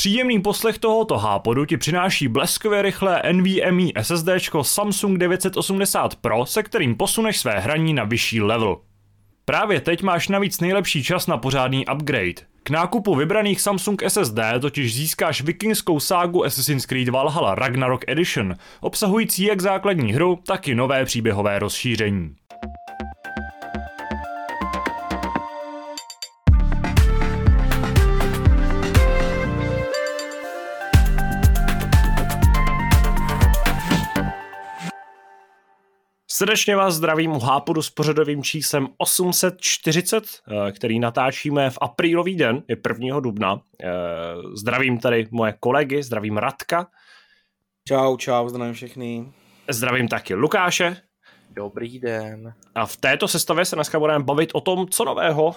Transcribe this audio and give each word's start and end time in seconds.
Příjemný 0.00 0.42
poslech 0.42 0.78
tohoto 0.78 1.18
hápodu 1.18 1.64
ti 1.64 1.76
přináší 1.76 2.28
bleskově 2.28 2.82
rychlé 2.82 3.22
NVMe 3.32 4.02
SSD 4.02 4.28
Samsung 4.62 5.18
980 5.18 6.16
Pro, 6.16 6.46
se 6.46 6.62
kterým 6.62 6.94
posuneš 6.94 7.38
své 7.38 7.58
hraní 7.58 7.94
na 7.94 8.04
vyšší 8.04 8.40
level. 8.40 8.76
Právě 9.44 9.80
teď 9.80 10.02
máš 10.02 10.28
navíc 10.28 10.60
nejlepší 10.60 11.04
čas 11.04 11.26
na 11.26 11.36
pořádný 11.38 11.84
upgrade. 11.94 12.34
K 12.62 12.70
nákupu 12.70 13.14
vybraných 13.14 13.60
Samsung 13.60 14.02
SSD 14.08 14.38
totiž 14.60 14.94
získáš 14.94 15.42
vikingskou 15.42 16.00
ságu 16.00 16.44
Assassin's 16.44 16.86
Creed 16.86 17.08
Valhalla 17.08 17.54
Ragnarok 17.54 18.04
Edition, 18.06 18.54
obsahující 18.80 19.44
jak 19.44 19.60
základní 19.60 20.12
hru, 20.12 20.38
tak 20.46 20.68
i 20.68 20.74
nové 20.74 21.04
příběhové 21.04 21.58
rozšíření. 21.58 22.39
Srdečně 36.40 36.76
vás 36.76 36.94
zdravím 36.94 37.32
u 37.32 37.38
Hápodu 37.38 37.82
s 37.82 37.90
pořadovým 37.90 38.42
číslem 38.42 38.88
840, 38.96 40.24
eh, 40.24 40.72
který 40.72 41.00
natáčíme 41.00 41.70
v 41.70 41.78
aprílový 41.80 42.36
den, 42.36 42.62
je 42.68 42.76
1. 42.76 43.20
dubna. 43.20 43.60
Eh, 43.82 43.88
zdravím 44.54 44.98
tady 44.98 45.28
moje 45.30 45.54
kolegy, 45.60 46.02
zdravím 46.02 46.36
Radka. 46.36 46.86
Čau, 47.88 48.16
čau, 48.16 48.48
zdravím 48.48 48.74
všechny. 48.74 49.32
Zdravím 49.68 50.08
taky 50.08 50.34
Lukáše. 50.34 50.96
Dobrý 51.52 51.98
den. 51.98 52.54
A 52.74 52.86
v 52.86 52.96
této 52.96 53.28
sestavě 53.28 53.64
se 53.64 53.76
dneska 53.76 53.98
budeme 53.98 54.24
bavit 54.24 54.50
o 54.54 54.60
tom, 54.60 54.88
co 54.88 55.04
nového 55.04 55.46
uh, 55.46 55.54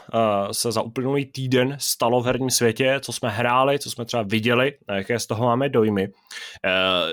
se 0.52 0.72
za 0.72 0.82
uplynulý 0.82 1.26
týden 1.26 1.76
stalo 1.80 2.22
v 2.22 2.26
herním 2.26 2.50
světě, 2.50 3.00
co 3.02 3.14
jsme 3.14 3.30
hráli, 3.30 3.80
co 3.80 3.92
jsme 3.92 4.06
třeba 4.06 4.24
viděli, 4.24 4.74
jaké 4.96 5.20
z 5.20 5.28
toho 5.28 5.46
máme 5.46 5.70
dojmy. 5.70 6.08
Uh, 6.08 6.14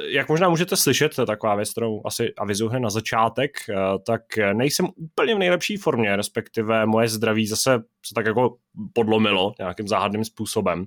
jak 0.05 0.29
možná 0.29 0.49
můžete 0.49 0.77
slyšet, 0.77 1.15
to 1.15 1.23
je 1.23 1.27
taková 1.27 1.55
věc, 1.55 1.71
kterou 1.71 2.03
asi 2.05 2.33
avizuji 2.39 2.81
na 2.81 2.91
začátek, 2.91 3.51
uh, 3.69 3.77
tak 4.07 4.23
nejsem 4.53 4.89
úplně 4.97 5.35
v 5.35 5.39
nejlepší 5.39 5.77
formě, 5.77 6.17
respektive 6.17 6.87
moje 6.87 7.09
zdraví 7.09 7.47
zase 7.47 7.79
se 8.07 8.15
tak 8.15 8.27
jako 8.27 8.57
podlomilo 8.93 9.53
nějakým 9.59 9.89
záhadným 9.89 10.25
způsobem. 10.25 10.87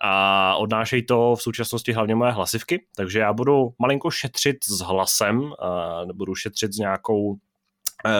A 0.00 0.56
odnášejí 0.56 1.06
to 1.06 1.34
v 1.36 1.42
současnosti 1.42 1.92
hlavně 1.92 2.14
moje 2.14 2.32
hlasivky, 2.32 2.86
takže 2.96 3.18
já 3.18 3.32
budu 3.32 3.68
malinko 3.78 4.10
šetřit 4.10 4.56
s 4.64 4.80
hlasem, 4.80 5.40
uh, 5.40 5.52
budu 6.12 6.34
šetřit 6.34 6.74
s 6.74 6.78
nějakou 6.78 7.36
Eh, 7.36 7.47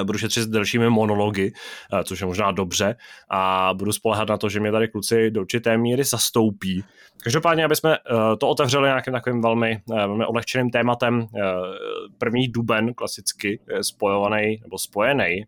budu 0.05 0.19
šetřit 0.19 0.43
s 0.43 0.47
delšími 0.47 0.91
monology, 0.91 1.53
eh, 1.93 2.05
což 2.05 2.21
je 2.21 2.27
možná 2.27 2.53
dobře, 2.53 2.97
a 3.31 3.71
budu 3.75 3.93
spolehat 3.93 4.29
na 4.29 4.37
to, 4.37 4.49
že 4.49 4.61
mě 4.61 4.73
tady 4.73 4.89
kluci 4.89 5.31
do 5.31 5.41
určité 5.41 5.79
míry 5.79 6.05
zastoupí. 6.05 6.85
Každopádně, 7.23 7.65
aby 7.65 7.77
jsme 7.77 7.95
eh, 7.95 8.37
to 8.37 8.49
otevřeli 8.49 8.89
nějakým 8.89 9.13
takovým 9.13 9.43
velmi, 9.43 9.83
velmi 9.89 10.27
odlehčeným 10.27 10.71
tématem, 10.71 11.27
první 12.19 12.49
duben 12.49 12.95
klasicky 12.95 13.61
spojovaný 13.81 14.61
nebo 14.63 14.79
spojený 14.79 15.45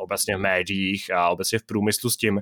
obecně 0.00 0.36
v 0.36 0.40
médiích 0.40 1.10
a 1.14 1.28
obecně 1.28 1.58
v 1.58 1.62
průmyslu 1.62 2.10
s 2.10 2.16
tím, 2.16 2.40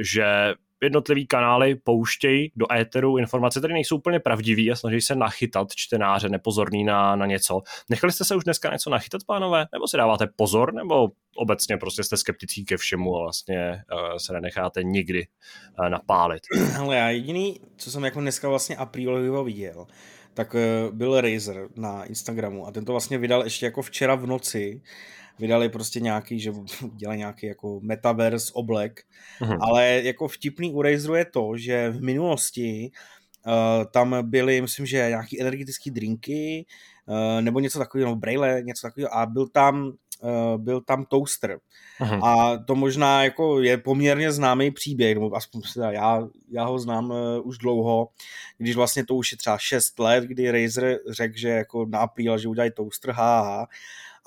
že 0.00 0.54
jednotlivý 0.82 1.26
kanály 1.26 1.74
pouštějí 1.74 2.52
do 2.56 2.72
éteru 2.72 3.18
informace, 3.18 3.60
které 3.60 3.74
nejsou 3.74 3.96
úplně 3.96 4.20
pravdivé 4.20 4.72
a 4.72 4.76
snaží 4.76 5.00
se 5.00 5.14
nachytat 5.14 5.68
čtenáře 5.74 6.28
nepozorný 6.28 6.84
na, 6.84 7.16
na 7.16 7.26
něco. 7.26 7.60
Nechali 7.90 8.12
jste 8.12 8.24
se 8.24 8.36
už 8.36 8.44
dneska 8.44 8.72
něco 8.72 8.90
nachytat, 8.90 9.24
pánové? 9.26 9.66
Nebo 9.72 9.88
si 9.88 9.96
dáváte 9.96 10.26
pozor? 10.36 10.74
Nebo 10.74 11.08
obecně 11.36 11.76
prostě 11.76 12.04
jste 12.04 12.16
skepticí 12.16 12.64
ke 12.64 12.76
všemu 12.76 13.16
a 13.16 13.20
vlastně 13.20 13.82
uh, 13.92 14.16
se 14.16 14.32
nenecháte 14.32 14.82
nikdy 14.82 15.26
uh, 15.78 15.88
napálit? 15.88 16.42
Ale 16.78 16.96
já 16.96 17.10
jediný, 17.10 17.60
co 17.76 17.90
jsem 17.90 18.04
jako 18.04 18.20
dneska 18.20 18.48
vlastně 18.48 18.76
a 18.76 18.86
priori 18.86 19.44
viděl, 19.44 19.86
tak 20.34 20.54
uh, 20.54 20.96
byl 20.96 21.20
Razer 21.20 21.68
na 21.76 22.04
Instagramu 22.04 22.66
a 22.66 22.70
ten 22.70 22.84
to 22.84 22.92
vlastně 22.92 23.18
vydal 23.18 23.44
ještě 23.44 23.66
jako 23.66 23.82
včera 23.82 24.14
v 24.14 24.26
noci 24.26 24.82
vydali 25.38 25.68
prostě 25.68 26.00
nějaký, 26.00 26.40
že 26.40 26.52
dělají 26.96 27.18
nějaký 27.18 27.46
jako 27.46 27.80
metaverse 27.82 28.52
oblek, 28.54 29.02
uh-huh. 29.40 29.58
ale 29.60 30.02
jako 30.04 30.28
vtipný 30.28 30.72
u 30.72 30.82
Razeru 30.82 31.14
je 31.14 31.24
to, 31.24 31.56
že 31.56 31.90
v 31.90 32.02
minulosti 32.02 32.90
uh, 33.46 33.84
tam 33.84 34.16
byly, 34.30 34.60
myslím, 34.60 34.86
že 34.86 35.08
nějaký 35.08 35.40
energetické 35.40 35.90
drinky, 35.90 36.66
uh, 37.06 37.42
nebo 37.42 37.60
něco 37.60 37.78
takového, 37.78 38.10
nebo 38.10 38.20
braille, 38.20 38.62
něco 38.62 38.86
takového 38.86 39.16
a 39.16 39.26
byl 39.26 39.48
tam 39.48 39.92
Uh, 40.22 40.60
byl 40.62 40.80
tam 40.80 41.04
toaster. 41.04 41.58
Uh-huh. 42.00 42.24
A 42.24 42.58
to 42.58 42.74
možná 42.74 43.24
jako 43.24 43.60
je 43.60 43.78
poměrně 43.78 44.32
známý 44.32 44.70
příběh, 44.70 45.14
nebo 45.14 45.36
aspoň 45.36 45.62
já, 45.90 46.28
já 46.50 46.64
ho 46.64 46.78
znám 46.78 47.10
uh, 47.10 47.16
už 47.44 47.58
dlouho, 47.58 48.08
když 48.56 48.76
vlastně 48.76 49.04
to 49.06 49.14
už 49.14 49.32
je 49.32 49.38
třeba 49.38 49.58
6 49.58 49.98
let, 49.98 50.24
kdy 50.24 50.50
Razer 50.50 50.98
řekl, 51.10 51.38
že 51.38 51.48
jako 51.48 51.86
na 51.86 52.08
že 52.36 52.48
udělají 52.48 52.70
toaster, 52.70 53.10
ha. 53.10 53.66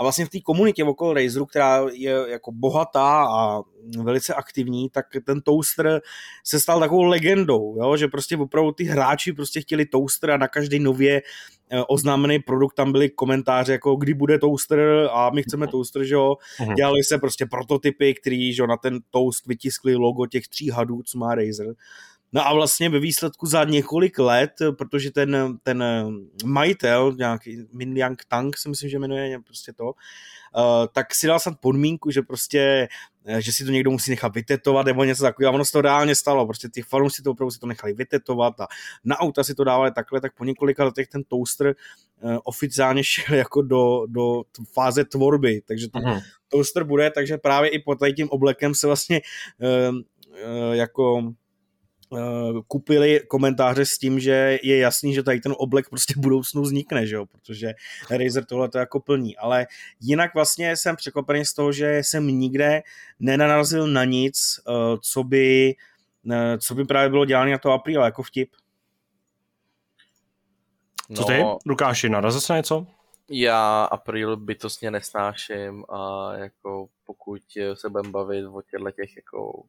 A 0.02 0.04
vlastně 0.04 0.26
v 0.26 0.30
té 0.30 0.40
komunitě 0.40 0.84
okolo 0.84 1.14
Razeru, 1.14 1.46
která 1.46 1.86
je 1.94 2.16
jako 2.28 2.52
bohatá 2.52 3.26
a 3.26 3.62
velice 4.04 4.34
aktivní, 4.34 4.90
tak 4.90 5.06
ten 5.26 5.42
toaster 5.42 6.02
se 6.44 6.60
stal 6.60 6.80
takovou 6.80 7.04
legendou, 7.04 7.78
jo? 7.78 7.98
že 7.98 8.08
prostě 8.08 8.38
opravdu 8.38 8.72
ty 8.72 8.84
hráči 8.84 9.34
prostě 9.34 9.62
chtěli 9.62 9.86
toaster 9.86 10.32
a 10.32 10.38
na 10.38 10.48
každý 10.48 10.80
nově 10.80 11.22
eh, 11.72 11.84
oznámený 11.88 12.40
produkt 12.40 12.74
tam 12.74 12.92
byly 12.92 13.10
komentáře 13.10 13.72
jako 13.72 13.96
kdy 13.96 14.14
bude 14.14 14.40
toaster 14.40 14.80
a 15.12 15.30
my 15.30 15.44
chceme 15.44 15.68
toaster, 15.68 16.04
že 16.04 16.16
jo. 16.16 16.36
Mhm. 16.60 16.76
Dělali 16.76 17.04
se 17.04 17.18
prostě 17.18 17.46
prototypy, 17.46 18.14
který 18.14 18.54
že 18.54 18.64
jo, 18.64 18.68
na 18.68 18.78
ten 18.78 19.00
toast 19.10 19.48
vytiskli 19.48 19.96
logo 19.96 20.26
těch 20.26 20.48
tří 20.48 20.70
hadů, 20.70 21.04
co 21.04 21.18
má 21.18 21.36
Razer. 21.36 21.68
No 22.34 22.48
a 22.48 22.54
vlastně 22.54 22.90
ve 22.90 23.00
výsledku 23.00 23.46
za 23.46 23.64
několik 23.64 24.20
let, 24.20 24.52
protože 24.78 25.12
ten, 25.12 25.58
ten 25.64 25.84
majitel, 26.46 27.14
nějaký 27.18 27.68
Min 27.74 27.98
Yang 27.98 28.22
Tang, 28.28 28.58
si 28.58 28.70
myslím, 28.70 28.90
že 28.90 29.00
jmenuje 29.00 29.40
prostě 29.40 29.74
to, 29.74 29.86
uh, 29.86 29.92
tak 30.94 31.16
si 31.16 31.28
dal 31.28 31.40
snad 31.40 31.60
podmínku, 31.60 32.12
že 32.12 32.22
prostě 32.22 32.88
eh, 33.26 33.42
že 33.42 33.52
si 33.52 33.66
to 33.66 33.72
někdo 33.72 33.92
musí 33.92 34.12
nechat 34.12 34.36
vytetovat 34.36 34.86
nebo 34.86 35.04
něco 35.04 35.24
takového. 35.24 35.52
A 35.52 35.56
ono 35.56 35.66
se 35.66 35.72
to 35.72 35.82
reálně 35.82 36.16
stalo. 36.16 36.46
Prostě 36.46 36.70
ty 36.70 36.82
fanoušci 36.82 37.22
to 37.22 37.32
opravdu 37.32 37.52
si 37.52 37.60
to 37.60 37.68
nechali 37.68 37.94
vytetovat 37.94 38.60
a 38.60 38.68
na 39.04 39.18
auta 39.20 39.44
si 39.44 39.56
to 39.56 39.64
dávali 39.64 39.92
takhle, 39.92 40.22
tak 40.22 40.36
po 40.36 40.46
několika 40.46 40.84
letech 40.84 41.08
ten 41.08 41.24
toaster 41.24 41.76
uh, 42.22 42.38
oficiálně 42.44 43.04
šel 43.04 43.36
jako 43.36 43.62
do, 43.62 44.06
do 44.08 44.44
fáze 44.74 45.06
tvorby. 45.06 45.62
Takže 45.68 45.88
ten 45.88 46.02
uh-huh. 46.02 46.22
toaster 46.50 46.84
bude, 46.84 47.12
takže 47.12 47.38
právě 47.38 47.70
i 47.70 47.80
pod 47.80 48.00
tím 48.16 48.30
oblekem 48.30 48.76
se 48.76 48.88
vlastně 48.88 49.22
jako 50.72 51.22
Eh, 51.22 51.41
kupili 52.68 53.22
komentáře 53.28 53.86
s 53.86 53.98
tím, 53.98 54.20
že 54.20 54.60
je 54.64 54.78
jasný, 54.78 55.14
že 55.14 55.24
tady 55.24 55.40
ten 55.40 55.54
oblek 55.58 55.90
prostě 55.90 56.14
v 56.18 56.18
budoucnu 56.18 56.62
vznikne, 56.62 57.08
že 57.08 57.16
jo, 57.16 57.26
protože 57.26 57.74
Razer 58.10 58.46
tohle 58.46 58.70
to 58.70 58.78
jako 58.78 59.00
plní, 59.00 59.38
ale 59.38 59.68
jinak 60.02 60.34
vlastně 60.34 60.78
jsem 60.78 60.96
překvapený 60.96 61.46
z 61.46 61.54
toho, 61.54 61.72
že 61.72 61.98
jsem 61.98 62.28
nikde 62.28 62.82
nenarazil 63.20 63.88
na 63.88 64.04
nic, 64.04 64.60
eh, 64.60 64.72
co 65.02 65.24
by, 65.24 65.76
eh, 66.32 66.58
co 66.58 66.76
by 66.76 66.86
právě 66.86 67.10
bylo 67.10 67.26
dělané 67.26 67.52
na 67.52 67.58
to 67.58 67.72
apríla, 67.72 68.06
jako 68.06 68.24
vtip. 68.24 68.50
Co 71.16 71.24
ty, 71.24 71.40
no, 71.40 71.58
Lukáši, 71.66 72.10
narazil 72.10 72.42
se 72.42 72.54
něco? 72.54 72.88
Já 73.30 73.84
apríl 73.84 74.38
bytostně 74.38 74.92
nesnáším 74.92 75.86
a 75.90 76.32
jako 76.34 76.88
pokud 77.06 77.42
se 77.74 77.90
budeme 77.90 78.10
bavit 78.10 78.46
o 78.46 78.62
těchto 78.62 78.92
těch 78.92 79.16
jako 79.16 79.64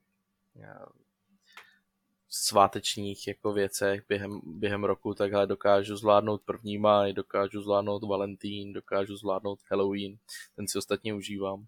svátečních 2.34 3.28
jako 3.28 3.52
věcech 3.52 4.02
během, 4.08 4.40
během 4.44 4.84
roku, 4.84 5.14
takhle 5.14 5.46
dokážu 5.46 5.96
zvládnout 5.96 6.42
první 6.44 6.78
maj, 6.78 7.12
dokážu 7.12 7.62
zvládnout 7.62 8.02
Valentín, 8.02 8.72
dokážu 8.72 9.16
zvládnout 9.16 9.58
Halloween, 9.70 10.16
ten 10.56 10.68
si 10.68 10.78
ostatně 10.78 11.14
užívám. 11.14 11.66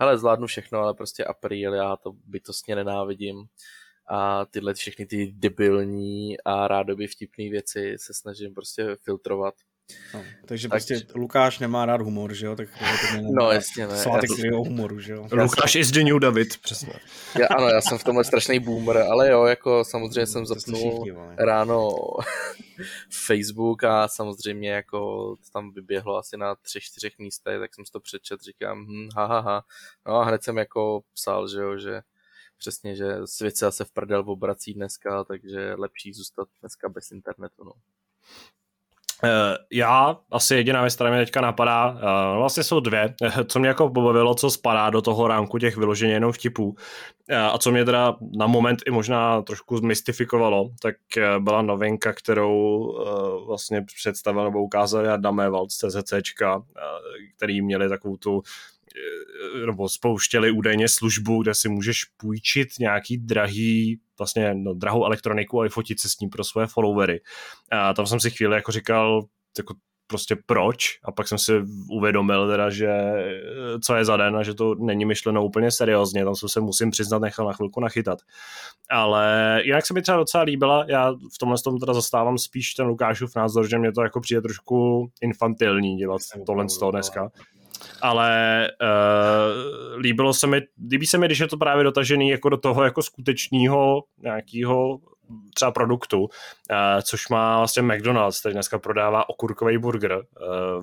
Hele, 0.00 0.18
zvládnu 0.18 0.46
všechno, 0.46 0.78
ale 0.78 0.94
prostě 0.94 1.24
apríl, 1.24 1.74
já 1.74 1.96
to 1.96 2.12
bytostně 2.24 2.74
nenávidím 2.76 3.46
a 4.06 4.44
tyhle 4.44 4.74
všechny 4.74 5.06
ty 5.06 5.32
debilní 5.36 6.40
a 6.40 6.68
rádoby 6.68 7.06
vtipné 7.06 7.50
věci 7.50 7.96
se 7.98 8.14
snažím 8.14 8.54
prostě 8.54 8.96
filtrovat 8.96 9.54
No, 10.14 10.24
takže 10.46 10.68
tak... 10.68 10.72
prostě 10.72 11.06
Lukáš 11.14 11.58
nemá 11.58 11.86
rád 11.86 12.00
humor, 12.00 12.34
že 12.34 12.46
jo? 12.46 12.56
Tak 12.56 12.68
to 12.70 12.84
no 13.32 13.50
jasně 13.50 13.86
ne. 13.86 13.96
Svátek 13.96 14.30
já 14.30 14.50
to... 14.50 14.56
humoru, 14.56 15.00
že 15.00 15.12
jo? 15.12 15.26
Lukáš 15.32 15.74
is 15.74 15.90
the 15.90 16.04
new 16.04 16.18
David, 16.18 16.58
přesně. 16.58 16.92
Já, 17.40 17.46
ano, 17.46 17.68
já 17.68 17.80
jsem 17.80 17.98
v 17.98 18.04
tomhle 18.04 18.24
strašný 18.24 18.60
boomer, 18.60 18.96
ale 18.96 19.30
jo, 19.30 19.44
jako 19.44 19.84
samozřejmě 19.84 20.26
jsem 20.26 20.46
zapnul 20.46 21.04
ráno 21.38 21.90
Facebook 23.26 23.84
a 23.84 24.08
samozřejmě 24.08 24.70
jako 24.70 25.34
tam 25.52 25.72
vyběhlo 25.72 26.16
asi 26.16 26.36
na 26.36 26.54
třech, 26.54 26.82
čtyřech 26.82 27.18
místech, 27.18 27.58
tak 27.58 27.74
jsem 27.74 27.86
si 27.86 27.92
to 27.92 28.00
přečet, 28.00 28.40
říkám, 28.40 28.86
hm, 28.86 29.08
ha, 29.16 29.26
ha, 29.26 29.40
ha. 29.40 29.64
No 30.06 30.14
a 30.14 30.24
hned 30.24 30.44
jsem 30.44 30.58
jako 30.58 31.02
psal, 31.14 31.48
že 31.48 31.58
jo, 31.58 31.78
že 31.78 32.02
přesně, 32.58 32.96
že 32.96 33.16
svět 33.24 33.56
se 33.56 33.64
zase 33.64 33.84
v 33.84 33.90
prdel 33.90 34.24
obrací 34.26 34.74
dneska, 34.74 35.24
takže 35.24 35.74
lepší 35.78 36.12
zůstat 36.12 36.48
dneska 36.60 36.88
bez 36.88 37.10
internetu, 37.10 37.64
no. 37.64 37.72
Uh, 39.24 39.30
já, 39.72 40.16
asi 40.30 40.54
jediná 40.54 40.80
věc, 40.80 40.94
která 40.94 41.10
mě 41.10 41.18
teďka 41.18 41.40
napadá, 41.40 41.90
uh, 41.90 42.36
vlastně 42.36 42.62
jsou 42.62 42.80
dvě, 42.80 43.14
co 43.46 43.58
mě 43.58 43.68
jako 43.68 43.90
pobavilo, 43.90 44.34
co 44.34 44.50
spadá 44.50 44.90
do 44.90 45.02
toho 45.02 45.28
ránku 45.28 45.58
těch 45.58 45.76
vyloženě 45.76 46.12
jenom 46.12 46.32
vtipů. 46.32 46.68
Uh, 46.68 46.76
a 47.36 47.58
co 47.58 47.70
mě 47.70 47.84
teda 47.84 48.16
na 48.36 48.46
moment 48.46 48.82
i 48.86 48.90
možná 48.90 49.42
trošku 49.42 49.76
zmystifikovalo, 49.76 50.70
tak 50.82 50.94
byla 51.38 51.62
novinka, 51.62 52.12
kterou 52.12 52.92
vlastně 53.46 53.84
představil 53.96 54.44
nebo 54.44 54.62
ukázali 54.62 55.08
Adam 55.08 55.40
Evald 55.40 55.70
z 55.72 55.76
CZCčka, 55.76 56.62
který 57.36 57.62
měli 57.62 57.88
takovou 57.88 58.16
tu 58.16 58.42
nebo 59.66 59.88
spouštěli 59.88 60.50
údajně 60.50 60.88
službu, 60.88 61.42
kde 61.42 61.54
si 61.54 61.68
můžeš 61.68 62.04
půjčit 62.16 62.68
nějaký 62.80 63.18
drahý, 63.18 64.00
vlastně 64.18 64.54
no, 64.54 64.74
drahou 64.74 65.04
elektroniku 65.04 65.62
a 65.62 65.68
fotit 65.68 66.00
se 66.00 66.08
s 66.08 66.18
ním 66.20 66.30
pro 66.30 66.44
svoje 66.44 66.66
followery. 66.66 67.20
A 67.72 67.94
tam 67.94 68.06
jsem 68.06 68.20
si 68.20 68.30
chvíli 68.30 68.54
jako 68.54 68.72
říkal, 68.72 69.24
jako 69.58 69.74
prostě 70.06 70.36
proč 70.46 70.98
a 71.04 71.12
pak 71.12 71.28
jsem 71.28 71.38
si 71.38 71.52
uvědomil 71.90 72.48
teda, 72.48 72.70
že 72.70 72.90
co 73.84 73.94
je 73.94 74.04
za 74.04 74.16
den 74.16 74.36
a 74.36 74.42
že 74.42 74.54
to 74.54 74.74
není 74.74 75.04
myšleno 75.04 75.44
úplně 75.44 75.70
seriózně, 75.70 76.24
tam 76.24 76.34
jsem 76.34 76.48
se 76.48 76.60
musím 76.60 76.90
přiznat 76.90 77.18
nechal 77.18 77.46
na 77.46 77.52
chvilku 77.52 77.80
nachytat. 77.80 78.18
Ale 78.90 79.60
jinak 79.64 79.86
se 79.86 79.94
mi 79.94 80.02
třeba 80.02 80.18
docela 80.18 80.42
líbila, 80.42 80.84
já 80.88 81.12
v 81.12 81.38
tomhle 81.40 81.58
tom 81.64 81.78
teda 81.78 81.94
zastávám 81.94 82.38
spíš 82.38 82.74
ten 82.74 82.86
Lukášův 82.86 83.36
názor, 83.36 83.68
že 83.68 83.78
mě 83.78 83.92
to 83.92 84.02
jako 84.02 84.20
přijde 84.20 84.40
trošku 84.42 85.06
infantilní 85.20 85.96
dělat 85.96 86.20
tohle 86.46 86.68
z 86.68 86.78
toho 86.78 86.90
dneska 86.90 87.30
ale 88.00 88.68
uh, 88.82 90.00
líbilo 90.00 90.34
se 90.34 90.46
mi, 90.46 90.60
líbí 90.90 91.06
se 91.06 91.18
mi, 91.18 91.26
když 91.26 91.38
je 91.38 91.48
to 91.48 91.56
právě 91.56 91.84
dotažený 91.84 92.28
jako 92.28 92.48
do 92.48 92.56
toho 92.56 92.84
jako 92.84 93.02
skutečného 93.02 94.04
nějakého 94.22 94.98
třeba 95.54 95.70
produktu, 95.70 96.20
uh, 96.20 96.28
což 97.02 97.28
má 97.28 97.58
vlastně 97.58 97.82
McDonald's, 97.82 98.40
který 98.40 98.52
dneska 98.52 98.78
prodává 98.78 99.28
okurkový 99.28 99.78
burger, 99.78 100.12
uh, 100.12 100.22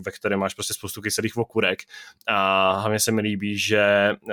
ve 0.02 0.12
kterém 0.12 0.40
máš 0.40 0.54
prostě 0.54 0.74
spoustu 0.74 1.02
kyselých 1.02 1.38
okurek 1.38 1.80
a 2.28 2.72
hlavně 2.72 3.00
se 3.00 3.12
mi 3.12 3.22
líbí, 3.22 3.58
že 3.58 4.16
uh, 4.22 4.32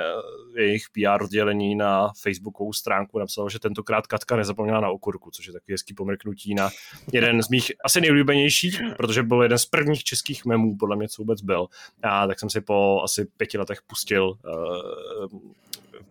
jejich 0.57 0.85
PR 0.93 1.23
oddělení 1.23 1.75
na 1.75 2.13
facebookovou 2.23 2.73
stránku 2.73 3.19
napsalo, 3.19 3.49
že 3.49 3.59
tentokrát 3.59 4.07
Katka 4.07 4.37
nezapomněla 4.37 4.81
na 4.81 4.89
okurku, 4.89 5.31
což 5.31 5.47
je 5.47 5.53
takový 5.53 5.75
hezký 5.75 5.95
pomrknutí 5.95 6.55
na 6.55 6.71
jeden 7.13 7.43
z 7.43 7.49
mých 7.49 7.73
asi 7.85 8.01
nejoblíbenějších, 8.01 8.81
protože 8.97 9.23
byl 9.23 9.43
jeden 9.43 9.59
z 9.59 9.67
prvních 9.67 10.05
českých 10.05 10.45
memů, 10.45 10.77
podle 10.77 10.97
mě, 10.97 11.09
co 11.09 11.23
vůbec 11.23 11.43
byl. 11.43 11.67
A 12.03 12.27
tak 12.27 12.41
jsem 12.41 12.51
si 12.51 12.61
po 12.61 13.01
asi 13.05 13.25
pěti 13.37 13.59
letech 13.59 13.83
pustil 13.87 14.39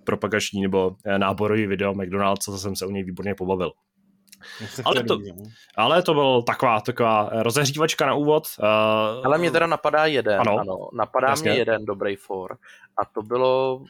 propagační 0.06 0.62
nebo 0.62 0.96
náborový 1.18 1.68
video 1.68 1.94
McDonald's, 1.94 2.46
co 2.46 2.57
jsem 2.57 2.75
se 2.75 2.86
u 2.86 2.92
něj 2.92 3.04
výborně 3.04 3.36
pobavil. 3.36 3.72
Ale 4.86 5.04
to, 5.04 5.18
ale 5.75 6.04
to 6.04 6.13
byl 6.13 6.42
taková, 6.42 6.81
taková 6.81 7.30
rozehřívačka 7.31 8.06
na 8.06 8.13
úvod. 8.13 8.48
Uh, 8.60 8.66
ale 9.25 9.38
mě 9.38 9.52
teda 9.52 9.68
napadá 9.68 10.06
jeden, 10.06 10.40
ano, 10.40 10.57
ano 10.60 10.78
napadá 10.94 11.30
jasně. 11.30 11.52
mě 11.52 11.60
jeden 11.60 11.86
dobrý 11.86 12.16
for 12.16 12.57
a 13.02 13.06
to 13.06 13.22
bylo 13.22 13.84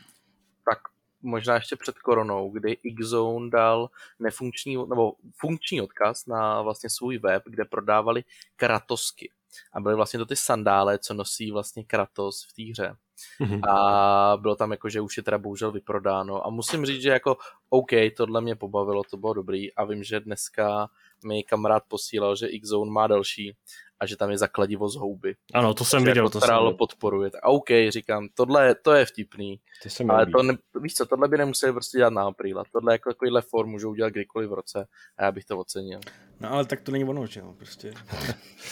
tak 0.70 0.80
možná 1.22 1.56
ještě 1.56 1.76
před 1.76 2.00
koronou, 2.00 2.52
kdy 2.52 2.78
Xzone 3.00 3.50
dal 3.50 3.90
nefunkční, 4.20 4.78
nebo 4.90 5.14
funkční 5.38 5.82
odkaz 5.82 6.26
na 6.26 6.62
vlastně 6.62 6.90
svůj 6.90 7.18
web, 7.18 7.44
kde 7.46 7.66
prodávali 7.66 8.24
kratosky. 8.56 9.32
A 9.74 9.80
byly 9.80 9.96
vlastně 9.96 10.20
to 10.20 10.26
ty 10.26 10.36
sandále, 10.36 11.00
co 11.00 11.14
nosí 11.14 11.52
vlastně 11.52 11.84
Kratos 11.84 12.48
v 12.50 12.54
té 12.54 12.72
hře. 12.72 12.96
Mm-hmm. 13.42 13.70
A 13.70 14.38
bylo 14.38 14.56
tam 14.56 14.72
jako, 14.72 14.90
že 14.90 15.02
už 15.02 15.18
je 15.18 15.24
teda 15.24 15.38
bohužel 15.38 15.72
vyprodáno. 15.72 16.48
A 16.48 16.50
musím 16.50 16.86
říct, 16.86 17.02
že 17.02 17.10
jako 17.10 17.38
OK, 17.70 17.90
tohle 18.18 18.42
mě 18.42 18.56
pobavilo, 18.56 19.04
to 19.04 19.18
bylo 19.18 19.34
dobrý. 19.34 19.74
A 19.74 19.86
vím, 19.86 20.04
že 20.04 20.20
dneska 20.20 20.90
mi 21.26 21.44
kamarád 21.44 21.84
posílal, 21.88 22.36
že 22.36 22.48
X-Zone 22.48 22.92
má 22.92 23.08
další 23.08 23.56
a 24.00 24.06
že 24.06 24.18
tam 24.18 24.32
je 24.32 24.38
zakladivo 24.38 24.90
z 24.90 24.96
houby. 24.96 25.36
Ano, 25.54 25.74
to 25.74 25.86
jsem 25.86 26.04
viděl. 26.04 26.26
Jako 26.26 26.40
to 26.40 26.46
jsem 26.46 26.78
podporuje. 26.78 27.32
A 27.44 27.50
OK, 27.50 27.70
říkám, 27.90 28.28
tohle 28.34 28.76
to 28.76 28.94
je 28.94 29.06
vtipný. 29.06 29.60
To 29.84 30.14
ale 30.14 30.26
to 30.26 30.44
ne, 30.44 30.58
víš 30.82 30.94
co, 30.94 31.06
tohle 31.06 31.28
by 31.28 31.38
nemuseli 31.38 31.74
prostě 31.74 31.98
dělat 31.98 32.14
na 32.14 32.24
apríla. 32.24 32.64
Tohle 32.72 32.94
jako 32.94 33.10
takovýhle 33.10 33.42
form 33.42 33.70
můžou 33.70 33.90
udělat 33.92 34.10
kdykoliv 34.10 34.50
v 34.50 34.54
roce 34.54 34.88
a 35.18 35.24
já 35.24 35.32
bych 35.32 35.46
to 35.46 35.60
ocenil. 35.60 36.00
No 36.40 36.52
ale 36.52 36.66
tak 36.66 36.82
to 36.82 36.92
není 36.92 37.04
ono, 37.04 37.26
že 37.26 37.40
jo, 37.40 37.54
prostě. 37.58 37.94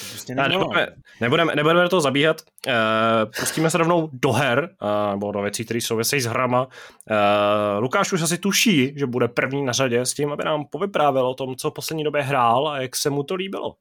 prostě 0.10 0.36
ne, 0.36 0.50
nebudeme, 0.50 0.88
nebudeme, 1.22 1.56
nebudeme 1.56 1.84
do 1.84 1.90
toho 1.90 2.02
zabíhat, 2.02 2.42
uh, 2.68 2.74
pustíme 3.40 3.70
se 3.70 3.78
rovnou 3.78 4.10
do 4.14 4.32
her, 4.32 4.70
uh, 4.82 5.12
nebo 5.12 5.32
do 5.32 5.42
věcí, 5.42 5.66
které 5.66 5.82
souvisejí 5.82 6.22
s 6.22 6.26
hrama. 6.26 6.66
Uh, 6.66 7.80
Lukáš 7.80 8.14
už 8.14 8.22
asi 8.22 8.38
tuší, 8.38 8.94
že 8.96 9.06
bude 9.06 9.28
první 9.28 9.66
na 9.66 9.74
řadě 9.74 10.02
s 10.02 10.14
tím, 10.14 10.32
aby 10.32 10.44
nám 10.44 10.66
povyprávěl 10.66 11.28
o 11.28 11.34
tom, 11.34 11.56
co 11.56 11.72
v 11.72 11.74
poslední 11.74 12.04
době 12.04 12.22
hrál 12.22 12.68
a 12.68 12.82
jak 12.82 12.96
se 12.96 13.10
mu 13.10 13.24
to 13.24 13.36
líbilo. 13.36 13.76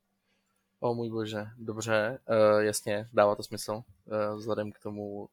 O 0.82 0.94
můj 0.94 1.10
bože, 1.10 1.46
dobře, 1.58 2.18
uh, 2.28 2.60
jasně, 2.60 3.08
dává 3.12 3.34
to 3.34 3.42
smysl, 3.42 3.72
uh, 3.72 4.38
vzhledem 4.38 4.72
k 4.72 4.78
tomu 4.78 5.28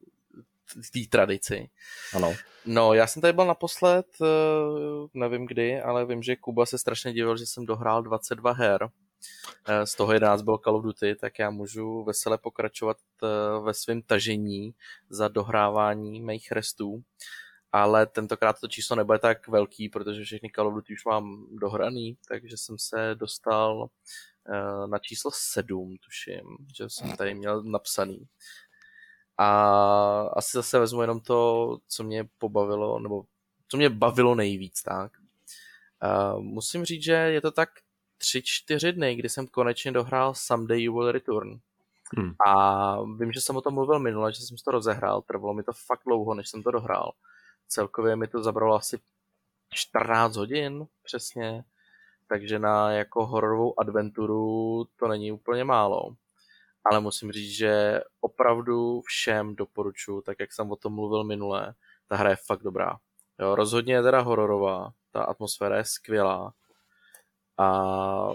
té 0.92 1.00
tradici. 1.10 1.70
Ano. 2.14 2.34
No, 2.66 2.94
já 2.94 3.06
jsem 3.06 3.22
tady 3.22 3.32
byl 3.32 3.46
naposled, 3.46 4.06
uh, 4.20 4.26
nevím 5.14 5.46
kdy, 5.46 5.80
ale 5.80 6.06
vím, 6.06 6.22
že 6.22 6.36
Kuba 6.36 6.66
se 6.66 6.78
strašně 6.78 7.12
divil, 7.12 7.36
že 7.36 7.46
jsem 7.46 7.66
dohrál 7.66 8.02
22 8.02 8.52
her. 8.52 8.82
Uh, 8.82 9.84
z 9.84 9.94
toho 9.94 10.12
11 10.12 10.42
byl 10.42 10.58
Call 10.58 10.76
of 10.76 10.84
Duty, 10.84 11.14
tak 11.14 11.38
já 11.38 11.50
můžu 11.50 12.04
vesele 12.04 12.38
pokračovat 12.38 12.96
uh, 13.22 13.64
ve 13.64 13.74
svém 13.74 14.02
tažení 14.02 14.74
za 15.08 15.28
dohrávání 15.28 16.20
mých 16.20 16.52
restů. 16.52 17.02
Ale 17.72 18.06
tentokrát 18.06 18.60
to 18.60 18.68
číslo 18.68 18.96
nebude 18.96 19.18
tak 19.18 19.48
velký, 19.48 19.88
protože 19.88 20.24
všechny 20.24 20.50
Call 20.54 20.68
of 20.68 20.74
Duty 20.74 20.92
už 20.92 21.04
mám 21.04 21.46
dohraný, 21.50 22.16
takže 22.28 22.56
jsem 22.56 22.78
se 22.78 23.14
dostal 23.14 23.88
na 24.86 24.98
číslo 24.98 25.30
7, 25.34 25.96
tuším, 26.04 26.56
že 26.76 26.90
jsem 26.90 27.16
tady 27.16 27.34
měl 27.34 27.62
napsaný. 27.62 28.28
A 29.38 29.48
asi 30.36 30.56
zase 30.56 30.78
vezmu 30.78 31.00
jenom 31.00 31.20
to, 31.20 31.78
co 31.88 32.04
mě 32.04 32.28
pobavilo, 32.38 32.98
nebo 32.98 33.24
co 33.68 33.76
mě 33.76 33.90
bavilo 33.90 34.34
nejvíc, 34.34 34.82
tak. 34.82 35.12
Uh, 36.02 36.40
musím 36.40 36.84
říct, 36.84 37.02
že 37.02 37.12
je 37.12 37.40
to 37.40 37.50
tak 37.50 37.68
3-4 38.20 38.92
dny, 38.92 39.14
kdy 39.14 39.28
jsem 39.28 39.46
konečně 39.46 39.92
dohrál 39.92 40.34
Someday 40.34 40.82
You 40.82 40.94
Will 40.94 41.12
Return. 41.12 41.60
Hmm. 42.16 42.34
A 42.46 43.02
vím, 43.02 43.32
že 43.32 43.40
jsem 43.40 43.56
o 43.56 43.60
tom 43.60 43.74
mluvil 43.74 43.98
minule, 43.98 44.32
že 44.32 44.40
jsem 44.40 44.56
to 44.64 44.70
rozehrál, 44.70 45.22
trvalo 45.22 45.54
mi 45.54 45.62
to 45.62 45.72
fakt 45.86 46.02
dlouho, 46.06 46.34
než 46.34 46.48
jsem 46.48 46.62
to 46.62 46.70
dohrál. 46.70 47.12
Celkově 47.68 48.16
mi 48.16 48.28
to 48.28 48.42
zabralo 48.42 48.76
asi 48.76 48.98
14 49.74 50.36
hodin 50.36 50.86
přesně, 51.02 51.64
takže 52.30 52.58
na 52.58 52.92
jako 52.92 53.26
hororovou 53.26 53.80
adventuru 53.80 54.84
to 54.96 55.08
není 55.08 55.32
úplně 55.32 55.64
málo. 55.64 56.14
Ale 56.84 57.00
musím 57.00 57.32
říct, 57.32 57.56
že 57.56 58.00
opravdu 58.20 59.00
všem 59.00 59.56
doporučuji, 59.56 60.20
tak 60.20 60.36
jak 60.40 60.52
jsem 60.52 60.70
o 60.70 60.76
tom 60.76 60.94
mluvil 60.94 61.24
minule, 61.24 61.74
ta 62.06 62.16
hra 62.16 62.30
je 62.30 62.36
fakt 62.46 62.62
dobrá. 62.62 62.96
Jo, 63.40 63.54
rozhodně 63.54 63.94
je 63.94 64.02
teda 64.02 64.20
hororová, 64.20 64.90
ta 65.10 65.22
atmosféra 65.22 65.76
je 65.76 65.84
skvělá 65.84 66.52
a 67.58 68.28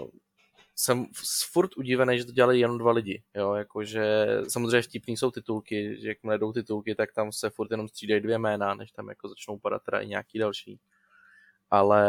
jsem 0.74 1.06
furt 1.52 1.76
udivený, 1.76 2.18
že 2.18 2.24
to 2.24 2.32
dělali 2.32 2.60
jenom 2.60 2.78
dva 2.78 2.92
lidi, 2.92 3.22
jo, 3.34 3.54
jakože 3.54 4.26
samozřejmě 4.48 4.82
vtipný 4.82 5.16
jsou 5.16 5.30
titulky, 5.30 6.00
že 6.00 6.08
jakmile 6.08 6.38
jdou 6.38 6.52
titulky, 6.52 6.94
tak 6.94 7.12
tam 7.12 7.32
se 7.32 7.50
furt 7.50 7.70
jenom 7.70 7.88
střídají 7.88 8.20
dvě 8.20 8.38
jména, 8.38 8.74
než 8.74 8.92
tam 8.92 9.08
jako 9.08 9.28
začnou 9.28 9.58
padat 9.58 9.82
teda 9.82 10.00
i 10.00 10.06
nějaký 10.06 10.38
další. 10.38 10.80
Ale 11.70 12.06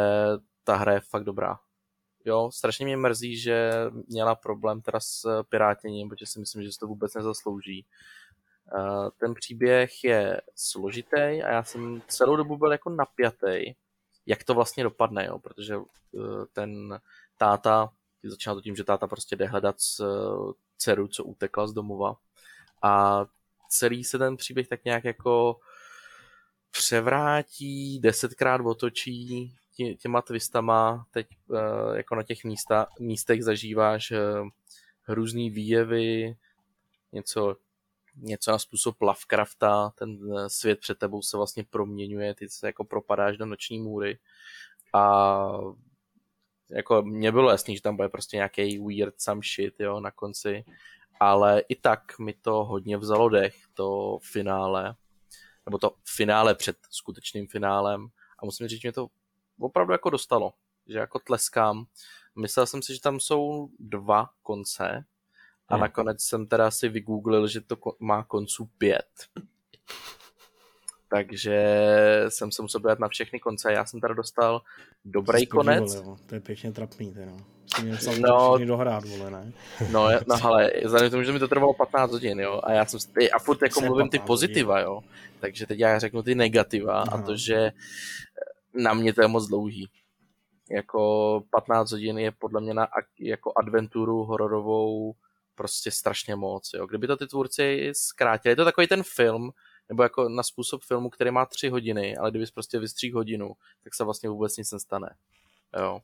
ta 0.64 0.76
hra 0.76 0.94
je 0.94 1.00
fakt 1.00 1.24
dobrá. 1.24 1.60
Jo, 2.28 2.52
strašně 2.54 2.86
mě 2.86 2.98
mrzí, 2.98 3.38
že 3.38 3.72
měla 4.08 4.36
problém 4.36 4.82
teda 4.82 5.00
s 5.00 5.44
pirátěním, 5.50 6.10
protože 6.10 6.26
si 6.26 6.40
myslím, 6.40 6.64
že 6.64 6.72
se 6.72 6.80
to 6.80 6.88
vůbec 6.88 7.14
nezaslouží. 7.14 7.86
Eh, 8.76 9.10
ten 9.18 9.34
příběh 9.34 10.04
je 10.04 10.42
složitý 10.56 11.18
a 11.18 11.52
já 11.52 11.64
jsem 11.64 12.02
celou 12.08 12.36
dobu 12.36 12.58
byl 12.58 12.72
jako 12.72 12.90
napjatý, 12.90 13.74
jak 14.26 14.44
to 14.44 14.54
vlastně 14.54 14.84
dopadne, 14.84 15.26
jo, 15.26 15.40
protože 15.40 15.76
eh, 15.76 16.20
ten 16.54 17.00
táta, 17.38 17.90
začíná 18.24 18.56
to 18.56 18.62
tím, 18.62 18.76
že 18.76 18.84
táta 18.84 19.08
prostě 19.08 19.36
jde 19.36 19.46
hledat 19.46 19.76
eh, 20.02 20.06
dceru, 20.78 21.08
co 21.08 21.24
utekla 21.24 21.68
z 21.68 21.74
domova 21.74 22.16
a 22.82 23.26
celý 23.70 24.04
se 24.04 24.18
ten 24.18 24.38
příběh 24.38 24.68
tak 24.68 24.86
nějak 24.86 25.04
jako 25.04 25.60
převrátí, 26.72 28.00
desetkrát 28.00 28.62
otočí, 28.66 29.56
tě, 29.78 29.96
těma 29.96 30.22
twistama 30.22 31.06
teď 31.12 31.28
uh, 31.48 31.58
jako 31.96 32.16
na 32.16 32.24
těch 32.24 32.44
místa, 32.44 32.88
místech 33.00 33.44
zažíváš 33.44 34.12
uh, 34.12 34.50
různý 35.08 35.50
výjevy, 35.50 36.38
něco, 37.12 37.56
něco 38.16 38.52
na 38.52 38.60
způsob 38.60 39.02
Lovecrafta, 39.02 39.90
ten 39.90 40.10
uh, 40.10 40.48
svět 40.48 40.80
před 40.80 41.00
tebou 41.00 41.22
se 41.22 41.38
vlastně 41.38 41.64
proměňuje, 41.64 42.36
ty 42.36 42.50
se 42.50 42.68
jako 42.68 42.84
propadáš 42.84 43.38
do 43.38 43.46
noční 43.46 43.80
můry. 43.80 44.20
A 44.94 45.48
jako 46.70 47.02
mně 47.02 47.32
bylo 47.32 47.52
jasný, 47.52 47.76
že 47.76 47.82
tam 47.82 47.96
bude 47.96 48.10
prostě 48.10 48.38
nějaký 48.38 48.80
weird 48.80 49.22
some 49.22 49.42
shit, 49.56 49.80
jo, 49.80 50.00
na 50.00 50.12
konci, 50.12 50.66
ale 51.20 51.60
i 51.60 51.76
tak 51.76 52.20
mi 52.20 52.34
to 52.34 52.66
hodně 52.66 52.98
vzalo 52.98 53.30
dech, 53.30 53.56
to 53.74 54.20
finále, 54.22 54.96
nebo 55.66 55.78
to 55.78 55.96
finále 56.16 56.56
před 56.56 56.78
skutečným 56.90 57.48
finálem. 57.48 58.08
A 58.40 58.46
musím 58.46 58.68
říct, 58.68 58.82
že 58.82 58.88
mě 58.88 58.94
to 58.94 59.08
opravdu 59.60 59.92
jako 59.94 60.10
dostalo, 60.10 60.54
že 60.88 60.98
jako 60.98 61.20
tleskám. 61.20 61.86
Myslel 62.36 62.66
jsem 62.66 62.82
si, 62.82 62.94
že 62.94 63.02
tam 63.02 63.20
jsou 63.20 63.70
dva 63.80 64.30
konce 64.44 65.06
A 65.70 65.74
Hmm. 65.76 65.82
nakonec 65.82 66.22
jsem 66.22 66.48
teda 66.48 66.72
si 66.72 66.90
vygooglil, 66.90 67.48
že 67.48 67.62
to 67.62 67.78
má 68.00 68.24
konců 68.24 68.70
pět. 68.78 69.08
Takže 71.10 71.86
jsem 72.30 72.52
se 72.52 72.62
musel 72.62 72.82
podívat 72.82 73.00
na 73.00 73.08
všechny 73.08 73.40
konce. 73.40 73.74
Já 73.74 73.86
jsem 73.86 74.02
teda 74.02 74.14
dostal 74.14 74.62
dobrý 75.06 75.48
konec. 75.48 75.96
jo. 75.96 76.18
To 76.26 76.36
je 76.36 76.42
pěkně 76.42 76.72
trapný, 76.72 77.14
teda. 77.14 77.32
Sám 78.00 78.22
No. 78.22 78.58
no. 78.58 78.66
dohrát, 78.66 79.04
vole, 79.06 79.32
ne? 79.32 79.54
No, 79.92 80.08
no 80.28 80.36
ale 80.44 80.72
vzhledem 80.86 81.10
k 81.10 81.12
tomu, 81.12 81.24
že 81.24 81.32
mi 81.32 81.40
to 81.40 81.48
trvalo 81.48 81.74
15 81.74 82.12
hodin, 82.12 82.40
jo, 82.40 82.62
a 82.64 82.72
já 82.74 82.86
jsem 82.86 83.00
a 83.34 83.40
furt 83.40 83.62
jako 83.62 83.82
mluvím 83.82 84.10
ty 84.10 84.18
15 84.18 84.28
pozitiva, 84.28 84.80
jo, 84.80 85.02
takže 85.40 85.66
teď 85.68 85.80
já 85.80 86.00
řeknu 86.00 86.24
ty 86.24 86.36
negativa 86.36 86.94
a 87.02 87.06
Aha. 87.12 87.22
to, 87.22 87.36
že 87.38 87.72
na 88.74 88.94
mě 88.94 89.14
to 89.14 89.22
je 89.22 89.28
moc 89.28 89.48
dlouhý. 89.48 89.90
Jako 90.72 91.44
15 91.52 91.92
hodin 91.92 92.18
je 92.18 92.32
podle 92.32 92.62
mě 92.62 92.74
na 92.74 92.86
ak- 92.88 93.20
jako 93.20 93.54
adventuru 93.56 94.24
hororovou 94.24 95.16
prostě 95.56 95.92
strašně 95.92 96.36
moc, 96.36 96.72
jo. 96.74 96.88
Kdyby 96.88 97.08
to 97.08 97.18
ty 97.18 97.28
tvůrci 97.28 97.92
zkrátili, 97.96 98.52
je 98.52 98.56
to 98.56 98.66
takový 98.66 98.88
ten 98.88 99.04
film, 99.04 99.52
nebo 99.90 100.04
jako 100.04 100.30
na 100.30 100.44
způsob 100.44 100.84
filmu, 100.84 101.10
který 101.10 101.32
má 101.32 101.46
tři 101.46 101.70
hodiny, 101.70 102.18
ale 102.18 102.32
kdybys 102.32 102.52
prostě 102.52 102.80
vystříh 102.80 103.14
hodinu, 103.14 103.54
tak 103.84 103.96
se 103.96 104.04
vlastně 104.04 104.30
vůbec 104.30 104.58
nic 104.58 104.72
nestane. 104.72 105.16
Jo. 105.80 106.00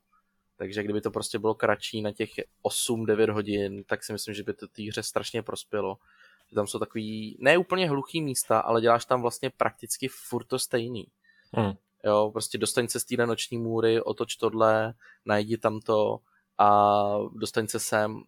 Takže 0.58 0.84
kdyby 0.84 1.01
to 1.01 1.12
prostě 1.12 1.39
bylo 1.39 1.55
kratší 1.55 2.01
na 2.01 2.12
těch 2.12 2.29
8-9 2.63 3.32
hodin, 3.32 3.84
tak 3.84 4.03
si 4.03 4.13
myslím, 4.13 4.36
že 4.36 4.43
by 4.43 4.53
to 4.53 4.67
té 4.67 4.84
hře 4.84 5.03
strašně 5.03 5.43
prospělo. 5.43 5.98
Že 6.50 6.55
tam 6.55 6.67
jsou 6.67 6.79
takový, 6.79 7.38
ne 7.39 7.58
úplně 7.58 7.89
hluchý 7.89 8.22
místa, 8.22 8.60
ale 8.60 8.82
děláš 8.82 9.05
tam 9.05 9.22
vlastně 9.22 9.50
prakticky 9.50 10.08
furt 10.08 10.46
to 10.46 10.60
stejný. 10.60 11.08
Hmm. 11.53 11.74
Jo, 12.05 12.29
prostě 12.33 12.57
dostaň 12.57 12.88
se 12.88 13.00
z 13.00 13.05
té 13.05 13.25
noční 13.25 13.57
můry, 13.57 14.01
otoč 14.01 14.36
tohle, 14.36 14.93
najdi 15.25 15.57
tam 15.57 15.79
to 15.79 16.19
a 16.57 17.01
dostaň 17.33 17.67
se 17.67 17.79
sem. 17.79 18.24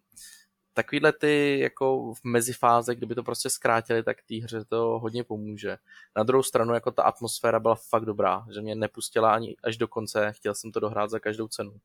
Takovýhle 0.72 1.12
ty 1.12 1.58
jako 1.60 2.14
v 2.14 2.24
mezifáze, 2.24 2.94
kdyby 2.94 3.14
to 3.14 3.22
prostě 3.22 3.50
zkrátili, 3.50 4.02
tak 4.02 4.16
té 4.22 4.34
hře 4.34 4.64
to 4.64 4.98
hodně 4.98 5.24
pomůže. 5.24 5.76
Na 6.16 6.22
druhou 6.22 6.42
stranu, 6.42 6.74
jako 6.74 6.90
ta 6.90 7.02
atmosféra 7.02 7.60
byla 7.60 7.74
fakt 7.74 8.04
dobrá, 8.04 8.46
že 8.54 8.60
mě 8.60 8.74
nepustila 8.74 9.34
ani 9.34 9.56
až 9.64 9.76
do 9.76 9.88
konce, 9.88 10.32
chtěl 10.32 10.54
jsem 10.54 10.72
to 10.72 10.80
dohrát 10.80 11.10
za 11.10 11.18
každou 11.18 11.48
cenu. 11.48 11.80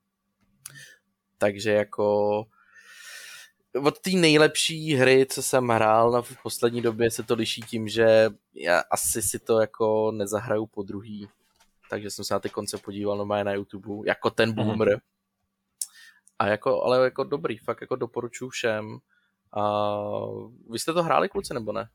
Takže 1.38 1.72
jako 1.72 2.46
od 3.84 4.00
té 4.00 4.10
nejlepší 4.10 4.94
hry, 4.94 5.26
co 5.30 5.44
jsem 5.44 5.68
hrál 5.68 6.12
na 6.12 6.22
v 6.22 6.44
poslední 6.44 6.82
době, 6.82 7.12
se 7.12 7.24
to 7.24 7.36
liší 7.36 7.62
tím, 7.62 7.88
že 7.88 8.30
já 8.54 8.80
asi 8.92 9.22
si 9.22 9.40
to 9.40 9.60
jako 9.60 10.12
nezahraju 10.12 10.66
po 10.66 10.84
druhý. 10.84 11.30
Takže 11.92 12.12
jsem 12.12 12.26
se 12.26 12.34
na 12.34 12.40
ty 12.40 12.50
konce 12.50 12.78
podíval 12.78 13.18
normálně 13.18 13.44
na 13.44 13.54
YouTube, 13.54 14.08
jako 14.08 14.30
ten 14.30 14.54
boomer. 14.54 14.88
Mm-hmm. 14.88 15.00
A 16.40 16.48
jako, 16.48 16.84
ale 16.84 17.04
jako 17.04 17.24
dobrý, 17.24 17.58
fakt 17.58 17.82
jako 17.82 17.96
doporučuji 17.96 18.50
všem. 18.50 18.98
A 19.54 19.82
vy 20.70 20.80
jste 20.80 20.94
to 20.94 21.04
hráli 21.04 21.30
kluci 21.30 21.54
nebo 21.54 21.72
ne? 21.72 21.90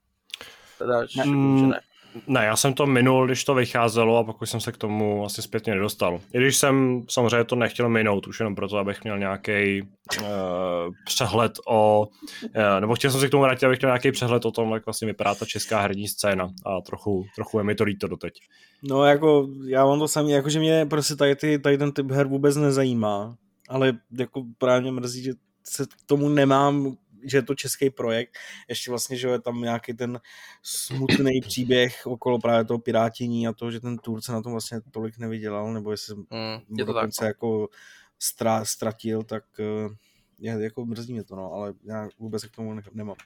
Teda, 0.78 1.00
Mm, 1.26 1.58
že 1.58 1.66
ne. 1.66 1.80
Ne, 2.26 2.44
já 2.44 2.56
jsem 2.56 2.74
to 2.74 2.86
minul, 2.86 3.26
když 3.26 3.44
to 3.44 3.54
vycházelo 3.54 4.18
a 4.18 4.24
pokud 4.24 4.46
jsem 4.46 4.60
se 4.60 4.72
k 4.72 4.76
tomu 4.76 5.24
asi 5.24 5.42
zpětně 5.42 5.74
nedostal. 5.74 6.20
I 6.32 6.38
když 6.38 6.56
jsem 6.56 7.04
samozřejmě 7.08 7.44
to 7.44 7.56
nechtěl 7.56 7.88
minout, 7.88 8.26
už 8.26 8.40
jenom 8.40 8.54
proto, 8.54 8.78
abych 8.78 9.04
měl 9.04 9.18
nějaký 9.18 9.82
uh, 9.82 10.26
přehled 11.04 11.52
o, 11.66 12.08
uh, 12.42 12.80
nebo 12.80 12.94
chtěl 12.94 13.10
jsem 13.10 13.20
se 13.20 13.28
k 13.28 13.30
tomu 13.30 13.42
vrátit, 13.42 13.66
abych 13.66 13.80
měl 13.80 13.90
nějaký 13.90 14.12
přehled 14.12 14.44
o 14.44 14.50
tom, 14.50 14.72
jak 14.72 14.86
vlastně 14.86 15.06
vypadá 15.06 15.34
ta 15.34 15.46
česká 15.46 15.80
herní 15.80 16.08
scéna 16.08 16.50
a 16.66 16.80
trochu, 16.80 17.24
trochu 17.34 17.58
je 17.58 17.64
mi 17.64 17.74
to 17.74 17.84
líto 17.84 18.08
doteď. 18.08 18.34
No 18.82 19.04
jako, 19.04 19.48
já 19.66 19.86
mám 19.86 19.98
to 19.98 20.08
samý, 20.08 20.30
jakože 20.30 20.58
mě 20.58 20.86
prostě 20.86 21.16
tady, 21.16 21.36
ty, 21.36 21.58
tady 21.58 21.78
ten 21.78 21.92
typ 21.92 22.10
her 22.10 22.26
vůbec 22.26 22.56
nezajímá, 22.56 23.36
ale 23.68 23.92
jako 24.18 24.42
právě 24.58 24.92
mrzí, 24.92 25.22
že 25.22 25.32
se 25.64 25.84
tomu 26.06 26.28
nemám, 26.28 26.96
že 27.26 27.38
je 27.38 27.42
to 27.42 27.54
český 27.54 27.90
projekt, 27.90 28.36
ještě 28.68 28.90
vlastně, 28.90 29.16
že 29.16 29.28
je 29.28 29.40
tam 29.40 29.60
nějaký 29.62 29.94
ten 29.94 30.20
smutný 30.62 31.40
příběh 31.48 32.06
okolo 32.06 32.38
právě 32.38 32.64
toho 32.64 32.78
pirátění 32.78 33.48
a 33.48 33.52
toho, 33.52 33.70
že 33.70 33.80
ten 33.80 33.98
Turce 33.98 34.32
na 34.32 34.42
tom 34.42 34.52
vlastně 34.52 34.80
tolik 34.90 35.18
nevydělal, 35.18 35.72
nebo 35.72 35.90
jestli 35.90 36.14
Mm, 36.16 36.24
je 36.78 36.84
to 36.84 36.92
tak. 36.92 37.02
dokonce 37.02 37.26
jako 37.26 37.68
stra, 38.18 38.64
ztratil, 38.64 39.22
tak 39.22 39.44
eh, 39.60 39.88
je, 40.38 40.62
jako 40.62 40.84
mrzí 40.84 41.12
mě 41.12 41.24
to, 41.24 41.36
no, 41.36 41.52
ale 41.52 41.74
já 41.84 42.08
vůbec 42.18 42.42
se 42.42 42.48
k 42.48 42.56
tomu 42.56 42.74
ne- 42.74 42.82
nemám. 42.92 43.16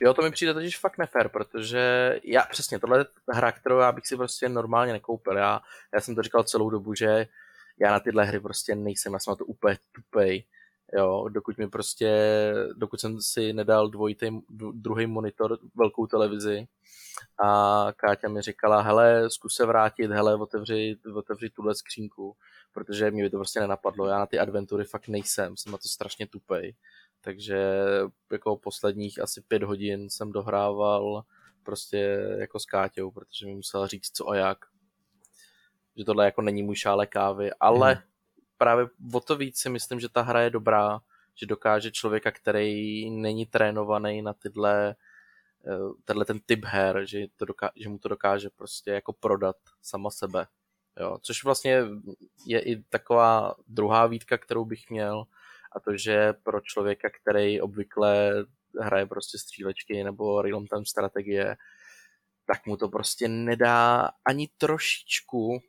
Jo, 0.00 0.14
to 0.14 0.22
mi 0.22 0.30
přijde 0.30 0.54
totiž 0.54 0.78
fakt 0.78 0.98
nefér, 0.98 1.28
protože 1.28 1.80
já 2.24 2.42
přesně, 2.42 2.78
tohle 2.78 2.98
je 2.98 3.04
hra, 3.32 3.52
kterou 3.52 3.78
já 3.78 3.92
bych 3.92 4.06
si 4.06 4.16
prostě 4.16 4.48
normálně 4.48 4.92
nekoupil. 4.92 5.36
Já, 5.36 5.60
já 5.94 6.00
jsem 6.00 6.14
to 6.14 6.22
říkal 6.22 6.44
celou 6.44 6.70
dobu, 6.70 6.94
že 6.94 7.26
já 7.80 7.90
na 7.90 8.00
tyhle 8.00 8.24
hry 8.24 8.40
prostě 8.40 8.74
nejsem, 8.74 9.12
já 9.12 9.18
jsem 9.18 9.30
na 9.30 9.36
to 9.36 9.44
úplně 9.44 9.78
tupej. 9.92 10.44
Jo, 10.92 11.28
dokud 11.28 11.58
mi 11.58 11.68
prostě, 11.68 12.10
dokud 12.76 13.00
jsem 13.00 13.20
si 13.20 13.52
nedal 13.52 13.88
dvojitý, 13.88 14.26
druhý 14.72 15.06
monitor, 15.06 15.58
velkou 15.74 16.06
televizi 16.06 16.66
a 17.42 17.86
Káťa 17.96 18.28
mi 18.28 18.42
říkala, 18.42 18.82
hele, 18.82 19.30
zkus 19.30 19.54
se 19.54 19.66
vrátit, 19.66 20.10
hele, 20.10 20.34
otevři, 20.36 20.96
otevři 21.14 21.50
tuhle 21.50 21.74
skřínku, 21.74 22.36
protože 22.72 23.10
mě 23.10 23.22
by 23.22 23.30
to 23.30 23.36
prostě 23.36 23.60
nenapadlo, 23.60 24.06
já 24.06 24.18
na 24.18 24.26
ty 24.26 24.38
adventury 24.38 24.84
fakt 24.84 25.08
nejsem, 25.08 25.56
jsem 25.56 25.72
na 25.72 25.78
to 25.78 25.88
strašně 25.88 26.26
tupej. 26.26 26.74
Takže 27.20 27.72
jako 28.32 28.56
posledních 28.56 29.22
asi 29.22 29.40
pět 29.40 29.62
hodin 29.62 30.10
jsem 30.10 30.32
dohrával 30.32 31.22
prostě 31.62 31.98
jako 32.38 32.60
s 32.60 32.64
Káťou, 32.66 33.10
protože 33.10 33.46
mi 33.46 33.54
musela 33.54 33.86
říct 33.86 34.10
co 34.16 34.28
a 34.28 34.36
jak. 34.36 34.58
Že 35.96 36.04
tohle 36.04 36.24
jako 36.24 36.42
není 36.42 36.62
můj 36.62 36.76
šále 36.76 37.06
kávy, 37.06 37.50
ale 37.60 37.94
Mhm. 37.94 38.02
Právě 38.58 38.86
o 39.12 39.20
to 39.20 39.36
víc 39.36 39.58
si 39.58 39.68
myslím, 39.68 40.00
že 40.00 40.08
ta 40.08 40.22
hra 40.22 40.40
je 40.40 40.50
dobrá, 40.50 41.00
že 41.34 41.46
dokáže 41.46 41.90
člověka, 41.90 42.30
který 42.30 43.10
není 43.10 43.46
trénovaný 43.46 44.22
na 44.22 44.32
tyhle 44.32 44.96
eh, 45.66 45.78
tenhle 46.04 46.24
ten 46.24 46.40
typ 46.40 46.64
her, 46.64 47.00
že, 47.04 47.26
to 47.36 47.44
doká- 47.44 47.70
že 47.76 47.88
mu 47.88 47.98
to 47.98 48.08
dokáže 48.08 48.50
prostě 48.50 48.90
jako 48.90 49.12
prodat 49.12 49.56
sama 49.82 50.10
sebe. 50.10 50.46
Jo, 51.00 51.18
což 51.22 51.44
vlastně 51.44 51.82
je 52.46 52.60
i 52.60 52.82
taková 52.82 53.54
druhá 53.68 54.06
výtka, 54.06 54.38
kterou 54.38 54.64
bych 54.64 54.90
měl, 54.90 55.24
a 55.72 55.80
to, 55.80 55.96
že 55.96 56.32
pro 56.32 56.60
člověka, 56.60 57.08
který 57.10 57.60
obvykle 57.60 58.32
hraje 58.80 59.06
prostě 59.06 59.38
střílečky 59.38 60.04
nebo 60.04 60.42
real 60.42 60.64
time 60.66 60.86
strategie, 60.86 61.56
tak 62.46 62.66
mu 62.66 62.76
to 62.76 62.88
prostě 62.88 63.28
nedá 63.28 64.10
ani 64.24 64.48
trošičku 64.58 65.60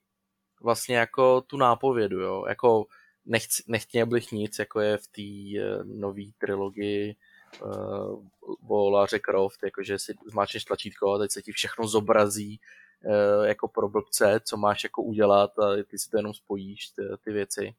vlastně 0.62 0.98
jako 0.98 1.42
tu 1.42 1.58
nápovědu, 1.58 2.20
jo. 2.20 2.46
Jako 2.48 2.86
nechci, 3.26 3.64
nechtěl 3.68 4.06
bych 4.06 4.32
nic, 4.32 4.60
jako 4.60 4.80
je 4.80 4.98
v 4.98 5.08
té 5.08 5.62
uh, 5.62 5.86
nové 6.00 6.24
trilogii 6.38 7.16
uh, 7.62 8.24
o 8.68 8.90
Láře 8.90 9.20
Croft, 9.20 9.64
jakože 9.64 10.00
si 10.00 10.16
zmáčneš 10.28 10.66
tlačítko 10.66 11.14
a 11.14 11.18
teď 11.18 11.32
se 11.32 11.42
ti 11.42 11.52
všechno 11.52 11.88
zobrazí 11.88 12.60
uh, 13.06 13.46
jako 13.46 13.68
pro 13.68 13.90
blbce, 13.90 14.40
co 14.44 14.58
máš 14.58 14.84
jako 14.84 15.02
udělat 15.02 15.60
a 15.60 15.84
ty 15.88 16.00
si 16.00 16.10
to 16.10 16.18
jenom 16.18 16.34
spojíš, 16.34 16.90
ty, 16.90 17.02
ty 17.24 17.32
věci. 17.32 17.76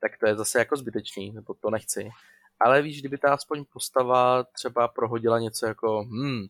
Tak 0.00 0.18
to 0.18 0.26
je 0.26 0.36
zase 0.36 0.58
jako 0.58 0.76
zbytečný, 0.76 1.32
nebo 1.32 1.54
to 1.54 1.70
nechci. 1.70 2.10
Ale 2.60 2.82
víš, 2.82 3.00
kdyby 3.00 3.18
ta 3.18 3.34
aspoň 3.34 3.64
postava 3.72 4.44
třeba 4.44 4.88
prohodila 4.88 5.38
něco 5.38 5.66
jako 5.66 6.04
hm, 6.04 6.46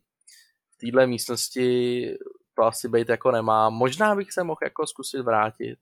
v 0.70 0.76
téhle 0.76 1.06
místnosti 1.06 2.06
to 2.54 2.62
asi 2.62 2.88
být 2.88 3.08
jako 3.08 3.30
nemá. 3.30 3.70
Možná 3.70 4.14
bych 4.14 4.32
se 4.32 4.44
mohl 4.44 4.58
jako 4.62 4.86
zkusit 4.86 5.20
vrátit. 5.20 5.78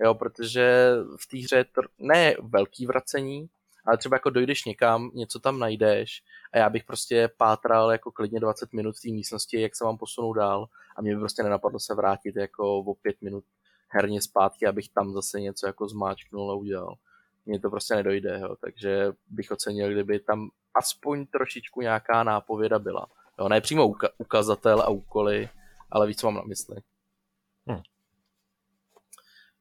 Jo, 0.00 0.14
protože 0.14 0.92
v 1.20 1.26
té 1.26 1.38
hře 1.38 1.64
to 1.64 1.80
ne 1.98 2.34
velký 2.40 2.86
vracení, 2.86 3.48
ale 3.86 3.98
třeba 3.98 4.16
jako 4.16 4.30
dojdeš 4.30 4.64
někam, 4.64 5.10
něco 5.14 5.40
tam 5.40 5.58
najdeš 5.58 6.22
a 6.52 6.58
já 6.58 6.70
bych 6.70 6.84
prostě 6.84 7.30
pátral 7.36 7.92
jako 7.92 8.10
klidně 8.10 8.40
20 8.40 8.72
minut 8.72 8.96
v 8.96 9.02
té 9.02 9.08
místnosti, 9.08 9.60
jak 9.60 9.76
se 9.76 9.84
mám 9.84 9.98
posunout 9.98 10.32
dál 10.32 10.68
a 10.96 11.02
mě 11.02 11.14
by 11.14 11.20
prostě 11.20 11.42
nenapadlo 11.42 11.80
se 11.80 11.94
vrátit 11.94 12.36
jako 12.36 12.78
o 12.78 12.94
5 12.94 13.22
minut 13.22 13.44
herně 13.88 14.22
zpátky, 14.22 14.66
abych 14.66 14.88
tam 14.88 15.12
zase 15.12 15.40
něco 15.40 15.66
jako 15.66 15.88
zmáčknul 15.88 16.50
a 16.50 16.54
udělal. 16.54 16.94
Mně 17.46 17.60
to 17.60 17.70
prostě 17.70 17.94
nedojde, 17.94 18.38
jo, 18.42 18.56
takže 18.60 19.12
bych 19.28 19.50
ocenil, 19.50 19.92
kdyby 19.92 20.20
tam 20.20 20.50
aspoň 20.74 21.26
trošičku 21.26 21.80
nějaká 21.80 22.22
nápověda 22.22 22.78
byla. 22.78 23.06
Jo, 23.38 23.48
ne 23.48 23.60
přímo 23.60 23.88
uka- 23.88 24.10
ukazatel 24.18 24.80
a 24.80 24.88
úkoly, 24.88 25.48
ale 25.90 26.06
víc 26.06 26.20
co 26.20 26.26
mám 26.26 26.34
na 26.34 26.42
mysli. 26.42 26.76
Hmm. 27.66 27.82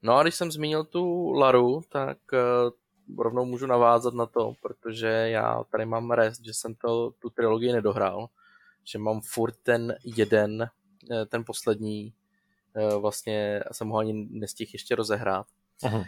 No 0.01 0.15
a 0.15 0.24
když 0.24 0.36
jsem 0.36 0.51
zmínil 0.51 0.84
tu 0.84 1.31
Laru, 1.31 1.81
tak 1.89 2.17
uh, 2.34 3.19
rovnou 3.24 3.46
můžu 3.46 3.65
navázat 3.65 4.13
na 4.13 4.25
to, 4.25 4.53
protože 4.62 5.07
já 5.07 5.63
tady 5.63 5.86
mám 5.86 6.12
rest, 6.12 6.46
že 6.46 6.53
jsem 6.53 6.75
to, 6.75 7.12
tu 7.19 7.29
trilogii 7.29 7.72
nedohrál, 7.72 8.29
že 8.84 9.00
mám 9.00 9.22
furt 9.22 9.55
ten 9.63 9.96
jeden, 10.03 10.69
eh, 11.12 11.25
ten 11.25 11.43
poslední, 11.46 12.13
uh, 12.75 13.01
vlastně 13.01 13.63
jsem 13.72 13.89
ho 13.89 13.98
ani 13.98 14.27
nestihl 14.29 14.72
ještě 14.74 14.96
rozehrát. 14.96 15.48
Aha. 15.84 16.03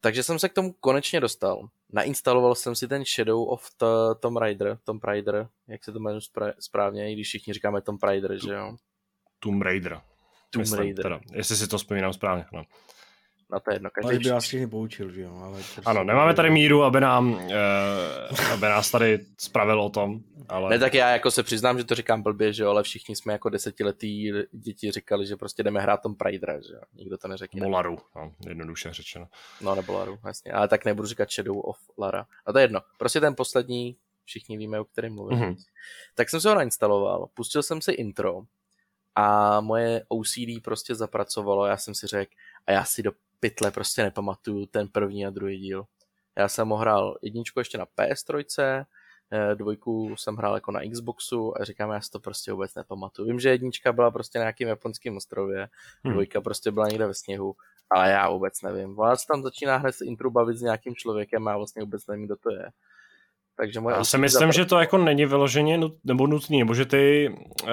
Takže 0.00 0.22
jsem 0.22 0.38
se 0.38 0.48
k 0.48 0.52
tomu 0.52 0.72
konečně 0.72 1.20
dostal. 1.20 1.68
Nainstaloval 1.92 2.54
jsem 2.54 2.74
si 2.74 2.88
ten 2.88 3.04
Shadow 3.04 3.48
of 3.48 3.70
the 3.80 4.20
Tomb 4.20 4.36
Raider, 4.36 4.78
Tomb 4.84 5.04
Raider, 5.04 5.48
jak 5.68 5.84
se 5.84 5.92
to 5.92 5.98
jmenuje 5.98 6.20
správně, 6.58 7.10
i 7.10 7.14
když 7.14 7.28
všichni 7.28 7.52
říkáme 7.52 7.80
Tomb 7.80 8.02
Raider, 8.02 8.38
že 8.44 8.52
jo? 8.52 8.76
Tomb 9.40 9.62
Raider. 9.62 10.00
Tomb 10.50 10.60
Myslím, 10.60 10.78
Raider. 10.78 11.02
Teda, 11.02 11.20
jestli 11.32 11.56
si 11.56 11.68
to 11.68 11.78
vzpomínám 11.78 12.12
správně. 12.12 12.44
No. 12.52 12.64
na 13.50 13.60
to 13.60 13.72
jedno. 13.72 13.90
Každý 13.90 14.10
ale 14.10 14.18
by 14.18 14.30
vás 14.30 14.44
všechny 14.44 14.66
poučil, 14.66 15.10
že 15.10 15.20
jo? 15.20 15.34
Ale 15.42 15.52
prostě 15.52 15.80
ano, 15.84 16.04
nemáme 16.04 16.34
tady 16.34 16.50
míru, 16.50 16.82
aby, 16.82 17.00
nám, 17.00 17.32
uh, 17.32 18.52
aby 18.52 18.66
nás 18.66 18.90
tady 18.90 19.18
spravil 19.38 19.80
o 19.80 19.90
tom. 19.90 20.20
Ale... 20.48 20.70
Ne, 20.70 20.78
tak 20.78 20.94
já 20.94 21.10
jako 21.10 21.30
se 21.30 21.42
přiznám, 21.42 21.78
že 21.78 21.84
to 21.84 21.94
říkám 21.94 22.22
blbě, 22.22 22.52
že 22.52 22.62
jo, 22.62 22.70
ale 22.70 22.82
všichni 22.82 23.16
jsme 23.16 23.32
jako 23.32 23.48
desetiletí 23.48 24.32
děti 24.52 24.90
říkali, 24.90 25.26
že 25.26 25.36
prostě 25.36 25.62
jdeme 25.62 25.80
hrát 25.80 26.02
tom 26.02 26.14
Pridera, 26.14 26.60
že 26.60 26.74
jo. 26.74 26.80
Nikdo 26.94 27.18
to 27.18 27.28
neřekne. 27.28 27.60
Nebo 27.60 27.70
Laru, 27.70 27.98
no, 28.16 28.32
jednoduše 28.48 28.92
řečeno. 28.92 29.28
No, 29.60 29.74
nebo 29.74 29.92
Laru, 29.92 30.18
jasně. 30.26 30.52
Ale 30.52 30.68
tak 30.68 30.84
nebudu 30.84 31.08
říkat 31.08 31.30
Shadow 31.30 31.58
of 31.58 31.76
Lara. 31.98 32.26
A 32.46 32.52
to 32.52 32.58
je 32.58 32.64
jedno. 32.64 32.80
Prostě 32.98 33.20
ten 33.20 33.34
poslední, 33.34 33.96
všichni 34.24 34.56
víme, 34.56 34.80
o 34.80 34.84
kterém 34.84 35.14
mluvím. 35.14 35.38
Mm-hmm. 35.38 35.56
Tak 36.14 36.30
jsem 36.30 36.40
se 36.40 36.48
ho 36.48 36.54
nainstaloval, 36.54 37.28
pustil 37.34 37.62
jsem 37.62 37.80
si 37.80 37.92
intro 37.92 38.42
a 39.16 39.60
moje 39.60 40.04
OCD 40.08 40.62
prostě 40.64 40.94
zapracovalo. 40.94 41.66
Já 41.66 41.76
jsem 41.76 41.94
si 41.94 42.06
řekl, 42.06 42.32
a 42.66 42.72
já 42.72 42.84
si 42.84 43.02
do 43.02 43.12
pytle 43.40 43.70
prostě 43.70 44.02
nepamatuju 44.02 44.66
ten 44.66 44.88
první 44.88 45.26
a 45.26 45.30
druhý 45.30 45.58
díl. 45.58 45.84
Já 46.38 46.48
jsem 46.48 46.68
ho 46.68 46.76
hrál 46.76 47.18
jedničku 47.22 47.58
ještě 47.58 47.78
na 47.78 47.86
PS3, 47.86 48.84
eh, 49.32 49.54
dvojku 49.54 50.16
jsem 50.16 50.36
hrál 50.36 50.54
jako 50.54 50.70
na 50.70 50.80
Xboxu 50.90 51.60
a 51.60 51.64
říkám, 51.64 51.90
já 51.90 52.00
si 52.00 52.10
to 52.10 52.20
prostě 52.20 52.52
vůbec 52.52 52.74
nepamatuju. 52.74 53.28
Vím, 53.28 53.40
že 53.40 53.48
jednička 53.48 53.92
byla 53.92 54.10
prostě 54.10 54.38
na 54.38 54.42
nějakým 54.42 54.68
japonském 54.68 55.16
ostrově, 55.16 55.68
hmm. 56.04 56.12
dvojka 56.12 56.40
prostě 56.40 56.70
byla 56.70 56.88
někde 56.88 57.06
ve 57.06 57.14
sněhu, 57.14 57.56
ale 57.90 58.10
já 58.10 58.30
vůbec 58.30 58.62
nevím. 58.62 58.98
Ona 58.98 59.16
se 59.16 59.26
tam 59.26 59.42
začíná 59.42 59.76
hned 59.76 59.94
intro 60.02 60.30
bavit 60.30 60.56
s 60.56 60.62
nějakým 60.62 60.94
člověkem 60.94 61.48
a 61.48 61.50
já 61.50 61.56
vlastně 61.56 61.82
vůbec 61.82 62.06
nevím, 62.06 62.26
kdo 62.26 62.36
to 62.36 62.50
je. 62.50 62.70
Takže 63.58 63.80
moje 63.80 63.96
já 63.96 64.04
si 64.04 64.18
myslím, 64.18 64.52
že 64.52 64.64
to 64.64 64.78
jako 64.78 64.98
není 64.98 65.26
vyloženě 65.26 65.78
nut, 65.78 65.94
nebo 66.04 66.26
nutný, 66.26 66.58
nebo 66.58 66.74
že 66.74 66.84
ty, 66.84 67.34
uh, 67.62 67.70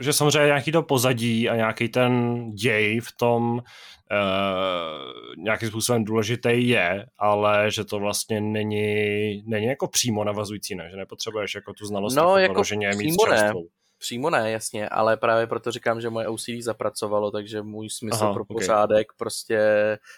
že 0.00 0.12
samozřejmě 0.12 0.46
nějaký 0.46 0.72
to 0.72 0.82
pozadí 0.82 1.48
a 1.48 1.56
nějaký 1.56 1.88
ten 1.88 2.44
děj 2.52 3.00
v 3.00 3.12
tom 3.16 3.52
uh, 3.52 5.44
nějakým 5.44 5.68
způsobem 5.68 6.04
důležitý 6.04 6.68
je, 6.68 7.06
ale 7.18 7.70
že 7.70 7.84
to 7.84 7.98
vlastně 7.98 8.40
není, 8.40 9.42
není 9.46 9.66
jako 9.66 9.88
přímo 9.88 10.24
navazující, 10.24 10.74
ne? 10.74 10.88
že 10.90 10.96
nepotřebuješ 10.96 11.54
jako 11.54 11.72
tu 11.72 11.86
znalost 11.86 12.14
no, 12.14 12.36
jako 12.36 12.54
vyloženě 12.54 12.90
mít 12.96 13.12
s 13.12 13.30
ne. 13.30 13.52
Přímo 13.98 14.30
ne, 14.30 14.50
jasně, 14.50 14.88
ale 14.88 15.16
právě 15.16 15.46
proto 15.46 15.72
říkám, 15.72 16.00
že 16.00 16.10
moje 16.10 16.28
OCD 16.28 16.50
zapracovalo, 16.60 17.30
takže 17.30 17.62
můj 17.62 17.90
smysl 17.90 18.24
Aha, 18.24 18.32
pro 18.32 18.42
okay. 18.42 18.54
pořádek 18.54 19.12
prostě 19.12 19.58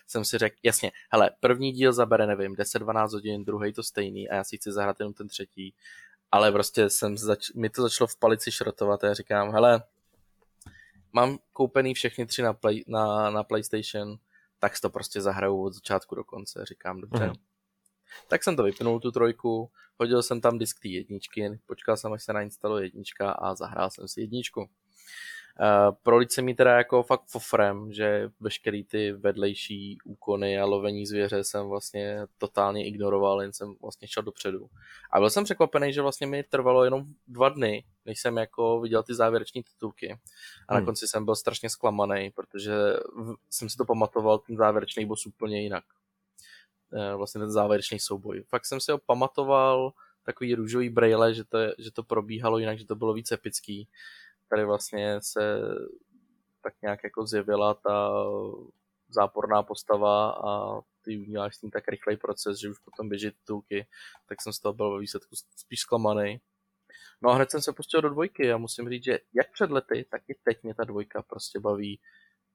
jsem 0.07 0.25
si 0.25 0.39
řekl, 0.39 0.57
jasně, 0.63 0.93
hele, 1.11 1.31
první 1.41 1.73
díl 1.73 1.93
zabere, 1.93 2.27
nevím, 2.27 2.55
10-12 2.55 3.13
hodin, 3.13 3.45
druhý 3.45 3.73
to 3.73 3.83
stejný 3.83 4.29
a 4.29 4.35
já 4.35 4.45
si 4.45 4.57
chci 4.57 4.73
zahrát 4.73 5.01
jenom 5.01 5.13
ten 5.13 5.29
třetí, 5.29 5.75
ale 6.33 6.53
prostě 6.53 6.91
jsem 6.91 7.19
zač- 7.19 7.53
mi 7.55 7.71
to 7.71 7.83
začalo 7.83 8.09
v 8.09 8.17
palici 8.17 8.53
šrotovat 8.53 9.05
a 9.05 9.07
já 9.07 9.15
říkám, 9.15 9.53
hele, 9.53 9.83
mám 11.13 11.39
koupený 11.53 11.95
všechny 11.95 12.27
tři 12.27 12.43
na, 12.43 12.53
play, 12.53 12.85
na, 12.87 13.31
na 13.31 13.43
PlayStation, 13.43 14.17
tak 14.59 14.81
to 14.81 14.91
prostě 14.91 15.21
zahraju 15.21 15.65
od 15.65 15.75
začátku 15.75 16.15
do 16.15 16.25
konce, 16.25 16.65
říkám, 16.65 17.01
dobře. 17.01 17.27
Mm. 17.27 17.33
Tak 18.29 18.45
jsem 18.45 18.57
to 18.57 18.63
vypnul, 18.63 19.01
tu 19.01 19.11
trojku, 19.11 19.71
hodil 19.99 20.23
jsem 20.23 20.41
tam 20.41 20.59
disk 20.59 20.81
té 20.83 20.89
jedničky, 20.89 21.59
počkal 21.67 21.97
jsem, 21.97 22.13
až 22.13 22.25
se 22.25 22.33
nainstaluje 22.33 22.85
jednička 22.85 23.31
a 23.31 23.55
zahrál 23.55 23.91
jsem 23.91 24.09
si 24.09 24.21
jedničku. 24.21 24.69
Uh, 25.61 25.95
prolít 26.03 26.33
se 26.33 26.43
mi 26.43 26.55
teda 26.55 26.77
jako 26.77 27.03
fakt 27.03 27.23
fofrem, 27.27 27.93
že 27.93 28.31
veškerý 28.41 28.85
ty 28.85 29.13
vedlejší 29.13 29.99
úkony 30.05 30.61
a 30.61 30.65
lovení 30.65 31.07
zvěře 31.07 31.45
jsem 31.45 31.69
vlastně 31.69 32.21
totálně 32.39 32.87
ignoroval, 32.87 33.43
jen 33.43 33.53
jsem 33.53 33.75
vlastně 33.83 34.09
šel 34.09 34.23
dopředu. 34.23 34.67
A 35.13 35.19
byl 35.19 35.31
jsem 35.31 35.45
překvapený, 35.45 35.93
že 35.93 36.03
vlastně 36.03 36.27
mi 36.27 36.43
trvalo 36.43 36.85
jenom 36.85 37.05
dva 37.27 37.49
dny, 37.49 37.85
než 38.07 38.21
jsem 38.21 38.37
jako 38.37 38.81
viděl 38.81 39.03
ty 39.03 39.15
závěreční 39.15 39.63
titulky. 39.63 40.19
A 40.69 40.75
na 40.75 40.79
hmm. 40.79 40.87
konci 40.87 41.09
jsem 41.09 41.25
byl 41.25 41.37
strašně 41.37 41.71
zklamaný, 41.71 42.31
protože 42.31 42.73
jsem 43.51 43.69
si 43.69 43.77
to 43.77 43.85
pamatoval, 43.85 44.39
ten 44.39 44.57
závěrečný 44.57 45.07
boss 45.07 45.27
úplně 45.27 45.63
jinak. 45.63 45.85
Eh, 46.93 47.15
vlastně 47.15 47.39
ten 47.39 47.51
závěrečný 47.51 48.01
souboj. 48.01 48.43
Fakt 48.49 48.67
jsem 48.67 48.81
si 48.81 48.93
ho 48.93 48.99
pamatoval, 48.99 49.93
takový 50.23 50.55
růžový 50.55 50.91
braille, 50.91 51.35
že 51.35 51.45
to, 51.45 51.59
že 51.79 51.91
to 51.91 52.03
probíhalo 52.03 52.59
jinak, 52.59 52.79
že 52.79 52.87
to 52.87 52.97
bylo 52.97 53.15
víc 53.15 53.33
epický. 53.33 53.89
Tady 54.49 54.65
vlastně 54.65 55.21
se 55.23 55.61
tak 56.63 56.75
nějak 56.83 57.05
jako 57.05 57.27
zjevila 57.27 57.75
ta 57.75 58.13
záporná 59.09 59.63
postava 59.63 60.31
a 60.31 60.81
ty 61.03 61.19
uděláš 61.19 61.57
s 61.57 61.61
tím 61.61 61.71
tak 61.71 61.89
rychlej 61.89 62.17
proces, 62.17 62.59
že 62.59 62.71
už 62.71 62.79
potom 62.79 63.09
běží 63.09 63.31
titulky, 63.31 63.87
tak 64.29 64.43
jsem 64.43 64.53
z 64.53 64.61
toho 64.61 64.73
byl 64.73 64.93
ve 64.93 65.01
výsledku 65.01 65.37
spíš 65.57 65.81
zklamaný. 65.81 66.41
No 67.23 67.31
a 67.31 67.35
hned 67.35 67.51
jsem 67.51 67.63
se 67.63 67.73
pustil 67.73 68.03
do 68.03 68.09
dvojky 68.11 68.53
a 68.53 68.57
musím 68.57 68.89
říct, 68.89 69.05
že 69.05 69.19
jak 69.35 69.53
před 69.53 69.71
lety, 69.71 70.07
tak 70.11 70.23
i 70.29 70.35
teď 70.45 70.63
mě 70.63 70.75
ta 70.75 70.85
dvojka 70.85 71.23
prostě 71.23 71.61
baví 71.61 72.01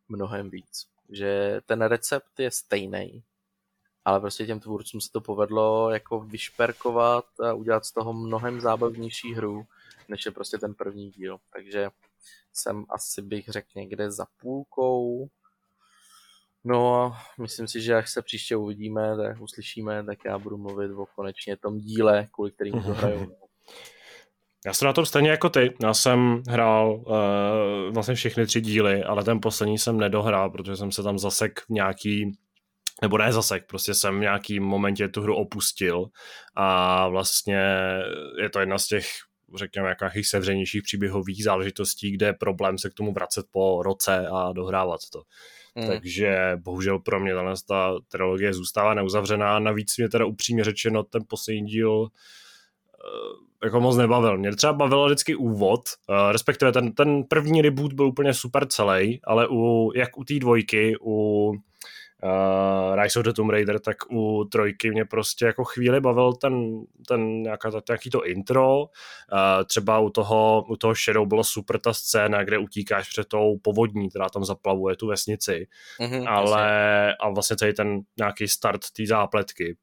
mnohem 0.07 0.49
víc. 0.49 0.87
Že 1.09 1.61
ten 1.65 1.81
recept 1.81 2.39
je 2.39 2.51
stejný, 2.51 3.23
ale 4.05 4.19
prostě 4.19 4.45
těm 4.45 4.59
tvůrcům 4.59 5.01
se 5.01 5.11
to 5.11 5.21
povedlo 5.21 5.89
jako 5.89 6.19
vyšperkovat 6.19 7.25
a 7.39 7.53
udělat 7.53 7.85
z 7.85 7.91
toho 7.91 8.13
mnohem 8.13 8.61
zábavnější 8.61 9.33
hru, 9.33 9.65
než 10.09 10.25
je 10.25 10.31
prostě 10.31 10.57
ten 10.57 10.73
první 10.73 11.11
díl. 11.11 11.37
Takže 11.53 11.89
jsem 12.53 12.85
asi 12.89 13.21
bych 13.21 13.49
řekl 13.49 13.69
někde 13.75 14.11
za 14.11 14.25
půlkou. 14.41 15.29
No 16.63 16.95
a 16.95 17.17
myslím 17.41 17.67
si, 17.67 17.81
že 17.81 17.95
až 17.95 18.11
se 18.11 18.21
příště 18.21 18.55
uvidíme, 18.55 19.17
tak 19.17 19.41
uslyšíme, 19.41 20.03
tak 20.03 20.25
já 20.25 20.37
budu 20.37 20.57
mluvit 20.57 20.91
o 20.91 21.05
konečně 21.05 21.57
tom 21.57 21.77
díle, 21.77 22.27
kvůli 22.31 22.51
kterým 22.51 22.73
to 22.73 22.93
hraju. 22.93 23.35
Já 24.65 24.73
jsem 24.73 24.85
na 24.85 24.93
tom 24.93 25.05
stejně 25.05 25.29
jako 25.29 25.49
ty. 25.49 25.73
Já 25.81 25.93
jsem 25.93 26.43
hrál 26.49 26.93
uh, 26.95 27.93
vlastně 27.93 28.15
všechny 28.15 28.45
tři 28.45 28.61
díly, 28.61 29.03
ale 29.03 29.23
ten 29.23 29.41
poslední 29.41 29.77
jsem 29.77 29.97
nedohrál, 29.97 30.49
protože 30.49 30.75
jsem 30.75 30.91
se 30.91 31.03
tam 31.03 31.19
zasek 31.19 31.59
v 31.59 31.69
nějaký 31.69 32.31
nebo 33.03 33.17
ne 33.17 33.33
zasek, 33.33 33.65
prostě 33.67 33.93
jsem 33.93 34.17
v 34.17 34.21
nějakým 34.21 34.63
momentě 34.63 35.07
tu 35.07 35.21
hru 35.21 35.35
opustil 35.35 36.05
a 36.55 37.07
vlastně 37.07 37.59
je 38.41 38.49
to 38.49 38.59
jedna 38.59 38.77
z 38.77 38.87
těch 38.87 39.05
řekněme, 39.55 39.95
nějakých 40.01 40.27
sevřenějších 40.27 40.83
příběhových 40.83 41.43
záležitostí, 41.43 42.11
kde 42.11 42.25
je 42.25 42.33
problém 42.33 42.77
se 42.77 42.89
k 42.89 42.93
tomu 42.93 43.13
vracet 43.13 43.45
po 43.51 43.83
roce 43.83 44.27
a 44.27 44.53
dohrávat 44.53 44.99
to. 45.11 45.21
Mm. 45.75 45.87
Takže 45.87 46.57
bohužel 46.63 46.99
pro 46.99 47.19
mě 47.19 47.33
ta 47.67 47.93
trilogie 48.07 48.53
zůstává 48.53 48.93
neuzavřená. 48.93 49.59
Navíc 49.59 49.97
mě 49.97 50.09
teda 50.09 50.25
upřímně 50.25 50.63
řečeno 50.63 51.03
ten 51.03 51.21
poslední 51.27 51.65
díl 51.65 52.07
eh, 52.07 53.65
jako 53.65 53.79
moc 53.79 53.97
nebavil. 53.97 54.37
Mě 54.37 54.55
třeba 54.55 54.73
bavil 54.73 55.05
vždycky 55.05 55.35
úvod, 55.35 55.81
eh, 56.09 56.31
respektive 56.31 56.71
ten, 56.71 56.91
ten 56.91 57.23
první 57.23 57.61
reboot 57.61 57.93
byl 57.93 58.05
úplně 58.05 58.33
super 58.33 58.67
celý, 58.67 59.19
ale 59.23 59.47
u, 59.51 59.91
jak 59.95 60.17
u 60.17 60.23
té 60.23 60.39
dvojky, 60.39 60.95
u 61.01 61.51
uh, 62.23 63.01
Rise 63.01 63.19
of 63.19 63.25
the 63.25 63.33
Tomb 63.33 63.49
Raider, 63.49 63.79
tak 63.79 63.97
u 64.11 64.43
trojky 64.51 64.91
mě 64.91 65.05
prostě 65.05 65.45
jako 65.45 65.63
chvíli 65.63 66.01
bavil 66.01 66.33
ten, 66.33 66.81
ten 67.07 67.41
nějaká, 67.41 67.71
nějaký 67.89 68.09
to 68.09 68.25
intro, 68.25 68.79
uh, 68.79 68.87
třeba 69.65 69.99
u 69.99 70.09
toho, 70.09 70.65
u 70.69 70.75
toho 70.75 70.95
Shadow 70.95 71.27
bylo 71.27 71.43
super 71.43 71.79
ta 71.79 71.93
scéna, 71.93 72.43
kde 72.43 72.57
utíkáš 72.57 73.09
před 73.09 73.27
tou 73.27 73.57
povodní, 73.61 74.09
která 74.09 74.29
tam 74.29 74.45
zaplavuje 74.45 74.95
tu 74.95 75.07
vesnici, 75.07 75.67
mm-hmm, 75.99 76.29
ale 76.29 77.15
a 77.15 77.29
vlastně 77.29 77.57
celý 77.57 77.73
ten 77.73 78.01
nějaký 78.17 78.47
start 78.47 78.81
té 78.97 79.05
zápletky. 79.05 79.77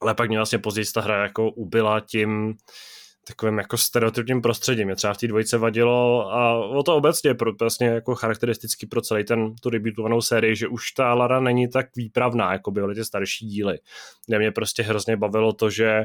Ale 0.00 0.14
pak 0.14 0.28
mě 0.28 0.38
vlastně 0.38 0.58
později 0.58 0.86
ta 0.94 1.00
hra 1.00 1.22
jako 1.22 1.50
ubila 1.50 2.00
tím, 2.00 2.56
takovým 3.26 3.58
jako 3.58 3.76
stereotypním 3.76 4.42
prostředím. 4.42 4.86
Mě 4.86 4.96
třeba 4.96 5.14
v 5.14 5.16
té 5.16 5.26
dvojice 5.26 5.58
vadilo 5.58 6.32
a 6.32 6.68
o 6.68 6.82
to 6.82 6.96
obecně 6.96 7.34
pro, 7.34 7.52
vlastně 7.52 7.86
jako 7.86 8.14
charakteristický 8.14 8.86
pro 8.86 9.00
celý 9.00 9.24
ten 9.24 9.54
tu 9.54 9.70
rebootovanou 9.70 10.20
sérii, 10.20 10.56
že 10.56 10.68
už 10.68 10.92
ta 10.92 11.14
Lara 11.14 11.40
není 11.40 11.68
tak 11.68 11.86
výpravná, 11.96 12.52
jako 12.52 12.70
byly 12.70 12.94
ty 12.94 13.04
starší 13.04 13.46
díly. 13.46 13.78
Kde 14.26 14.38
mě 14.38 14.52
prostě 14.52 14.82
hrozně 14.82 15.16
bavilo 15.16 15.52
to, 15.52 15.70
že 15.70 16.02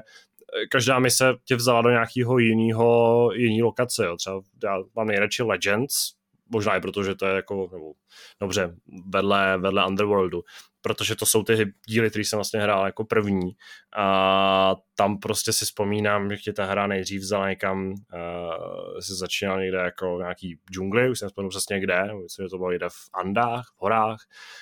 každá 0.69 0.99
mise 0.99 1.33
tě 1.45 1.55
vzala 1.55 1.81
do 1.81 1.89
nějakého 1.89 2.37
jiného, 2.37 3.29
jiný 3.33 3.63
lokace. 3.63 4.05
Jo. 4.05 4.17
Třeba 4.17 4.41
já 4.63 4.77
mám 4.95 5.07
nejradši 5.07 5.43
Legends, 5.43 5.93
možná 6.49 6.75
i 6.75 6.81
proto, 6.81 7.03
že 7.03 7.15
to 7.15 7.25
je 7.25 7.35
jako, 7.35 7.69
nebo, 7.71 7.93
dobře, 8.39 8.75
vedle, 9.07 9.57
vedle 9.57 9.87
Underworldu, 9.87 10.43
protože 10.81 11.15
to 11.15 11.25
jsou 11.25 11.43
ty 11.43 11.73
díly, 11.87 12.09
které 12.09 12.25
jsem 12.25 12.37
vlastně 12.37 12.61
hrál 12.61 12.85
jako 12.85 13.03
první. 13.03 13.51
A 13.97 14.75
tam 14.95 15.17
prostě 15.17 15.53
si 15.53 15.65
vzpomínám, 15.65 16.29
že 16.29 16.37
tě 16.37 16.53
ta 16.53 16.65
hra 16.65 16.87
nejdřív 16.87 17.21
vzala 17.21 17.49
někam, 17.49 17.89
uh, 17.89 18.99
se 18.99 19.15
začínal 19.15 19.59
někde 19.59 19.77
jako 19.77 20.17
nějaký 20.19 20.59
džungli, 20.71 21.09
už 21.09 21.19
jsem 21.19 21.29
vzpomínal 21.29 21.49
přesně 21.49 21.79
kde, 21.79 22.03
myslím, 22.23 22.45
že 22.45 22.49
to 22.49 22.57
bylo 22.57 22.71
někde 22.71 22.89
v 22.89 23.09
Andách, 23.13 23.65
v 23.77 23.81
horách, 23.81 24.19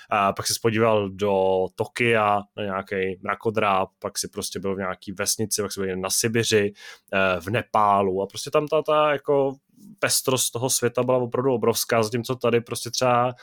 a 0.10 0.34
pak 0.34 0.47
se 0.47 0.53
spodíval 0.53 1.10
do 1.10 1.65
Tokia 1.75 2.41
na 2.58 2.63
nějaký 2.63 3.19
mrakodráp, 3.21 3.89
pak 3.99 4.17
si 4.17 4.27
prostě 4.27 4.60
byl 4.60 4.75
v 4.75 4.79
nějaký 4.79 5.12
vesnici, 5.12 5.62
pak 5.62 5.71
si 5.71 5.79
byl 5.79 5.95
na 5.97 6.10
Sibiři, 6.10 6.73
uh, 7.13 7.41
v 7.41 7.47
Nepálu. 7.47 8.21
A 8.21 8.27
prostě 8.27 8.51
tam 8.51 8.67
ta, 8.67 8.82
ta 8.82 9.12
jako 9.12 9.55
pestrost 9.99 10.51
toho 10.51 10.69
světa 10.69 11.03
byla 11.03 11.17
opravdu 11.17 11.53
obrovská, 11.53 12.03
zatímco 12.03 12.36
tady 12.36 12.62
prostě 12.62 12.91
třeba 12.91 13.34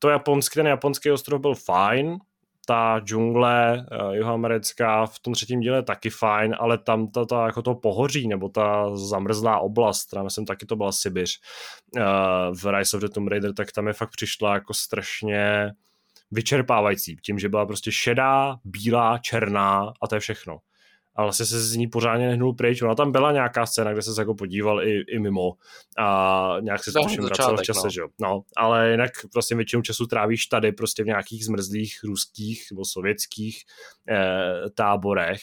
to 0.00 0.08
japonský, 0.08 0.54
ten 0.54 0.66
japonský 0.66 1.10
ostrov 1.10 1.40
byl 1.40 1.54
fajn, 1.54 2.18
ta 2.66 3.00
džungle 3.00 3.86
uh, 3.92 4.12
jihoamerická 4.12 5.06
v 5.06 5.18
tom 5.18 5.34
třetím 5.34 5.60
díle 5.60 5.82
taky 5.82 6.10
fajn, 6.10 6.56
ale 6.58 6.78
tam 6.78 7.08
ta, 7.08 7.24
ta, 7.24 7.46
jako 7.46 7.62
to 7.62 7.74
pohoří, 7.74 8.28
nebo 8.28 8.48
ta 8.48 8.96
zamrzlá 8.96 9.58
oblast, 9.58 10.06
která 10.06 10.22
myslím 10.22 10.46
taky 10.46 10.66
to 10.66 10.76
byla 10.76 10.92
Sibiř 10.92 11.40
uh, 11.96 12.02
v 12.56 12.78
Rise 12.78 12.96
of 12.96 13.00
the 13.02 13.08
Tomb 13.08 13.28
Raider, 13.28 13.54
tak 13.54 13.72
tam 13.72 13.86
je 13.86 13.92
fakt 13.92 14.10
přišla 14.10 14.54
jako 14.54 14.74
strašně 14.74 15.70
vyčerpávající, 16.30 17.16
tím, 17.16 17.38
že 17.38 17.48
byla 17.48 17.66
prostě 17.66 17.92
šedá, 17.92 18.56
bílá, 18.64 19.18
černá 19.18 19.92
a 20.02 20.06
to 20.06 20.14
je 20.14 20.20
všechno. 20.20 20.58
A 21.20 21.22
vlastně 21.22 21.46
se 21.46 21.60
z 21.60 21.76
ní 21.76 21.86
pořádně 21.86 22.26
nehnul 22.26 22.54
pryč. 22.54 22.82
Ona 22.82 22.94
tam 22.94 23.12
byla 23.12 23.32
nějaká 23.32 23.66
scéna, 23.66 23.92
kde 23.92 24.02
se 24.02 24.20
jako 24.20 24.34
podíval 24.34 24.82
i, 24.82 25.04
i 25.08 25.18
mimo 25.18 25.52
a 25.98 26.56
nějak 26.60 26.84
se 26.84 26.92
to 26.92 27.08
všem 27.08 27.24
vracel 27.24 27.56
v 27.56 27.62
čase, 27.62 27.86
no. 27.86 27.90
že 27.90 28.00
jo. 28.00 28.08
No, 28.20 28.42
ale 28.56 28.90
jinak 28.90 29.10
vlastně 29.34 29.56
většinu 29.56 29.82
času 29.82 30.06
trávíš 30.06 30.46
tady 30.46 30.72
prostě 30.72 31.02
v 31.02 31.06
nějakých 31.06 31.44
zmrzlých 31.44 31.98
ruských 32.04 32.66
nebo 32.72 32.84
sovětských 32.84 33.62
eh, 34.10 34.70
táborech 34.74 35.40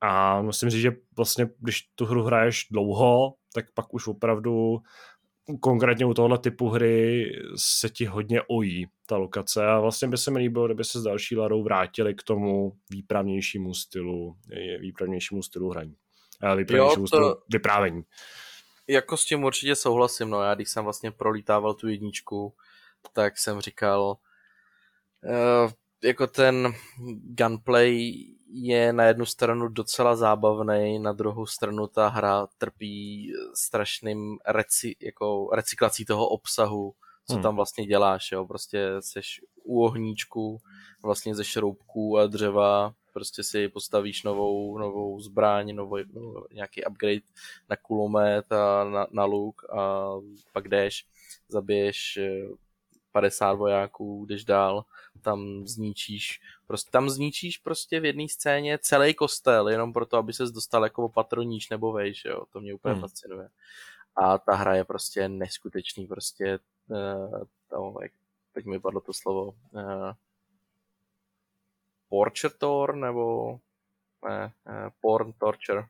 a 0.00 0.42
musím 0.42 0.70
říct, 0.70 0.82
že 0.82 0.92
vlastně, 1.16 1.48
když 1.58 1.82
tu 1.94 2.06
hru 2.06 2.22
hraješ 2.22 2.66
dlouho, 2.70 3.34
tak 3.54 3.64
pak 3.74 3.94
už 3.94 4.06
opravdu 4.06 4.78
konkrétně 5.60 6.06
u 6.06 6.14
tohohle 6.14 6.38
typu 6.38 6.68
hry 6.68 7.30
se 7.56 7.90
ti 7.90 8.04
hodně 8.04 8.42
ojí 8.48 8.86
ta 9.06 9.16
lokace 9.16 9.66
a 9.66 9.80
vlastně 9.80 10.08
by 10.08 10.18
se 10.18 10.30
mi 10.30 10.38
líbilo, 10.38 10.66
kdyby 10.66 10.84
se 10.84 11.00
s 11.00 11.02
další 11.02 11.36
Larou 11.36 11.62
vrátili 11.62 12.14
k 12.14 12.22
tomu 12.22 12.72
výpravnějšímu 12.90 13.74
stylu, 13.74 14.36
výpravnějšímu 14.80 15.42
stylu 15.42 15.70
hraní. 15.70 15.96
Výpravnějšímu 16.56 17.02
jo, 17.02 17.08
to... 17.10 17.16
stylu 17.16 17.36
vyprávění. 17.48 18.02
Jako 18.88 19.16
s 19.16 19.24
tím 19.24 19.44
určitě 19.44 19.76
souhlasím, 19.76 20.30
no 20.30 20.42
já 20.42 20.54
když 20.54 20.68
jsem 20.70 20.84
vlastně 20.84 21.10
prolítával 21.10 21.74
tu 21.74 21.88
jedničku, 21.88 22.54
tak 23.12 23.38
jsem 23.38 23.60
říkal, 23.60 24.16
uh, 25.24 25.72
jako 26.04 26.26
ten 26.26 26.74
gunplay 27.22 28.14
je 28.48 28.92
na 28.92 29.04
jednu 29.04 29.26
stranu 29.26 29.68
docela 29.68 30.16
zábavný, 30.16 30.98
na 30.98 31.12
druhou 31.12 31.46
stranu 31.46 31.86
ta 31.86 32.08
hra 32.08 32.46
trpí 32.58 33.32
strašným 33.54 34.38
reci, 34.46 34.96
jako 35.00 35.50
recyklací 35.52 36.04
toho 36.04 36.28
obsahu, 36.28 36.94
co 37.26 37.34
hmm. 37.34 37.42
tam 37.42 37.56
vlastně 37.56 37.86
děláš, 37.86 38.32
jo, 38.32 38.46
prostě 38.46 38.88
seš 39.00 39.40
u 39.64 39.84
ohníčku, 39.84 40.58
vlastně 41.02 41.34
ze 41.34 41.44
šroubků 41.44 42.18
a 42.18 42.26
dřeva, 42.26 42.94
prostě 43.12 43.42
si 43.42 43.68
postavíš 43.68 44.22
novou, 44.22 44.78
novou 44.78 45.20
zbraň, 45.20 45.74
nový, 45.74 46.04
no, 46.12 46.44
nějaký 46.52 46.84
upgrade 46.84 47.26
na 47.68 47.76
kulomet 47.76 48.52
a 48.52 48.84
na, 48.84 49.06
na 49.10 49.24
luk 49.24 49.62
a 49.72 50.10
pak 50.52 50.68
jdeš, 50.68 51.06
zabiješ 51.48 52.18
50 53.16 53.52
eh, 53.52 53.56
vojáků, 53.56 54.26
jdeš 54.28 54.44
dál 54.44 54.84
tam 55.22 55.66
zničíš, 55.66 56.40
prostě 56.66 56.90
tam 56.90 57.10
zničíš 57.10 57.58
prostě 57.58 58.00
v 58.00 58.04
jedné 58.04 58.28
scéně 58.28 58.78
celý 58.78 59.14
kostel, 59.14 59.68
jenom 59.68 59.92
proto, 59.92 60.16
aby 60.16 60.32
ses 60.32 60.50
dostal 60.50 60.84
jako 60.84 61.04
opatroníč 61.04 61.70
nebo 61.70 61.92
vejš, 61.92 62.24
jo, 62.24 62.44
to 62.52 62.60
mě 62.60 62.74
úplně 62.74 62.92
hmm. 62.92 63.00
fascinuje. 63.00 63.48
A 64.16 64.38
ta 64.38 64.54
hra 64.54 64.74
je 64.74 64.84
prostě 64.84 65.28
neskutečný, 65.28 66.06
prostě 66.06 66.58
uh, 66.88 67.42
to, 67.68 67.94
jak, 68.02 68.12
teď 68.52 68.64
mi 68.64 68.80
padlo 68.80 69.00
to 69.00 69.12
slovo, 69.12 69.54
uh, 69.72 70.12
nebo 72.94 73.58
ne, 74.28 74.52
uh, 74.66 74.72
Porn 75.00 75.32
Torture. 75.32 75.86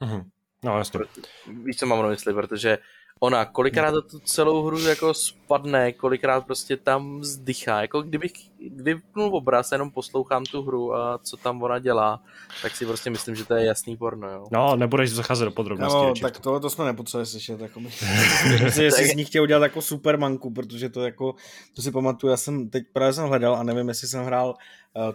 Mm-hmm. 0.00 0.30
No, 0.62 0.78
jasně. 0.78 1.00
Víš, 1.46 1.76
co 1.76 1.86
mám 1.86 2.02
na 2.02 2.08
mysli, 2.08 2.34
protože 2.34 2.78
ona, 3.20 3.44
kolikrát 3.44 3.90
to 3.90 4.02
tu 4.02 4.18
celou 4.18 4.62
hru 4.62 4.78
jako 4.78 5.14
spadne, 5.14 5.92
kolikrát 5.92 6.46
prostě 6.46 6.76
tam 6.76 7.20
vzdychá, 7.20 7.80
jako 7.80 8.02
kdybych 8.02 8.32
vypnul 8.76 9.36
obraz, 9.36 9.72
jenom 9.72 9.90
poslouchám 9.90 10.44
tu 10.44 10.62
hru 10.62 10.94
a 10.94 11.18
co 11.22 11.36
tam 11.36 11.62
ona 11.62 11.78
dělá, 11.78 12.20
tak 12.62 12.76
si 12.76 12.86
prostě 12.86 13.10
myslím, 13.10 13.34
že 13.34 13.44
to 13.44 13.54
je 13.54 13.64
jasný 13.64 13.96
porno, 13.96 14.30
jo. 14.30 14.44
No, 14.52 14.76
nebudeš 14.76 15.10
zacházet 15.10 15.48
do 15.48 15.50
podrobností. 15.50 15.98
No, 16.06 16.14
tak 16.20 16.40
tohle 16.40 16.60
to 16.60 16.70
jsme 16.70 16.84
nepotřebovali 16.84 17.26
slyšet, 17.26 17.60
jako 17.60 17.80
že 18.74 18.90
jsi 18.90 19.08
z 19.08 19.14
nich 19.14 19.28
chtěl 19.28 19.42
udělat 19.42 19.62
jako 19.62 19.82
supermanku, 19.82 20.50
protože 20.50 20.88
to 20.88 21.04
jako, 21.04 21.34
to 21.74 21.82
si 21.82 21.90
pamatuju, 21.90 22.30
já 22.30 22.36
jsem 22.36 22.70
teď 22.70 22.84
právě 22.92 23.12
jsem 23.12 23.28
hledal 23.28 23.56
a 23.56 23.62
nevím, 23.62 23.88
jestli 23.88 24.08
jsem 24.08 24.24
hrál 24.24 24.54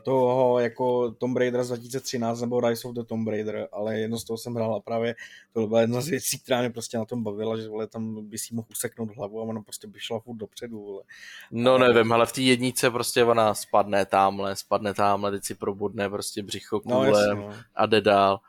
toho 0.04 0.60
jako 0.60 1.12
Tomb 1.12 1.38
Raider 1.38 1.64
z 1.64 1.68
2013 1.68 2.42
nebo 2.42 2.62
Rise 2.62 2.88
of 2.88 2.96
the 2.96 3.04
Tomb 3.04 3.28
Raider, 3.28 3.68
ale 3.72 4.00
jedno 4.00 4.18
z 4.20 4.24
toho 4.24 4.38
jsem 4.38 4.56
hrál 4.56 4.76
a 4.76 4.80
právě 4.80 5.16
to 5.54 5.68
byla 5.68 5.82
jedna 5.82 6.02
z 6.02 6.08
věcí, 6.08 6.40
která 6.40 6.60
mě 6.60 6.70
prostě 6.70 6.98
na 6.98 7.06
tom 7.06 7.24
bavila, 7.24 7.58
že 7.58 7.68
vole, 7.68 7.88
tam 7.88 8.30
by 8.30 8.38
si 8.38 8.56
mohl 8.56 8.68
useknout 8.72 9.16
hlavu 9.16 9.40
a 9.40 9.44
ono 9.44 9.64
prostě 9.64 9.88
by 9.88 10.00
šla 10.00 10.20
furt 10.20 10.36
dopředu. 10.36 10.80
Vole. 10.80 11.04
No 11.52 11.72
ale... 11.72 11.88
nevím, 11.88 12.12
ale 12.12 12.26
v 12.26 12.32
té 12.32 12.42
jednice 12.42 12.92
prostě 12.92 13.24
ona 13.24 13.54
spadne 13.54 14.06
tamhle, 14.06 14.56
spadne 14.56 14.94
tamhle, 14.94 15.32
teď 15.32 15.44
si 15.44 15.56
probudne 15.56 16.10
prostě 16.10 16.44
břicho 16.44 16.82
no, 16.86 16.96
kůle 16.96 17.36
no, 17.36 17.54
a 17.76 17.86
jde 17.86 18.02
dál. 18.02 18.40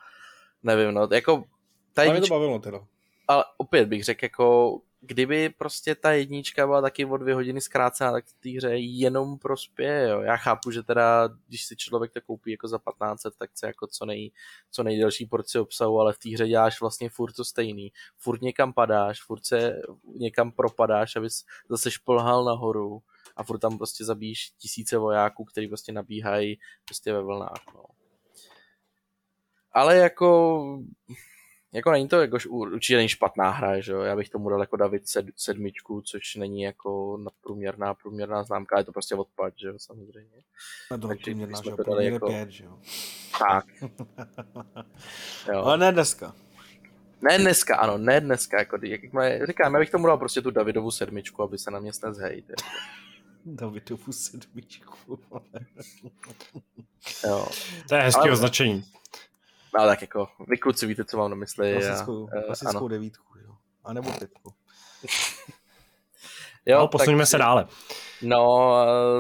Nevím, 0.63 0.95
no, 0.95 1.09
jako... 1.13 1.45
Ta 1.93 2.03
jednička... 2.03 2.29
to 2.29 2.35
bavilo 2.35 2.59
teda. 2.59 2.81
Ale 3.29 3.45
opět 3.57 3.89
bych 3.89 4.05
řekl, 4.05 4.25
jako 4.25 4.79
kdyby 5.01 5.49
prostě 5.49 5.95
ta 5.95 6.13
jednička 6.13 6.67
byla 6.67 6.81
taky 6.81 7.05
o 7.05 7.17
dvě 7.17 7.35
hodiny 7.35 7.61
zkrácená, 7.61 8.13
tak 8.13 8.25
té 8.41 8.51
hře 8.51 8.79
jenom 8.79 9.39
prospěje, 9.39 10.09
jo. 10.09 10.21
Já 10.21 10.37
chápu, 10.37 10.71
že 10.71 10.83
teda, 10.83 11.29
když 11.49 11.65
si 11.65 11.77
člověk 11.77 12.13
to 12.13 12.21
koupí 12.21 12.51
jako 12.51 12.69
za 12.69 12.79
15, 12.79 13.23
tak 13.39 13.51
chce 13.51 13.67
jako 13.67 13.87
co, 13.87 14.05
nej, 14.07 14.33
co 14.71 14.83
nejdelší 14.83 15.27
porci 15.27 15.59
obsahu, 15.59 16.01
ale 16.01 16.13
v 16.13 16.19
té 16.19 16.31
hře 16.31 16.49
děláš 16.49 16.81
vlastně 16.81 17.11
furt 17.11 17.33
to 17.33 17.45
stejný. 17.45 17.93
Furt 18.17 18.43
někam 18.43 18.73
padáš, 18.73 19.23
furt 19.23 19.47
se 19.47 19.83
někam 20.17 20.53
propadáš, 20.53 21.17
abys 21.17 21.45
zase 21.69 21.91
šplhal 21.91 22.45
nahoru 22.45 23.03
a 23.37 23.45
furt 23.45 23.59
tam 23.59 23.79
prostě 23.79 24.05
zabíjíš 24.05 24.51
tisíce 24.51 24.99
vojáků, 24.99 25.45
který 25.45 25.69
prostě 25.69 25.93
nabíhají 25.93 26.59
prostě 26.85 27.13
ve 27.13 27.23
vlnách, 27.23 27.65
no. 27.75 27.85
Ale 29.73 29.97
jako 29.97 30.61
jako 31.73 31.91
není 31.91 32.09
to 32.09 32.21
jako 32.21 32.39
určitě 32.49 32.97
není 32.97 33.09
špatná 33.09 33.51
hra, 33.51 33.81
že 33.81 33.93
jo? 33.93 34.01
Já 34.01 34.17
bych 34.17 34.29
tomu 34.29 34.49
dal 34.51 34.61
jako 34.61 34.77
David 34.77 35.09
sed, 35.09 35.27
sedmičku, 35.37 36.01
což 36.01 36.35
není 36.35 36.63
jako 36.63 37.17
nadprůměrná 37.17 37.95
průměrná 37.95 38.43
známka, 38.43 38.79
je 38.79 38.85
to 38.85 38.93
prostě 38.93 39.15
odpad, 39.15 39.55
že 39.57 39.69
jo, 39.69 39.75
samozřejmě. 39.77 40.43
No 40.91 40.99
to 40.99 41.09
Takže 41.09 41.25
průměrná, 41.25 41.61
že 41.65 41.71
jo, 41.71 41.77
to 41.85 42.01
jako... 42.01 42.27
pět, 42.27 42.51
že 42.51 42.65
jo. 42.65 42.79
Tak. 43.39 43.65
jo. 45.53 45.59
Ale 45.65 45.79
ne 45.79 45.93
dneska. 45.93 46.35
Ne 47.23 47.39
dneska, 47.39 47.77
ano, 47.77 47.99
ne 47.99 48.21
dneska, 48.21 48.59
jako, 48.59 48.79
jak 48.83 49.13
mě, 49.13 49.47
říkám, 49.47 49.75
já 49.75 49.81
bych 49.81 49.91
tomu 49.91 50.07
dal 50.07 50.19
prostě 50.19 50.43
tu 50.43 50.51
Davidovu 50.51 50.91
sedmičku, 50.91 51.43
aby 51.43 51.59
se 51.59 51.71
na 51.71 51.81
mě 51.81 51.93
snes 51.93 52.19
hejt. 52.19 52.53
Davidovu 53.45 54.13
sedmičku. 54.13 55.19
jo. 57.27 57.47
To 57.89 57.95
je 57.95 58.01
hezký 58.03 58.21
Ale... 58.21 58.33
označení. 58.33 58.85
No 59.79 59.87
tak 59.87 60.01
jako, 60.03 60.29
vy 60.49 60.59
kluci 60.59 60.87
víte, 60.87 61.05
co 61.05 61.17
mám 61.17 61.31
na 61.31 61.37
mysli. 61.37 61.73
Klasickou, 61.73 62.29
a, 62.29 62.43
klasickou 62.43 62.79
ano. 62.79 62.89
devítku, 62.89 63.39
jo. 63.39 63.55
A 63.85 63.93
nebo 63.93 64.13
pětku. 64.13 64.55
jo, 66.67 66.79
no, 66.79 66.89
posuníme 66.89 67.23
tak, 67.23 67.29
se 67.29 67.39
dále. 67.39 67.67
No, 68.23 68.71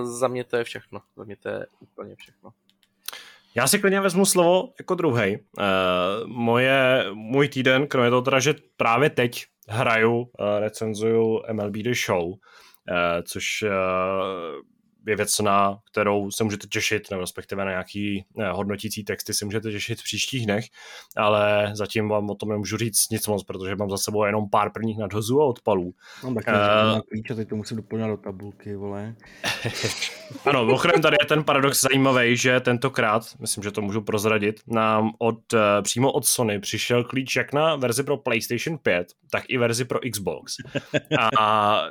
za 0.02 0.28
mě 0.28 0.44
to 0.44 0.56
je 0.56 0.64
všechno. 0.64 1.00
Za 1.16 1.24
mě 1.24 1.36
to 1.36 1.48
je 1.48 1.66
úplně 1.80 2.16
všechno. 2.16 2.50
Já 3.54 3.66
si 3.66 3.78
klidně 3.78 4.00
vezmu 4.00 4.26
slovo 4.26 4.72
jako 4.78 4.94
druhý. 4.94 5.36
Uh, 5.36 5.66
moje, 6.26 7.06
můj 7.12 7.48
týden, 7.48 7.86
kromě 7.86 8.10
toho 8.10 8.22
teda, 8.22 8.40
že 8.40 8.54
právě 8.76 9.10
teď 9.10 9.46
hraju, 9.68 10.18
uh, 10.18 10.26
recenzuju 10.58 11.42
MLB 11.52 11.74
The 11.74 11.94
Show, 12.06 12.28
uh, 12.28 12.36
což 13.26 13.62
uh, 13.62 13.70
je 15.06 15.16
věc, 15.16 15.38
na 15.38 15.78
kterou 15.92 16.30
se 16.30 16.44
můžete 16.44 16.66
těšit, 16.66 17.10
nebo 17.10 17.20
respektive 17.20 17.64
na 17.64 17.70
nějaký 17.70 18.24
ne, 18.34 18.52
hodnotící 18.52 19.04
texty 19.04 19.34
se 19.34 19.44
můžete 19.44 19.70
těšit 19.70 20.00
v 20.00 20.04
příštích 20.04 20.44
dnech, 20.44 20.64
ale 21.16 21.70
zatím 21.74 22.08
vám 22.08 22.30
o 22.30 22.34
tom 22.34 22.48
nemůžu 22.48 22.76
říct 22.76 23.10
nic 23.10 23.26
moc, 23.26 23.44
protože 23.44 23.76
mám 23.76 23.90
za 23.90 23.98
sebou 23.98 24.24
jenom 24.24 24.50
pár 24.50 24.72
prvních 24.72 24.98
nadhozů 24.98 25.40
a 25.40 25.44
odpalů. 25.44 25.94
Mám 26.24 26.34
taky 26.34 26.50
uh, 27.30 27.36
teď 27.36 27.48
to 27.48 27.56
musím 27.56 27.76
doplňovat 27.76 28.10
do 28.10 28.22
tabulky, 28.22 28.76
vole. 28.76 29.14
ano, 30.44 30.64
mimochodem 30.64 31.02
tady 31.02 31.16
je 31.20 31.26
ten 31.26 31.44
paradox 31.44 31.80
zajímavý, 31.80 32.36
že 32.36 32.60
tentokrát, 32.60 33.22
myslím, 33.40 33.64
že 33.64 33.70
to 33.70 33.82
můžu 33.82 34.00
prozradit, 34.00 34.60
nám 34.66 35.10
od, 35.18 35.52
uh, 35.52 35.60
přímo 35.82 36.12
od 36.12 36.26
Sony 36.26 36.60
přišel 36.60 37.04
klíč 37.04 37.36
jak 37.36 37.52
na 37.52 37.76
verzi 37.76 38.02
pro 38.02 38.16
PlayStation 38.16 38.78
5, 38.78 39.08
tak 39.30 39.44
i 39.48 39.58
verzi 39.58 39.84
pro 39.84 39.98
Xbox. 40.12 40.54
A 41.40 41.82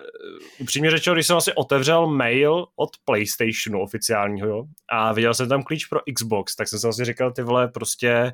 upřímně 0.60 0.91
řečeno, 0.91 1.13
když 1.13 1.28
jsem 1.28 1.38
asi 1.38 1.54
otevřel 1.54 2.08
mail 2.08 2.65
od 2.76 2.89
PlayStationu 3.05 3.81
oficiálního, 3.81 4.47
jo, 4.47 4.63
a 4.89 5.13
viděl 5.13 5.33
jsem 5.33 5.49
tam 5.49 5.63
klíč 5.63 5.85
pro 5.85 5.99
Xbox, 6.15 6.55
tak 6.55 6.67
jsem 6.67 6.79
si 6.79 6.85
vlastně 6.85 7.05
říkal, 7.05 7.31
ty 7.31 7.41
vole, 7.41 7.67
prostě 7.67 8.33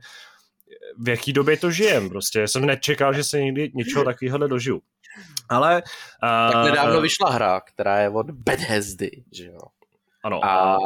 v 0.98 1.10
jaký 1.10 1.34
době 1.34 1.58
to 1.58 1.72
žijem, 1.72 2.10
prostě 2.10 2.48
jsem 2.48 2.66
nečekal, 2.66 3.14
že 3.14 3.24
se 3.24 3.42
někdy 3.42 3.72
něčeho 3.74 4.04
takového 4.04 4.38
dožiju. 4.38 4.82
Ale... 5.50 5.84
Uh, 6.24 6.54
tak 6.54 6.66
nedávno 6.66 7.02
vyšla 7.02 7.30
hra, 7.30 7.62
která 7.62 8.00
je 8.00 8.10
od 8.10 8.32
Bethesdy, 8.32 9.24
že 9.32 9.46
jo? 9.46 9.60
Ano. 10.26 10.46
A 10.46 10.78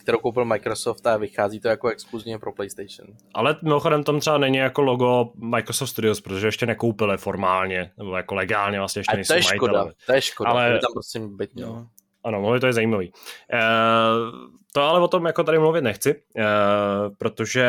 kterou 0.00 0.18
koupil 0.18 0.44
Microsoft 0.44 1.06
a 1.06 1.16
vychází 1.16 1.60
to 1.60 1.68
jako 1.68 1.88
exkluzivně 1.88 2.38
pro 2.38 2.52
PlayStation. 2.52 3.08
Ale 3.34 3.56
mimochodem 3.62 4.04
tam 4.04 4.20
třeba 4.20 4.38
není 4.38 4.56
jako 4.56 4.82
logo 4.82 5.32
Microsoft 5.34 5.90
Studios, 5.90 6.20
protože 6.20 6.46
ještě 6.46 6.66
nekoupili 6.66 7.16
formálně, 7.16 7.92
nebo 7.98 8.16
jako 8.16 8.34
legálně 8.34 8.78
vlastně 8.78 9.00
ještě 9.00 9.16
nejsou 9.16 9.34
to 9.34 9.38
je 9.38 9.42
škoda, 9.42 9.72
majitele. 9.72 9.94
to 10.06 10.12
je 10.12 10.22
škoda, 10.22 10.50
ale... 10.50 10.70
tam 10.70 10.92
prostě 10.92 11.20
být 11.20 11.54
mělo. 11.54 11.74
No. 11.74 11.88
Ano, 12.28 12.40
mohli 12.40 12.60
to 12.60 12.66
je 12.66 12.72
zajímavý. 12.72 13.12
E, 13.52 13.60
to 14.72 14.82
ale 14.82 15.00
o 15.00 15.08
tom 15.08 15.26
jako 15.26 15.44
tady 15.44 15.58
mluvit 15.58 15.84
nechci, 15.84 16.10
e, 16.10 16.44
protože 17.18 17.66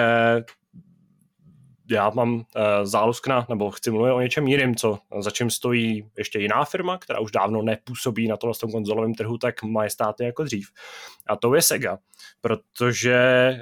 já 1.91 2.09
mám 2.09 2.35
uh, 2.35 2.41
záluskna, 2.83 3.45
nebo 3.49 3.71
chci 3.71 3.91
mluvit 3.91 4.11
o 4.11 4.21
něčem 4.21 4.47
jiném, 4.47 4.75
co 4.75 4.99
za 5.19 5.31
čím 5.31 5.49
stojí 5.49 6.09
ještě 6.17 6.39
jiná 6.39 6.65
firma, 6.65 6.97
která 6.97 7.19
už 7.19 7.31
dávno 7.31 7.61
nepůsobí 7.61 8.27
na 8.27 8.37
tomhle 8.37 8.55
tom 8.59 8.71
konzolovém 8.71 9.13
trhu 9.13 9.37
tak 9.37 9.63
majestátně 9.63 10.25
jako 10.25 10.43
dřív. 10.43 10.69
A 11.27 11.35
to 11.35 11.55
je 11.55 11.61
Sega, 11.61 11.97
protože 12.41 13.17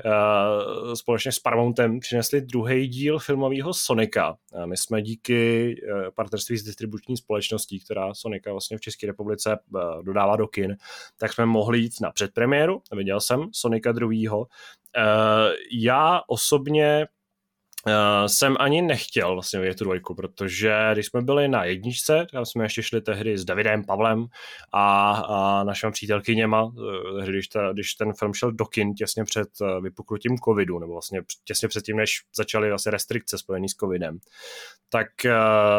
uh, 0.06 0.94
společně 0.94 1.32
s 1.32 1.40
Paramountem 1.40 2.00
přinesli 2.00 2.42
druhý 2.42 2.88
díl 2.88 3.20
filmového 3.20 3.74
Sonika. 3.74 4.38
A 4.62 4.66
my 4.66 4.78
jsme 4.78 5.02
díky 5.02 5.76
uh, 5.94 6.02
partnerství 6.16 6.58
s 6.58 6.63
distribuční 6.63 7.18
společností, 7.18 7.80
která 7.80 8.13
Sonika 8.13 8.52
vlastně 8.52 8.78
v 8.78 8.82
České 8.82 9.08
republice 9.08 9.60
uh, 9.74 10.04
dodává 10.04 10.36
do 10.36 10.48
kin, 10.48 10.78
tak 11.18 11.34
jsme 11.34 11.46
mohli 11.46 11.80
jít 11.80 11.94
na 12.02 12.12
předpremiéru. 12.12 12.82
Viděl 12.96 13.22
jsem 13.22 13.50
Sonika 13.52 13.92
druhýho. 13.92 14.40
Uh, 14.40 14.46
já 15.72 16.22
osobně 16.28 17.08
Uh, 17.88 18.28
jsem 18.28 18.56
ani 18.60 18.82
nechtěl 18.82 19.34
vlastně 19.34 19.60
vidět 19.60 19.78
tu 19.78 19.84
dvojku, 19.84 20.15
protože 20.15 20.73
když 20.93 21.06
jsme 21.06 21.21
byli 21.21 21.47
na 21.47 21.63
jedničce, 21.63 22.28
tam 22.32 22.45
jsme 22.45 22.65
ještě 22.65 22.84
šli 22.84 23.02
tehdy 23.02 23.38
s 23.38 23.45
Davidem 23.45 23.84
Pavlem 23.84 24.26
a, 24.73 25.12
a 25.12 25.63
našimi 25.63 25.91
přítelkyněma, 25.91 26.71
eh, 26.78 27.17
tehdy, 27.19 27.32
když, 27.32 27.47
ta, 27.47 27.71
když 27.73 27.93
ten 27.93 28.13
film 28.13 28.34
šel 28.34 28.52
do 28.52 28.65
kin 28.65 28.93
těsně 28.93 29.23
před 29.23 29.47
eh, 29.62 29.82
vypuknutím 29.82 30.38
covidu, 30.38 30.80
nebo 30.80 30.93
vlastně 30.93 31.21
těsně 31.43 31.67
předtím, 31.67 31.97
než 31.97 32.21
začaly 32.36 32.69
vlastně 32.69 32.91
restrikce 32.91 33.38
spojené 33.38 33.69
s 33.69 33.73
covidem, 33.73 34.19
tak 34.89 35.08
uh, 35.26 35.32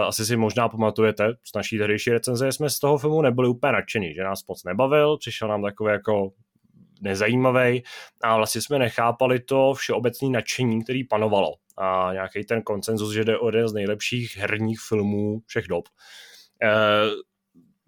asi 0.07 0.27
si 0.27 0.37
možná 0.37 0.69
pamatujete 0.69 1.29
z 1.45 1.55
naší 1.55 1.79
tehdejší 1.79 2.11
recenze, 2.11 2.53
jsme 2.53 2.71
z 2.71 2.79
toho 2.79 2.99
filmu 2.99 3.23
nebyli 3.23 3.49
úplně 3.49 3.73
nadšení, 3.73 4.15
že 4.15 4.23
nás 4.23 4.47
moc 4.49 4.65
nebavil, 4.65 5.17
přišel 5.19 5.49
nám 5.49 5.63
takový 5.63 5.93
jako 5.93 6.31
nezajímavý 7.01 7.83
a 8.23 8.37
vlastně 8.37 8.61
jsme 8.61 8.79
nechápali 8.79 9.41
to 9.41 9.75
všeobecné 9.75 10.29
nadšení, 10.29 10.85
který 10.85 11.05
panovalo 11.05 11.55
a 11.79 12.13
nějaký 12.13 12.45
ten 12.45 12.63
koncenzus, 12.63 13.13
že 13.13 13.25
jde 13.25 13.39
o 13.39 13.47
jeden 13.47 13.69
z 13.69 13.73
nejlepších 13.73 14.37
herních 14.37 14.81
filmů 14.89 15.41
všech 15.47 15.69
dob. 15.69 15.85
E, 16.63 16.69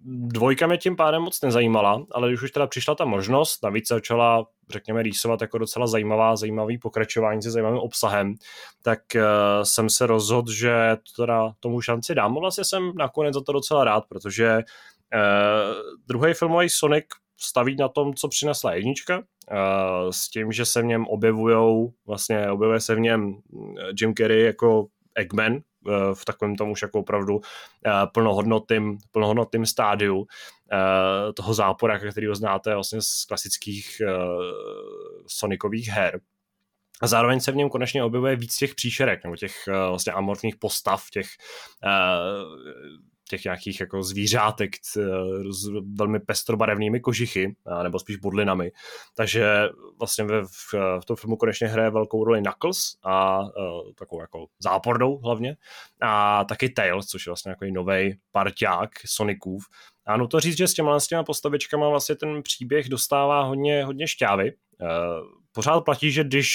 dvojka 0.04 0.66
mě 0.66 0.78
tím 0.78 0.96
pádem 0.96 1.22
moc 1.22 1.40
nezajímala, 1.40 2.04
ale 2.12 2.28
když 2.28 2.42
už 2.42 2.50
teda 2.50 2.66
přišla 2.66 2.94
ta 2.94 3.04
možnost, 3.04 3.62
navíc 3.62 3.88
se 3.88 3.94
začala, 3.94 4.46
řekněme, 4.70 5.02
rýsovat 5.02 5.40
jako 5.40 5.58
docela 5.58 5.86
zajímavá, 5.86 6.36
zajímavý 6.36 6.78
pokračování 6.78 7.42
se 7.42 7.50
zajímavým 7.50 7.78
obsahem, 7.78 8.34
tak 8.82 9.00
uh, 9.14 9.22
jsem 9.62 9.90
se 9.90 10.06
rozhodl, 10.06 10.52
že 10.52 10.96
teda 11.16 11.52
tomu 11.60 11.80
šanci 11.80 12.14
dám. 12.14 12.34
Vlastně 12.34 12.64
jsem 12.64 12.92
nakonec 12.96 13.34
za 13.34 13.40
to 13.40 13.52
docela 13.52 13.84
rád, 13.84 14.04
protože 14.08 14.54
uh, 14.54 14.62
druhý 16.06 16.34
filmový 16.34 16.68
Sonic 16.68 17.04
staví 17.42 17.76
na 17.76 17.88
tom, 17.88 18.14
co 18.14 18.28
přinesla 18.28 18.74
jednička, 18.74 19.22
s 20.10 20.30
tím, 20.30 20.52
že 20.52 20.64
se 20.64 20.82
v 20.82 20.84
něm 20.84 21.06
objevujou, 21.06 21.92
vlastně 22.06 22.50
objevuje 22.50 22.80
se 22.80 22.94
v 22.94 23.00
něm 23.00 23.34
Jim 24.00 24.14
Carrey 24.14 24.44
jako 24.44 24.86
Eggman, 25.14 25.52
uh, 25.52 26.14
v 26.14 26.24
takovém 26.24 26.56
tom 26.56 26.70
už 26.70 26.82
jako 26.82 26.98
opravdu 26.98 27.34
uh, 27.34 27.42
plnohodnotným, 28.14 28.98
plnohodnotným 29.12 29.66
stádiu 29.66 30.26
toho 31.34 31.54
zápora, 31.54 31.98
který 31.98 32.26
ho 32.26 32.34
znáte 32.34 32.74
vlastně 32.74 33.02
z 33.02 33.24
klasických 33.24 34.02
Sonicových 35.26 35.88
her. 35.88 36.20
A 37.02 37.06
zároveň 37.06 37.40
se 37.40 37.52
v 37.52 37.56
něm 37.56 37.68
konečně 37.68 38.04
objevuje 38.04 38.36
víc 38.36 38.56
těch 38.56 38.74
příšerek, 38.74 39.24
nebo 39.24 39.36
těch 39.36 39.68
vlastně 39.88 40.12
amorfních 40.12 40.56
postav, 40.56 41.04
těch 41.12 41.26
těch 43.30 43.44
nějakých 43.44 43.80
jako 43.80 44.02
zvířátek 44.02 44.70
s 44.84 45.70
velmi 45.98 46.20
pestrobarevnými 46.20 47.00
kožichy, 47.00 47.56
nebo 47.82 47.98
spíš 47.98 48.16
bodlinami. 48.16 48.72
Takže 49.16 49.68
vlastně 49.98 50.24
ve, 50.24 50.44
v, 50.44 50.74
v 51.02 51.04
tom 51.06 51.16
filmu 51.16 51.36
konečně 51.36 51.68
hraje 51.68 51.90
velkou 51.90 52.24
roli 52.24 52.42
Knuckles 52.42 52.78
a 53.02 53.40
uh, 53.40 53.46
takovou 53.98 54.20
jako 54.20 54.46
zápornou 54.58 55.18
hlavně. 55.18 55.56
A 56.02 56.44
taky 56.44 56.68
Tails, 56.68 57.06
což 57.06 57.26
je 57.26 57.30
vlastně 57.30 57.50
jako 57.50 57.64
nový 57.64 58.18
parťák 58.32 58.90
Sonicův. 59.06 59.64
A 60.06 60.16
no 60.16 60.26
to 60.26 60.40
říct, 60.40 60.56
že 60.56 60.68
s 60.68 60.74
těma, 60.74 61.00
s 61.00 61.06
těma 61.06 61.24
postavičkama 61.24 61.88
vlastně 61.88 62.14
ten 62.16 62.42
příběh 62.42 62.88
dostává 62.88 63.42
hodně, 63.42 63.84
hodně 63.84 64.08
šťávy. 64.08 64.52
Uh, 64.80 64.88
pořád 65.52 65.80
platí, 65.80 66.10
že 66.12 66.24
když 66.24 66.50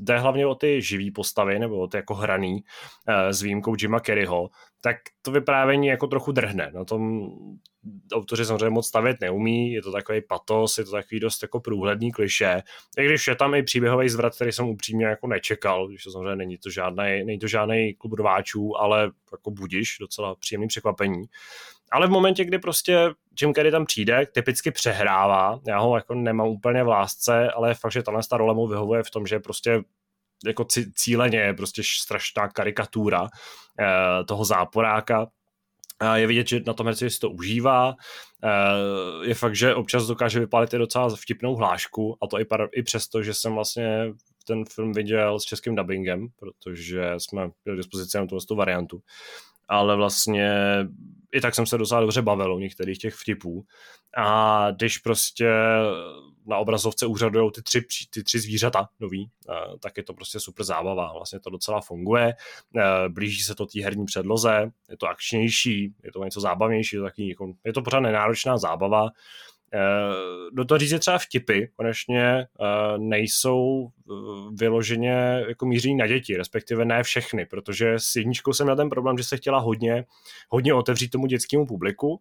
jde 0.00 0.18
hlavně 0.18 0.46
o 0.46 0.54
ty 0.54 0.82
živý 0.82 1.10
postavy, 1.10 1.58
nebo 1.58 1.78
o 1.78 1.86
ty 1.86 1.96
jako 1.96 2.14
hraný 2.14 2.64
eh, 3.08 3.32
s 3.32 3.42
výjimkou 3.42 3.74
Jima 3.80 4.00
Kerryho, 4.00 4.50
tak 4.80 4.96
to 5.22 5.30
vyprávění 5.30 5.86
jako 5.86 6.06
trochu 6.06 6.32
drhne. 6.32 6.70
Na 6.74 6.84
tom 6.84 7.30
autoři 8.12 8.44
samozřejmě 8.44 8.70
moc 8.70 8.86
stavět 8.86 9.16
neumí, 9.20 9.72
je 9.72 9.82
to 9.82 9.92
takový 9.92 10.20
patos, 10.20 10.78
je 10.78 10.84
to 10.84 10.90
takový 10.90 11.20
dost 11.20 11.42
jako 11.42 11.60
průhledný 11.60 12.12
kliše. 12.12 12.62
I 12.98 13.04
když 13.04 13.26
je 13.26 13.36
tam 13.36 13.54
i 13.54 13.62
příběhový 13.62 14.08
zvrat, 14.08 14.34
který 14.34 14.52
jsem 14.52 14.68
upřímně 14.68 15.06
jako 15.06 15.26
nečekal, 15.26 15.88
když 15.88 16.02
to 16.04 16.10
samozřejmě 16.10 16.36
není 16.36 16.58
to 16.58 16.70
žádný, 16.70 17.24
není 17.24 17.38
to 17.38 17.46
žádný 17.46 17.94
klub 17.94 18.12
rváčů, 18.12 18.76
ale 18.76 19.10
jako 19.32 19.50
budiš, 19.50 19.96
docela 20.00 20.34
příjemný 20.34 20.68
překvapení. 20.68 21.24
Ale 21.90 22.06
v 22.06 22.10
momentě, 22.10 22.44
kdy 22.44 22.58
prostě 22.58 23.10
Jim 23.40 23.54
Carrey 23.54 23.72
tam 23.72 23.86
přijde, 23.86 24.26
typicky 24.32 24.70
přehrává, 24.70 25.60
já 25.66 25.78
ho 25.78 25.96
jako 25.96 26.14
nemám 26.14 26.48
úplně 26.48 26.84
v 26.84 26.88
lásce, 26.88 27.50
ale 27.50 27.74
fakt, 27.74 27.92
že 27.92 28.02
tahle 28.02 28.20
role 28.32 28.54
mu 28.54 28.66
vyhovuje 28.66 29.02
v 29.02 29.10
tom, 29.10 29.26
že 29.26 29.38
prostě 29.38 29.82
jako 30.46 30.66
cíleně 30.94 31.38
je 31.38 31.54
prostě 31.54 31.82
strašná 32.02 32.48
karikatura 32.48 33.28
eh, 33.80 34.24
toho 34.24 34.44
záporáka, 34.44 35.26
je 36.14 36.26
vidět, 36.26 36.48
že 36.48 36.60
na 36.66 36.72
tom 36.72 36.86
herci 36.86 37.10
si 37.10 37.18
to 37.18 37.30
užívá. 37.30 37.94
Eh, 38.44 39.28
je 39.28 39.34
fakt, 39.34 39.56
že 39.56 39.74
občas 39.74 40.06
dokáže 40.06 40.40
vypálit 40.40 40.74
i 40.74 40.78
docela 40.78 41.08
vtipnou 41.16 41.54
hlášku 41.54 42.16
a 42.22 42.26
to 42.26 42.40
i, 42.40 42.44
par, 42.44 42.68
i 42.72 42.82
přesto, 42.82 43.22
že 43.22 43.34
jsem 43.34 43.54
vlastně 43.54 44.14
ten 44.46 44.64
film 44.64 44.92
viděl 44.92 45.40
s 45.40 45.44
českým 45.44 45.74
dubbingem, 45.74 46.28
protože 46.38 47.14
jsme 47.18 47.50
měli 47.64 47.76
k 47.76 47.80
dispozici 47.80 48.16
jenom 48.16 48.28
tu 48.28 48.54
variantu 48.54 49.02
ale 49.68 49.96
vlastně 49.96 50.50
i 51.32 51.40
tak 51.40 51.54
jsem 51.54 51.66
se 51.66 51.78
docela 51.78 52.00
dobře 52.00 52.22
bavil 52.22 52.54
u 52.54 52.58
některých 52.58 52.98
těch 52.98 53.14
vtipů. 53.14 53.64
A 54.16 54.70
když 54.70 54.98
prostě 54.98 55.50
na 56.46 56.56
obrazovce 56.56 57.06
úřadují 57.06 57.50
ty 57.52 57.62
tři, 57.62 57.84
ty 58.10 58.22
tři 58.22 58.40
zvířata 58.40 58.88
nový, 59.00 59.30
tak 59.80 59.96
je 59.96 60.02
to 60.02 60.14
prostě 60.14 60.40
super 60.40 60.64
zábava. 60.64 61.12
Vlastně 61.12 61.40
to 61.40 61.50
docela 61.50 61.80
funguje, 61.80 62.34
blíží 63.08 63.42
se 63.42 63.54
to 63.54 63.66
té 63.66 63.82
herní 63.82 64.04
předloze, 64.04 64.70
je 64.90 64.96
to 64.96 65.06
akčnější, 65.06 65.94
je 66.04 66.12
to 66.12 66.24
něco 66.24 66.40
zábavnější, 66.40 66.96
je 66.96 67.00
to, 67.00 67.06
taky, 67.06 67.28
jako, 67.28 67.52
je 67.64 67.72
to 67.72 67.82
pořád 67.82 68.00
nenáročná 68.00 68.58
zábava 68.58 69.08
Eh, 69.08 69.12
do 70.52 70.64
toho 70.64 70.78
říct, 70.78 70.88
že 70.88 70.98
třeba 70.98 71.18
vtipy 71.18 71.66
konečně 71.76 72.22
eh, 72.22 72.46
nejsou 72.98 73.88
eh, 73.88 74.12
vyloženě 74.54 75.44
jako 75.48 75.66
míří 75.66 75.94
na 75.94 76.06
děti, 76.06 76.36
respektive 76.36 76.84
ne 76.84 77.02
všechny, 77.02 77.46
protože 77.46 77.94
s 77.96 78.16
jedničkou 78.16 78.52
jsem 78.52 78.66
měl 78.66 78.76
ten 78.76 78.90
problém, 78.90 79.18
že 79.18 79.24
se 79.24 79.36
chtěla 79.36 79.58
hodně, 79.58 80.04
hodně 80.48 80.74
otevřít 80.74 81.08
tomu 81.08 81.26
dětskému 81.26 81.66
publiku, 81.66 82.20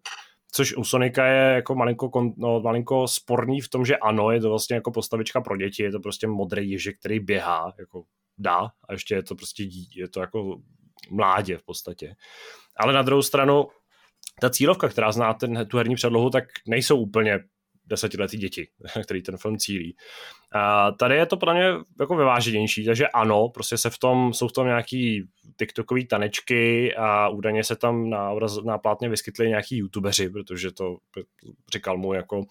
což 0.51 0.77
u 0.77 0.83
Sonika 0.83 1.25
je 1.25 1.55
jako 1.55 1.75
malinko, 1.75 2.33
no, 2.37 2.59
malinko 2.61 3.07
sporný 3.07 3.61
v 3.61 3.69
tom, 3.69 3.85
že 3.85 3.97
ano, 3.97 4.31
je 4.31 4.39
to 4.39 4.49
vlastně 4.49 4.75
jako 4.75 4.91
postavička 4.91 5.41
pro 5.41 5.57
děti, 5.57 5.83
je 5.83 5.91
to 5.91 5.99
prostě 5.99 6.27
modrý 6.27 6.71
ježek, 6.71 6.99
který 6.99 7.19
běhá, 7.19 7.73
jako 7.79 8.03
dá, 8.37 8.57
a 8.89 8.93
ještě 8.93 9.15
je 9.15 9.23
to 9.23 9.35
prostě 9.35 9.65
dítě, 9.65 9.99
je 9.99 10.07
to 10.07 10.19
jako 10.19 10.61
mládě 11.11 11.57
v 11.57 11.63
podstatě. 11.63 12.15
Ale 12.77 12.93
na 12.93 13.01
druhou 13.01 13.21
stranu 13.21 13.67
ta 14.41 14.49
cílovka, 14.49 14.89
která 14.89 15.11
zná 15.11 15.33
ten, 15.33 15.67
tu 15.67 15.77
herní 15.77 15.95
předlohu, 15.95 16.29
tak 16.29 16.43
nejsou 16.67 16.97
úplně 16.97 17.39
desetiletí 17.87 18.37
děti, 18.37 18.67
který 19.03 19.21
ten 19.21 19.37
film 19.37 19.57
cílí. 19.57 19.95
A 20.51 20.91
tady 20.91 21.15
je 21.15 21.25
to 21.25 21.37
pro 21.37 21.53
mě 21.53 21.73
jako 21.99 22.15
vyváženější, 22.15 22.85
takže 22.85 23.07
ano, 23.07 23.49
prostě 23.49 23.77
se 23.77 23.89
v 23.89 23.97
tom, 23.97 24.33
jsou 24.33 24.47
v 24.47 24.53
tom 24.53 24.67
nějaký 24.67 25.23
TikTokový 25.59 26.07
tanečky 26.07 26.95
a 26.95 27.29
údajně 27.29 27.63
se 27.63 27.75
tam 27.75 28.09
na, 28.09 28.33
na 28.65 28.77
plátně 28.77 29.09
vyskytli 29.09 29.49
nějaký 29.49 29.77
youtubeři, 29.77 30.29
protože 30.29 30.71
to 30.71 30.97
říkal 31.73 31.97
mu 31.97 32.13
jako, 32.13 32.45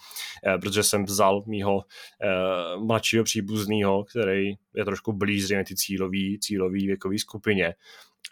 eh, 0.47 0.59
protože 0.59 0.83
jsem 0.83 1.05
vzal 1.05 1.43
mýho 1.47 1.83
eh, 2.23 2.77
mladšího 2.77 3.25
příbuzného, 3.25 4.05
který 4.05 4.55
je 4.75 4.85
trošku 4.85 5.13
blíž 5.13 5.49
ty 5.49 5.77
cílový, 5.77 6.39
cílový 6.41 6.87
věkový 6.87 7.19
skupině 7.19 7.75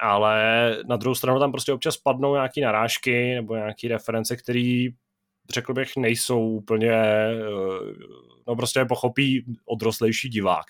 ale 0.01 0.77
na 0.89 0.97
druhou 0.97 1.15
stranu 1.15 1.39
tam 1.39 1.53
prostě 1.53 1.73
občas 1.73 1.97
padnou 1.97 2.35
nějaké 2.35 2.61
narážky 2.61 3.35
nebo 3.35 3.57
nějaké 3.57 3.89
reference, 3.89 4.37
které 4.37 4.89
řekl 5.51 5.75
bych, 5.75 5.97
nejsou 5.97 6.41
úplně, 6.41 6.93
eh, 6.93 7.35
no 8.47 8.57
prostě 8.57 8.85
pochopí 8.85 9.45
odrostlejší 9.65 10.29
divák. 10.29 10.65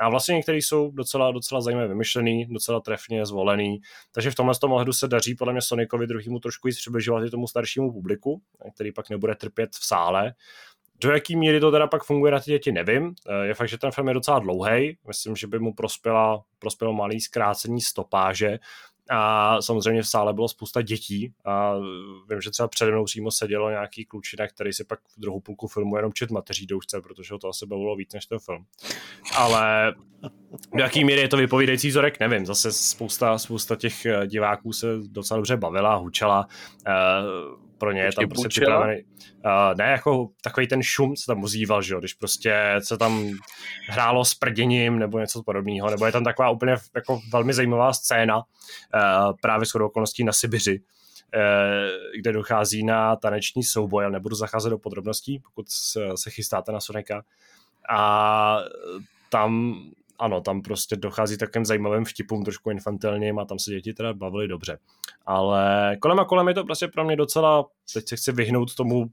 A 0.00 0.08
vlastně 0.08 0.34
některý 0.34 0.62
jsou 0.62 0.90
docela, 0.90 1.32
docela 1.32 1.60
zajímavě 1.60 1.88
vymyšlený, 1.88 2.46
docela 2.46 2.80
trefně 2.80 3.26
zvolený, 3.26 3.80
takže 4.12 4.30
v 4.30 4.34
tomhle 4.34 4.54
tom 4.60 4.72
ohledu 4.72 4.92
se 4.92 5.08
daří 5.08 5.34
podle 5.34 5.52
mě 5.52 5.62
Sonicovi 5.62 6.06
druhýmu 6.06 6.38
trošku 6.38 6.68
víc 6.68 6.78
přibližovat 6.78 7.24
i 7.24 7.30
tomu 7.30 7.46
staršímu 7.46 7.92
publiku, 7.92 8.42
který 8.74 8.92
pak 8.92 9.10
nebude 9.10 9.34
trpět 9.34 9.70
v 9.70 9.86
sále, 9.86 10.32
do 11.00 11.10
jaký 11.10 11.36
míry 11.36 11.60
to 11.60 11.70
teda 11.70 11.86
pak 11.86 12.04
funguje 12.04 12.32
na 12.32 12.40
ty 12.40 12.50
děti, 12.50 12.72
nevím. 12.72 13.14
Eh, 13.28 13.46
je 13.46 13.54
fakt, 13.54 13.68
že 13.68 13.78
ten 13.78 13.90
film 13.90 14.08
je 14.08 14.14
docela 14.14 14.38
dlouhý. 14.38 14.98
Myslím, 15.06 15.36
že 15.36 15.46
by 15.46 15.58
mu 15.58 15.74
prospěla, 15.74 16.44
prospělo 16.58 16.92
malý 16.92 17.20
zkrácení 17.20 17.80
stopáže, 17.80 18.58
a 19.10 19.62
samozřejmě 19.62 20.02
v 20.02 20.08
sále 20.08 20.32
bylo 20.32 20.48
spousta 20.48 20.82
dětí 20.82 21.32
a 21.44 21.74
vím, 22.30 22.40
že 22.40 22.50
třeba 22.50 22.68
přede 22.68 22.90
mnou 22.90 23.04
přímo 23.04 23.30
sedělo 23.30 23.70
nějaký 23.70 24.04
klučina, 24.04 24.46
který 24.46 24.72
si 24.72 24.84
pak 24.84 25.00
v 25.00 25.20
druhou 25.20 25.40
půlku 25.40 25.66
filmu 25.66 25.96
jenom 25.96 26.12
čet 26.12 26.30
mateří 26.30 26.66
doušce, 26.66 27.00
protože 27.00 27.34
ho 27.34 27.38
to 27.38 27.48
asi 27.48 27.66
bavilo 27.66 27.96
víc 27.96 28.12
než 28.12 28.26
ten 28.26 28.38
film. 28.38 28.64
Ale 29.36 29.94
do 30.74 30.82
jaký 30.82 31.04
míry 31.04 31.20
je 31.20 31.28
to 31.28 31.36
vypovídající 31.36 31.88
vzorek, 31.88 32.20
nevím. 32.20 32.46
Zase 32.46 32.72
spousta, 32.72 33.38
spousta 33.38 33.76
těch 33.76 34.06
diváků 34.26 34.72
se 34.72 34.86
docela 35.06 35.38
dobře 35.38 35.56
bavila, 35.56 35.94
hučela. 35.94 36.48
Pro 37.78 37.92
ně 37.92 38.00
je 38.00 38.12
tam 38.12 38.28
prostě 38.28 38.48
připravený. 38.48 39.02
Uh, 39.44 39.52
ne, 39.78 39.84
jako 39.84 40.28
takový 40.42 40.66
ten 40.66 40.82
šum 40.82 41.16
se 41.16 41.26
tam 41.26 41.44
ozýval, 41.44 41.82
že 41.82 41.94
jo, 41.94 42.00
když 42.00 42.14
prostě 42.14 42.74
se 42.78 42.98
tam 42.98 43.30
hrálo 43.88 44.24
s 44.24 44.34
prděním 44.34 44.98
nebo 44.98 45.18
něco 45.18 45.42
podobného, 45.42 45.90
nebo 45.90 46.06
je 46.06 46.12
tam 46.12 46.24
taková 46.24 46.50
úplně 46.50 46.76
jako 46.94 47.20
velmi 47.32 47.54
zajímavá 47.54 47.92
scéna 47.92 48.36
uh, 48.36 48.42
právě 49.42 49.66
s 49.66 49.74
okolností 49.74 50.24
na 50.24 50.32
Sibiři, 50.32 50.80
kde 52.16 52.32
dochází 52.32 52.84
na 52.84 53.16
taneční 53.16 53.62
souboj, 53.62 54.04
ale 54.04 54.12
nebudu 54.12 54.36
zacházet 54.36 54.70
do 54.70 54.78
podrobností, 54.78 55.38
pokud 55.38 55.66
se 56.14 56.30
chystáte 56.30 56.72
na 56.72 56.80
Sonika. 56.80 57.22
A 57.90 58.58
tam 59.28 59.74
ano, 60.18 60.40
tam 60.40 60.62
prostě 60.62 60.96
dochází 60.96 61.38
takovým 61.38 61.64
zajímavým 61.64 62.04
vtipům, 62.04 62.44
trošku 62.44 62.70
infantilním 62.70 63.38
a 63.38 63.44
tam 63.44 63.58
se 63.58 63.70
děti 63.70 63.94
teda 63.94 64.12
bavily 64.12 64.48
dobře. 64.48 64.78
Ale 65.26 65.96
kolem 66.00 66.20
a 66.20 66.24
kolem 66.24 66.48
je 66.48 66.54
to 66.54 66.64
prostě 66.64 66.88
pro 66.88 67.04
mě 67.04 67.16
docela, 67.16 67.64
teď 67.94 68.08
se 68.08 68.16
chci 68.16 68.32
vyhnout 68.32 68.74
tomu 68.74 69.10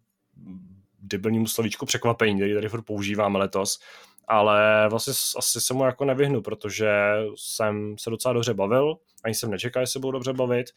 debilnímu 1.00 1.48
slovíčku 1.48 1.86
překvapení, 1.86 2.36
který 2.36 2.54
tady 2.54 2.70
furt 2.70 2.82
používáme 2.82 3.40
letos, 3.40 3.80
ale 4.28 4.88
vlastně 4.90 5.14
asi 5.38 5.62
se 5.62 5.74
mu 5.74 5.86
jako 5.86 6.06
nevyhnu, 6.06 6.42
protože 6.42 6.90
jsem 7.36 7.96
se 8.00 8.10
docela 8.10 8.34
dobře 8.34 8.54
bavil, 8.54 8.96
ani 9.24 9.36
jsem 9.36 9.52
nečekal, 9.52 9.84
že 9.84 9.88
se 9.88 10.00
budu 10.00 10.12
dobře 10.12 10.34
bavit 10.34 10.68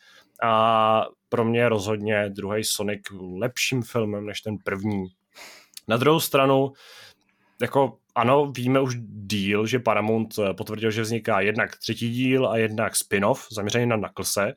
a 0.43 1.05
pro 1.29 1.45
mě 1.45 1.69
rozhodně 1.69 2.29
druhý 2.29 2.65
Sonic 2.65 3.01
lepším 3.39 3.83
filmem 3.83 4.27
než 4.27 4.41
ten 4.41 4.59
první. 4.65 5.07
Na 5.89 5.97
druhou 5.97 6.21
stranu, 6.21 6.73
jako 7.61 7.99
ano, 8.19 8.53
víme 8.57 8.81
už 8.81 8.97
díl, 9.27 9.67
že 9.67 9.79
Paramount 9.79 10.35
potvrdil, 10.57 10.91
že 10.91 11.03
vzniká 11.03 11.41
jednak 11.41 11.77
třetí 11.77 12.11
díl 12.11 12.49
a 12.49 12.57
jednak 12.57 12.97
spin-off 12.97 13.47
zaměřený 13.53 13.87
na 13.87 13.97
Knucklese, 13.97 14.55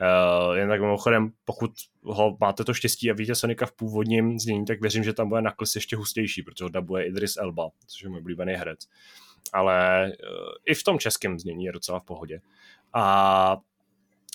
Uh, 0.00 0.56
jen 0.56 0.68
tak 0.68 0.80
mimochodem, 0.80 1.30
pokud 1.44 1.70
ho 2.02 2.36
máte 2.40 2.64
to 2.64 2.74
štěstí 2.74 3.10
a 3.10 3.14
vidíte 3.14 3.34
Sonika 3.34 3.66
v 3.66 3.72
původním 3.72 4.38
znění, 4.38 4.64
tak 4.64 4.80
věřím, 4.80 5.04
že 5.04 5.12
tam 5.12 5.28
bude 5.28 5.42
naklis 5.42 5.74
ještě 5.74 5.96
hustější, 5.96 6.42
protože 6.42 6.64
ho 6.64 6.68
dabuje 6.68 7.06
Idris 7.06 7.36
Elba, 7.36 7.68
což 7.86 8.02
je 8.02 8.08
můj 8.08 8.18
oblíbený 8.18 8.52
herec. 8.52 8.80
Ale 9.52 10.06
uh, 10.06 10.12
i 10.66 10.74
v 10.74 10.84
tom 10.84 10.98
českém 10.98 11.38
znění 11.38 11.64
je 11.64 11.72
docela 11.72 12.00
v 12.00 12.04
pohodě. 12.04 12.40
A 12.94 13.56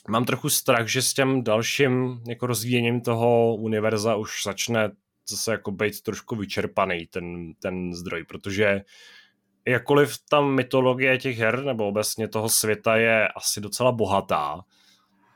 mám 0.09 0.25
trochu 0.25 0.49
strach, 0.49 0.87
že 0.87 1.01
s 1.01 1.13
tím 1.13 1.43
dalším 1.43 2.21
jako 2.27 2.47
rozvíjením 2.47 3.01
toho 3.01 3.55
univerza 3.55 4.15
už 4.15 4.43
začne 4.45 4.91
zase 5.29 5.51
jako 5.51 5.71
být 5.71 6.01
trošku 6.01 6.35
vyčerpaný 6.35 7.07
ten, 7.07 7.53
ten 7.53 7.93
zdroj, 7.93 8.23
protože 8.23 8.81
jakkoliv 9.67 10.17
ta 10.29 10.41
mytologie 10.41 11.17
těch 11.17 11.37
her 11.37 11.63
nebo 11.63 11.87
obecně 11.87 12.27
toho 12.27 12.49
světa 12.49 12.95
je 12.95 13.27
asi 13.27 13.61
docela 13.61 13.91
bohatá, 13.91 14.61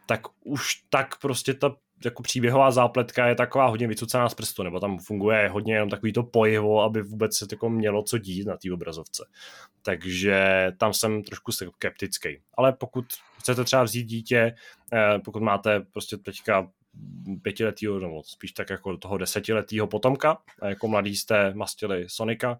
tak 0.05 0.21
už 0.43 0.73
tak 0.89 1.19
prostě 1.21 1.53
ta 1.53 1.75
jako 2.05 2.23
příběhová 2.23 2.71
zápletka 2.71 3.27
je 3.27 3.35
taková 3.35 3.67
hodně 3.67 3.87
vycucená 3.87 4.29
z 4.29 4.33
prstu, 4.33 4.63
nebo 4.63 4.79
tam 4.79 4.99
funguje 4.99 5.49
hodně 5.49 5.73
jenom 5.73 5.89
takový 5.89 6.13
to 6.13 6.23
pojivo, 6.23 6.81
aby 6.81 7.01
vůbec 7.01 7.37
se 7.37 7.47
jako 7.51 7.69
mělo 7.69 8.03
co 8.03 8.17
dít 8.17 8.47
na 8.47 8.57
té 8.57 8.73
obrazovce. 8.73 9.25
Takže 9.81 10.67
tam 10.77 10.93
jsem 10.93 11.23
trošku 11.23 11.51
skeptický. 11.51 12.41
Ale 12.53 12.73
pokud 12.73 13.05
chcete 13.39 13.63
třeba 13.63 13.83
vzít 13.83 14.03
dítě, 14.03 14.55
eh, 14.93 15.19
pokud 15.25 15.43
máte 15.43 15.79
prostě 15.79 16.17
teďka 16.17 16.67
pětiletýho, 17.41 17.99
nebo 17.99 18.23
spíš 18.23 18.51
tak 18.51 18.69
jako 18.69 18.97
toho 18.97 19.17
desetiletýho 19.17 19.87
potomka, 19.87 20.37
a 20.61 20.67
jako 20.67 20.87
mladý 20.87 21.15
jste 21.15 21.53
mastili 21.53 22.05
Sonika, 22.07 22.57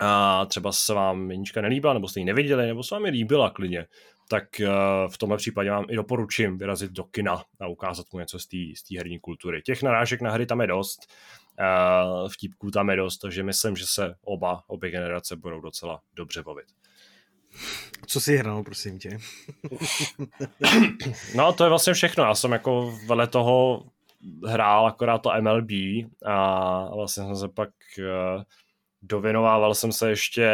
a 0.00 0.46
třeba 0.46 0.72
se 0.72 0.94
vám 0.94 1.30
Jenička 1.30 1.60
nelíbila, 1.60 1.94
nebo 1.94 2.08
jste 2.08 2.20
ji 2.20 2.24
neviděli, 2.24 2.66
nebo 2.66 2.82
se 2.82 2.94
vám 2.94 3.04
ji 3.04 3.10
líbila 3.10 3.50
klidně, 3.50 3.86
tak 4.28 4.60
eh, 4.60 4.68
v 5.08 5.18
tomhle 5.18 5.38
případě 5.38 5.70
vám 5.70 5.84
i 5.88 5.96
doporučím 5.96 6.58
vyrazit 6.58 6.92
do 6.92 7.04
kina 7.04 7.42
a 7.60 7.66
ukázat 7.66 8.06
mu 8.12 8.18
něco 8.18 8.38
z 8.38 8.46
té 8.48 8.96
herní 8.98 9.18
kultury. 9.18 9.62
Těch 9.62 9.82
narážek 9.82 10.20
na 10.20 10.30
hry 10.30 10.46
tam 10.46 10.60
je 10.60 10.66
dost, 10.66 11.12
uh, 11.60 12.28
vtipků 12.28 12.70
tam 12.70 12.90
je 12.90 12.96
dost, 12.96 13.18
takže 13.18 13.42
myslím, 13.42 13.76
že 13.76 13.84
se 13.86 14.14
oba, 14.24 14.62
obě 14.66 14.90
generace 14.90 15.36
budou 15.36 15.60
docela 15.60 16.00
dobře 16.14 16.42
bavit. 16.42 16.66
Co 18.06 18.20
jsi 18.20 18.36
hrál, 18.36 18.62
prosím 18.62 18.98
tě? 18.98 19.18
no, 21.34 21.52
to 21.52 21.64
je 21.64 21.70
vlastně 21.70 21.94
všechno. 21.94 22.24
Já 22.24 22.34
jsem 22.34 22.52
jako 22.52 22.98
vedle 23.06 23.26
toho 23.26 23.84
hrál 24.46 24.86
akorát 24.86 25.18
to 25.18 25.32
MLB 25.40 25.70
a 26.26 26.94
vlastně 26.94 27.24
jsem 27.24 27.36
se 27.36 27.48
pak 27.48 27.68
uh, 27.98 28.42
dověnovával 29.02 29.74
jsem 29.74 29.92
se 29.92 30.10
ještě 30.10 30.50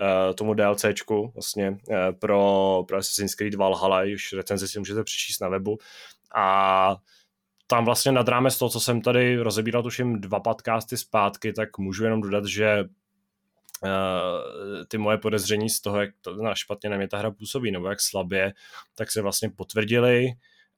uh, 0.00 0.34
tomu 0.34 0.54
DLCčku 0.54 1.30
vlastně 1.34 1.70
uh, 1.70 1.96
pro, 2.18 2.84
pro 2.88 2.96
Assassin's 2.96 3.34
Creed 3.34 3.54
Valhalla, 3.54 4.02
už 4.14 4.32
recenzi 4.32 4.68
si 4.68 4.78
můžete 4.78 5.04
přečíst 5.04 5.40
na 5.40 5.48
webu 5.48 5.78
a 6.34 6.96
tam 7.66 7.84
vlastně 7.84 8.12
nad 8.12 8.28
rámec 8.28 8.58
toho, 8.58 8.68
co 8.68 8.80
jsem 8.80 9.00
tady 9.00 9.36
rozebíral 9.36 9.82
tuším 9.82 10.20
dva 10.20 10.40
podcasty 10.40 10.96
zpátky, 10.96 11.52
tak 11.52 11.78
můžu 11.78 12.04
jenom 12.04 12.20
dodat, 12.20 12.44
že 12.44 12.84
ty 14.88 14.98
moje 14.98 15.18
podezření 15.18 15.70
z 15.70 15.80
toho, 15.80 16.00
jak 16.00 16.10
to 16.20 16.36
na 16.36 16.54
špatně 16.54 16.90
na 16.90 16.96
mě 16.96 17.08
ta 17.08 17.18
hra 17.18 17.30
působí, 17.30 17.70
nebo 17.70 17.88
jak 17.88 18.00
slabě, 18.00 18.52
tak 18.94 19.10
se 19.10 19.22
vlastně 19.22 19.50
potvrdili 19.56 20.26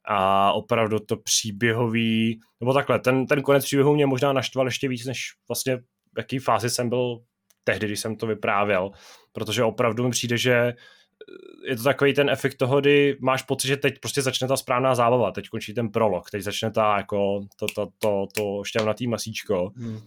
a 0.05 0.51
opravdu 0.53 0.99
to 0.99 1.17
příběhový, 1.17 2.39
nebo 2.59 2.73
takhle, 2.73 2.99
ten, 2.99 3.25
ten 3.25 3.41
konec 3.41 3.65
příběhu 3.65 3.95
mě 3.95 4.05
možná 4.05 4.33
naštval 4.33 4.67
ještě 4.67 4.87
víc, 4.87 5.05
než 5.05 5.19
vlastně 5.47 5.77
v 5.77 6.17
jaký 6.17 6.39
fázi 6.39 6.69
jsem 6.69 6.89
byl 6.89 7.19
tehdy, 7.63 7.87
když 7.87 7.99
jsem 7.99 8.15
to 8.15 8.27
vyprávěl, 8.27 8.91
protože 9.31 9.63
opravdu 9.63 10.03
mi 10.03 10.09
přijde, 10.09 10.37
že 10.37 10.73
je 11.67 11.77
to 11.77 11.83
takový 11.83 12.13
ten 12.13 12.29
efekt 12.29 12.55
toho, 12.55 12.81
kdy 12.81 13.17
máš 13.21 13.43
pocit, 13.43 13.67
že 13.67 13.77
teď 13.77 13.99
prostě 13.99 14.21
začne 14.21 14.47
ta 14.47 14.57
správná 14.57 14.95
zábava, 14.95 15.31
teď 15.31 15.49
končí 15.49 15.73
ten 15.73 15.89
prolog, 15.89 16.29
teď 16.29 16.41
začne 16.41 16.71
ta 16.71 16.97
jako 16.97 17.39
to, 17.55 17.65
to, 17.75 17.87
to, 17.99 18.27
to 18.35 18.63
šťavnatý 18.63 19.07
masíčko 19.07 19.71
hmm. 19.75 19.99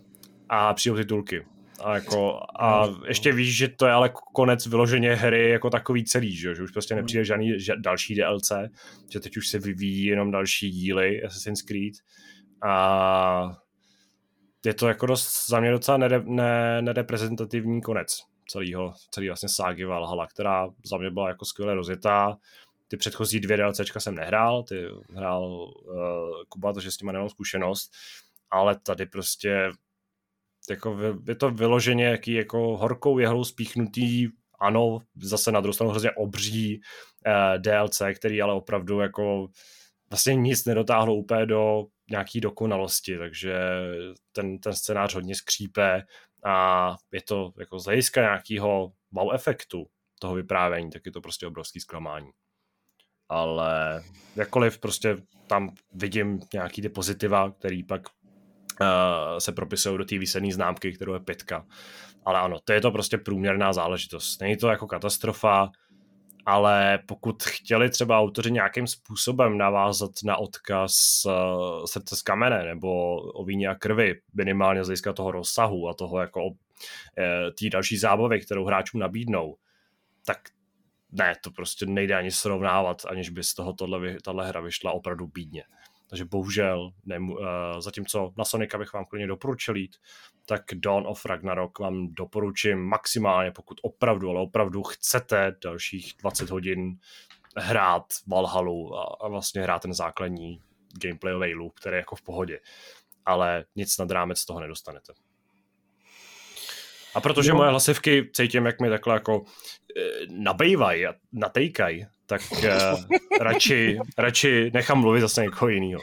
a 0.48 0.74
přijdou 0.74 0.96
titulky. 0.96 1.46
A, 1.84 1.94
jako, 1.94 2.40
a 2.60 2.88
ještě 3.08 3.32
víš, 3.32 3.56
že 3.56 3.68
to 3.68 3.86
je 3.86 3.92
ale 3.92 4.10
konec 4.34 4.66
vyloženě 4.66 5.14
hry 5.14 5.50
jako 5.50 5.70
takový 5.70 6.04
celý, 6.04 6.36
že, 6.36 6.54
že 6.54 6.62
už 6.62 6.70
prostě 6.70 6.94
nepřijde 6.94 7.24
žádný 7.24 7.56
další 7.78 8.14
DLC, 8.14 8.52
že 9.12 9.20
teď 9.20 9.36
už 9.36 9.48
se 9.48 9.58
vyvíjí 9.58 10.04
jenom 10.04 10.30
další 10.30 10.70
díly 10.70 11.22
Assassin's 11.22 11.62
Creed 11.62 11.94
a 12.62 13.50
je 14.64 14.74
to 14.74 14.88
jako 14.88 15.06
dost, 15.06 15.48
za 15.48 15.60
mě 15.60 15.70
docela 15.70 15.96
nere, 15.98 16.22
ne, 16.24 16.82
nereprezentativní 16.82 17.82
konec 17.82 18.18
celého, 18.48 18.92
celý 19.10 19.26
vlastně 19.26 19.48
ságy 19.48 19.84
Valhalla, 19.84 20.26
která 20.26 20.68
za 20.84 20.98
mě 20.98 21.10
byla 21.10 21.28
jako 21.28 21.44
skvěle 21.44 21.74
rozjetá. 21.74 22.36
Ty 22.88 22.96
předchozí 22.96 23.40
dvě 23.40 23.56
DLCčka 23.56 24.00
jsem 24.00 24.14
nehrál, 24.14 24.62
ty 24.62 24.86
hrál 25.16 25.44
uh, 25.44 25.70
Kuba, 26.48 26.72
takže 26.72 26.90
s 26.90 26.96
tím 26.96 27.12
nemám 27.12 27.28
zkušenost, 27.28 27.90
ale 28.50 28.78
tady 28.78 29.06
prostě 29.06 29.70
jako 30.70 30.98
je 31.26 31.34
to 31.34 31.50
vyloženě 31.50 32.04
jaký 32.04 32.32
jako 32.32 32.76
horkou 32.76 33.18
jehlou 33.18 33.44
spíchnutý 33.44 34.28
ano, 34.60 34.98
zase 35.16 35.52
na 35.52 35.60
druhou 35.60 35.72
stranu 35.72 35.90
hrozně 35.90 36.10
obří 36.10 36.80
eh, 37.26 37.58
DLC, 37.58 38.02
který 38.18 38.42
ale 38.42 38.54
opravdu 38.54 39.00
jako 39.00 39.48
vlastně 40.10 40.34
nic 40.34 40.64
nedotáhlo 40.64 41.14
úplně 41.14 41.46
do 41.46 41.84
nějaký 42.10 42.40
dokonalosti, 42.40 43.18
takže 43.18 43.60
ten, 44.32 44.58
ten 44.58 44.72
scénář 44.72 45.14
hodně 45.14 45.34
skřípe 45.34 46.02
a 46.44 46.96
je 47.12 47.22
to 47.22 47.52
jako 47.58 47.78
z 47.78 47.84
hlediska 47.84 48.20
nějakého 48.20 48.92
wow 49.12 49.34
efektu 49.34 49.86
toho 50.20 50.34
vyprávění, 50.34 50.90
tak 50.90 51.06
je 51.06 51.12
to 51.12 51.20
prostě 51.20 51.46
obrovský 51.46 51.80
zklamání. 51.80 52.30
Ale 53.28 54.02
jakkoliv 54.36 54.78
prostě 54.78 55.16
tam 55.46 55.74
vidím 55.94 56.40
nějaký 56.52 56.82
ty 56.82 56.88
pozitiva, 56.88 57.50
který 57.50 57.82
pak 57.84 58.02
se 59.38 59.52
propisují 59.52 59.98
do 59.98 60.04
té 60.04 60.18
výsledné 60.18 60.52
známky, 60.52 60.92
kterou 60.92 61.14
je 61.14 61.20
pětka. 61.20 61.66
Ale 62.24 62.40
ano, 62.40 62.58
to 62.64 62.72
je 62.72 62.80
to 62.80 62.90
prostě 62.90 63.18
průměrná 63.18 63.72
záležitost. 63.72 64.40
Není 64.40 64.56
to 64.56 64.68
jako 64.68 64.86
katastrofa, 64.86 65.70
ale 66.46 66.98
pokud 67.06 67.42
chtěli 67.42 67.90
třeba 67.90 68.18
autoři 68.18 68.52
nějakým 68.52 68.86
způsobem 68.86 69.58
navázat 69.58 70.10
na 70.24 70.36
odkaz 70.36 71.22
uh, 71.24 71.84
srdce 71.84 72.16
z 72.16 72.22
kamene 72.22 72.64
nebo 72.64 73.16
o 73.16 73.44
víně 73.44 73.68
a 73.68 73.74
krvi, 73.74 74.20
minimálně 74.34 74.84
z 74.84 74.86
hlediska 74.86 75.12
toho 75.12 75.30
rozsahu 75.30 75.88
a 75.88 75.94
toho 75.94 76.20
jako 76.20 76.46
uh, 76.46 76.54
té 77.60 77.68
další 77.72 77.96
zábavy, 77.96 78.40
kterou 78.40 78.64
hráčům 78.64 79.00
nabídnou, 79.00 79.56
tak 80.26 80.38
ne, 81.12 81.34
to 81.44 81.50
prostě 81.50 81.86
nejde 81.86 82.14
ani 82.14 82.30
srovnávat, 82.30 83.02
aniž 83.08 83.30
by 83.30 83.44
z 83.44 83.54
toho 83.54 83.74
tahle 84.24 84.48
hra 84.48 84.60
vyšla 84.60 84.92
opravdu 84.92 85.26
bídně. 85.26 85.64
Takže 86.10 86.24
bohužel, 86.24 86.90
ne, 87.04 87.18
uh, 87.18 87.38
zatímco 87.78 88.32
na 88.38 88.44
Sonika 88.44 88.78
bych 88.78 88.92
vám 88.92 89.04
klidně 89.04 89.26
doporučil 89.26 89.76
jít, 89.76 89.96
tak 90.46 90.62
Dawn 90.74 91.06
of 91.06 91.24
Ragnarok 91.24 91.78
vám 91.78 92.14
doporučím 92.14 92.78
maximálně, 92.78 93.50
pokud 93.50 93.80
opravdu, 93.82 94.30
ale 94.30 94.40
opravdu 94.40 94.82
chcete 94.82 95.56
dalších 95.64 96.14
20 96.20 96.50
hodin 96.50 96.98
hrát 97.56 98.04
Valhalu 98.26 98.96
a, 98.96 99.16
a 99.20 99.28
vlastně 99.28 99.62
hrát 99.62 99.82
ten 99.82 99.94
základní 99.94 100.60
gameplayový 101.02 101.54
loop, 101.54 101.74
který 101.74 101.94
je 101.94 101.98
jako 101.98 102.16
v 102.16 102.22
pohodě. 102.22 102.60
Ale 103.26 103.64
nic 103.76 103.98
nad 103.98 104.10
rámec 104.10 104.44
toho 104.44 104.60
nedostanete. 104.60 105.12
A 107.14 107.20
protože 107.20 107.50
no. 107.50 107.56
moje 107.56 107.70
hlasivky 107.70 108.30
cítím, 108.32 108.66
jak 108.66 108.80
mi 108.80 108.88
takhle 108.88 109.14
jako 109.14 109.44
e, 109.96 110.02
nabejvají 110.28 111.06
a 111.06 111.14
natejkají, 111.32 112.06
tak 112.30 112.64
e, 112.64 112.70
radši, 113.40 113.98
radši 114.18 114.70
nechám 114.74 115.00
mluvit 115.00 115.20
zase 115.20 115.42
někoho 115.42 115.68
jiného. 115.68 116.02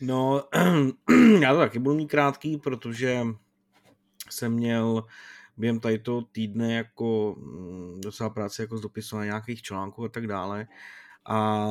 No, 0.00 0.44
já 1.40 1.52
to 1.52 1.58
taky 1.58 1.78
budu 1.78 1.96
mít 1.96 2.10
krátký, 2.10 2.56
protože 2.56 3.26
jsem 4.30 4.52
měl 4.52 5.04
během 5.56 5.80
tady 5.80 5.98
toho 5.98 6.22
týdne 6.22 6.74
jako 6.74 7.36
mm, 7.38 8.00
docela 8.00 8.30
práce 8.30 8.62
jako 8.62 8.78
z 8.78 8.80
dopisování 8.80 9.28
nějakých 9.28 9.62
článků 9.62 10.04
a 10.04 10.08
tak 10.08 10.26
dále. 10.26 10.66
A 11.28 11.68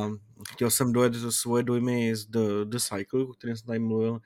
chtěl 0.49 0.71
jsem 0.71 0.93
dojet 0.93 1.13
svoje 1.29 1.63
dojmy 1.63 2.15
z 2.15 2.25
The, 2.25 2.39
The 2.63 2.77
Cycle, 2.77 3.23
o 3.23 3.33
kterém 3.33 3.57
jsem 3.57 3.67
tady 3.67 3.79
mluvil 3.79 4.19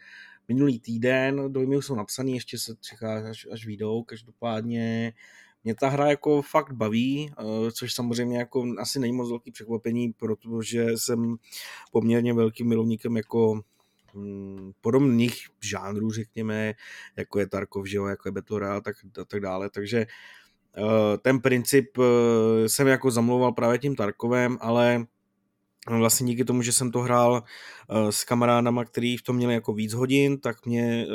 minulý 0.48 0.80
týden. 0.80 1.54
Dojmy 1.54 1.78
už 1.78 1.86
jsou 1.86 1.96
napsané, 1.96 2.32
ještě 2.32 2.58
se 2.58 2.76
čeká, 2.82 3.30
až, 3.30 3.48
až 3.52 3.66
výjdou. 3.66 4.04
Každopádně 4.04 5.14
mě 5.64 5.76
ta 5.76 5.90
hra 5.90 6.10
jako 6.10 6.42
fakt 6.42 6.74
baví, 6.74 7.32
eh, 7.32 7.72
což 7.72 7.94
samozřejmě 7.94 8.38
jako 8.38 8.66
asi 8.80 9.00
není 9.00 9.14
moc 9.14 9.30
velký 9.30 9.52
překvapení, 9.52 10.14
protože 10.14 10.88
jsem 10.96 11.36
poměrně 11.92 12.34
velkým 12.34 12.68
milovníkem 12.68 13.18
jako 13.18 13.62
hm, 14.16 14.72
podobných 14.82 15.48
žánrů, 15.64 16.12
řekněme, 16.12 16.74
jako 17.16 17.40
je 17.40 17.48
Tarkov, 17.48 17.86
že 17.86 17.98
jo, 17.98 18.06
jako 18.06 18.28
je 18.28 18.32
Battle 18.32 18.60
Royale, 18.60 18.82
tak, 18.82 18.96
a 19.22 19.26
tak 19.26 19.40
dále, 19.40 19.70
takže 19.70 19.98
eh, 20.78 21.18
ten 21.18 21.40
princip 21.40 21.98
eh, 21.98 22.70
jsem 22.70 22.88
jako 22.88 23.12
zamlouval 23.12 23.52
právě 23.52 23.80
tím 23.80 23.96
Tarkovem, 23.96 24.58
ale 24.62 25.06
vlastně 25.88 26.28
díky 26.28 26.46
tomu, 26.46 26.62
že 26.62 26.74
jsem 26.74 26.92
to 26.92 27.00
hrál 27.00 27.44
s 28.10 28.24
kamarádama, 28.24 28.86
který 28.86 29.18
v 29.18 29.22
tom 29.22 29.36
měli 29.36 29.54
jako 29.54 29.74
víc 29.74 29.94
hodin, 29.94 30.40
tak 30.40 30.66
mě 30.66 31.06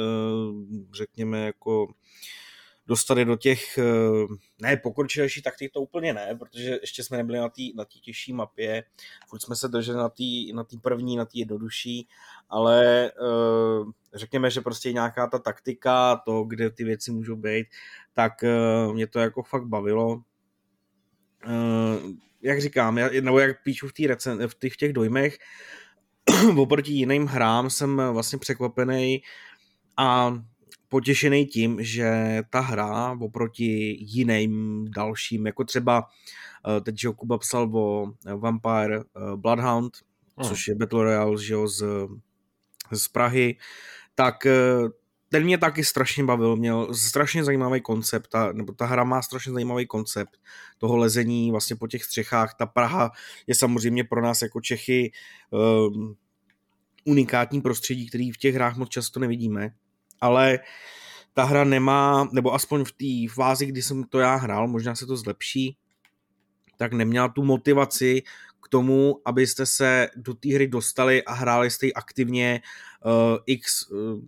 řekněme 0.92 1.46
jako 1.46 1.88
dostali 2.86 3.24
do 3.24 3.36
těch, 3.36 3.78
eh, 3.78 3.82
ne 4.62 4.76
pokročilejší 4.76 5.42
taktik 5.42 5.72
to 5.72 5.80
úplně 5.80 6.14
ne, 6.14 6.36
protože 6.38 6.78
ještě 6.80 7.04
jsme 7.04 7.16
nebyli 7.16 7.38
na 7.38 7.48
té 7.48 7.62
na 7.74 7.84
těžší 8.02 8.32
mapě, 8.32 8.84
furt 9.28 9.40
jsme 9.40 9.56
se 9.56 9.68
drželi 9.68 9.98
na 9.98 10.08
té 10.08 10.24
na 10.54 10.64
první, 10.82 11.16
na 11.16 11.24
té 11.24 11.38
jednodušší, 11.38 12.08
ale 12.48 13.06
eh, 13.06 13.84
řekněme, 14.14 14.50
že 14.50 14.60
prostě 14.60 14.92
nějaká 14.92 15.26
ta 15.26 15.38
taktika, 15.38 16.16
to, 16.16 16.44
kde 16.44 16.70
ty 16.70 16.84
věci 16.84 17.10
můžou 17.12 17.36
být, 17.36 17.66
tak 18.12 18.44
eh, 18.44 18.92
mě 18.92 19.06
to 19.06 19.18
jako 19.18 19.42
fakt 19.42 19.66
bavilo. 19.66 20.22
Jak 22.42 22.60
říkám, 22.60 22.94
nebo 23.20 23.38
jak 23.38 23.62
píšu 23.62 23.88
v, 23.88 23.92
tý 23.92 24.06
recen, 24.06 24.48
v 24.48 24.54
těch, 24.54 24.72
v 24.72 24.76
těch 24.76 24.92
dojmech, 24.92 25.38
oproti 26.58 26.92
jiným 26.92 27.26
hrám 27.26 27.70
jsem 27.70 28.02
vlastně 28.12 28.38
překvapený 28.38 29.22
a 29.96 30.38
potěšený 30.88 31.46
tím, 31.46 31.76
že 31.80 32.38
ta 32.50 32.60
hra 32.60 33.16
oproti 33.20 33.96
jiným 34.00 34.84
dalším, 34.90 35.46
jako 35.46 35.64
třeba 35.64 36.08
eh, 36.76 36.80
teď, 36.80 37.00
že 37.00 37.08
Kuba 37.08 37.38
psal 37.38 37.76
o 37.76 38.12
Vampire 38.36 38.96
eh, 38.96 39.36
Bloodhound, 39.36 39.96
hmm. 40.38 40.48
což 40.48 40.68
je 40.68 40.74
Battle 40.74 41.02
Royale 41.02 41.42
že 41.42 41.54
jo, 41.54 41.68
z, 41.68 41.84
z 42.92 43.08
Prahy, 43.08 43.56
tak 44.14 44.46
eh, 44.46 44.52
ten 45.28 45.44
mě 45.44 45.58
taky 45.58 45.84
strašně 45.84 46.24
bavil, 46.24 46.56
měl 46.56 46.94
strašně 46.94 47.44
zajímavý 47.44 47.80
koncept, 47.80 48.28
ta, 48.28 48.52
nebo 48.52 48.72
ta 48.72 48.86
hra 48.86 49.04
má 49.04 49.22
strašně 49.22 49.52
zajímavý 49.52 49.86
koncept 49.86 50.36
toho 50.78 50.96
lezení 50.96 51.50
vlastně 51.50 51.76
po 51.76 51.88
těch 51.88 52.04
střechách. 52.04 52.54
Ta 52.54 52.66
Praha 52.66 53.10
je 53.46 53.54
samozřejmě 53.54 54.04
pro 54.04 54.22
nás 54.22 54.42
jako 54.42 54.60
Čechy 54.60 55.12
um, 55.50 56.16
unikátní 57.04 57.60
prostředí, 57.60 58.08
který 58.08 58.30
v 58.30 58.38
těch 58.38 58.54
hrách 58.54 58.76
moc 58.76 58.88
často 58.88 59.20
nevidíme 59.20 59.74
ale 60.24 60.58
ta 61.34 61.44
hra 61.44 61.64
nemá, 61.64 62.28
nebo 62.32 62.54
aspoň 62.54 62.84
v 62.84 62.92
té 62.92 63.34
fázi, 63.34 63.66
kdy 63.66 63.82
jsem 63.82 64.04
to 64.04 64.18
já 64.18 64.34
hrál, 64.34 64.68
možná 64.68 64.94
se 64.94 65.06
to 65.06 65.16
zlepší, 65.16 65.76
tak 66.76 66.92
neměla 66.92 67.28
tu 67.28 67.44
motivaci 67.44 68.22
k 68.62 68.68
tomu, 68.68 69.20
abyste 69.24 69.66
se 69.66 70.08
do 70.16 70.34
té 70.34 70.54
hry 70.54 70.68
dostali 70.68 71.24
a 71.24 71.32
hráli 71.32 71.70
jste 71.70 71.86
ji 71.86 71.92
aktivně 71.92 72.60
uh, 73.04 73.38
x 73.46 73.90
uh, 73.90 74.20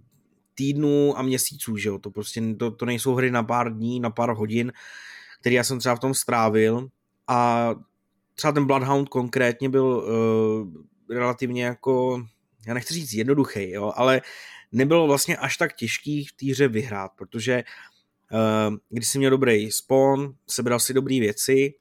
týdnů 0.54 1.18
a 1.18 1.22
měsíců, 1.22 1.76
že 1.76 1.88
jo, 1.88 1.98
to 1.98 2.10
prostě 2.10 2.42
to, 2.58 2.70
to 2.70 2.86
nejsou 2.86 3.14
hry 3.14 3.30
na 3.30 3.42
pár 3.42 3.74
dní, 3.74 4.00
na 4.00 4.10
pár 4.10 4.30
hodin, 4.30 4.72
který 5.40 5.54
já 5.56 5.64
jsem 5.64 5.78
třeba 5.78 5.96
v 5.96 6.00
tom 6.00 6.14
strávil. 6.14 6.88
A 7.28 7.70
třeba 8.34 8.52
ten 8.52 8.66
Bloodhound 8.66 9.08
konkrétně 9.08 9.68
byl 9.68 9.86
uh, 9.86 11.16
relativně 11.16 11.64
jako, 11.64 12.24
já 12.66 12.74
nechci 12.74 12.94
říct 12.94 13.12
jednoduchý, 13.12 13.70
jo, 13.70 13.92
ale 13.96 14.20
nebylo 14.76 15.06
vlastně 15.06 15.36
až 15.36 15.56
tak 15.56 15.72
těžký 15.72 16.24
v 16.24 16.32
té 16.32 16.46
hře 16.46 16.68
vyhrát, 16.68 17.12
protože 17.16 17.64
uh, 18.68 18.76
když 18.88 19.08
jsi 19.08 19.18
měl 19.18 19.30
dobrý 19.30 19.70
spawn, 19.70 20.32
sebral 20.46 20.80
si 20.80 20.94
dobré 20.94 21.20
věci, 21.20 21.74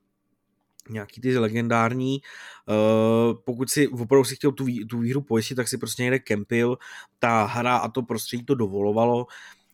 nějaký 0.89 1.21
ty 1.21 1.37
legendární, 1.37 2.21
uh, 2.67 3.37
pokud 3.45 3.69
si 3.69 3.87
opravdu 3.87 4.23
si 4.23 4.35
chtěl 4.35 4.51
tu, 4.51 4.65
tu 4.89 4.99
výhru 4.99 5.21
pojistit, 5.21 5.55
tak 5.55 5.67
si 5.67 5.77
prostě 5.77 6.03
někde 6.03 6.19
kempil, 6.19 6.77
ta 7.19 7.45
hra 7.45 7.77
a 7.77 7.89
to 7.89 8.01
prostředí 8.01 8.45
to 8.45 8.55
dovolovalo, 8.55 9.27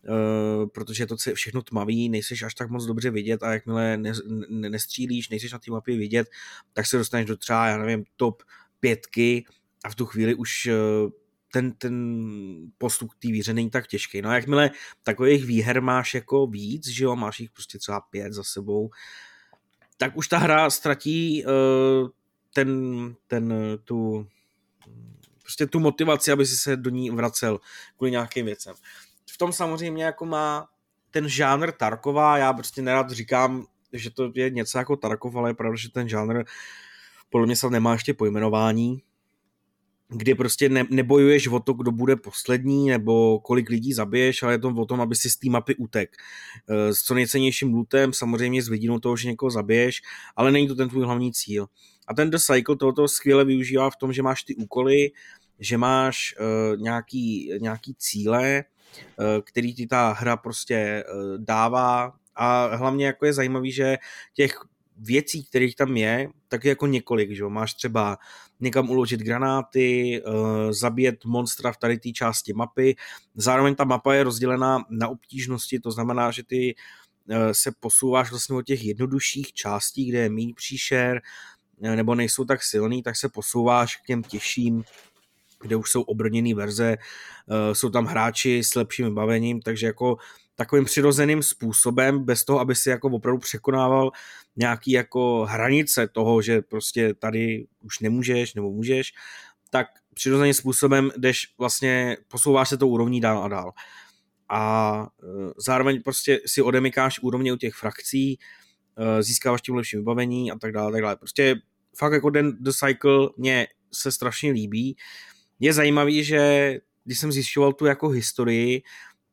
Uh, 0.08 0.68
protože 0.68 1.02
je 1.02 1.06
to 1.06 1.16
všechno 1.34 1.62
tmavý, 1.62 2.08
nejseš 2.08 2.42
až 2.42 2.54
tak 2.54 2.70
moc 2.70 2.86
dobře 2.86 3.10
vidět 3.10 3.42
a 3.42 3.52
jakmile 3.52 3.96
ne, 3.96 4.12
ne, 4.48 4.70
nestřílíš, 4.70 5.28
nejseš 5.28 5.52
na 5.52 5.58
té 5.58 5.70
mapě 5.70 5.96
vidět, 5.96 6.28
tak 6.72 6.86
se 6.86 6.98
dostaneš 6.98 7.26
do 7.26 7.36
třeba, 7.36 7.66
já 7.66 7.78
nevím, 7.78 8.04
top 8.16 8.42
pětky 8.80 9.44
a 9.84 9.90
v 9.90 9.94
tu 9.94 10.06
chvíli 10.06 10.34
už 10.34 10.68
ten, 11.52 11.72
ten 11.72 11.94
postup 12.78 13.10
té 13.18 13.28
výře 13.28 13.54
není 13.54 13.70
tak 13.70 13.86
těžký. 13.86 14.22
No 14.22 14.30
a 14.30 14.34
jakmile 14.34 14.70
takových 15.02 15.44
výher 15.44 15.82
máš 15.82 16.14
jako 16.14 16.46
víc, 16.46 16.88
že 16.88 17.04
jo, 17.04 17.16
máš 17.16 17.40
jich 17.40 17.50
prostě 17.50 17.78
třeba 17.78 18.00
pět 18.00 18.32
za 18.32 18.44
sebou, 18.44 18.90
tak 19.96 20.16
už 20.16 20.28
ta 20.28 20.38
hra 20.38 20.70
ztratí 20.70 21.44
uh, 21.44 22.08
ten, 22.54 22.70
ten, 23.26 23.54
tu, 23.84 24.26
prostě 25.42 25.66
tu 25.66 25.80
motivaci, 25.80 26.32
aby 26.32 26.46
si 26.46 26.56
se 26.56 26.76
do 26.76 26.90
ní 26.90 27.10
vracel 27.10 27.60
kvůli 27.96 28.10
nějakým 28.10 28.46
věcem. 28.46 28.74
V 29.32 29.38
tom 29.38 29.52
samozřejmě 29.52 30.04
jako 30.04 30.26
má 30.26 30.68
ten 31.10 31.28
žánr 31.28 31.72
Tarkova, 31.72 32.38
já 32.38 32.52
prostě 32.52 32.82
nerad 32.82 33.10
říkám, 33.10 33.66
že 33.92 34.10
to 34.10 34.32
je 34.34 34.50
něco 34.50 34.78
jako 34.78 34.96
Tarkov, 34.96 35.36
ale 35.36 35.50
je 35.50 35.54
pravda, 35.54 35.76
že 35.76 35.90
ten 35.90 36.08
žánr 36.08 36.44
podle 37.30 37.46
mě 37.46 37.56
se 37.56 37.70
nemá 37.70 37.92
ještě 37.92 38.14
pojmenování, 38.14 39.02
kdy 40.12 40.34
prostě 40.34 40.68
ne, 40.68 40.84
nebojuješ 40.90 41.48
o 41.48 41.60
to, 41.60 41.72
kdo 41.72 41.92
bude 41.92 42.16
poslední, 42.16 42.88
nebo 42.88 43.40
kolik 43.40 43.68
lidí 43.68 43.92
zabiješ, 43.92 44.42
ale 44.42 44.54
je 44.54 44.58
to 44.58 44.68
o 44.68 44.86
tom, 44.86 45.00
aby 45.00 45.14
si 45.14 45.30
z 45.30 45.36
té 45.36 45.50
mapy 45.50 45.74
utek. 45.76 46.10
E, 46.68 46.94
s 46.94 46.98
co 46.98 47.14
nejcennějším 47.14 47.74
lootem, 47.74 48.12
samozřejmě 48.12 48.62
s 48.62 48.68
vidinou 48.68 48.98
toho, 48.98 49.16
že 49.16 49.28
někoho 49.28 49.50
zabiješ, 49.50 50.02
ale 50.36 50.52
není 50.52 50.68
to 50.68 50.74
ten 50.74 50.88
tvůj 50.88 51.04
hlavní 51.04 51.32
cíl. 51.32 51.66
A 52.08 52.14
ten 52.14 52.30
The 52.30 52.38
Cycle 52.38 52.76
tohoto 52.76 53.08
skvěle 53.08 53.44
využívá 53.44 53.90
v 53.90 53.96
tom, 53.96 54.12
že 54.12 54.22
máš 54.22 54.42
ty 54.42 54.54
úkoly, 54.54 55.10
že 55.58 55.78
máš 55.78 56.34
uh, 56.40 56.82
nějaký, 56.82 57.52
nějaký 57.60 57.94
cíle, 57.98 58.64
uh, 59.18 59.26
který 59.44 59.74
ti 59.74 59.86
ta 59.86 60.12
hra 60.12 60.36
prostě 60.36 61.04
uh, 61.14 61.44
dává 61.44 62.12
a 62.34 62.76
hlavně 62.76 63.06
jako 63.06 63.26
je 63.26 63.32
zajímavý, 63.32 63.72
že 63.72 63.96
těch 64.34 64.58
věcí, 64.96 65.44
kterých 65.44 65.76
tam 65.76 65.96
je, 65.96 66.28
tak 66.48 66.64
je 66.64 66.68
jako 66.68 66.86
několik, 66.86 67.30
že 67.30 67.42
jo? 67.42 67.50
Máš 67.50 67.74
třeba 67.74 68.18
někam 68.60 68.90
uložit 68.90 69.20
granáty, 69.20 70.22
uh, 70.26 70.34
zabíjet 70.70 71.24
monstra 71.24 71.72
v 71.72 71.76
tady 71.76 71.98
té 71.98 72.10
části 72.10 72.52
mapy. 72.52 72.96
Zároveň 73.34 73.74
ta 73.74 73.84
mapa 73.84 74.14
je 74.14 74.24
rozdělená 74.24 74.84
na 74.90 75.08
obtížnosti, 75.08 75.80
to 75.80 75.90
znamená, 75.90 76.30
že 76.30 76.42
ty 76.42 76.74
uh, 77.28 77.36
se 77.52 77.72
posouváš 77.80 78.30
vlastně 78.30 78.56
od 78.56 78.62
těch 78.62 78.84
jednodušších 78.84 79.52
částí, 79.52 80.08
kde 80.08 80.18
je 80.18 80.30
méně 80.30 80.54
příšer, 80.54 81.20
uh, 81.78 81.96
nebo 81.96 82.14
nejsou 82.14 82.44
tak 82.44 82.62
silný, 82.62 83.02
tak 83.02 83.16
se 83.16 83.28
posouváš 83.28 83.96
k 83.96 84.06
těm 84.06 84.22
těžším, 84.22 84.84
kde 85.62 85.76
už 85.76 85.90
jsou 85.90 86.02
obrněné 86.02 86.54
verze, 86.54 86.96
jsou 87.72 87.90
tam 87.90 88.04
hráči 88.06 88.64
s 88.64 88.74
lepším 88.74 89.04
vybavením, 89.04 89.60
takže 89.60 89.86
jako 89.86 90.16
takovým 90.62 90.84
přirozeným 90.84 91.42
způsobem, 91.42 92.24
bez 92.24 92.44
toho, 92.44 92.60
aby 92.60 92.74
si 92.74 92.90
jako 92.90 93.08
opravdu 93.08 93.38
překonával 93.38 94.10
nějaký 94.56 94.90
jako 94.90 95.44
hranice 95.44 96.08
toho, 96.08 96.42
že 96.42 96.62
prostě 96.62 97.14
tady 97.14 97.66
už 97.80 98.00
nemůžeš 98.00 98.54
nebo 98.54 98.70
můžeš, 98.70 99.12
tak 99.70 99.86
přirozeným 100.14 100.54
způsobem 100.54 101.10
jdeš 101.16 101.54
vlastně, 101.58 102.16
posouváš 102.28 102.68
se 102.68 102.76
tou 102.76 102.88
úrovní 102.88 103.20
dál 103.20 103.44
a 103.44 103.48
dál. 103.48 103.72
A 104.48 104.62
e, 105.22 105.52
zároveň 105.56 106.02
prostě 106.02 106.40
si 106.46 106.62
odemykáš 106.62 107.18
úrovně 107.18 107.52
u 107.52 107.56
těch 107.56 107.74
frakcí, 107.74 108.38
e, 108.96 109.22
získáváš 109.22 109.62
tím 109.62 109.74
lepší 109.74 109.96
vybavení 109.96 110.52
a 110.52 110.58
tak 110.58 110.72
dále, 110.72 110.92
tak 110.92 111.02
dále. 111.02 111.16
Prostě 111.16 111.56
fakt 111.96 112.12
jako 112.12 112.30
den 112.30 112.56
The 112.60 112.70
Cycle 112.70 113.28
mě 113.36 113.66
se 113.92 114.12
strašně 114.12 114.52
líbí. 114.52 114.96
Je 115.60 115.72
zajímavý, 115.72 116.24
že 116.24 116.74
když 117.04 117.18
jsem 117.18 117.32
zjišťoval 117.32 117.72
tu 117.72 117.86
jako 117.86 118.08
historii, 118.08 118.82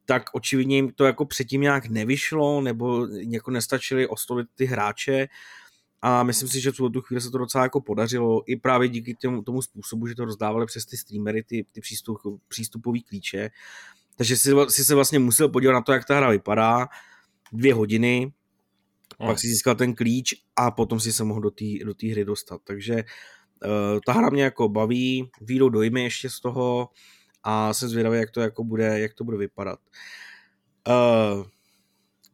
tak 0.09 0.23
očividně 0.33 0.75
jim 0.75 0.91
to 0.91 1.05
jako 1.05 1.25
předtím 1.25 1.61
nějak 1.61 1.85
nevyšlo, 1.85 2.61
nebo 2.61 3.07
jako 3.07 3.51
nestačili 3.51 4.07
oslovit 4.07 4.47
ty 4.55 4.65
hráče 4.65 5.27
a 6.01 6.23
myslím 6.23 6.49
si, 6.49 6.61
že 6.61 6.71
v 6.71 6.75
tu 6.75 7.01
chvíli 7.01 7.21
se 7.21 7.31
to 7.31 7.37
docela 7.37 7.63
jako 7.63 7.81
podařilo 7.81 8.43
i 8.51 8.55
právě 8.55 8.89
díky 8.89 9.15
tomu, 9.15 9.41
tomu 9.41 9.61
způsobu, 9.61 10.07
že 10.07 10.15
to 10.15 10.25
rozdávali 10.25 10.65
přes 10.65 10.85
ty 10.85 10.97
streamery, 10.97 11.43
ty, 11.43 11.65
ty 11.71 11.81
přístup, 11.81 12.17
přístupové 12.47 12.99
klíče. 12.99 13.49
Takže 14.15 14.37
si, 14.37 14.51
si 14.67 14.85
se 14.85 14.95
vlastně 14.95 15.19
musel 15.19 15.49
podívat 15.49 15.73
na 15.73 15.81
to, 15.81 15.93
jak 15.93 16.05
ta 16.05 16.17
hra 16.17 16.29
vypadá, 16.29 16.87
dvě 17.53 17.73
hodiny, 17.73 18.19
hmm. 19.19 19.29
pak 19.29 19.39
si 19.39 19.47
získal 19.47 19.75
ten 19.75 19.95
klíč 19.95 20.33
a 20.55 20.71
potom 20.71 20.99
si 20.99 21.13
se 21.13 21.23
mohl 21.23 21.41
do 21.41 21.51
té 21.51 21.65
do 21.85 21.93
hry 22.11 22.25
dostat. 22.25 22.61
Takže 22.63 22.93
uh, 22.93 23.99
ta 24.05 24.13
hra 24.13 24.29
mě 24.29 24.43
jako 24.43 24.69
baví, 24.69 25.29
výjdou 25.41 25.69
dojmy 25.69 26.03
ještě 26.03 26.29
z 26.29 26.39
toho 26.39 26.89
a 27.43 27.73
jsem 27.73 27.89
zvědavý, 27.89 28.17
jak 28.17 28.31
to 28.31 28.41
jako 28.41 28.63
bude, 28.63 28.99
jak 28.99 29.13
to 29.13 29.23
bude 29.23 29.37
vypadat. 29.37 29.79
Uh, 30.87 31.45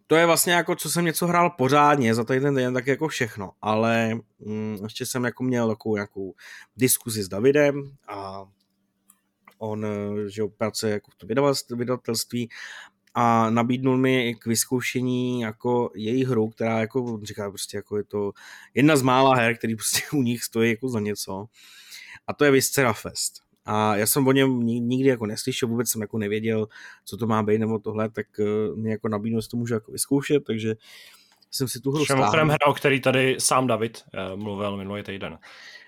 to 0.08 0.16
je 0.16 0.26
vlastně 0.26 0.54
jako, 0.54 0.76
co 0.76 0.90
jsem 0.90 1.06
něco 1.06 1.28
hrál 1.28 1.50
pořádně 1.50 2.16
za 2.16 2.24
tady 2.24 2.42
ten 2.42 2.56
den, 2.56 2.74
tak 2.74 2.88
jako 2.88 3.08
všechno, 3.08 3.52
ale 3.62 4.14
mm, 4.40 4.78
ještě 4.84 5.06
jsem 5.06 5.24
jako 5.24 5.44
měl 5.44 5.70
takovou 5.70 5.96
nějakou 5.96 6.34
diskuzi 6.78 7.24
s 7.24 7.28
Davidem 7.28 7.96
a 8.08 8.46
on, 9.58 9.86
že 10.28 10.44
pracuje 10.58 10.94
jako 10.94 11.12
v 11.12 11.16
tom 11.16 11.30
vydavatelství 11.78 12.50
a 13.14 13.50
nabídnul 13.50 13.98
mi 13.98 14.36
k 14.36 14.46
vyzkoušení 14.46 15.42
jako 15.42 15.92
její 15.96 16.26
hru, 16.26 16.50
která 16.50 16.80
jako 16.80 17.20
říká 17.24 17.50
prostě 17.50 17.78
jako 17.78 17.98
je 17.98 18.04
to 18.04 18.32
jedna 18.74 18.96
z 18.96 19.02
mála 19.02 19.36
her, 19.36 19.58
který 19.58 19.76
prostě 19.76 20.02
u 20.14 20.22
nich 20.22 20.44
stojí 20.44 20.70
jako 20.70 20.90
za 20.90 21.00
něco 21.00 21.46
a 22.28 22.34
to 22.34 22.46
je 22.46 22.52
Viscera 22.52 22.94
Fest. 22.94 23.45
A 23.66 23.96
já 23.96 24.08
jsem 24.08 24.28
o 24.28 24.32
něm 24.32 24.60
nikdy 24.60 25.10
jako 25.10 25.26
neslyšel, 25.26 25.70
vůbec 25.70 25.90
jsem 25.90 26.02
jako 26.02 26.18
nevěděl, 26.18 26.68
co 27.06 27.18
to 27.18 27.28
má 27.28 27.44
být 27.44 27.58
nebo 27.58 27.80
tohle, 27.80 28.10
tak 28.10 28.26
uh, 28.40 28.78
mi 28.78 28.92
jako 28.92 29.10
nabídnu, 29.10 29.42
že 29.42 29.50
to 29.50 29.58
můžu 29.58 29.74
jako 29.74 29.92
vyzkoušet, 29.92 30.44
takže 30.44 30.76
jsem 31.52 31.68
si 31.68 31.80
tu 31.80 31.92
hru 31.92 32.06
stáhl. 32.06 32.48
hra, 32.48 32.58
o 32.68 32.74
který 32.74 33.02
tady 33.02 33.36
sám 33.40 33.68
David 33.68 34.04
uh, 34.14 34.40
mluvil 34.40 34.78
minulý 34.78 35.04
týden. 35.04 35.38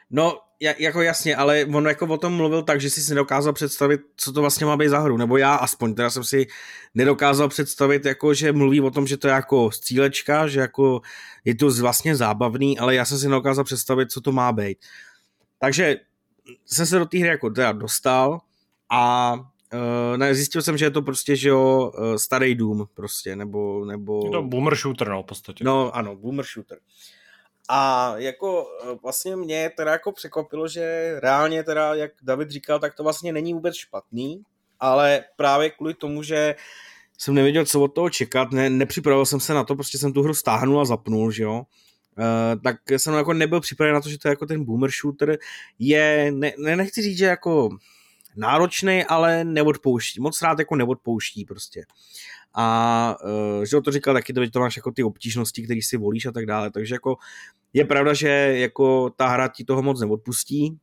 No, 0.09 0.39
jako 0.59 1.01
jasně, 1.01 1.35
ale 1.35 1.65
on 1.65 1.87
jako 1.87 2.05
o 2.05 2.17
tom 2.17 2.33
mluvil 2.33 2.63
tak, 2.63 2.81
že 2.81 2.89
si 2.89 3.01
si 3.01 3.09
nedokázal 3.11 3.53
představit, 3.53 4.01
co 4.17 4.33
to 4.33 4.41
vlastně 4.41 4.65
má 4.65 4.77
být 4.77 4.89
za 4.89 4.99
hru, 4.99 5.17
nebo 5.17 5.37
já 5.37 5.55
aspoň, 5.55 5.93
teda 5.93 6.09
jsem 6.09 6.23
si 6.23 6.47
nedokázal 6.95 7.49
představit, 7.49 8.05
jako, 8.05 8.33
že 8.33 8.51
mluví 8.51 8.81
o 8.81 8.91
tom, 8.91 9.07
že 9.07 9.17
to 9.17 9.27
je 9.27 9.33
jako 9.33 9.71
střílečka, 9.71 10.47
že 10.47 10.59
jako 10.59 11.01
je 11.45 11.55
to 11.55 11.69
vlastně 11.69 12.15
zábavný, 12.15 12.79
ale 12.79 12.95
já 12.95 13.05
jsem 13.05 13.17
si 13.17 13.29
nedokázal 13.29 13.63
představit, 13.63 14.11
co 14.11 14.21
to 14.21 14.31
má 14.31 14.51
být. 14.51 14.77
Takže 15.59 15.95
jsem 16.65 16.85
se 16.85 16.99
do 16.99 17.05
té 17.05 17.17
hry 17.17 17.27
jako 17.27 17.49
teda 17.49 17.71
dostal 17.71 18.39
a 18.89 19.33
uh, 19.73 20.17
ne, 20.17 20.35
zjistil 20.35 20.61
jsem, 20.61 20.77
že 20.77 20.85
je 20.85 20.91
to 20.91 21.01
prostě, 21.01 21.35
že 21.35 21.49
jo, 21.49 21.91
uh, 21.97 22.15
starý 22.15 22.55
Doom 22.55 22.85
prostě, 22.93 23.35
nebo, 23.35 23.85
nebo... 23.85 24.21
Je 24.25 24.31
to 24.31 24.41
boomer 24.41 24.75
shooter, 24.75 25.09
no, 25.09 25.23
v 25.23 25.25
podstatě. 25.25 25.63
No, 25.63 25.95
ano, 25.95 26.15
boomer 26.15 26.45
shooter. 26.45 26.79
A 27.69 28.13
jako 28.17 28.63
uh, 28.63 28.97
vlastně 29.03 29.35
mě 29.35 29.71
teda 29.77 29.91
jako 29.91 30.11
překvapilo, 30.11 30.67
že 30.67 31.15
reálně 31.19 31.63
teda, 31.63 31.95
jak 31.95 32.11
David 32.21 32.51
říkal, 32.51 32.79
tak 32.79 32.95
to 32.95 33.03
vlastně 33.03 33.33
není 33.33 33.53
vůbec 33.53 33.75
špatný, 33.75 34.41
ale 34.79 35.23
právě 35.35 35.69
kvůli 35.69 35.93
tomu, 35.93 36.23
že 36.23 36.55
jsem 37.17 37.33
nevěděl, 37.33 37.65
co 37.65 37.81
od 37.81 37.87
toho 37.87 38.09
čekat, 38.09 38.51
ne, 38.51 38.69
nepřipravil 38.69 39.25
jsem 39.25 39.39
se 39.39 39.53
na 39.53 39.63
to, 39.63 39.75
prostě 39.75 39.97
jsem 39.97 40.13
tu 40.13 40.23
hru 40.23 40.33
stáhnul 40.33 40.81
a 40.81 40.85
zapnul, 40.85 41.31
že 41.31 41.43
jo. 41.43 41.63
Uh, 42.17 42.61
tak 42.61 42.75
jsem 42.91 43.13
jako 43.13 43.33
nebyl 43.33 43.59
připraven 43.59 43.93
na 43.93 44.01
to, 44.01 44.09
že 44.09 44.17
to 44.17 44.27
je 44.27 44.31
jako 44.31 44.45
ten 44.45 44.65
boomer 44.65 44.89
shooter 45.01 45.37
je, 45.79 46.31
ne, 46.31 46.51
ne 46.57 46.75
nechci 46.75 47.01
říct, 47.01 47.17
že 47.17 47.25
jako 47.25 47.69
náročný, 48.35 49.03
ale 49.05 49.43
neodpouští, 49.43 50.19
moc 50.19 50.41
rád 50.41 50.59
jako 50.59 50.75
neodpouští 50.75 51.45
prostě. 51.45 51.85
A 52.53 53.15
uh, 53.57 53.63
že 53.63 53.81
to 53.81 53.91
říkal 53.91 54.13
taky, 54.13 54.33
to, 54.33 54.49
to 54.49 54.59
máš 54.59 54.75
jako 54.75 54.91
ty 54.91 55.03
obtížnosti, 55.03 55.63
které 55.63 55.79
si 55.83 55.97
volíš 55.97 56.25
a 56.25 56.31
tak 56.31 56.45
dále, 56.45 56.71
takže 56.71 56.95
jako 56.95 57.17
je 57.73 57.85
pravda, 57.85 58.13
že 58.13 58.29
jako 58.57 59.09
ta 59.09 59.27
hra 59.27 59.47
ti 59.47 59.63
toho 59.63 59.81
moc 59.81 60.01
neodpustí, 60.01 60.77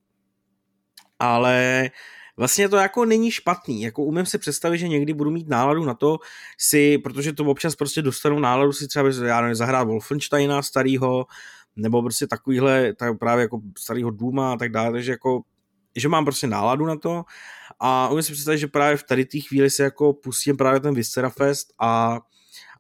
ale 1.19 1.91
vlastně 2.37 2.69
to 2.69 2.77
jako 2.77 3.05
není 3.05 3.31
špatný, 3.31 3.83
jako 3.83 4.03
umím 4.03 4.27
si 4.27 4.39
představit, 4.39 4.79
že 4.79 4.89
někdy 4.89 5.15
budu 5.15 5.31
mít 5.31 5.49
náladu 5.49 5.85
na 5.85 5.95
to 5.95 6.19
si, 6.59 6.99
protože 6.99 7.33
to 7.33 7.45
občas 7.45 7.77
prostě 7.77 8.03
dostanu 8.03 8.39
náladu 8.39 8.73
si 8.73 8.89
třeba, 8.89 9.09
já 9.25 9.41
nevím, 9.41 9.55
zahrát 9.55 9.87
Wolfensteina 9.87 10.63
starýho, 10.63 11.27
nebo 11.77 12.03
prostě 12.03 12.27
takovýhle, 12.27 12.95
tak 12.95 13.19
právě 13.19 13.43
jako 13.43 13.61
starýho 13.79 14.11
Duma 14.11 14.53
a 14.53 14.57
tak 14.57 14.73
dále, 14.73 14.93
takže 14.93 15.11
jako 15.11 15.43
že 15.97 16.09
mám 16.09 16.25
prostě 16.25 16.47
náladu 16.47 16.87
na 16.87 16.97
to. 16.97 17.25
A 17.81 18.09
umím 18.09 18.23
si 18.23 18.33
představit, 18.33 18.59
že 18.59 18.67
právě 18.67 18.97
v 18.97 19.03
tady 19.03 19.25
té 19.25 19.41
chvíli 19.41 19.71
se 19.71 19.83
jako 19.83 20.13
pustím 20.13 20.57
právě 20.57 20.81
ten 20.81 20.95
Viscera 20.95 21.31
Fest 21.31 21.73
a 21.81 22.21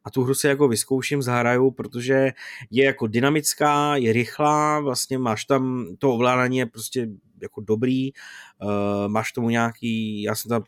a 0.06 0.10
tu 0.10 0.24
hru 0.24 0.34
si 0.34 0.46
jako 0.46 0.68
vyzkouším, 0.68 1.22
zahraju, 1.22 1.70
protože 1.70 2.32
je 2.70 2.84
jako 2.84 3.06
dynamická, 3.06 3.96
je 3.96 4.12
rychlá, 4.12 4.80
vlastně 4.80 5.18
máš 5.18 5.44
tam, 5.44 5.86
to 5.98 6.12
ovládání 6.12 6.58
je 6.58 6.66
prostě 6.66 7.08
jako 7.44 7.60
dobrý, 7.60 8.12
uh, 8.12 9.08
máš 9.08 9.32
tomu 9.32 9.50
nějaký, 9.50 10.22
já 10.22 10.34
jsem 10.34 10.48
tam, 10.48 10.64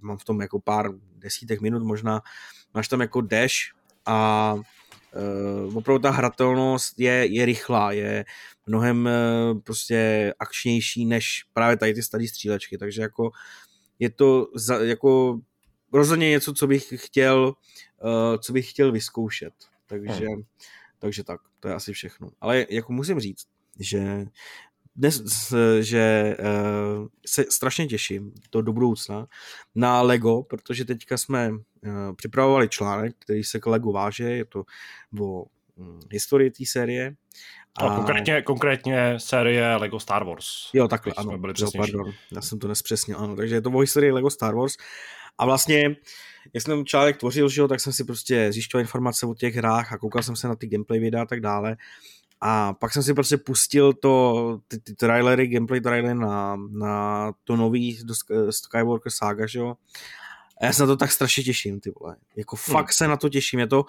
mám 0.00 0.18
v 0.18 0.24
tom 0.24 0.40
jako 0.40 0.60
pár 0.60 0.90
desítek 1.16 1.60
minut 1.60 1.82
možná, 1.82 2.20
máš 2.74 2.88
tam 2.88 3.00
jako 3.00 3.20
dash 3.20 3.54
a 4.06 4.54
uh, 5.64 5.76
opravdu 5.76 6.02
ta 6.02 6.10
hratelnost 6.10 7.00
je, 7.00 7.26
je 7.26 7.46
rychlá, 7.46 7.92
je 7.92 8.24
mnohem 8.66 9.08
uh, 9.52 9.60
prostě 9.60 10.32
akčnější 10.38 11.04
než 11.04 11.44
právě 11.52 11.76
tady 11.76 11.94
ty 11.94 12.02
staré 12.02 12.28
střílečky, 12.28 12.78
takže 12.78 13.02
jako 13.02 13.30
je 13.98 14.10
to 14.10 14.46
za, 14.54 14.78
jako 14.78 15.40
rozhodně 15.92 16.30
něco, 16.30 16.52
co 16.52 16.66
bych 16.66 16.92
chtěl, 16.96 17.54
uh, 18.02 18.36
co 18.40 18.52
bych 18.52 18.70
chtěl 18.70 18.92
vyzkoušet. 18.92 19.54
Takže, 19.86 20.26
hmm. 20.26 20.42
takže 20.98 21.24
tak, 21.24 21.40
to 21.60 21.68
je 21.68 21.74
asi 21.74 21.92
všechno. 21.92 22.30
Ale 22.40 22.66
jako 22.70 22.92
musím 22.92 23.20
říct, 23.20 23.46
že 23.80 24.24
dnes, 24.96 25.52
že 25.80 26.36
uh, 26.38 27.06
se 27.26 27.44
strašně 27.50 27.86
těším 27.86 28.32
to 28.50 28.62
do 28.62 28.72
budoucna 28.72 29.26
na 29.74 30.02
Lego, 30.02 30.42
protože 30.42 30.84
teďka 30.84 31.16
jsme 31.18 31.50
uh, 31.50 31.58
připravovali 32.16 32.68
článek, 32.68 33.16
který 33.18 33.44
se 33.44 33.60
k 33.60 33.66
Lego 33.66 33.92
váže, 33.92 34.24
je 34.24 34.44
to 34.44 34.64
o 35.20 35.44
um, 35.76 36.00
historii 36.10 36.50
té 36.50 36.64
série. 36.66 37.14
A, 37.78 37.86
a 37.86 37.96
konkrétně, 37.96 38.42
konkrétně 38.42 39.14
série 39.20 39.76
Lego 39.76 40.00
Star 40.00 40.24
Wars. 40.24 40.46
Jo, 40.72 40.88
takhle, 40.88 41.12
ano, 41.16 41.38
byli 41.38 41.54
jo, 41.58 41.70
pardon, 41.76 42.12
já 42.32 42.40
jsem 42.40 42.58
to 42.58 42.68
nespřesnil, 42.68 43.18
ano, 43.18 43.36
takže 43.36 43.54
je 43.54 43.60
to 43.60 43.70
o 43.70 43.80
historii 43.80 44.12
Lego 44.12 44.30
Star 44.30 44.54
Wars 44.54 44.76
a 45.38 45.46
vlastně, 45.46 45.96
jak 46.54 46.62
jsem 46.62 46.84
člověk 46.84 47.16
tvořil, 47.16 47.48
že 47.48 47.60
jo, 47.60 47.68
tak 47.68 47.80
jsem 47.80 47.92
si 47.92 48.04
prostě 48.04 48.52
zjišťoval 48.52 48.80
informace 48.80 49.26
o 49.26 49.34
těch 49.34 49.54
hrách 49.54 49.92
a 49.92 49.98
koukal 49.98 50.22
jsem 50.22 50.36
se 50.36 50.48
na 50.48 50.56
ty 50.56 50.66
gameplay 50.66 51.00
videa 51.00 51.22
a 51.22 51.26
tak 51.26 51.40
dále. 51.40 51.76
A 52.44 52.72
pak 52.72 52.92
jsem 52.92 53.02
si 53.02 53.14
prostě 53.14 53.36
pustil 53.36 53.92
to, 53.92 54.58
ty, 54.68 54.78
ty 54.78 54.94
trailery, 54.94 55.46
gameplay 55.46 55.80
trailery 55.80 56.14
na, 56.14 56.56
na 56.70 57.32
to 57.44 57.56
nový 57.56 57.98
do 58.04 58.14
Skywalker 58.50 59.12
Saga, 59.12 59.46
že 59.46 59.58
jo. 59.58 59.74
A 60.60 60.64
já 60.64 60.72
se 60.72 60.82
na 60.82 60.86
to 60.86 60.96
tak 60.96 61.12
strašně 61.12 61.42
těším, 61.42 61.80
ty 61.80 61.92
vole. 62.00 62.16
Jako 62.36 62.56
hmm. 62.56 62.72
fakt 62.72 62.92
se 62.92 63.08
na 63.08 63.16
to 63.16 63.28
těším. 63.28 63.60
Je 63.60 63.66
to, 63.66 63.84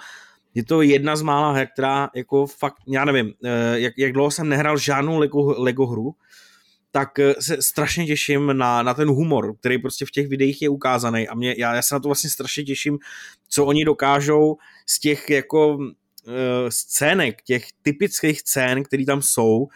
je 0.53 0.65
to 0.65 0.81
jedna 0.81 1.15
z 1.15 1.21
mála 1.21 1.53
her, 1.53 1.67
která 1.73 2.09
jako 2.15 2.47
fakt, 2.47 2.77
já 2.87 3.05
nevím, 3.05 3.33
eh, 3.43 3.79
jak, 3.79 3.93
jak 3.97 4.13
dlouho 4.13 4.31
jsem 4.31 4.49
nehrál 4.49 4.77
žádnou 4.77 5.19
Lego, 5.19 5.61
Lego 5.61 5.85
hru, 5.85 6.15
tak 6.91 7.19
eh, 7.19 7.33
se 7.39 7.61
strašně 7.61 8.05
těším 8.05 8.57
na, 8.57 8.83
na 8.83 8.93
ten 8.93 9.07
humor, 9.07 9.57
který 9.57 9.77
prostě 9.77 10.05
v 10.05 10.11
těch 10.11 10.27
videích 10.27 10.61
je 10.61 10.69
ukázaný 10.69 11.27
a 11.27 11.35
mě, 11.35 11.55
já, 11.57 11.75
já 11.75 11.81
se 11.81 11.95
na 11.95 11.99
to 11.99 12.07
vlastně 12.07 12.29
strašně 12.29 12.63
těším, 12.63 12.99
co 13.49 13.65
oni 13.65 13.85
dokážou 13.85 14.57
z 14.87 14.99
těch 14.99 15.29
jako 15.29 15.77
scének, 16.69 17.41
těch 17.41 17.67
typických 17.81 18.41
scén, 18.41 18.83
které 18.83 19.05
tam 19.05 19.21
jsou, 19.21 19.67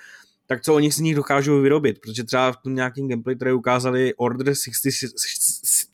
tak 0.48 0.62
co 0.62 0.76
oni 0.76 0.92
z 0.92 1.00
nich 1.00 1.16
dokážou 1.16 1.62
vyrobit, 1.62 2.02
protože 2.02 2.24
třeba 2.24 2.52
v 2.52 2.58
tom 2.58 2.76
nějakým 2.76 3.10
gameplay, 3.10 3.36
který 3.36 3.52
ukázali 3.52 4.14
Order 4.16 4.56
66, 4.56 5.90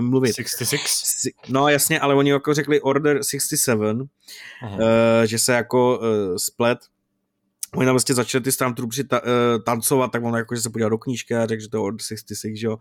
mluvit. 0.00 0.34
66? 0.34 1.28
No 1.48 1.68
jasně, 1.68 2.00
ale 2.00 2.14
oni 2.14 2.30
jako 2.30 2.54
řekli 2.54 2.80
Order 2.80 3.22
67, 3.22 4.00
uh, 4.00 4.06
že 5.24 5.38
se 5.38 5.52
jako 5.52 5.98
uh, 5.98 6.36
splet 6.36 6.78
oni 7.74 7.86
tam 7.86 7.92
vlastně 7.92 8.14
začali 8.14 8.44
ty 8.44 8.52
Stormtroopři 8.52 9.04
ta, 9.04 9.22
uh, 9.22 9.28
tancovat, 9.62 10.12
tak 10.12 10.24
on 10.24 10.34
jako, 10.34 10.54
že 10.54 10.60
se 10.60 10.70
podíval 10.70 10.90
do 10.90 10.98
knížky 10.98 11.34
a 11.34 11.46
řekl, 11.46 11.62
že 11.62 11.68
to 11.68 11.76
je 11.76 11.80
Order 11.80 12.00
66, 12.00 12.56
že 12.56 12.66
jo. 12.66 12.78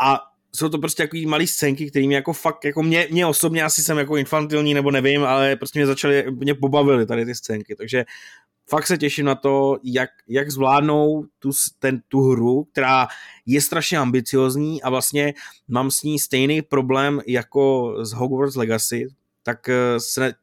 A 0.00 0.20
jsou 0.54 0.68
to 0.68 0.78
prostě 0.78 1.02
takový 1.02 1.26
malý 1.26 1.46
scénky, 1.46 1.90
které 1.90 2.06
mě 2.06 2.16
jako 2.16 2.32
fakt, 2.32 2.64
jako 2.64 2.82
mě, 2.82 3.08
mě 3.10 3.26
osobně 3.26 3.62
asi 3.62 3.82
jsem 3.82 3.98
jako 3.98 4.16
infantilní, 4.16 4.74
nebo 4.74 4.90
nevím, 4.90 5.24
ale 5.24 5.56
prostě 5.56 5.78
mě 5.78 5.86
začaly, 5.86 6.24
mě 6.30 6.54
pobavily 6.54 7.06
tady 7.06 7.24
ty 7.24 7.34
scénky, 7.34 7.76
takže 7.76 8.04
fakt 8.68 8.86
se 8.86 8.98
těším 8.98 9.26
na 9.26 9.34
to, 9.34 9.78
jak, 9.82 10.10
jak 10.28 10.50
zvládnou 10.50 11.24
tu, 11.38 11.50
ten, 11.78 12.02
tu 12.08 12.20
hru, 12.20 12.64
která 12.64 13.08
je 13.46 13.60
strašně 13.60 13.98
ambiciozní 13.98 14.82
a 14.82 14.90
vlastně 14.90 15.34
mám 15.68 15.90
s 15.90 16.02
ní 16.02 16.18
stejný 16.18 16.62
problém 16.62 17.20
jako 17.26 17.94
z 18.04 18.12
Hogwarts 18.12 18.56
Legacy, 18.56 19.08
tak 19.42 19.68
eh, 19.68 20.00
se, 20.00 20.26
eh, 20.28 20.34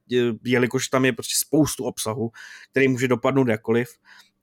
jelikož 0.43 0.87
tam 0.87 1.05
je 1.05 1.13
prostě 1.13 1.35
spoustu 1.37 1.83
obsahu, 1.85 2.31
který 2.71 2.87
může 2.87 3.07
dopadnout 3.07 3.47
jakkoliv, 3.47 3.87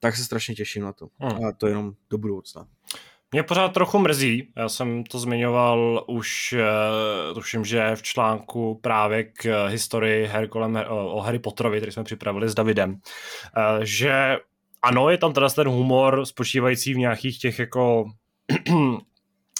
tak 0.00 0.16
se 0.16 0.24
strašně 0.24 0.54
těším 0.54 0.82
na 0.82 0.92
to. 0.92 1.08
Hmm. 1.18 1.44
A 1.44 1.52
to 1.52 1.66
jenom 1.66 1.92
do 2.10 2.18
budoucna. 2.18 2.66
Mě 3.32 3.42
pořád 3.42 3.68
trochu 3.68 3.98
mrzí, 3.98 4.48
já 4.56 4.68
jsem 4.68 5.04
to 5.04 5.18
zmiňoval 5.18 6.04
už, 6.08 6.54
uh, 7.28 7.34
tuším, 7.34 7.64
že 7.64 7.96
v 7.96 8.02
článku 8.02 8.78
právě 8.82 9.24
k 9.24 9.68
historii 9.68 10.26
her 10.26 10.48
kolem, 10.48 10.84
o, 10.88 11.20
Harry 11.20 11.38
Potterovi, 11.38 11.78
který 11.78 11.92
jsme 11.92 12.04
připravili 12.04 12.48
s 12.48 12.54
Davidem, 12.54 12.90
uh, 12.90 12.98
že 13.82 14.36
ano, 14.82 15.10
je 15.10 15.18
tam 15.18 15.32
teda 15.32 15.48
ten 15.48 15.68
humor 15.68 16.26
spočívající 16.26 16.94
v 16.94 16.98
nějakých 16.98 17.38
těch 17.38 17.58
jako 17.58 18.04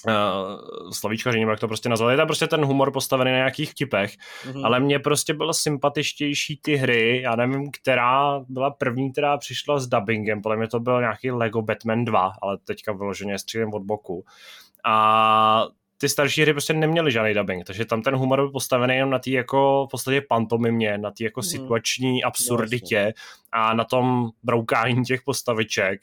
uh, 0.07 0.91
slovíčkaři, 0.91 1.41
jak 1.41 1.61
to 1.61 1.69
prostě 1.69 1.89
nazvali, 1.89 2.13
je 2.13 2.17
tam 2.17 2.27
prostě 2.27 2.47
ten 2.47 2.65
humor 2.65 2.93
postavený 2.93 3.31
na 3.31 3.37
nějakých 3.37 3.71
vtipech, 3.71 4.13
mm-hmm. 4.13 4.67
ale 4.67 4.81
mně 4.81 4.99
prostě 4.99 5.35
bylo 5.35 5.55
sympatičtější 5.55 6.61
ty 6.63 6.77
hry, 6.77 7.23
já 7.23 7.37
nevím, 7.37 7.71
která 7.71 8.41
byla 8.49 8.71
první, 8.71 9.13
která 9.13 9.39
přišla 9.39 9.79
s 9.79 9.87
dubbingem, 9.87 10.43
podle 10.43 10.57
mě 10.57 10.69
to 10.69 10.81
byl 10.81 11.01
nějaký 11.01 11.31
Lego 11.31 11.63
Batman 11.63 12.05
2, 12.05 12.33
ale 12.43 12.59
teďka 12.65 12.93
vyloženě 12.93 13.39
střílem 13.39 13.75
od 13.75 13.83
boku. 13.83 14.25
A 14.85 15.67
ty 16.03 16.09
starší 16.09 16.43
hry 16.43 16.53
prostě 16.53 16.73
neměly 16.73 17.13
žádný 17.13 17.35
dubbing, 17.35 17.65
takže 17.65 17.85
tam 17.85 18.03
ten 18.03 18.17
humor 18.17 18.39
byl 18.39 18.51
postavený 18.51 18.95
jenom 18.95 19.11
na 19.11 19.19
té 19.19 19.31
jako 19.31 19.87
v 19.87 19.91
podstatě 19.91 20.21
pantomimě, 20.29 20.99
na 20.99 21.11
té 21.11 21.25
jako 21.25 21.41
mm. 21.41 21.45
situační 21.45 22.25
absurditě 22.25 23.15
a 23.53 23.75
na 23.75 23.85
tom 23.85 24.31
broukání 24.43 25.05
těch 25.05 25.23
postaviček. 25.23 26.01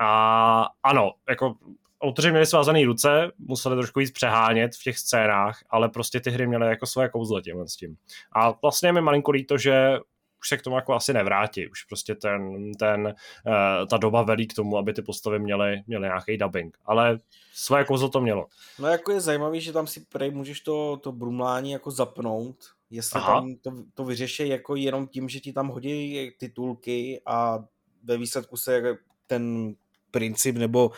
A 0.00 0.66
ano, 0.82 1.12
jako 1.28 1.54
autoři 2.00 2.30
měli 2.30 2.46
svázané 2.46 2.84
ruce, 2.84 3.32
museli 3.38 3.76
trošku 3.76 4.00
víc 4.00 4.10
přehánět 4.10 4.74
v 4.74 4.82
těch 4.82 4.98
scénách, 4.98 5.58
ale 5.70 5.88
prostě 5.88 6.20
ty 6.20 6.30
hry 6.30 6.46
měly 6.46 6.66
jako 6.66 6.86
své 6.86 7.08
kouzlo 7.08 7.40
těm 7.40 7.68
s 7.68 7.76
tím. 7.76 7.96
A 8.32 8.54
vlastně 8.62 8.88
je 8.88 8.92
mi 8.92 9.00
malinko 9.00 9.30
líto, 9.30 9.58
že 9.58 9.98
už 10.40 10.48
se 10.48 10.56
k 10.56 10.62
tomu 10.62 10.76
jako 10.76 10.94
asi 10.94 11.12
nevrátí. 11.12 11.68
Už 11.68 11.84
prostě 11.84 12.14
ten, 12.14 12.72
ten, 12.78 13.06
uh, 13.06 13.86
ta 13.86 13.96
doba 13.96 14.22
velí 14.22 14.46
k 14.46 14.54
tomu, 14.54 14.78
aby 14.78 14.92
ty 14.92 15.02
postavy 15.02 15.38
měly, 15.38 15.82
měly 15.86 16.02
nějaký 16.02 16.36
dubbing. 16.36 16.78
Ale 16.84 17.18
své 17.54 17.84
kouzlo 17.84 18.08
to 18.08 18.20
mělo. 18.20 18.46
No 18.78 18.88
jako 18.88 19.12
je 19.12 19.20
zajímavý, 19.20 19.60
že 19.60 19.72
tam 19.72 19.86
si 19.86 20.00
prej 20.00 20.30
můžeš 20.30 20.60
to, 20.60 20.96
to 20.96 21.12
brumlání 21.12 21.70
jako 21.70 21.90
zapnout, 21.90 22.56
jestli 22.90 23.20
Aha. 23.20 23.34
tam 23.34 23.54
to, 23.54 23.72
to 23.94 24.04
vyřeší 24.04 24.48
jako 24.48 24.76
jenom 24.76 25.06
tím, 25.06 25.28
že 25.28 25.40
ti 25.40 25.52
tam 25.52 25.68
hodí 25.68 26.30
titulky 26.38 27.22
a 27.26 27.64
ve 28.04 28.16
výsledku 28.16 28.56
se 28.56 28.98
ten 29.26 29.74
princip 30.10 30.56
nebo 30.56 30.90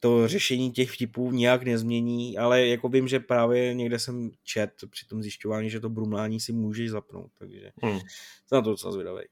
to 0.00 0.28
řešení 0.28 0.70
těch 0.70 0.90
vtipů 0.90 1.32
nějak 1.32 1.62
nezmění, 1.62 2.38
ale 2.38 2.66
jako 2.66 2.88
vím, 2.88 3.08
že 3.08 3.20
právě 3.20 3.74
někde 3.74 3.98
jsem 3.98 4.30
čet 4.44 4.70
při 4.90 5.06
tom 5.06 5.22
zjišťování, 5.22 5.70
že 5.70 5.80
to 5.80 5.88
brumlání 5.88 6.40
si 6.40 6.52
můžeš 6.52 6.90
zapnout, 6.90 7.30
takže 7.38 7.72
hmm. 7.82 7.98
jsem 7.98 8.56
na 8.56 8.62
to 8.62 8.70
docela 8.70 8.92
zvědavý. 8.92 9.22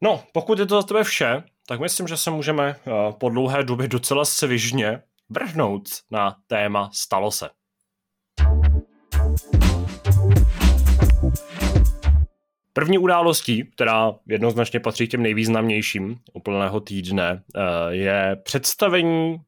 No, 0.00 0.24
pokud 0.32 0.58
je 0.58 0.66
to 0.66 0.74
za 0.74 0.82
tebe 0.82 1.04
vše, 1.04 1.42
tak 1.66 1.80
myslím, 1.80 2.08
že 2.08 2.16
se 2.16 2.30
můžeme 2.30 2.76
uh, 2.86 3.12
po 3.12 3.28
dlouhé 3.28 3.64
době 3.64 3.88
docela 3.88 4.24
svižně 4.24 5.02
vrhnout 5.30 5.88
na 6.10 6.36
téma 6.46 6.90
Stalo 6.92 7.30
se. 7.30 7.48
První 12.72 12.98
událostí, 12.98 13.64
která 13.74 14.14
jednoznačně 14.28 14.80
patří 14.80 15.08
těm 15.08 15.22
nejvýznamnějším 15.22 16.16
úplného 16.32 16.80
týdne, 16.80 17.42
eh, 17.56 17.60
je 17.94 18.36
představení 18.42 19.40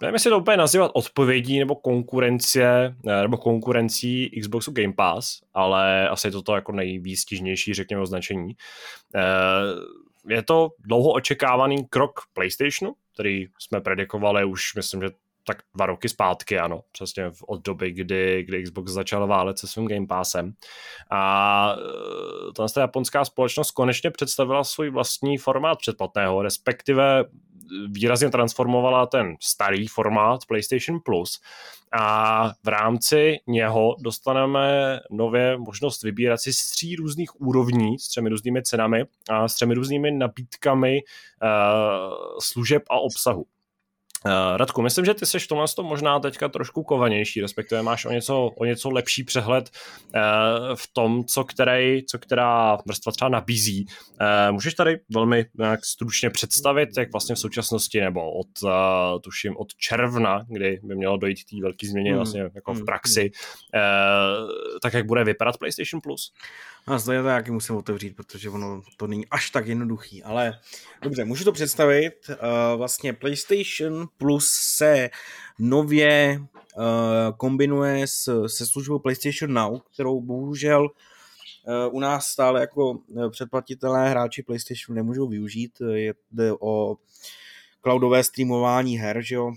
nevím, 0.00 0.14
jestli 0.14 0.30
to 0.30 0.38
úplně 0.38 0.56
nazývat 0.56 0.90
odpovědí 0.94 1.58
nebo 1.58 1.74
konkurence, 1.74 2.94
eh, 3.08 3.22
nebo 3.22 3.36
konkurencí 3.36 4.30
Xboxu 4.40 4.72
Game 4.72 4.92
Pass, 4.92 5.40
ale 5.54 6.08
asi 6.08 6.26
je 6.26 6.30
to 6.32 6.42
to 6.42 6.54
jako 6.54 6.72
nejvýstižnější, 6.72 7.74
řekněme, 7.74 8.02
označení. 8.02 8.52
Eh, 9.14 10.34
je 10.34 10.42
to 10.42 10.70
dlouho 10.78 11.12
očekávaný 11.12 11.86
krok 11.90 12.20
PlayStationu, 12.32 12.94
který 13.14 13.46
jsme 13.58 13.80
predikovali 13.80 14.44
už, 14.44 14.74
myslím, 14.74 15.02
že 15.02 15.08
tak 15.48 15.62
dva 15.74 15.86
roky 15.86 16.08
zpátky, 16.08 16.58
ano, 16.58 16.82
přesně 16.92 17.30
od 17.46 17.62
doby, 17.62 17.92
kdy, 17.92 18.44
kdy 18.48 18.62
Xbox 18.62 18.92
začal 18.92 19.26
válet 19.26 19.58
se 19.58 19.66
svým 19.66 19.88
Game 19.88 20.06
Passem. 20.06 20.52
A 21.10 21.74
e, 22.48 22.68
ta 22.72 22.80
japonská 22.80 23.24
společnost 23.24 23.70
konečně 23.70 24.10
představila 24.10 24.64
svůj 24.64 24.90
vlastní 24.90 25.38
formát 25.38 25.78
předplatného, 25.78 26.42
respektive 26.42 27.24
výrazně 27.88 28.30
transformovala 28.30 29.06
ten 29.06 29.36
starý 29.40 29.86
formát 29.86 30.40
PlayStation 30.48 31.00
Plus 31.04 31.40
a 31.92 32.50
v 32.64 32.68
rámci 32.68 33.36
něho 33.46 33.96
dostaneme 34.00 35.00
nově 35.10 35.58
možnost 35.58 36.02
vybírat 36.02 36.40
si 36.40 36.52
z 36.52 36.70
tří 36.70 36.96
různých 36.96 37.40
úrovní, 37.40 37.98
s 37.98 38.08
třemi 38.08 38.28
různými 38.28 38.62
cenami 38.62 39.04
a 39.30 39.48
s 39.48 39.54
třemi 39.54 39.74
různými 39.74 40.10
nabídkami 40.10 41.00
uh, 41.42 41.48
služeb 42.42 42.82
a 42.90 42.98
obsahu. 42.98 43.44
Uh, 44.26 44.56
Radku, 44.56 44.82
myslím, 44.82 45.04
že 45.04 45.14
ty 45.14 45.26
jsi 45.26 45.38
v 45.38 45.46
tomhle 45.46 45.66
tom 45.76 45.86
možná 45.86 46.20
teďka 46.20 46.48
trošku 46.48 46.82
kovanější, 46.82 47.40
respektive 47.40 47.82
máš 47.82 48.04
o 48.04 48.10
něco, 48.10 48.44
o 48.56 48.64
něco 48.64 48.90
lepší 48.90 49.24
přehled 49.24 49.70
uh, 50.14 50.20
v 50.74 50.92
tom, 50.92 51.24
co, 51.24 51.44
který, 51.44 52.06
co 52.06 52.18
která 52.18 52.78
vrstva 52.86 53.12
třeba 53.12 53.28
nabízí. 53.28 53.86
Uh, 54.20 54.52
můžeš 54.52 54.74
tady 54.74 55.00
velmi 55.10 55.46
nějak 55.58 55.84
stručně 55.84 56.30
představit, 56.30 56.88
jak 56.98 57.12
vlastně 57.12 57.34
v 57.34 57.38
současnosti, 57.38 58.00
nebo 58.00 58.32
od, 58.32 58.46
tuším, 59.22 59.56
od 59.56 59.74
června, 59.74 60.44
kdy 60.48 60.80
by 60.82 60.96
mělo 60.96 61.16
dojít 61.16 61.42
k 61.42 61.50
té 61.50 61.56
velké 61.62 61.86
změně 61.86 62.10
hmm. 62.10 62.18
vlastně 62.18 62.50
jako 62.54 62.72
v 62.72 62.76
hmm. 62.76 62.86
praxi, 62.86 63.30
tak 64.82 64.94
jak 64.94 65.06
bude 65.06 65.24
vypadat 65.24 65.58
PlayStation 65.58 66.00
Plus? 66.00 66.32
A 66.86 66.98
zde 66.98 67.14
je 67.14 67.22
to 67.22 67.28
jaký 67.28 67.50
musím 67.50 67.76
otevřít, 67.76 68.16
protože 68.16 68.50
ono 68.50 68.82
to 68.96 69.06
není 69.06 69.26
až 69.30 69.50
tak 69.50 69.66
jednoduchý, 69.66 70.22
ale 70.22 70.58
dobře, 71.02 71.24
můžu 71.24 71.44
to 71.44 71.52
představit. 71.52 72.30
Vlastně 72.76 73.12
PlayStation 73.12 74.07
Plus 74.16 74.48
se 74.50 75.10
nově 75.58 76.38
uh, 76.38 76.84
kombinuje 77.36 78.06
s, 78.06 78.46
se 78.46 78.66
službou 78.66 78.98
PlayStation 78.98 79.52
Now, 79.52 79.80
kterou 79.94 80.20
bohužel 80.20 80.82
uh, 80.82 81.94
u 81.94 82.00
nás 82.00 82.26
stále 82.26 82.60
jako 82.60 82.98
předplatitelé 83.30 84.10
hráči 84.10 84.42
PlayStation 84.42 84.96
nemůžou 84.96 85.28
využít. 85.28 85.82
Jde 86.30 86.52
o 86.60 86.96
cloudové 87.82 88.24
streamování 88.24 88.98
her, 88.98 89.22
že 89.22 89.34
jo? 89.34 89.52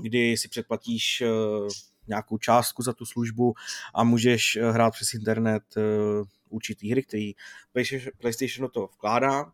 kdy 0.00 0.36
si 0.36 0.48
předplatíš 0.48 1.22
uh, 1.22 1.68
nějakou 2.08 2.38
částku 2.38 2.82
za 2.82 2.92
tu 2.92 3.06
službu 3.06 3.54
a 3.94 4.04
můžeš 4.04 4.58
hrát 4.70 4.90
přes 4.90 5.14
internet 5.14 5.62
určitý 6.48 6.90
hry, 6.90 7.02
který 7.02 7.32
PlayStation 8.18 8.62
do 8.62 8.68
toho 8.68 8.86
vkládá. 8.86 9.52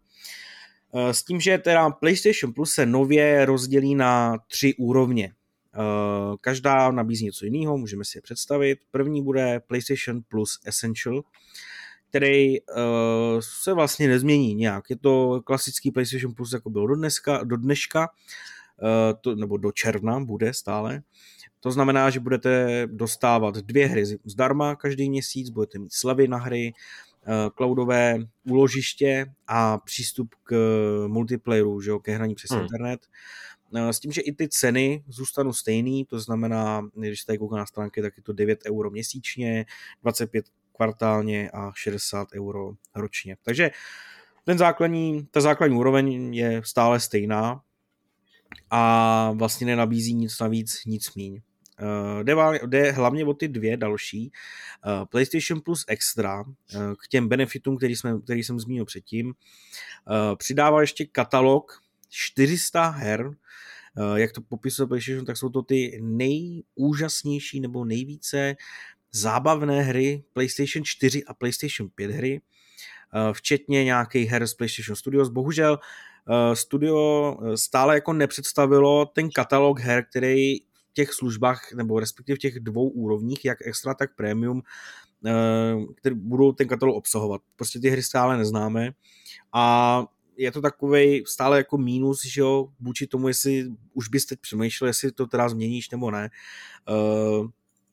Eh, 0.95 1.15
s 1.15 1.23
tím, 1.23 1.41
že 1.41 1.59
teda 1.59 1.91
PlayStation 1.91 2.53
Plus 2.53 2.73
se 2.73 2.87
nově 2.87 3.45
rozdělí 3.45 3.95
na 3.95 4.39
tři 4.49 4.75
úrovně. 4.75 5.33
Eh, 5.75 6.37
každá 6.41 6.91
nabízí 6.91 7.25
něco 7.25 7.45
jiného, 7.45 7.79
můžeme 7.79 8.05
si 8.05 8.19
je 8.19 8.23
představit. 8.23 8.79
První 8.91 9.23
bude 9.23 9.61
PlayStation 9.61 10.21
Plus 10.29 10.61
Essential, 10.65 11.23
který 12.09 12.61
uh, 12.61 12.77
se 13.63 13.73
vlastně 13.73 14.09
nezmění 14.09 14.55
nějak. 14.55 14.91
Je 14.91 14.97
to 14.97 15.41
klasický 15.45 15.91
PlayStation 15.91 16.35
Plus, 16.35 16.53
jako 16.53 16.71
byl 16.71 16.87
do, 16.87 16.95
dneska, 16.95 17.45
do 17.45 17.57
dneška, 17.57 18.09
to, 19.21 19.35
nebo 19.35 19.57
do 19.57 19.73
června 19.73 20.21
bude 20.21 20.55
stále. 20.55 21.03
To 21.61 21.71
znamená, 21.71 22.11
že 22.11 22.21
budete 22.21 22.83
dostávat 22.87 23.57
dvě 23.57 23.87
hry 23.87 24.05
zdarma 24.25 24.77
každý 24.77 25.11
měsíc, 25.11 25.51
budete 25.51 25.79
mít 25.79 25.93
slevy 25.93 26.29
na 26.29 26.39
hry, 26.39 26.73
Eh, 26.73 27.14
cloudové 27.57 28.19
úložiště 28.51 29.27
a 29.47 29.79
přístup 29.79 30.35
k 30.43 30.55
multiplayeru, 31.07 31.81
že 31.81 31.91
jo, 31.91 31.99
ke 31.99 32.15
hraní 32.15 32.35
přes 32.35 32.51
hmm. 32.51 32.61
internet. 32.61 33.07
Eh, 33.75 33.93
s 33.93 34.01
tím, 34.01 34.13
že 34.13 34.21
i 34.21 34.33
ty 34.33 34.49
ceny 34.49 35.05
zůstanou 35.09 35.53
stejný, 35.53 36.05
to 36.05 36.21
znamená, 36.21 36.89
když 36.95 37.21
se 37.21 37.27
tady 37.27 37.39
koukám 37.39 37.59
na 37.59 37.67
stránky, 37.67 38.03
tak 38.03 38.17
je 38.17 38.23
to 38.23 38.33
9 38.33 38.61
euro 38.67 38.91
měsíčně, 38.91 39.67
25 40.03 40.47
kvartálně 40.77 41.51
a 41.51 41.73
60 41.75 42.29
euro 42.35 42.73
ročně. 42.95 43.37
Takže 43.43 43.71
ten 44.45 44.59
základní, 44.59 45.27
ta 45.31 45.41
základní 45.41 45.77
úroveň 45.77 46.35
je 46.35 46.63
stále 46.65 47.01
stejná 47.01 47.63
a 48.71 49.31
vlastně 49.35 49.67
nenabízí 49.67 50.15
nic 50.15 50.39
navíc, 50.41 50.85
nic 50.87 51.15
míň. 51.15 51.41
Uh, 51.83 52.23
jde, 52.23 52.35
jde 52.67 52.93
hlavně 52.93 53.25
o 53.25 53.35
ty 53.35 53.49
dvě 53.49 53.77
další. 53.77 54.33
Uh, 54.87 55.05
PlayStation 55.05 55.61
Plus 55.61 55.85
Extra 55.89 56.41
uh, 56.41 56.47
k 57.05 57.09
těm 57.09 57.29
benefitům, 57.29 57.77
který, 57.77 57.97
jsme, 57.97 58.21
který 58.21 58.45
jsem 58.45 58.61
zmínil 58.61 58.85
předtím. 58.85 59.27
Uh, 59.27 60.37
přidává 60.37 60.81
ještě 60.81 61.07
katalog 61.07 61.83
400 62.09 62.89
her. 62.89 63.27
Uh, 63.27 64.15
jak 64.15 64.33
to 64.33 64.41
popisuje 64.41 64.87
PlayStation, 64.87 65.25
tak 65.25 65.37
jsou 65.37 65.49
to 65.49 65.63
ty 65.63 66.01
nejúžasnější 66.03 67.61
nebo 67.61 67.85
nejvíce 67.85 68.57
zábavné 69.13 69.83
hry 69.83 70.25
PlayStation 70.33 70.85
4 70.85 71.25
a 71.25 71.35
PlayStation 71.35 71.91
5 71.95 72.11
hry, 72.11 72.41
uh, 73.15 73.33
včetně 73.33 73.85
nějakých 73.85 74.31
her 74.31 74.47
z 74.47 74.55
PlayStation 74.55 74.97
Studios. 74.97 75.29
Bohužel 75.29 75.79
studio 76.55 77.37
stále 77.55 77.95
jako 77.95 78.13
nepředstavilo 78.13 79.07
ten 79.07 79.31
katalog 79.31 79.81
her, 79.81 80.05
který 80.11 80.57
těch 80.95 81.13
službách, 81.13 81.73
nebo 81.73 82.01
respektive 82.01 82.37
v 82.37 82.39
těch 82.39 82.61
dvou 82.61 82.89
úrovních, 82.89 83.45
jak 83.45 83.59
extra, 83.67 83.95
tak 83.95 84.17
premium, 84.17 84.63
eh, 85.27 85.33
které 85.97 86.15
budou 86.15 86.53
ten 86.53 86.69
katalog 86.69 86.97
obsahovat. 86.97 87.41
Prostě 87.57 87.81
ty 87.81 87.89
hry 87.89 88.03
stále 88.03 88.37
neznáme 88.37 88.93
a 89.53 90.05
je 90.37 90.53
to 90.53 90.61
takový 90.61 91.25
stále 91.27 91.57
jako 91.57 91.79
mínus, 91.79 92.25
že 92.25 92.41
jo, 92.41 92.69
vůči 92.81 93.07
tomu, 93.07 93.29
jestli 93.29 93.67
už 93.93 94.09
bys 94.09 94.27
teď 94.27 94.39
přemýšlel, 94.41 94.89
jestli 94.89 95.13
to 95.13 95.27
teda 95.27 95.49
změníš 95.49 95.91
nebo 95.91 96.11
ne. 96.11 96.31
Uh, 96.89 97.49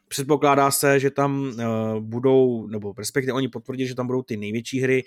předpokládá 0.08 0.72
se, 0.72 0.99
že 0.99 1.12
tam 1.12 1.41
uh, 1.41 1.99
budou, 1.99 2.68
nebo 2.68 2.93
respektive 2.97 3.34
oni 3.34 3.47
potvrdí, 3.47 3.88
že 3.88 3.95
tam 3.95 4.08
budou 4.08 4.22
ty 4.22 4.38
největší 4.38 4.80
hry, 4.80 5.04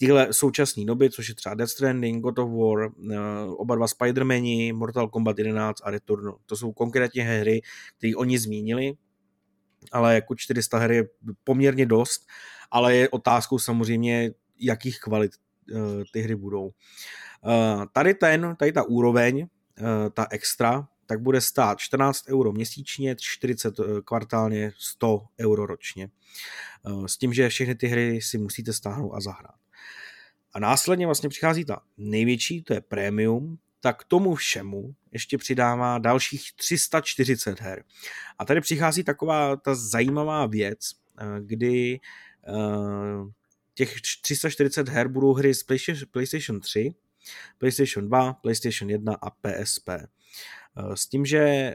tyhle 0.00 0.32
současné 0.32 0.84
doby, 0.84 1.10
což 1.10 1.28
je 1.28 1.34
třeba 1.34 1.54
Death 1.54 1.72
Stranding, 1.72 2.22
God 2.22 2.38
of 2.38 2.50
War, 2.50 2.90
uh, 2.96 3.14
oba 3.56 3.74
dva 3.74 3.86
Spider-Mani, 3.86 4.74
Mortal 4.74 5.08
Kombat 5.08 5.38
11 5.38 5.80
a 5.84 5.90
Return. 5.90 6.32
To 6.46 6.56
jsou 6.56 6.72
konkrétně 6.72 7.22
hry, 7.22 7.60
které 7.98 8.16
oni 8.16 8.38
zmínili, 8.38 8.92
ale 9.92 10.14
jako 10.14 10.34
400 10.34 10.78
her 10.78 10.92
je 10.92 11.08
poměrně 11.44 11.86
dost, 11.86 12.26
ale 12.70 12.96
je 12.96 13.08
otázkou 13.08 13.58
samozřejmě, 13.58 14.30
jakých 14.58 15.00
kvalit 15.00 15.32
uh, 15.72 15.80
ty 16.12 16.20
hry 16.20 16.36
budou. 16.36 16.64
Uh, 16.64 17.84
tady 17.92 18.14
ten, 18.14 18.56
tady 18.58 18.72
ta 18.72 18.82
úroveň, 18.82 19.46
ta 20.14 20.26
extra, 20.30 20.88
tak 21.06 21.20
bude 21.20 21.40
stát 21.40 21.78
14 21.78 22.24
euro 22.28 22.52
měsíčně, 22.52 23.16
40 23.18 23.74
kvartálně, 24.04 24.72
100 24.78 25.22
euro 25.40 25.66
ročně. 25.66 26.10
S 27.06 27.16
tím, 27.16 27.32
že 27.32 27.48
všechny 27.48 27.74
ty 27.74 27.86
hry 27.86 28.20
si 28.22 28.38
musíte 28.38 28.72
stáhnout 28.72 29.12
a 29.14 29.20
zahrát. 29.20 29.59
A 30.52 30.58
následně 30.58 31.06
vlastně 31.06 31.28
přichází 31.28 31.64
ta 31.64 31.82
největší, 31.96 32.62
to 32.62 32.74
je 32.74 32.80
premium, 32.80 33.58
tak 33.80 34.04
tomu 34.04 34.34
všemu 34.34 34.94
ještě 35.12 35.38
přidává 35.38 35.98
dalších 35.98 36.52
340 36.56 37.60
her. 37.60 37.84
A 38.38 38.44
tady 38.44 38.60
přichází 38.60 39.04
taková 39.04 39.56
ta 39.56 39.74
zajímavá 39.74 40.46
věc, 40.46 40.78
kdy 41.40 42.00
těch 43.74 44.00
340 44.22 44.88
her 44.88 45.08
budou 45.08 45.32
hry 45.32 45.54
z 45.54 45.62
PlayStation 46.10 46.60
3, 46.60 46.94
PlayStation 47.58 48.06
2, 48.06 48.32
PlayStation 48.32 48.90
1 48.90 49.16
a 49.22 49.30
PSP. 49.30 49.88
S 50.94 51.06
tím, 51.06 51.26
že 51.26 51.74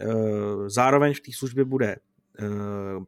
zároveň 0.68 1.14
v 1.14 1.20
té 1.20 1.32
službě 1.34 1.66
bude 1.66 1.96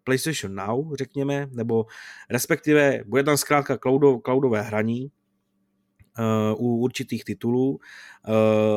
PlayStation 0.03 0.55
Now, 0.55 0.95
řekněme, 0.95 1.47
nebo 1.51 1.85
respektive 2.29 3.03
bude 3.05 3.23
tam 3.23 3.37
zkrátka 3.37 3.77
cloudové 4.25 4.61
hraní, 4.61 5.11
u 6.57 6.77
určitých 6.77 7.23
titulů, 7.23 7.79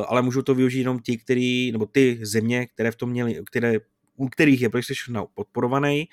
ale 0.07 0.21
můžou 0.21 0.41
to 0.41 0.55
využít 0.55 0.79
jenom 0.79 0.99
ti, 0.99 1.17
který, 1.17 1.71
nebo 1.71 1.85
ty 1.85 2.19
země, 2.21 2.67
které 2.67 2.91
v 2.91 2.95
tom 2.95 3.09
měli, 3.09 3.41
které, 3.45 3.77
u 4.15 4.29
kterých 4.29 4.61
je 4.61 4.69
PlayStation 4.69 5.27
podporovaný. 5.33 6.07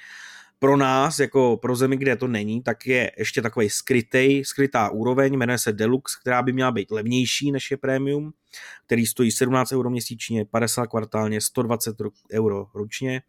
Pro 0.61 0.77
nás, 0.77 1.19
jako 1.19 1.57
pro 1.57 1.77
zemi, 1.77 1.97
kde 1.97 2.17
to 2.17 2.29
není, 2.29 2.63
tak 2.63 2.87
je 2.87 3.13
ještě 3.19 3.43
takový 3.43 3.71
skrytý, 3.71 4.45
skrytá 4.45 4.91
úroveň, 4.91 5.37
jmenuje 5.37 5.59
se 5.59 5.73
Deluxe, 5.73 6.17
která 6.21 6.43
by 6.43 6.53
měla 6.53 6.71
být 6.71 6.91
levnější 6.91 7.53
než 7.53 7.71
je 7.71 7.77
Premium, 7.77 8.33
který 8.87 9.07
stojí 9.07 9.31
17 9.31 9.73
euro 9.73 9.91
měsíčně, 9.91 10.45
50 10.45 10.87
kvartálně, 10.87 11.41
120 11.41 11.97
euro 12.33 12.67
ročně. 12.75 13.23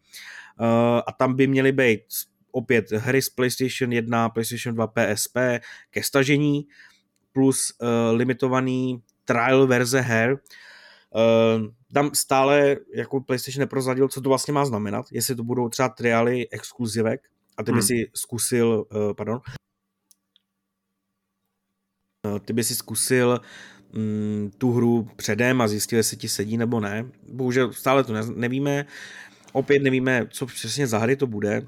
A 1.07 1.11
tam 1.17 1.35
by 1.35 1.47
měly 1.47 1.71
být 1.71 2.01
opět 2.51 2.91
hry 2.91 3.21
z 3.21 3.29
PlayStation 3.29 3.91
1, 3.93 4.29
PlayStation 4.29 4.75
2, 4.75 4.87
PSP 4.87 5.37
ke 5.89 6.03
stažení, 6.03 6.67
plus 7.39 7.73
uh, 7.81 7.87
limitovaný 8.17 9.01
trial 9.25 9.67
verze 9.67 10.01
her. 10.01 10.39
Uh, 11.15 11.67
tam 11.93 12.11
stále 12.13 12.77
jako 12.95 13.21
PlayStation 13.21 13.59
neprozradil, 13.59 14.07
co 14.07 14.21
to 14.21 14.29
vlastně 14.29 14.53
má 14.53 14.65
znamenat, 14.65 15.05
jestli 15.11 15.35
to 15.35 15.43
budou 15.43 15.69
třeba 15.69 15.89
triály 15.89 16.49
exkluzivek 16.49 17.21
a 17.57 17.63
ty 17.63 17.71
by 17.71 17.79
hmm. 17.79 17.87
si 17.87 18.11
zkusil, 18.13 18.85
uh, 18.95 19.13
pardon, 19.13 19.41
ty 22.45 22.53
by 22.53 22.63
si 22.63 22.75
zkusil 22.75 23.41
um, 23.95 24.51
tu 24.57 24.71
hru 24.71 25.07
předem 25.15 25.61
a 25.61 25.67
zjistil, 25.67 25.97
jestli 25.97 26.17
ti 26.17 26.29
sedí 26.29 26.57
nebo 26.57 26.79
ne. 26.79 27.05
Bohužel 27.27 27.73
stále 27.73 28.03
to 28.03 28.13
ne, 28.13 28.21
nevíme, 28.35 28.85
opět 29.53 29.79
nevíme, 29.79 30.27
co 30.29 30.45
přesně 30.45 30.87
za 30.87 30.97
hry 30.97 31.15
to 31.15 31.27
bude, 31.27 31.67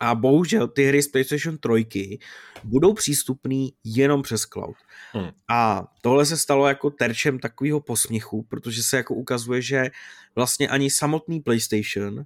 a 0.00 0.14
bohužel 0.14 0.68
ty 0.68 0.84
hry 0.84 1.02
z 1.02 1.08
PlayStation 1.08 1.58
3 1.58 2.18
budou 2.64 2.94
přístupný 2.94 3.72
jenom 3.84 4.22
přes 4.22 4.42
cloud. 4.42 4.76
Hmm. 5.12 5.30
A 5.48 5.86
tohle 6.02 6.26
se 6.26 6.36
stalo 6.36 6.68
jako 6.68 6.90
terčem 6.90 7.38
takového 7.38 7.80
posměchu, 7.80 8.42
protože 8.48 8.82
se 8.82 8.96
jako 8.96 9.14
ukazuje, 9.14 9.62
že 9.62 9.90
vlastně 10.34 10.68
ani 10.68 10.90
samotný 10.90 11.40
PlayStation, 11.40 12.24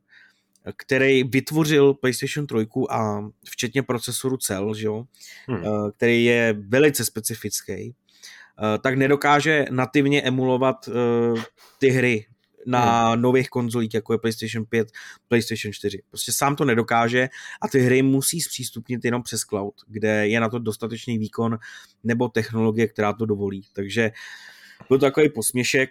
který 0.77 1.25
vytvořil 1.25 1.95
PlayStation 1.95 2.47
3 2.47 2.57
a 2.91 3.21
včetně 3.51 3.83
procesoru 3.83 4.37
cel, 4.37 4.75
že 4.75 4.87
jo, 4.87 5.05
hmm. 5.49 5.65
Eh, 5.65 5.93
který 5.97 6.25
je 6.25 6.55
velice 6.69 7.05
specifický, 7.05 7.73
eh, 7.73 8.79
tak 8.79 8.95
nedokáže 8.95 9.65
nativně 9.71 10.23
emulovat 10.23 10.89
eh, 10.89 11.43
ty 11.79 11.89
hry 11.89 12.27
na 12.67 13.11
hmm. 13.11 13.23
nových 13.23 13.49
konzolích, 13.49 13.95
jako 13.95 14.13
je 14.13 14.19
PlayStation 14.19 14.65
5, 14.65 14.89
PlayStation 15.29 15.73
4. 15.73 16.03
Prostě 16.09 16.33
sám 16.33 16.57
to 16.57 16.65
nedokáže 16.65 17.29
a 17.63 17.69
ty 17.69 17.81
hry 17.81 18.03
musí 18.03 18.41
zpřístupnit 18.41 19.05
jenom 19.05 19.23
přes 19.23 19.41
cloud, 19.41 19.75
kde 19.87 20.29
je 20.29 20.41
na 20.41 20.49
to 20.49 20.59
dostatečný 20.59 21.19
výkon 21.19 21.59
nebo 22.05 22.29
technologie, 22.29 22.89
která 22.89 23.13
to 23.13 23.27
dovolí. 23.27 23.63
Takže 23.73 24.11
byl 24.89 24.99
to 24.99 25.07
takový 25.07 25.29
posměšek, 25.29 25.91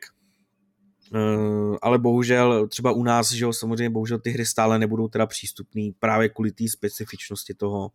Uh, 1.15 1.77
ale 1.81 1.99
bohužel 1.99 2.67
třeba 2.67 2.91
u 2.91 3.03
nás, 3.03 3.31
že 3.31 3.45
jo, 3.45 3.53
samozřejmě 3.53 3.89
bohužel 3.89 4.19
ty 4.19 4.29
hry 4.29 4.45
stále 4.45 4.79
nebudou 4.79 5.07
teda 5.07 5.25
přístupný 5.25 5.91
právě 5.99 6.29
kvůli 6.29 6.51
té 6.51 6.67
specifičnosti 6.67 7.53
toho, 7.53 7.91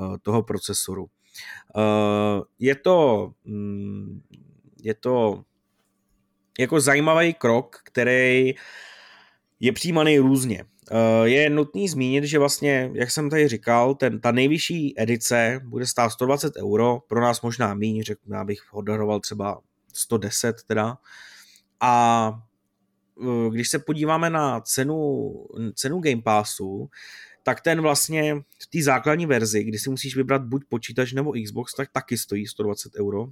uh, 0.00 0.16
toho 0.22 0.42
procesoru. 0.42 1.02
Uh, 1.02 2.42
je 2.58 2.74
to 2.74 3.32
um, 3.44 4.22
je 4.86 4.94
to 4.94 5.44
jako 6.58 6.80
zajímavý 6.80 7.34
krok, 7.34 7.80
který 7.84 8.54
je 9.60 9.72
přijímaný 9.72 10.18
různě. 10.18 10.64
Eh, 10.90 11.28
je 11.28 11.50
nutný 11.50 11.88
zmínit, 11.88 12.24
že 12.24 12.38
vlastně, 12.38 12.90
jak 12.94 13.10
jsem 13.10 13.30
tady 13.30 13.48
říkal, 13.48 13.94
ten, 13.94 14.20
ta 14.20 14.32
nejvyšší 14.32 14.94
edice 15.00 15.60
bude 15.64 15.86
stát 15.86 16.10
120 16.10 16.56
euro, 16.56 16.98
pro 17.08 17.20
nás 17.20 17.42
možná 17.42 17.74
méně, 17.74 18.04
řekl, 18.04 18.20
já 18.32 18.44
bych 18.44 18.58
odhadoval 18.72 19.20
třeba 19.20 19.60
110 19.92 20.56
teda. 20.66 20.98
A 21.80 22.32
eh, 23.22 23.50
když 23.50 23.68
se 23.68 23.78
podíváme 23.78 24.30
na 24.30 24.60
cenu, 24.60 25.32
cenu 25.74 26.00
Game 26.00 26.22
Passu, 26.22 26.90
tak 27.46 27.60
ten 27.60 27.80
vlastně 27.80 28.36
v 28.62 28.66
té 28.66 28.82
základní 28.82 29.26
verzi, 29.26 29.64
kdy 29.64 29.78
si 29.78 29.90
musíš 29.90 30.16
vybrat 30.16 30.42
buď 30.42 30.64
počítač 30.68 31.12
nebo 31.12 31.32
Xbox, 31.44 31.74
tak 31.74 31.88
taky 31.92 32.18
stojí 32.18 32.46
120 32.46 32.92
euro 32.96 33.22
uh, 33.22 33.30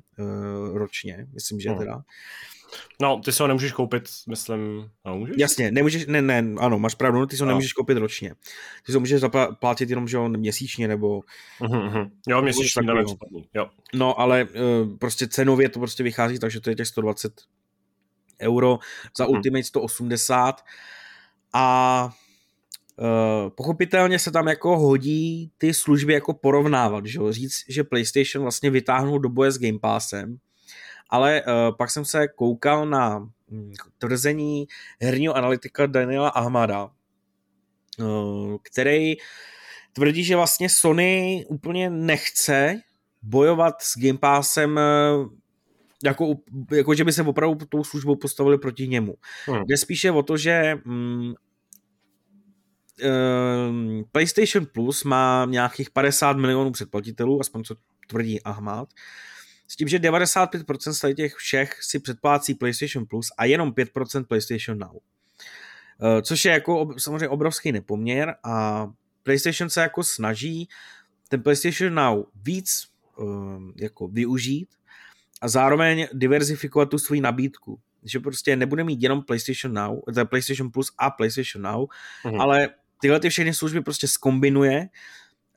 ročně, 0.74 1.26
myslím, 1.32 1.60
že 1.60 1.70
hmm. 1.70 2.02
No, 3.00 3.20
ty 3.24 3.32
si 3.32 3.42
ho 3.42 3.46
nemůžeš 3.46 3.72
koupit, 3.72 4.08
myslím, 4.28 4.90
no, 5.04 5.16
můžeš? 5.16 5.36
Jasně, 5.38 5.70
nemůžeš, 5.70 6.06
ne, 6.06 6.22
ne, 6.22 6.44
ano, 6.58 6.78
máš 6.78 6.94
pravdu, 6.94 7.18
no, 7.20 7.26
ty 7.26 7.36
si 7.36 7.42
ho 7.42 7.46
no. 7.46 7.50
nemůžeš 7.50 7.72
koupit 7.72 7.98
ročně. 7.98 8.34
Ty 8.86 8.92
si 8.92 8.92
ho 8.92 9.00
můžeš 9.00 9.20
zaplatit 9.20 9.90
jenom, 9.90 10.08
že 10.08 10.18
on 10.18 10.36
měsíčně, 10.38 10.88
nebo... 10.88 11.20
Uh-huh, 11.60 12.10
jo, 12.28 12.42
měsíčně, 12.42 12.82
nevím, 12.82 13.16
jo. 13.54 13.70
No, 13.94 14.20
ale 14.20 14.44
uh, 14.44 14.96
prostě 14.98 15.28
cenově 15.28 15.68
to 15.68 15.80
prostě 15.80 16.02
vychází, 16.02 16.38
takže 16.38 16.60
to 16.60 16.70
je 16.70 16.76
těch 16.76 16.86
120 16.86 17.32
euro, 18.42 18.78
za 19.18 19.26
uh-huh. 19.26 19.30
Ultimate 19.30 19.64
180 19.64 20.64
a 21.52 22.10
Uh, 22.98 23.50
pochopitelně 23.50 24.18
se 24.18 24.30
tam 24.30 24.48
jako 24.48 24.78
hodí 24.78 25.50
ty 25.58 25.74
služby 25.74 26.12
jako 26.12 26.34
porovnávat, 26.34 27.06
že? 27.06 27.18
říct, 27.30 27.56
že 27.68 27.84
PlayStation 27.84 28.42
vlastně 28.42 28.70
vytáhnul 28.70 29.18
do 29.18 29.28
boje 29.28 29.52
s 29.52 29.58
Game 29.58 29.78
Passem, 29.78 30.36
ale 31.10 31.42
uh, 31.42 31.76
pak 31.76 31.90
jsem 31.90 32.04
se 32.04 32.28
koukal 32.28 32.86
na 32.86 33.18
hm, 33.50 33.72
tvrzení 33.98 34.66
herního 35.02 35.36
analytika 35.36 35.86
Daniela 35.86 36.28
Ahmada, 36.28 36.90
uh, 37.98 38.56
který 38.62 39.14
tvrdí, 39.92 40.24
že 40.24 40.36
vlastně 40.36 40.68
Sony 40.68 41.44
úplně 41.48 41.90
nechce 41.90 42.80
bojovat 43.22 43.82
s 43.82 43.98
Game 43.98 44.18
Passem 44.18 44.80
jako, 46.04 46.34
jako 46.72 46.94
že 46.94 47.04
by 47.04 47.12
se 47.12 47.22
opravdu 47.22 47.66
tou 47.66 47.84
službou 47.84 48.16
postavili 48.16 48.58
proti 48.58 48.88
němu. 48.88 49.14
Hmm. 49.46 49.62
Jde 49.68 49.76
spíše 49.76 50.10
o 50.10 50.22
to, 50.22 50.36
že 50.36 50.74
um, 50.86 51.34
um, 53.02 54.04
PlayStation 54.12 54.66
Plus 54.72 55.04
má 55.04 55.46
nějakých 55.48 55.90
50 55.90 56.36
milionů 56.36 56.72
předplatitelů, 56.72 57.40
aspoň 57.40 57.64
co 57.64 57.74
tvrdí 58.08 58.42
Ahmad, 58.42 58.88
s 59.68 59.76
tím, 59.76 59.88
že 59.88 59.98
95% 59.98 60.92
z 60.92 61.14
těch 61.14 61.34
všech 61.34 61.82
si 61.82 61.98
předplácí 61.98 62.54
PlayStation 62.54 63.06
Plus 63.06 63.28
a 63.38 63.44
jenom 63.44 63.70
5% 63.70 64.24
PlayStation 64.24 64.78
Now. 64.78 64.96
Eh, 66.02 66.22
což 66.22 66.44
je 66.44 66.52
jako 66.52 66.94
samozřejmě 66.98 67.28
obrovský 67.28 67.72
nepoměr 67.72 68.34
a 68.44 68.86
PlayStation 69.22 69.70
se 69.70 69.80
jako 69.80 70.02
snaží 70.02 70.68
ten 71.28 71.42
PlayStation 71.42 71.94
Now 71.94 72.24
víc 72.34 72.88
eh, 73.20 73.24
jako 73.76 74.08
využít 74.08 74.68
a 75.40 75.48
zároveň 75.48 76.06
diverzifikovat 76.12 76.90
tu 76.90 76.98
svoji 76.98 77.20
nabídku. 77.20 77.80
Že 78.02 78.20
prostě 78.20 78.56
nebude 78.56 78.84
mít 78.84 79.02
jenom 79.02 79.22
PlayStation 79.22 79.74
Now, 79.74 80.00
teda 80.06 80.24
PlayStation 80.24 80.70
Plus 80.70 80.92
a 80.98 81.10
PlayStation 81.10 81.62
Now, 81.62 81.86
mm-hmm. 82.24 82.40
ale 82.40 82.68
tyhle 83.00 83.20
ty 83.20 83.28
všechny 83.28 83.54
služby 83.54 83.80
prostě 83.80 84.08
skombinuje 84.08 84.88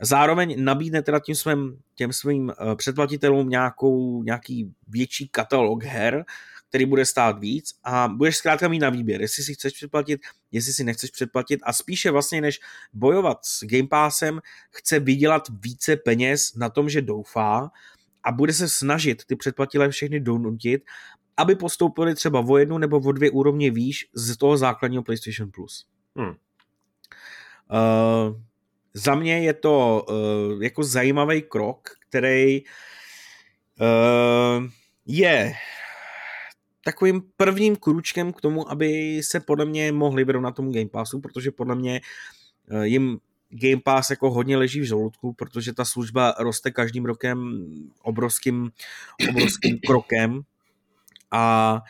zároveň 0.02 0.64
nabídne 0.64 1.02
teda 1.02 1.20
tím 1.20 1.36
svým, 1.36 1.80
těm 1.96 2.14
svým 2.14 2.48
uh, 2.48 2.76
předplatitelům 2.76 3.50
nějakou, 3.50 4.24
nějaký 4.24 4.74
větší 4.88 5.28
katalog 5.28 5.84
her, 5.84 6.26
který 6.70 6.86
bude 6.86 7.06
stát 7.06 7.40
víc 7.40 7.74
a 7.84 8.08
budeš 8.08 8.38
zkrátka 8.38 8.68
mít 8.68 8.80
na 8.80 8.90
výběr, 8.90 9.22
jestli 9.22 9.44
si 9.44 9.54
chceš 9.54 9.74
předplatit, 9.74 10.22
jestli 10.52 10.74
si 10.74 10.84
nechceš 10.84 11.12
předplatit 11.12 11.60
a 11.64 11.74
spíše 11.74 12.12
vlastně 12.12 12.42
než 12.42 12.60
bojovat 12.94 13.46
s 13.46 13.64
Game 13.64 13.88
Passem, 13.88 14.40
chce 14.72 15.00
vydělat 15.00 15.44
více 15.62 15.96
peněz 15.96 16.56
na 16.56 16.70
tom, 16.70 16.90
že 16.90 17.02
doufá 17.02 17.72
a 18.24 18.32
bude 18.32 18.54
se 18.54 18.70
snažit 18.70 19.26
ty 19.26 19.36
předplatile 19.36 19.90
všechny 19.90 20.20
donutit, 20.20 20.82
aby 21.38 21.56
postoupili 21.56 22.16
třeba 22.16 22.40
o 22.40 22.58
jednu 22.58 22.78
nebo 22.78 23.00
o 23.00 23.12
dvě 23.12 23.32
úrovně 23.32 23.72
výš 23.72 24.06
z 24.14 24.38
toho 24.38 24.58
základního 24.58 25.04
PlayStation 25.04 25.52
Plus. 25.52 25.86
Hmm. 26.16 26.30
Uh, 26.30 26.36
za 28.98 29.16
mě 29.16 29.40
je 29.40 29.54
to 29.54 30.06
uh, 30.10 30.64
jako 30.64 30.84
zajímavý 30.84 31.42
krok, 31.42 31.90
který 32.10 32.62
uh, 33.80 34.66
je 35.06 35.54
takovým 36.88 37.22
prvním 37.38 37.76
kručkem 37.76 38.34
k 38.34 38.42
tomu, 38.42 38.72
aby 38.72 39.20
se 39.24 39.40
podle 39.40 39.66
mě 39.66 39.92
mohli 39.92 40.24
vyrovnat 40.24 40.56
tomu 40.56 40.72
Game 40.72 40.90
Passu, 40.90 41.20
protože 41.20 41.52
podle 41.52 41.76
mě 41.76 42.02
eh, 42.72 42.88
jim 42.88 43.20
Game 43.50 43.82
Pass 43.84 44.10
jako 44.10 44.32
hodně 44.32 44.58
leží 44.58 44.80
v 44.80 44.84
žaludku, 44.84 45.34
protože 45.34 45.74
ta 45.74 45.86
služba 45.86 46.36
roste 46.40 46.72
každým 46.72 47.06
rokem 47.06 47.66
obrovským, 48.02 48.72
obrovským 49.30 49.80
krokem. 49.88 50.42
A 51.32 51.82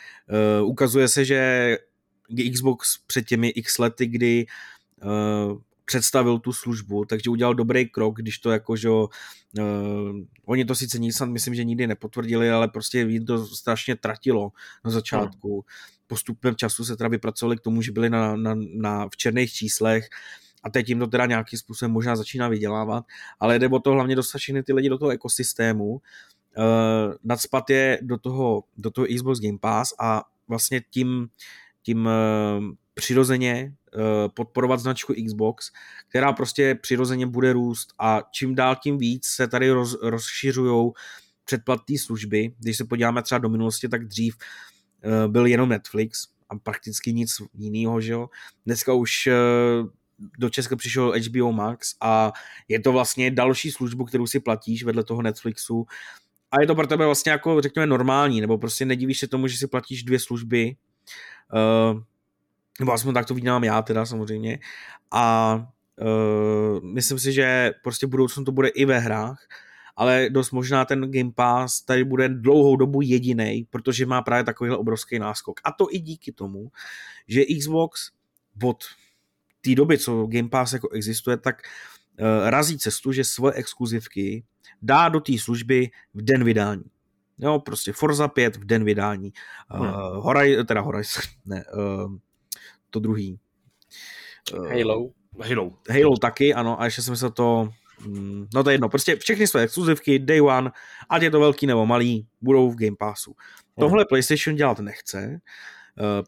uh, 0.61 0.69
ukazuje 0.69 1.07
se, 1.07 1.25
že 1.25 1.77
Xbox 2.53 2.97
před 3.07 3.27
těmi 3.27 3.49
x 3.49 3.77
lety, 3.77 4.07
kdy 4.07 4.45
uh, 5.03 5.57
představil 5.87 6.39
tu 6.39 6.53
službu, 6.53 7.05
takže 7.05 7.29
udělal 7.29 7.53
dobrý 7.53 7.89
krok, 7.89 8.15
když 8.15 8.37
to 8.37 8.51
jako, 8.51 8.75
že 8.75 8.89
uh, 8.89 9.07
oni 10.45 10.65
to 10.65 10.75
sice 10.75 10.99
Nissan 10.99 11.31
myslím, 11.31 11.55
že 11.55 11.63
nikdy 11.63 11.87
nepotvrdili, 11.87 12.51
ale 12.51 12.67
prostě 12.67 12.99
jim 12.99 13.25
to 13.25 13.45
strašně 13.45 13.95
tratilo 13.95 14.51
na 14.85 14.91
začátku. 14.91 15.53
Hmm. 15.53 15.61
Postupem 16.07 16.55
času 16.55 16.85
se 16.85 16.97
teda 16.97 17.07
vypracovali 17.07 17.57
k 17.57 17.61
tomu, 17.61 17.81
že 17.81 17.91
byli 17.91 18.09
na, 18.09 18.35
na, 18.35 18.55
na, 18.75 19.09
v 19.09 19.17
černých 19.17 19.53
číslech 19.53 20.07
a 20.63 20.69
teď 20.69 20.89
jim 20.89 20.99
to 20.99 21.07
teda 21.07 21.25
nějakým 21.25 21.59
způsobem 21.59 21.91
možná 21.91 22.15
začíná 22.15 22.47
vydělávat, 22.47 23.05
ale 23.39 23.59
jde 23.59 23.67
o 23.67 23.79
to 23.79 23.91
hlavně 23.91 24.15
dostat 24.15 24.37
všechny 24.37 24.63
ty 24.63 24.73
lidi 24.73 24.89
do 24.89 24.97
toho 24.97 25.11
ekosystému, 25.11 25.85
uh, 25.87 25.99
nadspat 27.23 27.69
je 27.69 27.99
do 28.01 28.17
toho, 28.17 28.63
do 28.77 28.91
toho 28.91 29.07
Xbox 29.15 29.39
Game 29.39 29.57
Pass 29.57 29.93
a 29.99 30.23
vlastně 30.47 30.81
tím, 30.89 31.29
tím 31.83 32.05
uh, 32.05 32.11
přirozeně 32.97 33.73
Eh, 33.97 34.29
podporovat 34.29 34.79
značku 34.79 35.13
Xbox, 35.25 35.71
která 36.09 36.33
prostě 36.33 36.75
přirozeně 36.75 37.27
bude 37.27 37.53
růst 37.53 37.93
a 37.99 38.21
čím 38.31 38.55
dál 38.55 38.75
tím 38.75 38.97
víc 38.97 39.25
se 39.25 39.47
tady 39.47 39.71
roz, 39.71 39.97
rozšiřují 40.01 40.91
předplatné 41.45 41.97
služby. 41.97 42.53
Když 42.59 42.77
se 42.77 42.85
podíváme 42.85 43.23
třeba 43.23 43.39
do 43.39 43.49
minulosti, 43.49 43.89
tak 43.89 44.05
dřív 44.05 44.37
uh, 44.37 45.31
byl 45.31 45.45
jenom 45.45 45.69
Netflix 45.69 46.27
a 46.49 46.55
prakticky 46.55 47.13
nic 47.13 47.41
jiného, 47.53 48.01
že 48.01 48.11
jo. 48.11 48.29
Dneska 48.65 48.93
už 48.93 49.27
uh, 49.27 49.89
do 50.39 50.49
Česka 50.49 50.75
přišel 50.75 51.13
HBO 51.27 51.51
Max 51.51 51.95
a 52.01 52.31
je 52.67 52.79
to 52.79 52.91
vlastně 52.91 53.31
další 53.31 53.71
službu, 53.71 54.05
kterou 54.05 54.27
si 54.27 54.39
platíš 54.39 54.83
vedle 54.83 55.03
toho 55.03 55.21
Netflixu 55.21 55.85
a 56.51 56.61
je 56.61 56.67
to 56.67 56.75
pro 56.75 56.87
tebe 56.87 57.05
vlastně 57.05 57.31
jako 57.31 57.61
řekněme 57.61 57.87
normální, 57.87 58.41
nebo 58.41 58.57
prostě 58.57 58.85
nedivíš 58.85 59.19
se 59.19 59.27
tomu, 59.27 59.47
že 59.47 59.57
si 59.57 59.67
platíš 59.67 60.03
dvě 60.03 60.19
služby. 60.19 60.75
Uh, 62.77 62.79
nebo 62.79 62.93
aspoň 62.93 63.13
tak 63.13 63.25
to 63.25 63.33
vnímám 63.33 63.63
já 63.63 63.81
teda 63.81 64.05
samozřejmě. 64.05 64.59
A 65.11 65.55
uh, 66.01 66.83
myslím 66.83 67.19
si, 67.19 67.33
že 67.33 67.71
prostě 67.83 68.07
v 68.07 68.09
budoucnu 68.09 68.43
to 68.43 68.51
bude 68.51 68.67
i 68.67 68.85
ve 68.85 68.99
hrách, 68.99 69.47
ale 69.95 70.29
dost 70.29 70.51
možná 70.51 70.85
ten 70.85 71.11
Game 71.11 71.31
Pass 71.31 71.81
tady 71.81 72.03
bude 72.03 72.29
dlouhou 72.29 72.75
dobu 72.75 73.01
jediný, 73.01 73.67
protože 73.69 74.05
má 74.05 74.21
právě 74.21 74.43
takovýhle 74.43 74.77
obrovský 74.77 75.19
náskok. 75.19 75.59
A 75.63 75.71
to 75.71 75.87
i 75.91 75.99
díky 75.99 76.31
tomu, 76.31 76.71
že 77.27 77.45
Xbox 77.59 78.11
od 78.63 78.83
té 79.61 79.75
doby, 79.75 79.97
co 79.97 80.27
Game 80.27 80.49
Pass 80.49 80.73
jako 80.73 80.89
existuje, 80.89 81.37
tak 81.37 81.61
uh, 82.19 82.49
razí 82.49 82.77
cestu, 82.77 83.11
že 83.11 83.23
svoje 83.23 83.53
exkluzivky 83.53 84.43
dá 84.81 85.09
do 85.09 85.19
té 85.19 85.33
služby 85.39 85.89
v 86.13 86.21
den 86.21 86.43
vydání. 86.43 86.83
Jo, 87.39 87.59
prostě 87.59 87.93
Forza 87.93 88.27
5 88.27 88.55
v 88.55 88.65
den 88.65 88.83
vydání. 88.83 89.33
Uh, 89.73 89.79
hmm. 89.79 89.93
Horizon, 90.21 90.65
teda 90.65 90.81
Horizon, 90.81 91.23
ne, 91.45 91.65
uh, 91.73 92.17
to 92.89 92.99
druhý. 92.99 93.39
Halo. 94.53 95.09
Halo. 95.49 95.73
Halo 95.89 96.17
taky, 96.17 96.53
ano, 96.53 96.81
a 96.81 96.85
ještě 96.85 97.01
jsem 97.01 97.15
se 97.15 97.31
to 97.31 97.69
mm, 98.05 98.47
no 98.53 98.63
to 98.63 98.69
je 98.69 98.73
jedno, 98.73 98.89
prostě 98.89 99.15
všechny 99.15 99.47
své 99.47 99.61
exkluzivky, 99.61 100.19
day 100.19 100.41
one, 100.41 100.71
ať 101.09 101.21
je 101.21 101.31
to 101.31 101.39
velký 101.39 101.67
nebo 101.67 101.85
malý, 101.85 102.27
budou 102.41 102.71
v 102.71 102.75
Game 102.75 102.95
Passu. 102.99 103.35
Tohle 103.79 104.05
PlayStation 104.05 104.55
dělat 104.55 104.79
nechce. 104.79 105.39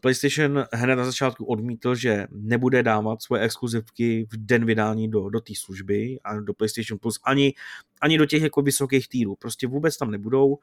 PlayStation 0.02 0.64
hned 0.72 0.96
na 0.96 1.04
začátku 1.04 1.44
odmítl, 1.44 1.94
že 1.94 2.26
nebude 2.30 2.82
dávat 2.82 3.22
svoje 3.22 3.42
exkluzivky 3.42 4.26
v 4.32 4.36
den 4.36 4.64
vydání 4.64 5.10
do, 5.10 5.28
do 5.28 5.40
té 5.40 5.52
služby 5.56 6.18
a 6.24 6.40
do 6.40 6.54
PlayStation 6.54 6.98
Plus 6.98 7.20
ani, 7.24 7.54
ani 8.02 8.18
do 8.18 8.26
těch 8.26 8.42
jako 8.42 8.62
vysokých 8.62 9.08
týrů. 9.08 9.36
Prostě 9.36 9.66
vůbec 9.66 9.96
tam 9.96 10.10
nebudou. 10.10 10.48
Uh, 10.48 10.56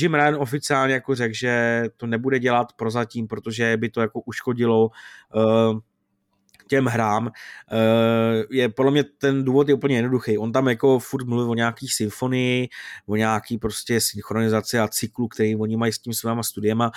Jim 0.00 0.14
Ryan 0.14 0.36
oficiálně 0.38 0.94
jako 0.94 1.14
řekl, 1.14 1.34
že 1.34 1.84
to 1.96 2.06
nebude 2.06 2.38
dělat 2.38 2.72
prozatím, 2.72 3.28
protože 3.28 3.76
by 3.76 3.88
to 3.90 4.00
jako 4.00 4.20
uškodilo 4.20 4.90
uh, 5.34 5.78
těm 6.68 6.86
hrám, 6.86 7.30
je 8.50 8.68
podle 8.68 8.92
mě 8.92 9.04
ten 9.04 9.44
důvod 9.44 9.68
je 9.68 9.74
úplně 9.74 9.96
jednoduchý. 9.96 10.38
On 10.38 10.52
tam 10.52 10.68
jako 10.68 10.98
furt 10.98 11.26
mluví 11.26 11.50
o 11.50 11.54
nějaký 11.54 11.88
symfonii, 11.88 12.68
o 13.06 13.16
nějaký 13.16 13.58
prostě 13.58 14.00
synchronizaci 14.00 14.78
a 14.78 14.88
cyklu, 14.88 15.28
který 15.28 15.56
oni 15.56 15.76
mají 15.76 15.92
s 15.92 15.98
tím 15.98 16.14
svýma 16.14 16.42
studiema. 16.42 16.90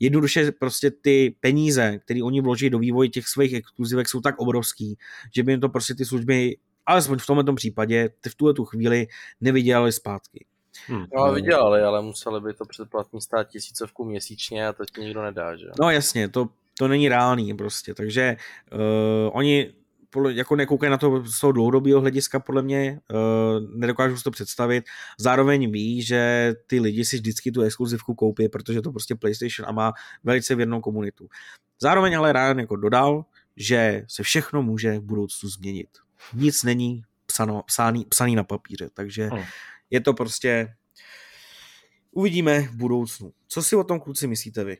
Jednoduše 0.00 0.52
prostě 0.52 0.90
ty 0.90 1.34
peníze, 1.40 1.98
které 1.98 2.22
oni 2.22 2.40
vloží 2.40 2.70
do 2.70 2.78
vývoje 2.78 3.08
těch 3.08 3.28
svých 3.28 3.54
exkluzivek, 3.54 4.08
jsou 4.08 4.20
tak 4.20 4.38
obrovský, 4.38 4.98
že 5.34 5.42
by 5.42 5.52
jim 5.52 5.60
to 5.60 5.68
prostě 5.68 5.94
ty 5.94 6.04
služby, 6.04 6.56
alespoň 6.86 7.18
v 7.18 7.26
tomto 7.26 7.54
případě, 7.54 8.10
v 8.28 8.34
tuhle 8.34 8.54
tu 8.54 8.64
chvíli 8.64 9.06
nevydělali 9.40 9.92
zpátky. 9.92 10.46
Hmm. 10.86 11.06
No, 11.16 11.32
vydělali, 11.32 11.82
ale 11.82 12.02
museli 12.02 12.40
by 12.40 12.54
to 12.54 12.64
předplatní 12.64 13.20
stát 13.20 13.48
tisícovku 13.48 14.04
měsíčně 14.04 14.68
a 14.68 14.72
to 14.72 14.84
ti 14.84 15.00
nikdo 15.00 15.22
nedá, 15.22 15.56
že? 15.56 15.66
No 15.80 15.90
jasně, 15.90 16.28
to, 16.28 16.48
to 16.78 16.88
není 16.88 17.08
reálný 17.08 17.54
prostě, 17.54 17.94
takže 17.94 18.36
uh, 18.72 18.78
oni 19.32 19.72
jako 20.28 20.56
nekoukají 20.56 20.90
na 20.90 20.98
to 20.98 21.24
z 21.24 21.40
toho 21.40 21.52
dlouhodobého 21.52 22.00
hlediska, 22.00 22.40
podle 22.40 22.62
mě, 22.62 23.00
uh, 23.10 23.78
nedokážu 23.78 24.16
si 24.16 24.24
to 24.24 24.30
představit. 24.30 24.84
Zároveň 25.18 25.70
ví, 25.70 26.02
že 26.02 26.54
ty 26.66 26.80
lidi 26.80 27.04
si 27.04 27.16
vždycky 27.16 27.52
tu 27.52 27.62
exkluzivku 27.62 28.14
koupí, 28.14 28.48
protože 28.48 28.82
to 28.82 28.92
prostě 28.92 29.14
PlayStation 29.14 29.68
a 29.68 29.72
má 29.72 29.92
velice 30.24 30.54
věrnou 30.54 30.80
komunitu. 30.80 31.28
Zároveň 31.82 32.16
ale 32.18 32.32
Ryan 32.32 32.58
jako 32.58 32.76
dodal, 32.76 33.24
že 33.56 34.04
se 34.08 34.22
všechno 34.22 34.62
může 34.62 34.98
v 34.98 35.02
budoucnu 35.02 35.48
změnit. 35.48 35.88
Nic 36.34 36.62
není 36.62 37.02
psano, 37.26 37.62
psaný, 37.62 38.04
psaný 38.04 38.34
na 38.34 38.44
papíře, 38.44 38.90
takže 38.94 39.28
hmm 39.28 39.44
je 39.90 40.00
to 40.00 40.14
prostě 40.14 40.74
uvidíme 42.10 42.60
v 42.60 42.76
budoucnu. 42.76 43.32
Co 43.48 43.62
si 43.62 43.76
o 43.76 43.84
tom 43.84 44.00
kluci 44.00 44.26
myslíte 44.26 44.64
vy? 44.64 44.78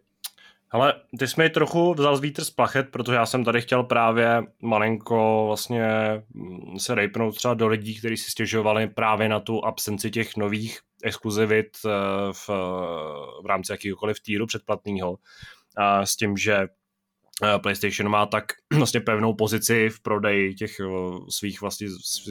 Ale 0.71 0.95
ty 1.19 1.29
jsi 1.29 1.41
mi 1.41 1.51
trochu 1.51 1.95
vzal 1.95 2.17
z 2.17 2.21
vítr 2.21 2.45
z 2.45 2.51
plachet, 2.51 2.89
protože 2.91 3.17
já 3.17 3.27
jsem 3.27 3.45
tady 3.45 3.61
chtěl 3.61 3.83
právě 3.83 4.43
malinko 4.63 5.45
vlastně 5.47 5.89
mm, 6.35 6.79
se 6.79 6.95
rejpnout 6.95 7.37
třeba 7.37 7.55
do 7.55 7.69
lidí, 7.69 7.99
kteří 7.99 8.17
si 8.17 8.31
stěžovali 8.31 8.87
právě 8.87 9.29
na 9.29 9.41
tu 9.41 9.65
absenci 9.65 10.11
těch 10.11 10.37
nových 10.37 10.79
exkluzivit 11.03 11.67
eh, 11.87 11.89
v, 12.33 12.49
v 13.43 13.47
rámci 13.47 13.73
jakýkoliv 13.73 14.21
týru 14.21 14.47
předplatného. 14.47 15.17
A 15.77 16.07
s 16.07 16.17
tím, 16.17 16.37
že 16.37 16.57
Eh, 16.57 16.80
PlayStation 17.63 18.11
má 18.11 18.27
tak 18.27 18.45
vlastně 18.77 19.01
pevnou 19.01 19.35
pozici 19.35 19.89
v 19.89 20.03
prodeji 20.03 20.55
těch 20.55 20.81
eh, 20.81 20.85
svých 21.29 21.61
vlastně 21.61 21.89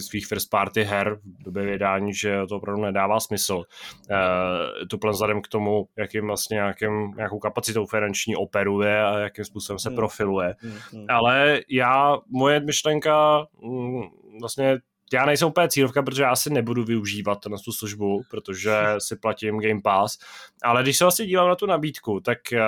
svých 0.09 0.27
first 0.27 0.49
party 0.49 0.83
her 0.83 1.19
v 1.39 1.43
době 1.43 1.63
vydání, 1.63 2.13
že 2.13 2.39
to 2.49 2.55
opravdu 2.55 2.81
nedává 2.81 3.19
smysl. 3.19 3.63
E, 4.11 4.97
plán 4.97 5.13
vzhledem 5.13 5.41
k 5.41 5.47
tomu, 5.47 5.87
jakým 5.97 6.27
vlastně 6.27 6.55
nějakým, 6.55 7.11
nějakou 7.17 7.39
kapacitou 7.39 7.85
finanční 7.85 8.35
operuje 8.35 9.03
a 9.03 9.19
jakým 9.19 9.45
způsobem 9.45 9.79
se 9.79 9.89
hmm. 9.89 9.95
profiluje. 9.95 10.55
Hmm, 10.59 10.77
hmm. 10.91 11.05
Ale 11.09 11.61
já, 11.69 12.17
moje 12.29 12.59
myšlenka 12.59 13.45
mm, 13.63 14.01
vlastně 14.41 14.77
já 15.13 15.25
nejsem 15.25 15.47
úplně 15.47 15.69
cílovka, 15.69 16.03
protože 16.03 16.23
já 16.23 16.35
si 16.35 16.49
nebudu 16.49 16.83
využívat 16.83 17.45
na 17.45 17.57
tu 17.57 17.71
službu, 17.71 18.21
protože 18.29 18.71
si 18.97 19.15
platím 19.15 19.59
Game 19.59 19.81
Pass, 19.81 20.19
ale 20.63 20.83
když 20.83 20.97
se 20.97 21.03
vlastně 21.03 21.25
dívám 21.25 21.49
na 21.49 21.55
tu 21.55 21.65
nabídku, 21.65 22.19
tak 22.19 22.37
uh, 22.53 22.59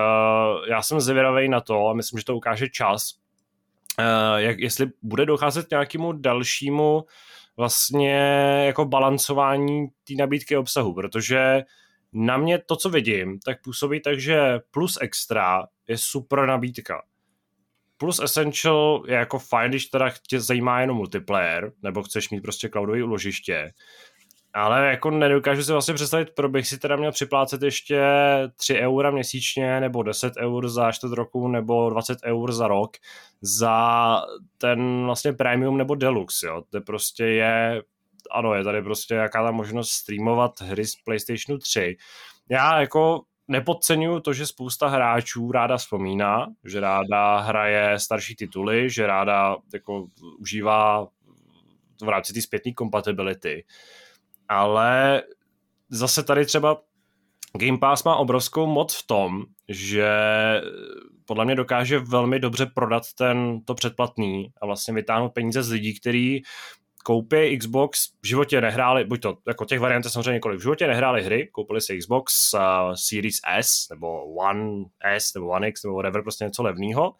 já 0.69 0.81
jsem 0.81 1.01
zvědavý 1.01 1.49
na 1.49 1.61
to 1.61 1.87
a 1.87 1.93
myslím, 1.93 2.19
že 2.19 2.25
to 2.25 2.35
ukáže 2.35 2.69
čas, 2.69 3.13
uh, 3.99 4.37
jak, 4.37 4.59
jestli 4.59 4.91
bude 5.01 5.25
docházet 5.25 5.67
k 5.67 5.71
nějakému 5.71 6.11
dalšímu 6.11 7.05
vlastně 7.57 8.17
jako 8.65 8.85
balancování 8.85 9.87
té 9.87 10.13
nabídky 10.17 10.57
obsahu, 10.57 10.93
protože 10.93 11.61
na 12.13 12.37
mě 12.37 12.59
to, 12.59 12.75
co 12.75 12.89
vidím, 12.89 13.39
tak 13.39 13.61
působí 13.61 14.01
tak, 14.01 14.19
že 14.19 14.59
plus 14.71 14.97
extra 15.01 15.67
je 15.87 15.97
super 15.97 16.45
nabídka 16.45 17.01
plus 18.01 18.19
Essential 18.19 19.03
je 19.07 19.15
jako 19.15 19.39
fajn, 19.39 19.69
když 19.71 19.85
teda 19.85 20.11
tě 20.27 20.39
zajímá 20.39 20.81
jenom 20.81 20.97
multiplayer, 20.97 21.71
nebo 21.83 22.03
chceš 22.03 22.29
mít 22.29 22.41
prostě 22.41 22.69
cloudové 22.69 23.03
uložiště, 23.03 23.71
ale 24.53 24.87
jako 24.87 25.11
nedokážu 25.11 25.63
si 25.63 25.71
vlastně 25.71 25.93
představit, 25.93 26.29
pro 26.35 26.49
bych 26.49 26.67
si 26.67 26.77
teda 26.79 26.95
měl 26.95 27.11
připlácet 27.11 27.61
ještě 27.61 28.01
3 28.55 28.79
eura 28.79 29.11
měsíčně, 29.11 29.79
nebo 29.79 30.03
10 30.03 30.33
eur 30.37 30.69
za 30.69 30.91
čtvrt 30.91 31.13
roku, 31.13 31.47
nebo 31.47 31.89
20 31.89 32.17
eur 32.25 32.51
za 32.51 32.67
rok 32.67 32.91
za 33.41 34.21
ten 34.57 35.05
vlastně 35.05 35.33
premium 35.33 35.77
nebo 35.77 35.95
deluxe, 35.95 36.47
jo. 36.47 36.63
To 36.69 36.81
prostě 36.81 37.25
je, 37.25 37.81
ano, 38.31 38.53
je 38.53 38.63
tady 38.63 38.81
prostě 38.81 39.13
jaká 39.13 39.43
ta 39.43 39.51
možnost 39.51 39.89
streamovat 39.89 40.61
hry 40.61 40.85
z 40.85 40.95
PlayStationu 40.95 41.59
3. 41.59 41.97
Já 42.49 42.79
jako 42.79 43.21
nepodceňuju 43.47 44.19
to, 44.19 44.33
že 44.33 44.45
spousta 44.45 44.87
hráčů 44.87 45.51
ráda 45.51 45.77
vzpomíná, 45.77 46.47
že 46.65 46.79
ráda 46.79 47.39
hraje 47.39 47.99
starší 47.99 48.35
tituly, 48.35 48.89
že 48.89 49.07
ráda 49.07 49.57
jako 49.73 50.07
užívá 50.39 51.07
v 52.01 52.09
rámci 52.09 52.33
té 52.33 52.41
zpětné 52.41 52.73
kompatibility. 52.73 53.65
Ale 54.47 55.23
zase 55.89 56.23
tady 56.23 56.45
třeba 56.45 56.81
Game 57.59 57.77
Pass 57.77 58.03
má 58.03 58.15
obrovskou 58.15 58.67
moc 58.67 58.95
v 58.95 59.07
tom, 59.07 59.43
že 59.67 60.11
podle 61.25 61.45
mě 61.45 61.55
dokáže 61.55 61.99
velmi 61.99 62.39
dobře 62.39 62.65
prodat 62.65 63.03
ten, 63.17 63.61
to 63.65 63.75
předplatný 63.75 64.53
a 64.61 64.65
vlastně 64.65 64.93
vytáhnout 64.93 65.29
peníze 65.29 65.63
z 65.63 65.69
lidí, 65.69 65.99
kteří 65.99 66.43
koupí 67.01 67.57
Xbox, 67.57 68.07
v 68.21 68.27
životě 68.27 68.61
nehráli, 68.61 69.05
buď 69.05 69.21
to, 69.21 69.37
jako 69.47 69.65
těch 69.65 69.79
variant 69.79 70.03
samozřejmě 70.03 70.31
několik, 70.31 70.59
v 70.59 70.61
životě 70.61 70.87
nehráli 70.87 71.23
hry, 71.23 71.47
koupili 71.51 71.81
si 71.81 71.97
Xbox 71.97 72.53
uh, 72.53 72.59
Series 72.95 73.35
S, 73.59 73.89
nebo 73.89 74.25
One 74.25 74.85
S, 75.03 75.33
nebo 75.33 75.47
One 75.47 75.67
X, 75.67 75.83
nebo 75.83 75.95
whatever, 75.95 76.21
prostě 76.21 76.45
něco 76.45 76.63
levného 76.63 77.15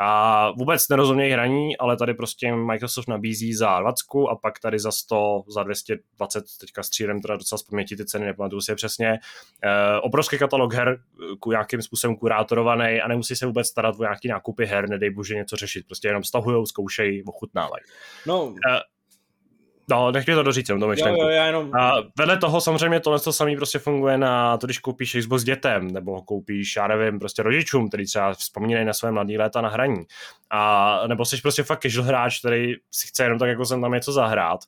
a 0.00 0.50
vůbec 0.50 0.88
nerozumějí 0.88 1.32
hraní, 1.32 1.76
ale 1.76 1.96
tady 1.96 2.14
prostě 2.14 2.54
Microsoft 2.54 3.08
nabízí 3.08 3.54
za 3.54 3.80
20 3.80 4.04
a 4.30 4.36
pak 4.36 4.58
tady 4.58 4.78
za 4.78 4.92
100, 4.92 5.42
za 5.48 5.62
220, 5.62 6.44
teďka 6.60 6.82
střílem 6.82 7.22
teda 7.22 7.36
docela 7.36 7.58
z 7.58 7.62
paměti 7.62 7.96
ty 7.96 8.04
ceny, 8.04 8.26
nepamatuju 8.26 8.60
si 8.60 8.70
je 8.70 8.76
přesně. 8.76 9.08
E, 9.08 9.18
obrovský 10.00 10.38
katalog 10.38 10.74
her, 10.74 11.00
ku 11.40 11.50
nějakým 11.50 11.82
způsobem 11.82 12.16
kurátorovaný 12.16 13.00
a 13.00 13.08
nemusí 13.08 13.36
se 13.36 13.46
vůbec 13.46 13.66
starat 13.66 13.94
o 13.98 14.02
nějaký 14.02 14.28
nákupy 14.28 14.66
her, 14.66 14.88
nedej 14.88 15.10
bože 15.10 15.34
něco 15.34 15.56
řešit, 15.56 15.86
prostě 15.86 16.08
jenom 16.08 16.24
stahujou, 16.24 16.66
zkoušejí, 16.66 17.22
ochutnávají. 17.24 17.82
No, 18.26 18.54
e, 18.70 18.80
No, 19.90 20.12
nech 20.12 20.26
mi 20.26 20.34
to 20.34 20.42
doříct, 20.42 20.68
jenom 20.68 20.80
to 20.80 20.88
myšlenku. 20.88 21.20
Jo, 21.20 21.28
jo, 21.28 21.34
já 21.34 21.46
jenom... 21.46 21.74
A 21.74 21.92
vedle 22.18 22.36
toho 22.36 22.60
samozřejmě 22.60 23.00
tohle 23.00 23.20
to 23.20 23.32
samý 23.32 23.56
prostě 23.56 23.78
funguje 23.78 24.18
na 24.18 24.56
to, 24.56 24.66
když 24.66 24.78
koupíš 24.78 25.16
Xbox 25.20 25.44
dětem, 25.44 25.90
nebo 25.90 26.12
ho 26.12 26.22
koupíš, 26.22 26.76
já 26.76 26.86
nevím, 26.86 27.18
prostě 27.18 27.42
rodičům, 27.42 27.88
který 27.88 28.06
třeba 28.06 28.34
vzpomínají 28.34 28.84
na 28.86 28.92
své 28.92 29.12
mladé 29.12 29.38
léta 29.38 29.60
na 29.60 29.68
hraní. 29.68 30.04
A 30.50 31.00
nebo 31.06 31.24
jsi 31.24 31.40
prostě 31.42 31.62
fakt 31.62 31.82
casual 31.82 32.06
hráč, 32.06 32.38
který 32.38 32.74
si 32.90 33.08
chce 33.08 33.22
jenom 33.22 33.38
tak 33.38 33.48
jako 33.48 33.64
sem 33.64 33.80
tam 33.80 33.92
něco 33.92 34.12
zahrát. 34.12 34.60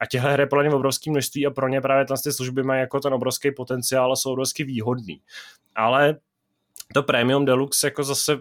A 0.00 0.06
těchto 0.06 0.28
her 0.28 0.40
je 0.40 0.46
podle 0.46 0.64
mě 0.64 0.74
obrovský 0.74 1.10
množství 1.10 1.46
a 1.46 1.50
pro 1.50 1.68
ně 1.68 1.80
právě 1.80 2.06
ty 2.24 2.32
služby 2.32 2.62
mají 2.62 2.80
jako 2.80 3.00
ten 3.00 3.14
obrovský 3.14 3.50
potenciál 3.50 4.12
a 4.12 4.16
jsou 4.16 4.32
obrovsky 4.32 4.64
výhodný. 4.64 5.20
Ale 5.76 6.16
to 6.94 7.02
Premium 7.02 7.44
Deluxe 7.44 7.86
jako 7.86 8.04
zase 8.04 8.38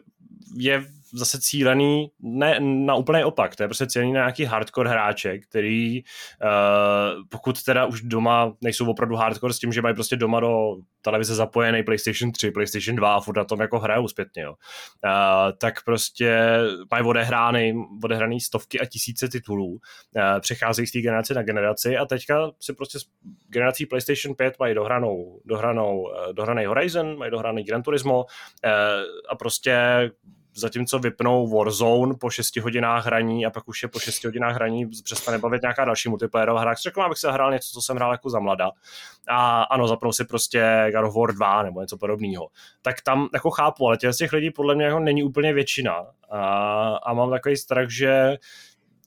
je 0.58 0.86
zase 1.14 1.42
cílený 1.42 2.12
ne 2.20 2.60
na 2.60 2.96
úplný 2.96 3.24
opak, 3.24 3.56
to 3.56 3.64
je 3.64 3.68
prostě 3.68 3.88
cílený 3.88 4.14
na 4.14 4.20
nějaký 4.20 4.46
hardcore 4.46 4.90
hráče, 4.90 5.38
který 5.38 6.04
uh, 6.04 7.24
pokud 7.30 7.64
teda 7.64 7.86
už 7.86 8.02
doma 8.02 8.54
nejsou 8.62 8.90
opravdu 8.90 9.16
hardcore 9.16 9.54
s 9.54 9.60
tím, 9.60 9.74
že 9.74 9.82
mají 9.82 9.96
prostě 9.96 10.16
doma 10.16 10.40
do 10.40 10.76
televize 11.02 11.36
zapojený 11.36 11.84
PlayStation 11.84 12.32
3, 12.32 12.52
PlayStation 12.52 12.96
2 12.96 13.16
a 13.16 13.20
furt 13.20 13.38
na 13.38 13.44
tom 13.44 13.62
jako 13.62 13.80
hrajou 13.80 14.08
zpětně, 14.08 14.44
jo. 14.44 14.52
Uh, 14.52 15.58
tak 15.58 15.84
prostě 15.84 16.58
mají 16.92 17.06
odehrány, 17.06 17.76
odehraný 18.04 18.40
stovky 18.40 18.80
a 18.80 18.86
tisíce 18.86 19.30
titulů, 19.30 19.68
uh, 19.68 19.80
přecházejí 20.40 20.88
z 20.88 20.92
té 20.92 21.02
generace 21.02 21.34
na 21.34 21.44
generaci 21.44 21.98
a 21.98 22.06
teďka 22.06 22.52
si 22.60 22.74
prostě 22.74 23.00
s 23.00 23.04
generací 23.48 23.86
PlayStation 23.86 24.36
5 24.36 24.60
mají 24.60 24.76
dohranou, 24.76 25.42
dohranou, 25.46 26.12
dohraný 26.32 26.66
Horizon, 26.66 27.18
mají 27.18 27.32
dohraný 27.32 27.64
Gran 27.64 27.84
Turismo 27.84 28.24
uh, 28.24 28.72
a 29.30 29.36
prostě 29.36 29.72
zatímco 30.54 31.00
vypnou 31.00 31.48
Warzone 31.48 32.14
po 32.20 32.30
6 32.30 32.58
hodinách 32.58 33.06
hraní 33.06 33.46
a 33.46 33.50
pak 33.50 33.68
už 33.68 33.84
je 33.84 33.90
po 33.90 34.00
6 34.00 34.24
hodinách 34.24 34.56
hraní 34.56 34.86
přestane 35.04 35.38
bavit 35.38 35.62
nějaká 35.62 35.86
další 35.86 36.10
multiplayerová 36.10 36.62
hra. 36.62 36.74
Řekl 36.74 37.02
abych 37.02 37.18
se 37.18 37.32
hrál 37.32 37.52
něco, 37.52 37.70
co 37.74 37.82
jsem 37.82 37.96
hrál 37.96 38.12
jako 38.12 38.30
za 38.30 38.40
mlada. 38.40 38.72
A 39.30 39.64
ano, 39.64 39.88
zapnou 39.88 40.12
si 40.12 40.26
prostě 40.26 40.92
God 40.96 41.06
of 41.06 41.16
War 41.16 41.34
2 41.34 41.64
nebo 41.64 41.82
něco 41.82 41.98
podobného. 41.98 42.48
Tak 42.82 43.02
tam 43.02 43.28
jako 43.34 43.52
chápu, 43.52 43.88
ale 43.88 43.98
těch 43.98 44.14
z 44.14 44.18
těch 44.18 44.34
lidí 44.34 44.52
podle 44.52 44.76
mě 44.76 44.86
jako 44.86 45.00
není 45.00 45.24
úplně 45.24 45.54
většina. 45.54 46.06
A, 46.30 46.96
a 46.96 47.14
mám 47.14 47.30
takový 47.30 47.58
strach, 47.58 47.90
že 47.90 48.38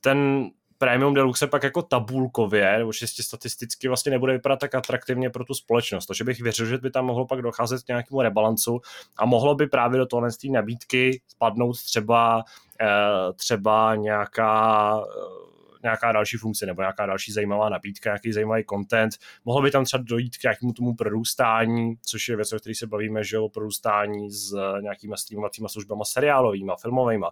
ten 0.00 0.50
Premium 0.84 1.14
Deluxe 1.14 1.46
pak 1.46 1.62
jako 1.62 1.82
tabulkově 1.82 2.78
nebo 2.78 2.92
čistě 2.92 3.22
statisticky 3.22 3.88
vlastně 3.88 4.10
nebude 4.10 4.32
vypadat 4.32 4.58
tak 4.58 4.74
atraktivně 4.74 5.30
pro 5.30 5.44
tu 5.44 5.54
společnost. 5.54 6.06
Takže 6.06 6.24
bych 6.24 6.40
věřil, 6.40 6.66
že 6.66 6.78
by 6.78 6.90
tam 6.90 7.06
mohlo 7.06 7.26
pak 7.26 7.42
docházet 7.42 7.82
k 7.82 7.88
nějakému 7.88 8.22
rebalancu 8.22 8.80
a 9.16 9.26
mohlo 9.26 9.54
by 9.54 9.66
právě 9.66 9.98
do 9.98 10.06
tohle 10.06 10.28
nabídky 10.50 11.20
spadnout 11.28 11.76
třeba, 11.76 12.44
eh, 12.80 13.32
třeba 13.36 13.94
nějaká 13.94 15.00
eh, 15.00 15.53
nějaká 15.84 16.12
další 16.12 16.36
funkce 16.36 16.66
nebo 16.66 16.82
nějaká 16.82 17.06
další 17.06 17.32
zajímavá 17.32 17.68
nabídka, 17.68 18.10
nějaký 18.10 18.32
zajímavý 18.32 18.64
content. 18.70 19.12
Mohlo 19.44 19.62
by 19.62 19.70
tam 19.70 19.84
třeba 19.84 20.04
dojít 20.06 20.36
k 20.36 20.42
nějakému 20.42 20.72
tomu 20.72 20.94
prorůstání, 20.94 21.94
což 22.06 22.28
je 22.28 22.36
věc, 22.36 22.52
o 22.52 22.56
které 22.56 22.74
se 22.74 22.86
bavíme, 22.86 23.24
že 23.24 23.38
o 23.38 23.48
prorůstání 23.48 24.30
s 24.30 24.56
nějakýma 24.80 25.16
streamovacíma 25.16 25.68
službama 25.68 26.04
seriálovými, 26.04 26.72
filmovými. 26.80 27.24
Uh, 27.24 27.30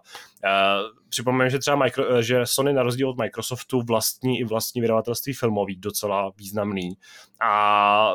připomínám, 1.09 1.49
že 1.49 1.59
třeba 1.59 1.75
Micro, 1.75 2.21
že 2.21 2.45
Sony 2.45 2.73
na 2.73 2.83
rozdíl 2.83 3.09
od 3.09 3.17
Microsoftu 3.17 3.81
vlastní 3.81 4.39
i 4.39 4.43
vlastní 4.43 4.81
vydavatelství 4.81 5.33
filmový 5.33 5.75
docela 5.75 6.31
významný 6.37 6.97
a 7.41 8.13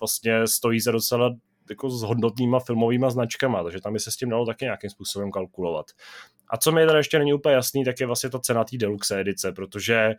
vlastně 0.00 0.46
stojí 0.46 0.80
za 0.80 0.92
docela 0.92 1.30
jako 1.70 1.90
s 1.90 2.02
hodnotnýma 2.02 2.60
filmovými 2.60 3.06
značkama, 3.08 3.62
takže 3.62 3.80
tam 3.80 3.92
by 3.92 4.00
se 4.00 4.10
s 4.10 4.16
tím 4.16 4.28
dalo 4.28 4.46
taky 4.46 4.64
nějakým 4.64 4.90
způsobem 4.90 5.30
kalkulovat. 5.30 5.86
A 6.52 6.56
co 6.56 6.72
mi 6.72 6.86
tady 6.86 6.98
ještě 6.98 7.18
není 7.18 7.32
úplně 7.34 7.54
jasný, 7.54 7.84
tak 7.84 8.00
je 8.00 8.06
vlastně 8.06 8.30
ta 8.30 8.38
cena 8.38 8.64
té 8.64 8.76
deluxe 8.76 9.20
edice, 9.20 9.52
protože 9.52 10.14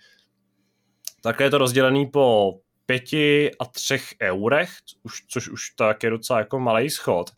takhle 1.22 1.46
je 1.46 1.50
to 1.50 1.58
rozdělený 1.58 2.06
po 2.06 2.54
pěti 2.86 3.52
a 3.60 3.66
třech 3.66 4.04
eurech, 4.22 4.70
už, 5.04 5.26
což 5.28 5.50
už 5.50 5.70
tak 5.70 6.04
je 6.04 6.10
docela 6.10 6.40
jako 6.40 6.60
malý 6.60 6.90
schod, 6.90 7.32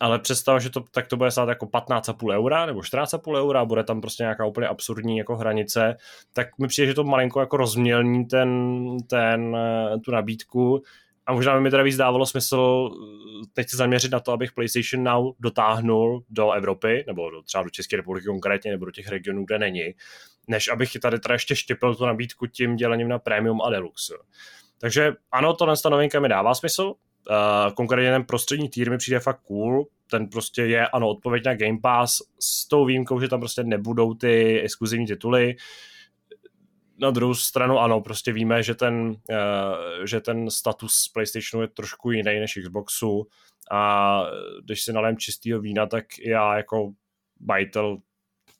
ale 0.00 0.18
představ, 0.18 0.62
že 0.62 0.70
to, 0.70 0.80
tak 0.80 1.06
to 1.06 1.16
bude 1.16 1.30
stát 1.30 1.48
jako 1.48 1.66
15,5 1.66 2.34
eura 2.34 2.66
nebo 2.66 2.80
14,5 2.80 3.38
eura, 3.38 3.64
bude 3.64 3.84
tam 3.84 4.00
prostě 4.00 4.22
nějaká 4.22 4.46
úplně 4.46 4.66
absurdní 4.66 5.18
jako 5.18 5.36
hranice, 5.36 5.96
tak 6.32 6.58
mi 6.58 6.68
přijde, 6.68 6.86
že 6.86 6.94
to 6.94 7.04
malinko 7.04 7.40
jako 7.40 7.56
rozmělní 7.56 8.24
ten, 8.24 8.50
ten, 9.06 9.56
tu 10.04 10.10
nabídku, 10.10 10.82
a 11.28 11.32
možná 11.32 11.54
by 11.54 11.60
mi 11.60 11.70
teda 11.70 11.82
víc 11.82 11.96
dávalo 11.96 12.26
smysl 12.26 12.90
eh, 12.92 13.46
teď 13.52 13.68
se 13.68 13.76
zaměřit 13.76 14.12
na 14.12 14.20
to, 14.20 14.32
abych 14.32 14.52
PlayStation 14.52 15.04
Now 15.04 15.32
dotáhnul 15.40 16.24
do 16.30 16.52
Evropy, 16.52 17.04
nebo 17.06 17.30
do, 17.30 17.42
třeba 17.42 17.62
do 17.62 17.70
České 17.70 17.96
republiky 17.96 18.26
konkrétně, 18.26 18.70
nebo 18.70 18.84
do 18.84 18.90
těch 18.90 19.08
regionů, 19.08 19.44
kde 19.44 19.58
není, 19.58 19.94
než 20.46 20.68
abych 20.68 20.92
tady 21.02 21.18
teda 21.18 21.32
ještě 21.32 21.56
štěpil 21.56 21.94
tu 21.94 22.06
nabídku 22.06 22.46
tím 22.46 22.76
dělením 22.76 23.08
na 23.08 23.18
Premium 23.18 23.62
a 23.62 23.70
Deluxe. 23.70 24.14
Takže 24.80 25.12
ano, 25.32 25.54
tohle 25.54 25.76
ta 25.82 25.88
novinka 25.88 26.20
mi 26.20 26.28
dává 26.28 26.54
smysl, 26.54 26.82
uh, 26.82 26.94
konkrétně 27.74 28.10
ten 28.10 28.24
prostřední 28.24 28.68
týr 28.68 28.90
mi 28.90 28.98
přijde 28.98 29.20
fakt 29.20 29.40
cool, 29.40 29.86
ten 30.10 30.28
prostě 30.28 30.62
je, 30.62 30.88
ano, 30.88 31.08
odpověď 31.08 31.44
na 31.44 31.54
Game 31.54 31.78
Pass 31.82 32.22
s 32.40 32.68
tou 32.68 32.84
výjimkou, 32.84 33.20
že 33.20 33.28
tam 33.28 33.40
prostě 33.40 33.64
nebudou 33.64 34.14
ty 34.14 34.60
exkluzivní 34.60 35.06
tituly, 35.06 35.54
uh, 35.54 35.62
na 37.00 37.10
druhou 37.10 37.34
stranu 37.34 37.78
ano, 37.78 38.00
prostě 38.00 38.32
víme, 38.32 38.62
že 38.62 38.74
ten, 38.74 39.16
uh, 39.30 40.04
že 40.04 40.20
ten 40.20 40.50
status 40.50 41.08
PlayStationu 41.14 41.62
je 41.62 41.68
trošku 41.68 42.10
jiný 42.10 42.40
než 42.40 42.58
Xboxu 42.62 43.26
a 43.70 44.22
když 44.64 44.82
si 44.82 44.92
nalém 44.92 45.16
čistého 45.16 45.60
vína, 45.60 45.86
tak 45.86 46.04
já 46.18 46.56
jako 46.56 46.92
majitel 47.40 47.98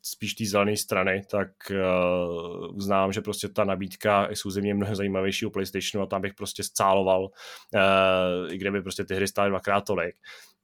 spíš 0.03 0.35
té 0.35 0.45
zelené 0.45 0.77
strany, 0.77 1.23
tak 1.31 1.51
uh, 1.71 2.77
uznám, 2.77 3.13
že 3.13 3.21
prostě 3.21 3.49
ta 3.49 3.65
nabídka 3.65 4.27
exkluzivně 4.27 4.71
je 4.71 4.75
mnohem 4.75 4.95
zajímavější 4.95 5.47
u 5.47 5.51
PlayStationu 5.51 6.05
a 6.05 6.07
tam 6.07 6.23
bych 6.23 6.35
prostě 6.35 6.63
scáloval, 6.63 7.25
uh, 7.25 8.53
i 8.53 8.59
kdyby 8.59 8.83
prostě 8.83 9.05
ty 9.05 9.15
hry 9.15 9.29
stály 9.29 9.51
dvakrát 9.51 9.81
tolik. 9.81 10.15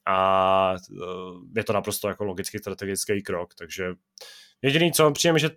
A 0.07 0.75
uh, 0.91 1.43
je 1.57 1.64
to 1.64 1.72
naprosto 1.72 2.09
jako 2.09 2.25
logický 2.25 2.59
strategický 2.59 3.22
krok, 3.22 3.55
takže 3.55 3.93
jediný, 4.62 4.93
co 4.93 5.11
přijeme, 5.11 5.39
že 5.39 5.51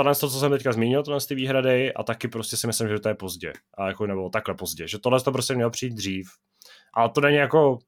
tohle, 0.00 0.14
to, 0.14 0.30
co 0.30 0.40
jsem 0.40 0.50
teďka 0.50 0.72
zmínil, 0.72 1.02
tohle 1.02 1.20
ty 1.20 1.34
výhrady 1.34 1.94
a 1.94 2.02
taky 2.02 2.28
prostě 2.28 2.56
si 2.56 2.66
myslím, 2.66 2.88
že 2.88 2.98
to 2.98 3.08
je 3.08 3.14
pozdě. 3.14 3.52
A 3.74 3.88
jako 3.88 4.06
nebo 4.06 4.30
takhle 4.30 4.54
pozdě, 4.54 4.88
že 4.88 4.98
tohle 4.98 5.20
to 5.20 5.32
prostě 5.32 5.54
mělo 5.54 5.70
přijít 5.70 5.94
dřív. 5.94 6.30
Ale 6.94 7.10
to 7.10 7.20
není 7.20 7.36
jako 7.36 7.78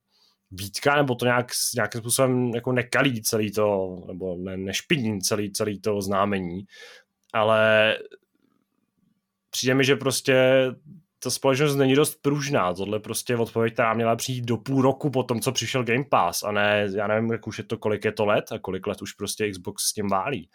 výtka, 0.50 0.96
nebo 0.96 1.14
to 1.14 1.24
nějak, 1.24 1.46
nějakým 1.74 2.00
způsobem 2.00 2.50
jako 2.54 2.72
nekalí 2.72 3.22
celý 3.22 3.52
to, 3.52 3.96
nebo 4.06 4.36
ne, 4.36 4.56
nešpiní 4.56 5.20
celý, 5.20 5.52
celý 5.52 5.80
to 5.80 6.02
známení. 6.02 6.64
Ale 7.32 7.96
přijde 9.50 9.74
mi, 9.74 9.84
že 9.84 9.96
prostě 9.96 10.66
ta 11.18 11.30
společnost 11.30 11.76
není 11.76 11.94
dost 11.94 12.22
pružná. 12.22 12.74
Tohle 12.74 13.00
prostě 13.00 13.36
odpověď, 13.36 13.72
která 13.72 13.94
měla 13.94 14.16
přijít 14.16 14.44
do 14.44 14.56
půl 14.56 14.82
roku 14.82 15.10
po 15.10 15.22
tom, 15.22 15.40
co 15.40 15.52
přišel 15.52 15.84
Game 15.84 16.04
Pass 16.04 16.42
a 16.42 16.52
ne, 16.52 16.88
já 16.96 17.06
nevím, 17.06 17.32
jak 17.32 17.46
už 17.46 17.58
je 17.58 17.64
to, 17.64 17.78
kolik 17.78 18.04
je 18.04 18.12
to 18.12 18.26
let 18.26 18.52
a 18.52 18.58
kolik 18.58 18.86
let 18.86 19.02
už 19.02 19.12
prostě 19.12 19.50
Xbox 19.50 19.82
s 19.82 19.92
tím 19.92 20.08
válí. 20.08 20.48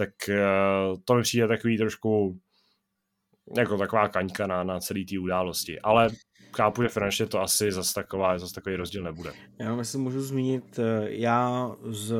Tak 0.00 0.10
uh, 0.28 0.98
to 1.04 1.14
mi 1.14 1.22
přijde 1.22 1.48
takový 1.48 1.78
trošku 1.78 2.40
jako 3.56 3.78
taková 3.78 4.08
kaňka 4.08 4.46
na, 4.46 4.64
na 4.64 4.80
celý 4.80 5.06
té 5.06 5.18
události. 5.18 5.80
Ale 5.80 6.08
chápu, 6.56 6.82
že 6.82 6.88
finančně 6.88 7.26
to 7.26 7.40
asi 7.40 7.72
zase, 7.72 7.94
taková, 7.94 8.38
zase 8.38 8.54
takový 8.54 8.76
rozdíl 8.76 9.02
nebude. 9.02 9.32
Já 9.58 9.84
si 9.84 9.98
můžu 9.98 10.20
zmínit, 10.20 10.78
eh, 10.78 11.06
já 11.08 11.70
z 11.90 12.14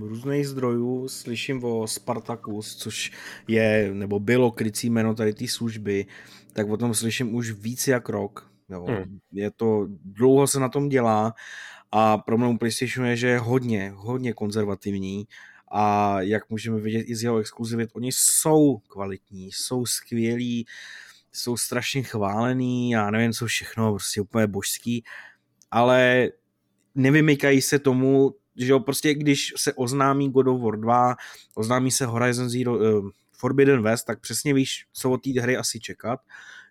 různých 0.00 0.48
zdrojů 0.48 1.08
slyším 1.08 1.64
o 1.64 1.86
Spartacus, 1.86 2.76
což 2.76 3.10
je, 3.48 3.90
nebo 3.92 4.20
bylo 4.20 4.50
krycí 4.50 4.90
jméno 4.90 5.14
tady 5.14 5.34
té 5.34 5.48
služby, 5.48 6.06
tak 6.52 6.70
o 6.70 6.76
tom 6.76 6.94
slyším 6.94 7.34
už 7.34 7.50
víc 7.50 7.88
jak 7.88 8.08
rok. 8.08 8.50
Jo. 8.70 8.84
Hmm. 8.84 9.18
Je 9.32 9.50
to, 9.50 9.86
dlouho 10.04 10.46
se 10.46 10.60
na 10.60 10.68
tom 10.68 10.88
dělá 10.88 11.34
a 11.92 12.18
problém 12.18 12.58
PlayStationu 12.58 13.08
je, 13.08 13.16
že 13.16 13.28
je 13.28 13.38
hodně, 13.38 13.92
hodně 13.96 14.32
konzervativní 14.32 15.26
a 15.70 16.16
jak 16.20 16.50
můžeme 16.50 16.80
vidět 16.80 17.00
i 17.00 17.16
z 17.16 17.22
jeho 17.22 17.38
exkluzivit, 17.38 17.90
oni 17.92 18.12
jsou 18.12 18.78
kvalitní, 18.78 19.52
jsou 19.52 19.86
skvělí, 19.86 20.66
jsou 21.32 21.56
strašně 21.56 22.02
chválený, 22.02 22.90
já 22.90 23.10
nevím 23.10 23.32
co 23.32 23.46
všechno, 23.46 23.92
prostě 23.92 24.20
úplně 24.20 24.46
božský, 24.46 25.04
ale 25.70 26.28
nevymykají 26.94 27.62
se 27.62 27.78
tomu, 27.78 28.34
že 28.56 28.72
jo, 28.72 28.80
prostě 28.80 29.14
když 29.14 29.52
se 29.56 29.72
oznámí 29.72 30.30
God 30.30 30.46
of 30.46 30.62
War 30.62 30.80
2, 30.80 31.16
oznámí 31.54 31.90
se 31.90 32.06
Horizon 32.06 32.48
Zero, 32.48 32.78
uh, 32.78 33.10
Forbidden 33.32 33.82
West, 33.82 34.06
tak 34.06 34.20
přesně 34.20 34.54
víš, 34.54 34.86
co 34.92 35.10
od 35.10 35.22
té 35.22 35.40
hry 35.40 35.56
asi 35.56 35.80
čekat, 35.80 36.20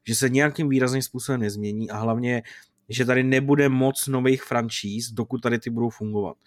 že 0.08 0.16
se 0.16 0.30
nějakým 0.30 0.70
výrazným 0.70 1.02
způsobem 1.02 1.42
nezmění 1.42 1.90
a 1.90 1.98
hlavně, 1.98 2.44
že 2.90 3.06
tady 3.06 3.24
nebude 3.24 3.70
moc 3.70 4.08
nových 4.08 4.44
franšíz, 4.44 5.12
dokud 5.12 5.42
tady 5.42 5.60
ty 5.60 5.70
budou 5.70 5.90
fungovat. 5.90 6.38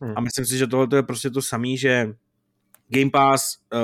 Hmm. 0.00 0.12
A 0.16 0.20
myslím 0.20 0.46
si, 0.46 0.58
že 0.58 0.66
tohle 0.66 0.98
je 0.98 1.02
prostě 1.02 1.30
to 1.30 1.42
samé, 1.42 1.76
že 1.76 2.14
Game 2.88 3.10
Pass 3.10 3.58
uh, 3.72 3.80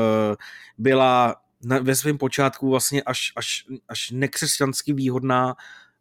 byla 0.78 1.36
na, 1.64 1.78
ve 1.78 1.94
svém 1.94 2.18
počátku 2.18 2.70
vlastně 2.70 3.02
až, 3.02 3.32
až, 3.36 3.66
až 3.88 4.10
nekřesťansky 4.10 4.92
výhodná 4.92 5.56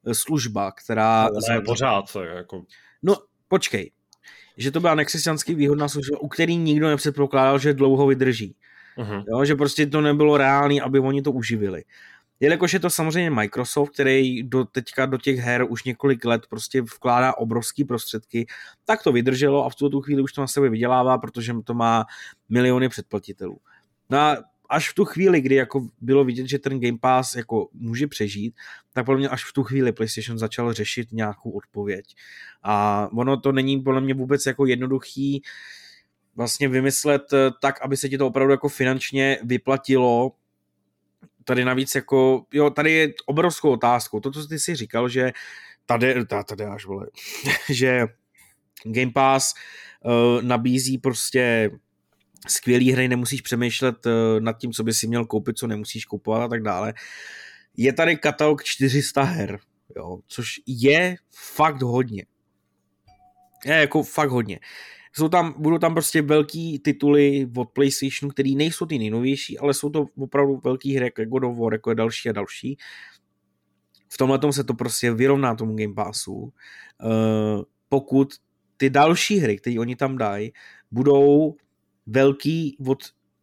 eh, 0.05 0.13
služba, 0.13 0.71
která... 0.71 1.29
No, 1.33 1.39
ne, 1.49 1.61
pořád. 1.61 2.17
Jako... 2.35 2.63
No, 3.03 3.15
počkej. 3.47 3.91
Že 4.57 4.71
to 4.71 4.79
byla 4.79 4.95
nekřesťansky 4.95 5.55
výhodná 5.55 5.87
služba, 5.87 6.21
u 6.21 6.27
který 6.27 6.57
nikdo 6.57 6.87
nepředpokládal, 6.89 7.59
že 7.59 7.73
dlouho 7.73 8.07
vydrží. 8.07 8.55
Uh-huh. 8.97 9.23
Jo, 9.31 9.45
že 9.45 9.55
prostě 9.55 9.85
to 9.85 10.01
nebylo 10.01 10.37
reálné, 10.37 10.81
aby 10.81 10.99
oni 10.99 11.21
to 11.21 11.31
uživili. 11.31 11.83
Jelikož 12.39 12.73
je 12.73 12.79
to 12.79 12.89
samozřejmě 12.89 13.29
Microsoft, 13.29 13.89
který 13.89 14.43
do 14.43 14.65
teďka 14.65 15.05
do 15.05 15.17
těch 15.17 15.39
her 15.39 15.65
už 15.69 15.83
několik 15.83 16.25
let 16.25 16.41
prostě 16.49 16.81
vkládá 16.81 17.37
obrovský 17.37 17.83
prostředky, 17.83 18.47
tak 18.85 19.03
to 19.03 19.11
vydrželo 19.11 19.65
a 19.65 19.69
v 19.69 19.75
tuto 19.75 20.01
chvíli 20.01 20.21
už 20.21 20.33
to 20.33 20.41
na 20.41 20.47
sebe 20.47 20.69
vydělává, 20.69 21.17
protože 21.17 21.53
to 21.63 21.73
má 21.73 22.05
miliony 22.49 22.89
předplatitelů. 22.89 23.57
No 24.09 24.17
a 24.17 24.37
až 24.69 24.89
v 24.89 24.93
tu 24.93 25.05
chvíli, 25.05 25.41
kdy 25.41 25.55
jako 25.55 25.87
bylo 26.01 26.25
vidět, 26.25 26.47
že 26.47 26.59
ten 26.59 26.79
Game 26.79 26.97
Pass 26.97 27.35
jako 27.35 27.69
může 27.73 28.07
přežít, 28.07 28.55
tak 28.93 29.05
podle 29.05 29.19
mě 29.19 29.29
až 29.29 29.45
v 29.45 29.53
tu 29.53 29.63
chvíli 29.63 29.91
PlayStation 29.91 30.37
začal 30.37 30.73
řešit 30.73 31.11
nějakou 31.11 31.51
odpověď. 31.51 32.15
A 32.63 33.07
ono 33.13 33.37
to 33.37 33.51
není 33.51 33.81
podle 33.81 34.01
mě 34.01 34.13
vůbec 34.13 34.45
jako 34.45 34.65
jednoduchý 34.65 35.41
vlastně 36.35 36.69
vymyslet 36.69 37.33
eh, 37.33 37.51
tak, 37.61 37.81
aby 37.81 37.97
se 37.97 38.09
ti 38.09 38.17
to 38.17 38.27
opravdu 38.27 38.51
jako 38.51 38.69
finančně 38.69 39.37
vyplatilo 39.43 40.31
tady 41.43 41.65
navíc 41.65 41.95
jako, 41.95 42.45
jo, 42.53 42.69
tady 42.69 42.91
je 42.91 43.13
obrovskou 43.25 43.71
otázkou, 43.71 44.19
to, 44.19 44.31
co 44.31 44.47
ty 44.47 44.59
si 44.59 44.75
říkal, 44.75 45.09
že 45.09 45.31
tady, 45.85 46.25
tady 46.25 46.65
až 46.65 46.85
vole, 46.85 47.07
že 47.69 48.07
Game 48.85 49.11
Pass 49.11 49.53
uh, 50.05 50.41
nabízí 50.41 50.97
prostě 50.97 51.71
skvělý 52.47 52.91
hry, 52.91 53.07
nemusíš 53.07 53.41
přemýšlet 53.41 54.05
uh, 54.05 54.11
nad 54.39 54.57
tím, 54.57 54.73
co 54.73 54.83
by 54.83 54.93
si 54.93 55.07
měl 55.07 55.25
koupit, 55.25 55.57
co 55.57 55.67
nemusíš 55.67 56.05
kupovat 56.05 56.41
a 56.41 56.47
tak 56.47 56.63
dále. 56.63 56.93
Je 57.77 57.93
tady 57.93 58.17
katalog 58.17 58.63
400 58.63 59.23
her, 59.23 59.59
jo, 59.95 60.19
což 60.27 60.61
je 60.67 61.15
fakt 61.55 61.81
hodně. 61.81 62.25
Je 63.65 63.75
jako 63.75 64.03
fakt 64.03 64.29
hodně. 64.29 64.59
Jsou 65.13 65.29
tam, 65.29 65.55
budou 65.57 65.77
tam 65.77 65.93
prostě 65.93 66.21
velký 66.21 66.79
tituly 66.79 67.49
od 67.57 67.69
PlayStationu, 67.69 68.31
který 68.31 68.55
nejsou 68.55 68.85
ty 68.85 68.97
nejnovější, 68.97 69.59
ale 69.59 69.73
jsou 69.73 69.89
to 69.89 70.05
opravdu 70.17 70.61
velký 70.63 70.95
hry, 70.95 71.05
jako 71.05 71.25
God 71.25 71.43
of 71.43 71.57
War, 71.57 71.73
jako 71.73 71.91
je 71.91 71.95
další 71.95 72.29
a 72.29 72.31
další. 72.31 72.77
V 74.13 74.17
tomhle 74.17 74.53
se 74.53 74.63
to 74.63 74.73
prostě 74.73 75.11
vyrovná 75.11 75.55
tomu 75.55 75.75
Game 75.75 75.93
Passu. 75.93 76.33
Uh, 76.35 76.51
pokud 77.89 78.33
ty 78.77 78.89
další 78.89 79.37
hry, 79.37 79.57
které 79.57 79.79
oni 79.79 79.95
tam 79.95 80.17
dají, 80.17 80.53
budou 80.91 81.55
velký 82.05 82.77
od 82.87 82.97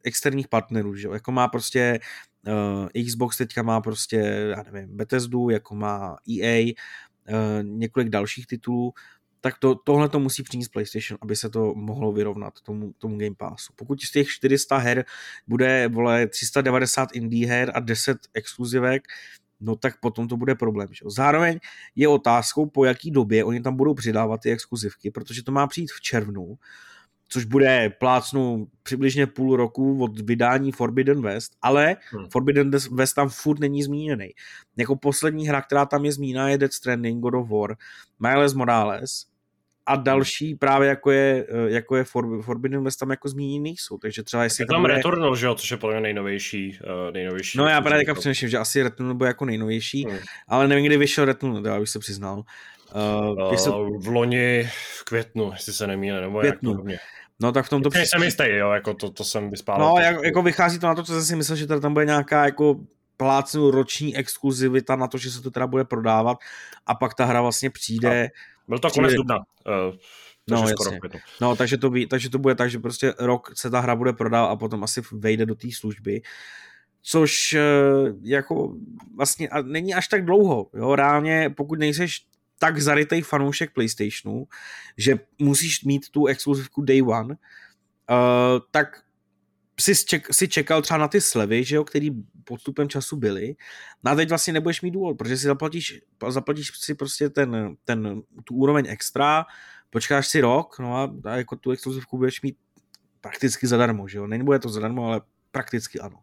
externích 0.04 0.48
partnerů, 0.48 0.94
že? 0.94 1.08
jako 1.12 1.32
má 1.32 1.48
prostě 1.48 2.00
uh, 2.46 3.04
Xbox 3.04 3.36
teďka 3.36 3.62
má 3.62 3.80
prostě, 3.80 4.16
já 4.56 4.62
nevím, 4.72 4.96
Bethesdu, 4.96 5.50
jako 5.50 5.74
má 5.74 6.16
EA, 6.40 6.64
uh, 6.64 7.62
několik 7.62 8.08
dalších 8.08 8.46
titulů, 8.46 8.92
tak 9.46 9.58
to, 9.58 9.74
tohle 9.74 10.08
to 10.08 10.20
musí 10.20 10.42
přinést 10.42 10.68
PlayStation, 10.68 11.18
aby 11.22 11.36
se 11.36 11.50
to 11.50 11.74
mohlo 11.74 12.12
vyrovnat 12.12 12.60
tomu, 12.60 12.92
tomu 12.98 13.18
Game 13.18 13.34
Passu. 13.36 13.72
Pokud 13.76 14.02
z 14.02 14.10
těch 14.10 14.28
400 14.28 14.78
her 14.78 15.04
bude 15.46 15.88
vole 15.88 16.26
390 16.26 17.08
indie 17.12 17.48
her 17.48 17.72
a 17.74 17.80
10 17.80 18.18
exkluzivek, 18.34 19.02
no 19.60 19.76
tak 19.76 20.00
potom 20.00 20.28
to 20.28 20.36
bude 20.36 20.54
problém. 20.54 20.88
Že? 20.90 21.00
Zároveň 21.06 21.58
je 21.96 22.08
otázkou, 22.08 22.66
po 22.66 22.84
jaký 22.84 23.10
době 23.10 23.44
oni 23.44 23.60
tam 23.60 23.76
budou 23.76 23.94
přidávat 23.94 24.40
ty 24.40 24.50
exkluzivky, 24.50 25.10
protože 25.10 25.42
to 25.42 25.52
má 25.52 25.66
přijít 25.66 25.92
v 25.92 26.00
červnu, 26.00 26.58
což 27.28 27.44
bude 27.44 27.90
plácnu 27.90 28.68
přibližně 28.82 29.26
půl 29.26 29.56
roku 29.56 30.02
od 30.02 30.20
vydání 30.20 30.72
Forbidden 30.72 31.22
West, 31.22 31.56
ale 31.62 31.96
hmm. 32.10 32.26
Forbidden 32.30 32.70
West 32.70 33.14
tam 33.14 33.28
furt 33.28 33.58
není 33.58 33.82
zmíněný. 33.82 34.30
Jako 34.76 34.96
poslední 34.96 35.48
hra, 35.48 35.62
která 35.62 35.86
tam 35.86 36.04
je 36.04 36.12
zmíněna, 36.12 36.48
je 36.48 36.58
Dead 36.58 36.72
Stranding, 36.72 37.22
God 37.22 37.34
of 37.34 37.48
War, 37.48 37.76
Miles 38.20 38.54
Morales, 38.54 39.35
a 39.86 39.96
další 39.96 40.54
právě 40.54 40.88
jako 40.88 41.10
je, 41.10 41.46
eh, 41.48 41.70
jako 41.70 41.96
je 41.96 42.04
Forbidden 42.40 42.84
West 42.84 42.98
tam 42.98 43.10
jako 43.10 43.28
zmíněný 43.28 43.60
nejsou, 43.60 43.98
takže 43.98 44.22
třeba 44.22 44.44
jestli... 44.44 44.62
Je 44.62 44.66
tam 44.66 44.80
bude... 44.80 44.94
Returnal, 44.94 45.36
že 45.36 45.46
jo, 45.46 45.54
což 45.54 45.70
je 45.70 45.76
podle 45.76 45.94
mě 45.94 46.02
nejnovější, 46.02 46.78
uh, 46.84 47.12
nejnovější. 47.12 47.58
No 47.58 47.68
já 47.68 47.80
právě 47.80 47.98
teďka 47.98 48.14
přemýšlím, 48.14 48.50
že 48.50 48.58
asi 48.58 48.82
Returnal 48.82 49.14
bude 49.14 49.28
jako 49.28 49.44
nejnovější, 49.44 50.04
hmm. 50.04 50.18
ale 50.48 50.68
nevím, 50.68 50.84
kdy 50.84 50.96
vyšel 50.96 51.24
Returnal, 51.24 51.66
já 51.66 51.80
bych 51.80 51.88
se 51.88 51.98
přiznal. 51.98 52.42
Uh, 52.94 53.48
uh, 53.48 53.54
se... 53.54 53.70
V 53.98 54.08
loni 54.08 54.70
v 54.98 55.04
květnu, 55.04 55.50
jestli 55.52 55.72
se 55.72 55.86
nemýlím, 55.86 56.20
nebo 56.20 56.40
květnu. 56.40 56.70
jak 56.70 57.00
to. 57.00 57.04
No 57.40 57.52
tak 57.52 57.66
v 57.66 57.68
tomto 57.68 57.90
případě... 57.90 58.06
jsem 58.06 58.22
jistý, 58.22 58.44
jo, 58.48 58.70
jako 58.70 58.94
to, 58.94 59.10
to 59.10 59.24
jsem 59.24 59.50
vyspál. 59.50 59.78
No, 59.78 59.94
jak, 60.00 60.16
jako 60.24 60.42
vychází 60.42 60.78
to 60.78 60.86
na 60.86 60.94
to, 60.94 61.02
co 61.02 61.12
jsem 61.12 61.22
si 61.22 61.36
myslel, 61.36 61.56
že 61.56 61.66
tam 61.66 61.92
bude 61.92 62.04
nějaká 62.04 62.44
jako 62.44 62.76
plácnu 63.16 63.70
roční 63.70 64.16
exkluzivita 64.16 64.96
na 64.96 65.08
to, 65.08 65.18
že 65.18 65.30
se 65.30 65.42
to 65.42 65.50
teda 65.50 65.66
bude 65.66 65.84
prodávat 65.84 66.38
a 66.86 66.94
pak 66.94 67.14
ta 67.14 67.24
hra 67.24 67.42
vlastně 67.42 67.70
přijde. 67.70 68.24
A 68.24 68.30
byl 68.68 68.78
to 68.78 68.90
konec 68.90 69.14
dubna. 69.14 69.38
Uh, 69.38 69.94
no, 70.50 70.68
skoro 70.68 70.90
no 71.40 71.56
takže, 71.56 71.78
to, 71.78 71.90
takže 72.08 72.30
to 72.30 72.38
bude 72.38 72.54
tak, 72.54 72.70
že 72.70 72.78
prostě 72.78 73.14
rok 73.18 73.52
se 73.56 73.70
ta 73.70 73.80
hra 73.80 73.96
bude 73.96 74.12
prodávat 74.12 74.50
a 74.50 74.56
potom 74.56 74.84
asi 74.84 75.02
vejde 75.12 75.46
do 75.46 75.54
té 75.54 75.68
služby. 75.72 76.22
Což 77.02 77.52
eh, 77.52 77.62
jako 78.22 78.74
vlastně 79.16 79.48
není 79.62 79.94
až 79.94 80.08
tak 80.08 80.24
dlouho. 80.24 80.70
Jo? 80.74 80.94
Reálně, 80.94 81.54
pokud 81.56 81.78
nejseš 81.78 82.26
tak 82.58 82.78
zarytej 82.78 83.22
fanoušek 83.22 83.72
PlayStationu, 83.72 84.46
že 84.96 85.18
musíš 85.38 85.84
mít 85.84 86.10
tu 86.10 86.26
exkluzivku 86.26 86.82
Day 86.82 87.02
One, 87.02 87.34
uh, 87.34 87.36
tak 88.70 89.02
si, 89.80 89.94
ček, 90.04 90.34
si 90.34 90.48
čekal 90.48 90.82
třeba 90.82 90.98
na 90.98 91.08
ty 91.08 91.20
slevy, 91.20 91.64
že 91.64 91.76
jo, 91.76 91.84
který 91.84 92.10
podstupem 92.44 92.88
času 92.88 93.16
byly. 93.16 93.56
No 94.04 94.10
a 94.10 94.14
teď 94.14 94.28
vlastně 94.28 94.52
nebudeš 94.52 94.82
mít 94.82 94.90
důvod, 94.90 95.18
protože 95.18 95.36
si 95.36 95.46
zaplatíš, 95.46 96.00
zaplatíš 96.28 96.70
si 96.78 96.94
prostě 96.94 97.30
ten, 97.30 97.76
ten, 97.84 98.22
tu 98.44 98.54
úroveň 98.54 98.84
extra, 98.88 99.44
počkáš 99.90 100.28
si 100.28 100.40
rok, 100.40 100.78
no 100.78 100.96
a, 100.96 101.14
a 101.24 101.36
jako 101.36 101.56
tu 101.56 101.70
exkluzivku 101.70 102.16
budeš 102.16 102.42
mít 102.42 102.56
prakticky 103.20 103.66
zadarmo, 103.66 104.08
že 104.08 104.18
jo. 104.18 104.26
Nebude 104.26 104.58
to 104.58 104.68
zadarmo, 104.68 105.06
ale 105.06 105.20
prakticky 105.50 106.00
ano. 106.00 106.22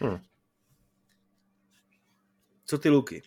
Hmm. 0.00 0.18
Co 2.64 2.78
ty, 2.78 2.88
Luky? 2.88 3.22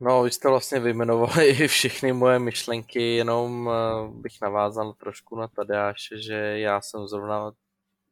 No, 0.00 0.22
vy 0.22 0.30
jste 0.30 0.48
vlastně 0.48 0.80
vyjmenovali 0.80 1.52
všechny 1.68 2.12
moje 2.12 2.38
myšlenky, 2.38 3.16
jenom 3.16 3.70
eh, 3.70 4.08
bych 4.12 4.40
navázal 4.42 4.92
trošku 4.92 5.36
na 5.36 5.48
Tadeáše, 5.48 6.18
že 6.18 6.34
já 6.58 6.80
jsem 6.80 7.08
zrovna, 7.08 7.52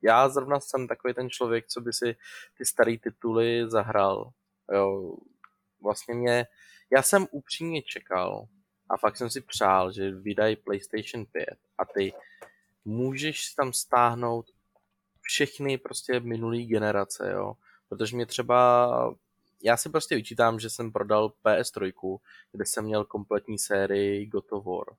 já 0.03 0.29
zrovna 0.29 0.61
jsem 0.61 0.89
takový 0.89 1.15
ten 1.15 1.31
člověk, 1.31 1.67
co 1.67 1.81
by 1.81 1.93
si 1.93 2.17
ty 2.59 2.65
staré 2.65 2.99
tituly 2.99 3.71
zahrál. 3.71 4.31
Jo, 4.73 5.17
vlastně 5.83 6.15
mě, 6.15 6.47
já 6.91 7.03
jsem 7.03 7.27
upřímně 7.31 7.83
čekal 7.83 8.47
a 8.91 8.97
fakt 8.97 9.17
jsem 9.17 9.31
si 9.31 9.41
přál, 9.41 9.93
že 9.93 10.11
vydají 10.11 10.57
PlayStation 10.57 11.27
5 11.33 11.47
a 11.79 11.85
ty 11.85 12.13
můžeš 12.85 13.55
tam 13.55 13.73
stáhnout 13.73 14.47
všechny 15.21 15.79
prostě 15.79 16.21
minulý 16.21 16.67
generace, 16.67 17.31
jo. 17.33 17.55
Protože 17.89 18.17
mě 18.17 18.27
třeba 18.27 19.15
já 19.63 19.77
si 19.77 19.89
prostě 19.89 20.15
vyčítám, 20.15 20.61
že 20.61 20.71
jsem 20.71 20.93
prodal 20.93 21.33
PS3, 21.45 22.19
kde 22.53 22.67
jsem 22.67 22.85
měl 22.85 23.05
kompletní 23.05 23.59
sérii 23.59 24.27
God 24.27 24.53
of 24.53 24.65
War. 24.65 24.97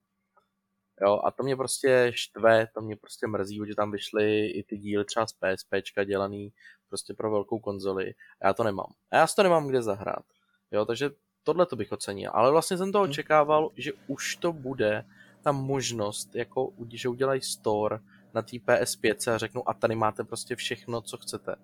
Jo, 1.02 1.22
a 1.24 1.32
to 1.32 1.44
mě 1.44 1.56
prostě 1.56 2.12
štve, 2.16 2.68
to 2.74 2.82
mě 2.82 2.96
prostě 2.96 3.28
mrzí, 3.28 3.60
že 3.68 3.76
tam 3.76 3.92
vyšly 3.92 4.48
i 4.48 4.64
ty 4.64 4.78
díly 4.78 5.06
třeba 5.06 5.28
z 5.28 5.34
PSPčka 5.34 6.04
dělaný 6.04 6.54
prostě 6.90 7.14
pro 7.14 7.32
velkou 7.32 7.60
konzoli. 7.60 8.14
A 8.42 8.48
já 8.48 8.54
to 8.54 8.64
nemám. 8.64 8.94
A 9.12 9.18
já 9.18 9.28
si 9.28 9.36
to 9.36 9.44
nemám 9.44 9.68
kde 9.68 9.82
zahrát. 9.82 10.26
Jo, 10.72 10.86
takže 10.86 11.10
tohle 11.44 11.66
to 11.66 11.76
bych 11.76 11.92
ocenil. 11.92 12.32
Ale 12.34 12.52
vlastně 12.52 12.78
jsem 12.78 12.92
to 12.92 13.00
hmm. 13.00 13.10
očekával, 13.10 13.70
že 13.76 13.92
už 14.08 14.36
to 14.36 14.54
bude 14.54 15.06
ta 15.42 15.52
možnost, 15.52 16.36
jako, 16.36 16.74
že 16.94 17.10
udělají 17.10 17.42
store 17.42 18.00
na 18.34 18.42
té 18.42 18.58
PS5 18.58 19.34
a 19.34 19.38
řeknou, 19.38 19.70
a 19.70 19.74
tady 19.74 19.96
máte 19.96 20.24
prostě 20.24 20.56
všechno, 20.56 21.02
co 21.02 21.18
chcete. 21.18 21.56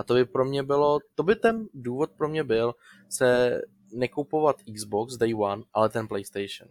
A 0.00 0.02
to 0.02 0.14
by 0.14 0.24
pro 0.24 0.44
mě 0.44 0.62
bylo, 0.62 0.98
to 1.14 1.22
by 1.22 1.36
ten 1.36 1.68
důvod 1.74 2.10
pro 2.10 2.28
mě 2.28 2.44
byl 2.44 2.74
se 3.08 3.60
nekupovat 3.92 4.56
Xbox 4.74 5.16
Day 5.16 5.34
One, 5.34 5.62
ale 5.74 5.88
ten 5.88 6.08
PlayStation. 6.08 6.68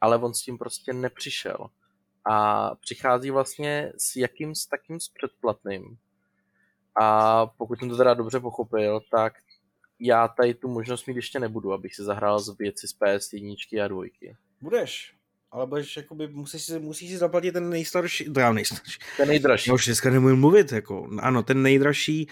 Ale 0.00 0.18
on 0.18 0.34
s 0.34 0.42
tím 0.42 0.58
prostě 0.58 0.92
nepřišel. 0.92 1.66
A 2.24 2.74
přichází 2.74 3.30
vlastně 3.30 3.92
s 3.98 4.16
jakým 4.16 4.54
s 4.54 4.66
takým 4.66 5.00
s 5.00 5.08
předplatným. 5.08 5.96
A 7.00 7.46
pokud 7.46 7.78
jsem 7.78 7.88
to 7.88 7.96
teda 7.96 8.14
dobře 8.14 8.40
pochopil, 8.40 9.00
tak 9.10 9.34
já 10.00 10.28
tady 10.28 10.54
tu 10.54 10.68
možnost 10.68 11.06
mít 11.06 11.16
ještě 11.16 11.40
nebudu, 11.40 11.72
abych 11.72 11.94
si 11.94 12.04
zahrál 12.04 12.40
z 12.40 12.58
věci 12.58 12.88
z 12.88 12.98
PS1 12.98 13.84
a 13.84 13.88
2. 13.88 14.04
Budeš, 14.60 15.16
ale 15.50 15.66
budeš, 15.66 15.96
jakoby, 15.96 16.28
musíš 16.28 16.62
si, 16.62 16.78
musíš 16.78 17.10
si 17.10 17.16
zaplatit 17.16 17.52
ten 17.52 17.70
nejstarší, 17.70 18.24
teda 18.24 18.52
nejstarší. 18.52 18.98
Ten 19.16 19.28
nejdražší. 19.28 19.70
Já 19.70 19.74
už 19.74 19.86
dneska 19.86 20.10
nemůžu 20.10 20.36
mluvit, 20.36 20.72
jako, 20.72 21.08
ano, 21.20 21.42
ten 21.42 21.62
nejdražší. 21.62 22.28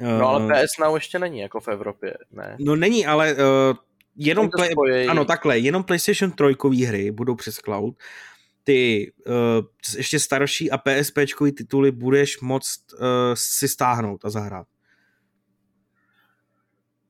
No 0.00 0.28
ale 0.28 0.44
uh, 0.44 0.52
PS 0.52 0.78
Now 0.78 0.94
ještě 0.94 1.18
není, 1.18 1.38
jako 1.38 1.60
v 1.60 1.68
Evropě, 1.68 2.14
ne? 2.32 2.56
No 2.60 2.76
není, 2.76 3.06
ale 3.06 3.34
uh, 3.34 3.40
jenom, 4.16 4.48
play, 4.76 5.08
ano, 5.08 5.24
takhle, 5.24 5.58
jenom 5.58 5.84
PlayStation 5.84 6.32
3 6.32 6.84
hry 6.84 7.10
budou 7.10 7.34
přes 7.34 7.56
cloud, 7.56 7.94
ty 8.64 9.12
uh, 9.26 9.96
ještě 9.96 10.18
starší 10.18 10.70
a 10.70 10.78
PSP 10.78 11.18
tituly 11.56 11.90
budeš 11.90 12.40
moct 12.40 12.92
uh, 12.92 12.98
si 13.34 13.68
stáhnout 13.68 14.24
a 14.24 14.30
zahrát. 14.30 14.66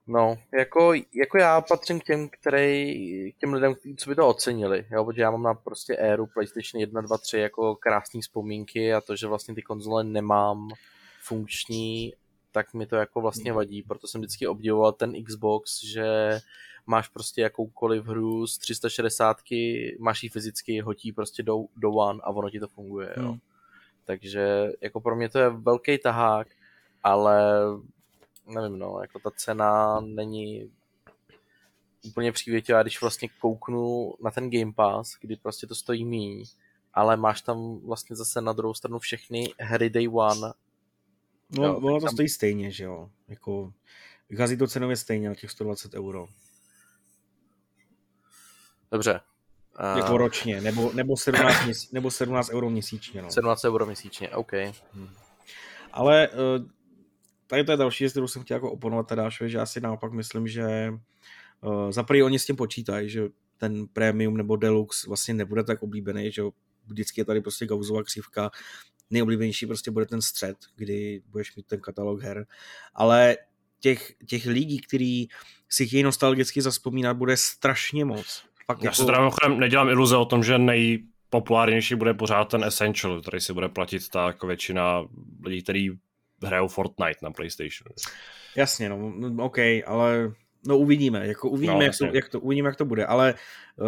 No, 0.06 0.38
jako, 0.58 0.92
jako 1.14 1.38
já 1.38 1.60
patřím 1.60 2.00
k 2.00 2.04
těm, 2.04 2.28
který, 2.28 3.32
k 3.32 3.38
těm 3.38 3.52
lidem, 3.52 3.74
co 3.96 4.10
by 4.10 4.16
to 4.16 4.28
ocenili, 4.28 4.86
jo, 4.90 5.04
protože 5.04 5.22
já 5.22 5.30
mám 5.30 5.42
na 5.42 5.54
prostě 5.54 5.96
éru 5.96 6.26
PlayStation 6.26 6.80
1, 6.80 7.00
2, 7.00 7.18
3 7.18 7.38
jako 7.38 7.76
krásné 7.76 8.20
vzpomínky 8.20 8.94
a 8.94 9.00
to, 9.00 9.16
že 9.16 9.26
vlastně 9.26 9.54
ty 9.54 9.62
konzole 9.62 10.04
nemám 10.04 10.70
funkční, 11.22 12.12
tak 12.54 12.74
mi 12.74 12.86
to 12.86 12.96
jako 12.96 13.20
vlastně 13.20 13.52
vadí, 13.52 13.82
proto 13.82 14.06
jsem 14.06 14.20
vždycky 14.20 14.46
obdivoval 14.46 14.92
ten 14.92 15.24
Xbox, 15.24 15.84
že 15.84 16.38
máš 16.86 17.08
prostě 17.08 17.42
jakoukoliv 17.42 18.06
hru 18.06 18.46
z 18.46 18.58
360, 18.58 19.36
máš 19.98 20.22
ji 20.22 20.28
fyzicky, 20.28 20.80
hotí 20.80 21.12
prostě 21.12 21.42
do, 21.42 21.64
do 21.76 21.90
One 21.90 22.20
a 22.22 22.30
ono 22.30 22.50
ti 22.50 22.60
to 22.60 22.68
funguje, 22.68 23.14
jo. 23.16 23.28
Hmm. 23.28 23.38
Takže 24.04 24.72
jako 24.80 25.00
pro 25.00 25.16
mě 25.16 25.28
to 25.28 25.38
je 25.38 25.50
velký 25.50 25.98
tahák, 25.98 26.48
ale 27.02 27.60
nevím, 28.46 28.78
no, 28.78 28.98
jako 29.00 29.18
ta 29.18 29.30
cena 29.30 30.00
není 30.00 30.70
úplně 32.04 32.32
přívětivá, 32.32 32.82
když 32.82 33.00
vlastně 33.00 33.28
kouknu 33.40 34.14
na 34.24 34.30
ten 34.30 34.50
Game 34.50 34.72
Pass, 34.72 35.16
kdy 35.20 35.36
prostě 35.36 35.66
to 35.66 35.74
stojí 35.74 36.04
míň, 36.04 36.44
ale 36.94 37.16
máš 37.16 37.42
tam 37.42 37.78
vlastně 37.78 38.16
zase 38.16 38.40
na 38.40 38.52
druhou 38.52 38.74
stranu 38.74 38.98
všechny 38.98 39.48
hry 39.60 39.90
Day 39.90 40.08
One. 40.08 40.52
No, 41.58 41.64
jo, 41.64 41.76
ono 41.76 42.00
to 42.00 42.06
tam... 42.06 42.14
stojí 42.14 42.28
stejně, 42.28 42.70
že 42.70 42.84
jo, 42.84 43.10
jako 43.28 43.72
vychází 44.28 44.56
to 44.56 44.66
cenově 44.66 44.96
stejně 44.96 45.28
na 45.28 45.34
těch 45.34 45.50
120 45.50 45.94
euro. 45.94 46.26
Dobře. 48.92 49.20
Uh... 49.80 49.98
Jako 49.98 50.16
ročně, 50.16 50.60
nebo, 50.60 50.92
nebo, 50.92 51.16
17, 51.16 51.64
měsíc, 51.64 51.92
nebo 51.92 52.10
17 52.10 52.50
euro 52.50 52.70
měsíčně. 52.70 53.22
No. 53.22 53.30
17 53.30 53.64
euro 53.64 53.86
měsíčně, 53.86 54.30
OK. 54.30 54.52
Hmm. 54.92 55.08
Ale 55.92 56.28
uh, 56.28 56.66
tady 57.46 57.64
to 57.64 57.70
je 57.70 57.76
další 57.76 58.04
věc, 58.04 58.12
kterou 58.12 58.28
jsem 58.28 58.42
chtěl 58.42 58.54
jako 58.54 58.72
oponovat 58.72 59.06
teda, 59.06 59.28
že 59.28 59.58
já 59.58 59.66
si 59.66 59.80
naopak 59.80 60.12
myslím, 60.12 60.48
že 60.48 60.92
uh, 61.60 61.90
za 61.90 62.02
prvý 62.02 62.22
oni 62.22 62.38
s 62.38 62.46
tím 62.46 62.56
počítají, 62.56 63.10
že 63.10 63.28
ten 63.58 63.86
premium 63.86 64.36
nebo 64.36 64.56
deluxe 64.56 65.08
vlastně 65.08 65.34
nebude 65.34 65.64
tak 65.64 65.82
oblíbený, 65.82 66.32
že 66.32 66.42
vždycky 66.86 67.20
je 67.20 67.24
tady 67.24 67.40
prostě 67.40 67.66
gauzová 67.66 68.02
křivka, 68.02 68.50
nejoblíbenější 69.10 69.66
prostě 69.66 69.90
bude 69.90 70.06
ten 70.06 70.22
střed, 70.22 70.56
kdy 70.76 71.22
budeš 71.26 71.56
mít 71.56 71.66
ten 71.66 71.80
katalog 71.80 72.22
her, 72.22 72.46
ale 72.94 73.36
těch, 73.80 74.12
těch 74.26 74.46
lidí, 74.46 74.80
kteří 74.80 75.28
si 75.68 75.86
chtějí 75.86 76.02
nostalgicky 76.02 76.62
zaspomínat, 76.62 77.16
bude 77.16 77.36
strašně 77.36 78.04
moc. 78.04 78.44
Fakt 78.66 78.82
Já 78.82 78.86
jako... 78.86 78.96
se 78.96 79.04
teda 79.04 79.30
nedělám 79.48 79.88
iluze 79.88 80.16
o 80.16 80.24
tom, 80.24 80.44
že 80.44 80.58
nejpopulárnější 80.58 81.94
bude 81.94 82.14
pořád 82.14 82.44
ten 82.44 82.64
Essential, 82.64 83.20
který 83.20 83.40
si 83.40 83.52
bude 83.52 83.68
platit 83.68 84.08
ta 84.08 84.26
jako 84.26 84.46
většina 84.46 85.04
lidí, 85.44 85.62
kteří 85.62 85.98
hrajou 86.44 86.68
Fortnite 86.68 87.18
na 87.22 87.30
PlayStation. 87.30 87.94
Jasně, 88.56 88.88
no, 88.88 89.12
no 89.16 89.44
OK, 89.44 89.58
ale 89.86 90.32
no 90.66 90.78
uvidíme, 90.78 91.26
jako 91.26 91.48
uvidíme, 91.48 91.74
no, 91.74 91.82
jak, 91.82 91.98
to, 91.98 92.04
jak 92.04 92.28
to, 92.28 92.40
uvidíme, 92.40 92.68
jak 92.68 92.76
to 92.76 92.84
bude, 92.84 93.06
ale 93.06 93.34
uh, 93.76 93.86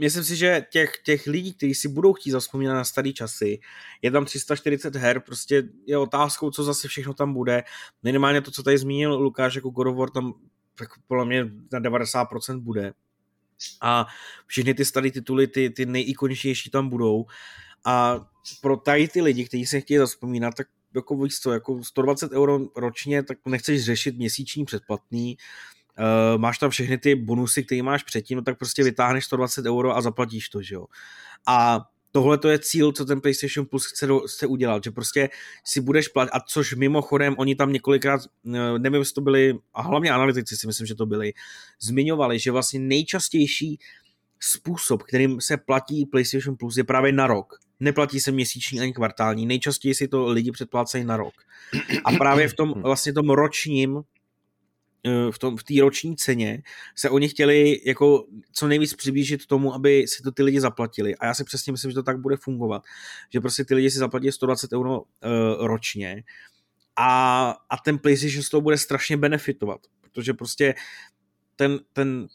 myslím 0.00 0.24
si, 0.24 0.36
že 0.36 0.66
těch, 0.70 0.92
těch 1.04 1.26
lidí, 1.26 1.54
kteří 1.54 1.74
si 1.74 1.88
budou 1.88 2.12
chtít 2.12 2.30
zaspomínat 2.30 2.74
na 2.74 2.84
staré 2.84 3.12
časy, 3.12 3.60
je 4.02 4.10
tam 4.10 4.24
340 4.24 4.96
her, 4.96 5.20
prostě 5.20 5.62
je 5.86 5.98
otázkou, 5.98 6.50
co 6.50 6.64
zase 6.64 6.88
všechno 6.88 7.14
tam 7.14 7.34
bude. 7.34 7.62
Minimálně 8.02 8.40
to, 8.40 8.50
co 8.50 8.62
tady 8.62 8.78
zmínil 8.78 9.14
Lukáš, 9.14 9.54
jako 9.54 9.70
God 9.70 9.86
of 9.86 9.96
War 9.96 10.10
tam 10.10 10.34
jako 10.80 11.00
podle 11.06 11.24
mě 11.24 11.44
na 11.72 11.80
90% 11.80 12.60
bude. 12.60 12.92
A 13.80 14.06
všechny 14.46 14.74
ty 14.74 14.84
staré 14.84 15.10
tituly, 15.10 15.46
ty, 15.46 15.70
ty 15.70 15.86
nejikoničnější 15.86 16.70
tam 16.70 16.88
budou. 16.88 17.24
A 17.84 18.26
pro 18.60 18.76
tady 18.76 19.08
ty 19.08 19.22
lidi, 19.22 19.44
kteří 19.44 19.66
se 19.66 19.80
chtějí 19.80 19.98
zaspomínat, 19.98 20.54
tak 20.54 20.66
jako 20.94 21.16
víš 21.16 21.38
co, 21.38 21.52
jako 21.52 21.84
120 21.84 22.32
euro 22.32 22.60
ročně, 22.76 23.22
tak 23.22 23.38
nechceš 23.46 23.84
řešit 23.84 24.16
měsíční 24.16 24.64
předplatný, 24.64 25.36
uh, 25.98 26.40
máš 26.40 26.58
tam 26.58 26.70
všechny 26.70 26.98
ty 26.98 27.14
bonusy, 27.14 27.64
které 27.64 27.82
máš 27.82 28.02
předtím, 28.02 28.36
no 28.36 28.42
tak 28.42 28.58
prostě 28.58 28.84
vytáhneš 28.84 29.24
120 29.24 29.66
euro 29.66 29.96
a 29.96 30.00
zaplatíš 30.02 30.48
to, 30.48 30.62
že 30.62 30.74
jo. 30.74 30.86
A 31.46 31.80
tohle 32.12 32.38
to 32.38 32.48
je 32.48 32.58
cíl, 32.58 32.92
co 32.92 33.04
ten 33.04 33.20
PlayStation 33.20 33.66
Plus 33.66 33.86
chce, 33.86 34.06
do, 34.06 34.20
chce 34.20 34.46
udělat, 34.46 34.84
že 34.84 34.90
prostě 34.90 35.28
si 35.64 35.80
budeš 35.80 36.08
platit, 36.08 36.30
a 36.30 36.40
což 36.40 36.74
mimochodem 36.74 37.34
oni 37.38 37.54
tam 37.54 37.72
několikrát, 37.72 38.20
eh, 38.54 38.78
nevím, 38.78 39.00
jestli 39.00 39.14
to 39.14 39.20
byli, 39.20 39.58
a 39.74 39.82
hlavně 39.82 40.10
analytici 40.10 40.56
si 40.56 40.66
myslím, 40.66 40.86
že 40.86 40.94
to 40.94 41.06
byli, 41.06 41.32
zmiňovali, 41.80 42.38
že 42.38 42.50
vlastně 42.50 42.80
nejčastější 42.80 43.78
způsob, 44.40 45.02
kterým 45.02 45.40
se 45.40 45.56
platí 45.56 46.06
PlayStation 46.06 46.56
Plus 46.56 46.76
je 46.76 46.84
právě 46.84 47.12
na 47.12 47.26
rok 47.26 47.58
neplatí 47.82 48.20
se 48.20 48.32
měsíční 48.32 48.80
ani 48.80 48.92
kvartální, 48.92 49.46
nejčastěji 49.46 49.94
si 49.94 50.08
to 50.08 50.26
lidi 50.26 50.52
předplácejí 50.52 51.04
na 51.04 51.16
rok. 51.16 51.34
A 52.04 52.12
právě 52.12 52.48
v 52.48 52.54
tom 52.54 52.72
vlastně 52.82 53.12
tom 53.12 53.30
ročním 53.30 54.02
v 55.30 55.38
tom, 55.38 55.56
v 55.56 55.64
té 55.64 55.74
roční 55.80 56.16
ceně 56.16 56.62
se 56.94 57.10
oni 57.10 57.28
chtěli 57.28 57.80
jako 57.84 58.26
co 58.52 58.68
nejvíc 58.68 58.94
přiblížit 58.94 59.46
tomu, 59.46 59.74
aby 59.74 60.06
si 60.08 60.22
to 60.22 60.32
ty 60.32 60.42
lidi 60.42 60.60
zaplatili. 60.60 61.16
A 61.16 61.26
já 61.26 61.34
si 61.34 61.44
přesně 61.44 61.72
myslím, 61.72 61.90
že 61.90 61.94
to 61.94 62.02
tak 62.02 62.20
bude 62.20 62.36
fungovat. 62.36 62.82
Že 63.32 63.40
prostě 63.40 63.64
ty 63.64 63.74
lidi 63.74 63.90
si 63.90 63.98
zaplatí 63.98 64.32
120 64.32 64.72
euro 64.72 65.00
uh, 65.00 65.06
ročně 65.66 66.22
a, 66.96 67.50
a 67.70 67.76
ten 67.84 67.98
PlayStation 67.98 68.42
z 68.42 68.48
toho 68.48 68.60
bude 68.60 68.78
strašně 68.78 69.16
benefitovat. 69.16 69.80
Protože 70.00 70.34
prostě 70.34 70.74
ten, 71.56 71.80
ten, 71.92 72.28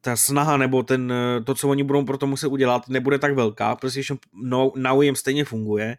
ta 0.00 0.16
snaha 0.16 0.56
nebo 0.56 0.82
ten, 0.82 1.12
to, 1.44 1.54
co 1.54 1.68
oni 1.68 1.84
budou 1.84 2.04
pro 2.04 2.18
to 2.18 2.26
muset 2.26 2.46
udělat, 2.46 2.88
nebude 2.88 3.18
tak 3.18 3.34
velká, 3.34 3.76
protože 3.76 4.14
no, 4.42 4.72
Now 4.76 5.02
jim 5.02 5.16
stejně 5.16 5.44
funguje. 5.44 5.96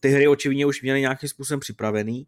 Ty 0.00 0.08
hry 0.08 0.28
očividně 0.28 0.66
už 0.66 0.82
měly 0.82 1.00
nějakým 1.00 1.28
způsobem 1.28 1.60
připravený, 1.60 2.26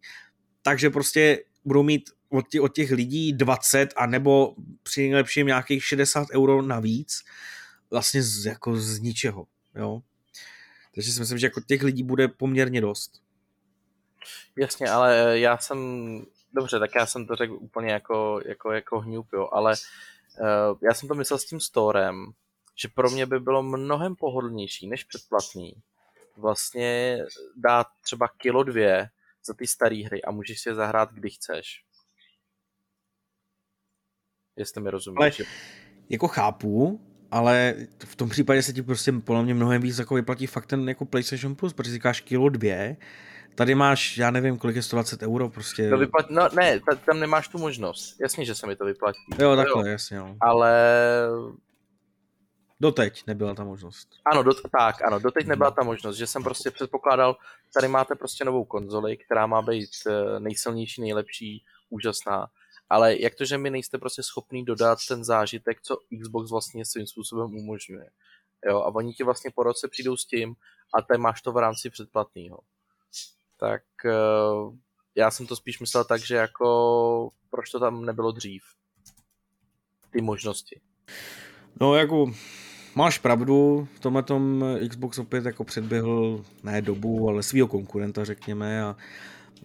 takže 0.62 0.90
prostě 0.90 1.38
budou 1.64 1.82
mít 1.82 2.10
od 2.28 2.48
těch, 2.48 2.60
od 2.60 2.74
těch 2.74 2.90
lidí 2.90 3.32
20 3.32 3.88
a 3.96 4.06
nebo 4.06 4.54
při 4.82 5.00
nejlepším 5.00 5.46
nějakých 5.46 5.84
60 5.84 6.28
euro 6.34 6.62
navíc 6.62 7.24
vlastně 7.90 8.22
z, 8.22 8.46
jako 8.46 8.76
z 8.76 8.98
ničeho. 8.98 9.46
Jo? 9.74 10.02
Takže 10.94 11.12
si 11.12 11.20
myslím, 11.20 11.38
že 11.38 11.46
jako 11.46 11.60
těch 11.60 11.82
lidí 11.82 12.02
bude 12.02 12.28
poměrně 12.28 12.80
dost. 12.80 13.22
Jasně, 14.56 14.90
ale 14.90 15.38
já 15.38 15.58
jsem, 15.58 15.78
dobře, 16.52 16.78
tak 16.78 16.90
já 16.94 17.06
jsem 17.06 17.26
to 17.26 17.36
řekl 17.36 17.52
úplně 17.52 17.92
jako, 17.92 18.40
jako, 18.46 18.72
jako 18.72 19.00
hňup, 19.00 19.32
jo, 19.32 19.48
ale 19.52 19.76
Uh, 20.38 20.78
já 20.82 20.94
jsem 20.94 21.08
to 21.08 21.14
myslel 21.14 21.38
s 21.38 21.44
tím 21.44 21.60
storem, 21.60 22.26
že 22.74 22.88
pro 22.88 23.10
mě 23.10 23.26
by 23.26 23.40
bylo 23.40 23.62
mnohem 23.62 24.16
pohodlnější 24.16 24.88
než 24.88 25.04
předplatný 25.04 25.74
vlastně 26.36 27.18
dát 27.56 27.86
třeba 28.00 28.28
kilo 28.28 28.62
dvě 28.62 29.08
za 29.46 29.54
ty 29.54 29.66
staré 29.66 30.02
hry 30.06 30.22
a 30.22 30.30
můžeš 30.30 30.60
si 30.60 30.68
je 30.68 30.74
zahrát, 30.74 31.12
kdy 31.12 31.30
chceš. 31.30 31.84
Jestli 34.56 34.80
mi 34.80 34.90
rozumíš. 34.90 35.40
Ale, 35.40 35.48
jako 36.08 36.28
chápu, 36.28 37.00
ale 37.30 37.74
v 38.04 38.16
tom 38.16 38.28
případě 38.28 38.62
se 38.62 38.72
ti 38.72 38.82
prostě 38.82 39.12
podle 39.12 39.42
mě 39.42 39.54
mnohem 39.54 39.82
víc 39.82 39.98
jako 39.98 40.14
vyplatí 40.14 40.46
fakt 40.46 40.66
ten 40.66 40.88
jako 40.88 41.04
PlayStation 41.04 41.54
Plus, 41.54 41.72
protože 41.72 41.92
říkáš 41.92 42.20
kilo 42.20 42.48
dvě, 42.48 42.96
tady 43.54 43.74
máš, 43.74 44.18
já 44.18 44.30
nevím, 44.30 44.58
kolik 44.58 44.76
je 44.76 44.82
120 44.82 45.22
euro, 45.22 45.48
prostě. 45.48 45.90
To 45.90 45.98
vyplat... 45.98 46.30
No 46.30 46.48
ne, 46.56 46.80
tam 47.06 47.20
nemáš 47.20 47.48
tu 47.48 47.58
možnost. 47.58 48.20
Jasně, 48.20 48.44
že 48.44 48.54
se 48.54 48.66
mi 48.66 48.76
to 48.76 48.84
vyplatí. 48.84 49.18
Jo, 49.38 49.56
takhle, 49.56 49.88
jo. 49.88 49.92
jasně, 49.92 50.16
jo. 50.16 50.36
Ale 50.40 50.74
Doteď 52.80 53.26
nebyla 53.26 53.54
ta 53.54 53.64
možnost. 53.64 54.08
Ano, 54.24 54.42
do, 54.42 54.54
tak, 54.54 55.02
ano, 55.02 55.18
doteď 55.18 55.46
nebyla 55.46 55.70
ta 55.70 55.82
možnost, 55.82 56.16
že 56.16 56.26
jsem 56.26 56.42
prostě 56.42 56.70
předpokládal, 56.70 57.36
tady 57.74 57.88
máte 57.88 58.14
prostě 58.14 58.44
novou 58.44 58.64
konzoli, 58.64 59.16
která 59.16 59.46
má 59.46 59.62
být 59.62 59.90
eh, 60.06 60.40
nejsilnější, 60.40 61.00
nejlepší, 61.00 61.64
úžasná, 61.90 62.46
ale 62.90 63.16
jak 63.20 63.34
to, 63.34 63.44
že 63.44 63.58
mi 63.58 63.70
nejste 63.70 63.98
prostě 63.98 64.22
schopný 64.22 64.64
dodat 64.64 64.98
ten 65.08 65.24
zážitek, 65.24 65.80
co 65.82 65.98
Xbox 66.22 66.50
vlastně 66.50 66.84
svým 66.84 67.06
způsobem 67.06 67.54
umožňuje. 67.54 68.10
Jo, 68.66 68.78
a 68.78 68.94
oni 68.94 69.12
ti 69.12 69.24
vlastně 69.24 69.50
po 69.54 69.62
roce 69.62 69.88
přijdou 69.88 70.16
s 70.16 70.26
tím 70.26 70.54
a 70.94 71.02
ty 71.02 71.18
máš 71.18 71.42
to 71.42 71.52
v 71.52 71.56
rámci 71.56 71.90
předplatného. 71.90 72.58
Tak 73.60 73.82
uh, 74.04 74.74
já 75.14 75.30
jsem 75.30 75.46
to 75.46 75.56
spíš 75.56 75.80
myslel 75.80 76.04
tak, 76.04 76.20
že 76.20 76.36
jako 76.36 77.30
proč 77.50 77.70
to 77.70 77.80
tam 77.80 78.04
nebylo 78.04 78.32
dřív? 78.32 78.62
Ty 80.10 80.22
možnosti. 80.22 80.80
No 81.80 81.94
jako 81.94 82.26
máš 82.94 83.18
pravdu, 83.18 83.88
v 83.94 84.00
tomhle 84.00 84.22
tom 84.22 84.64
Xbox 84.88 85.18
opět 85.18 85.44
jako 85.44 85.64
předběhl 85.64 86.44
ne 86.62 86.82
dobu, 86.82 87.28
ale 87.28 87.42
svého 87.42 87.68
konkurenta 87.68 88.24
řekněme 88.24 88.82
a 88.82 88.96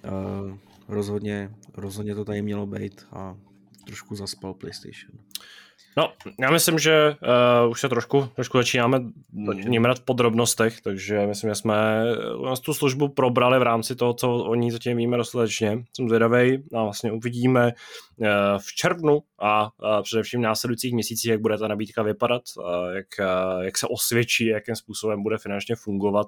uh, 0.04 0.58
rozhodně, 0.88 1.52
rozhodně 1.74 2.16
to 2.16 2.26
tady 2.26 2.42
mělo 2.42 2.66
být 2.66 3.06
a 3.12 3.36
trošku 3.86 4.16
zaspal 4.16 4.54
PlayStation. 4.54 5.12
No, 5.98 6.14
já 6.40 6.52
myslím, 6.52 6.80
že 6.80 7.16
uh, 7.64 7.72
už 7.72 7.82
se 7.82 7.90
trošku, 7.90 8.30
trošku 8.36 8.58
začínáme 8.58 9.00
nímrat 9.68 10.00
v 10.00 10.06
podrobnostech, 10.06 10.82
takže 10.82 11.28
myslím, 11.28 11.50
že 11.50 11.56
jsme 11.56 12.04
uh, 12.38 12.56
tu 12.56 12.74
službu 12.74 13.08
probrali 13.08 13.60
v 13.60 13.64
rámci 13.64 13.96
toho, 13.96 14.14
co 14.14 14.36
o 14.36 14.56
ní 14.56 14.72
zatím 14.72 14.98
víme 14.98 15.18
dostatečně. 15.18 15.84
Jsem 15.96 16.10
zvědavý 16.10 16.64
a 16.74 16.84
vlastně 16.84 17.12
uvidíme 17.12 17.66
uh, 18.18 18.28
v 18.58 18.74
červnu 18.76 19.20
a 19.42 19.64
uh, 19.64 20.02
především 20.04 20.40
v 20.40 20.44
následujících 20.44 20.94
měsících, 20.94 21.32
jak 21.32 21.42
bude 21.42 21.58
ta 21.58 21.68
nabídka 21.68 22.04
vypadat, 22.04 22.42
uh, 22.58 22.66
jak, 22.96 23.08
uh, 23.20 23.64
jak 23.64 23.78
se 23.78 23.88
osvědčí, 23.88 24.46
jakým 24.46 24.76
způsobem 24.76 25.24
bude 25.24 25.38
finančně 25.38 25.76
fungovat 25.76 26.28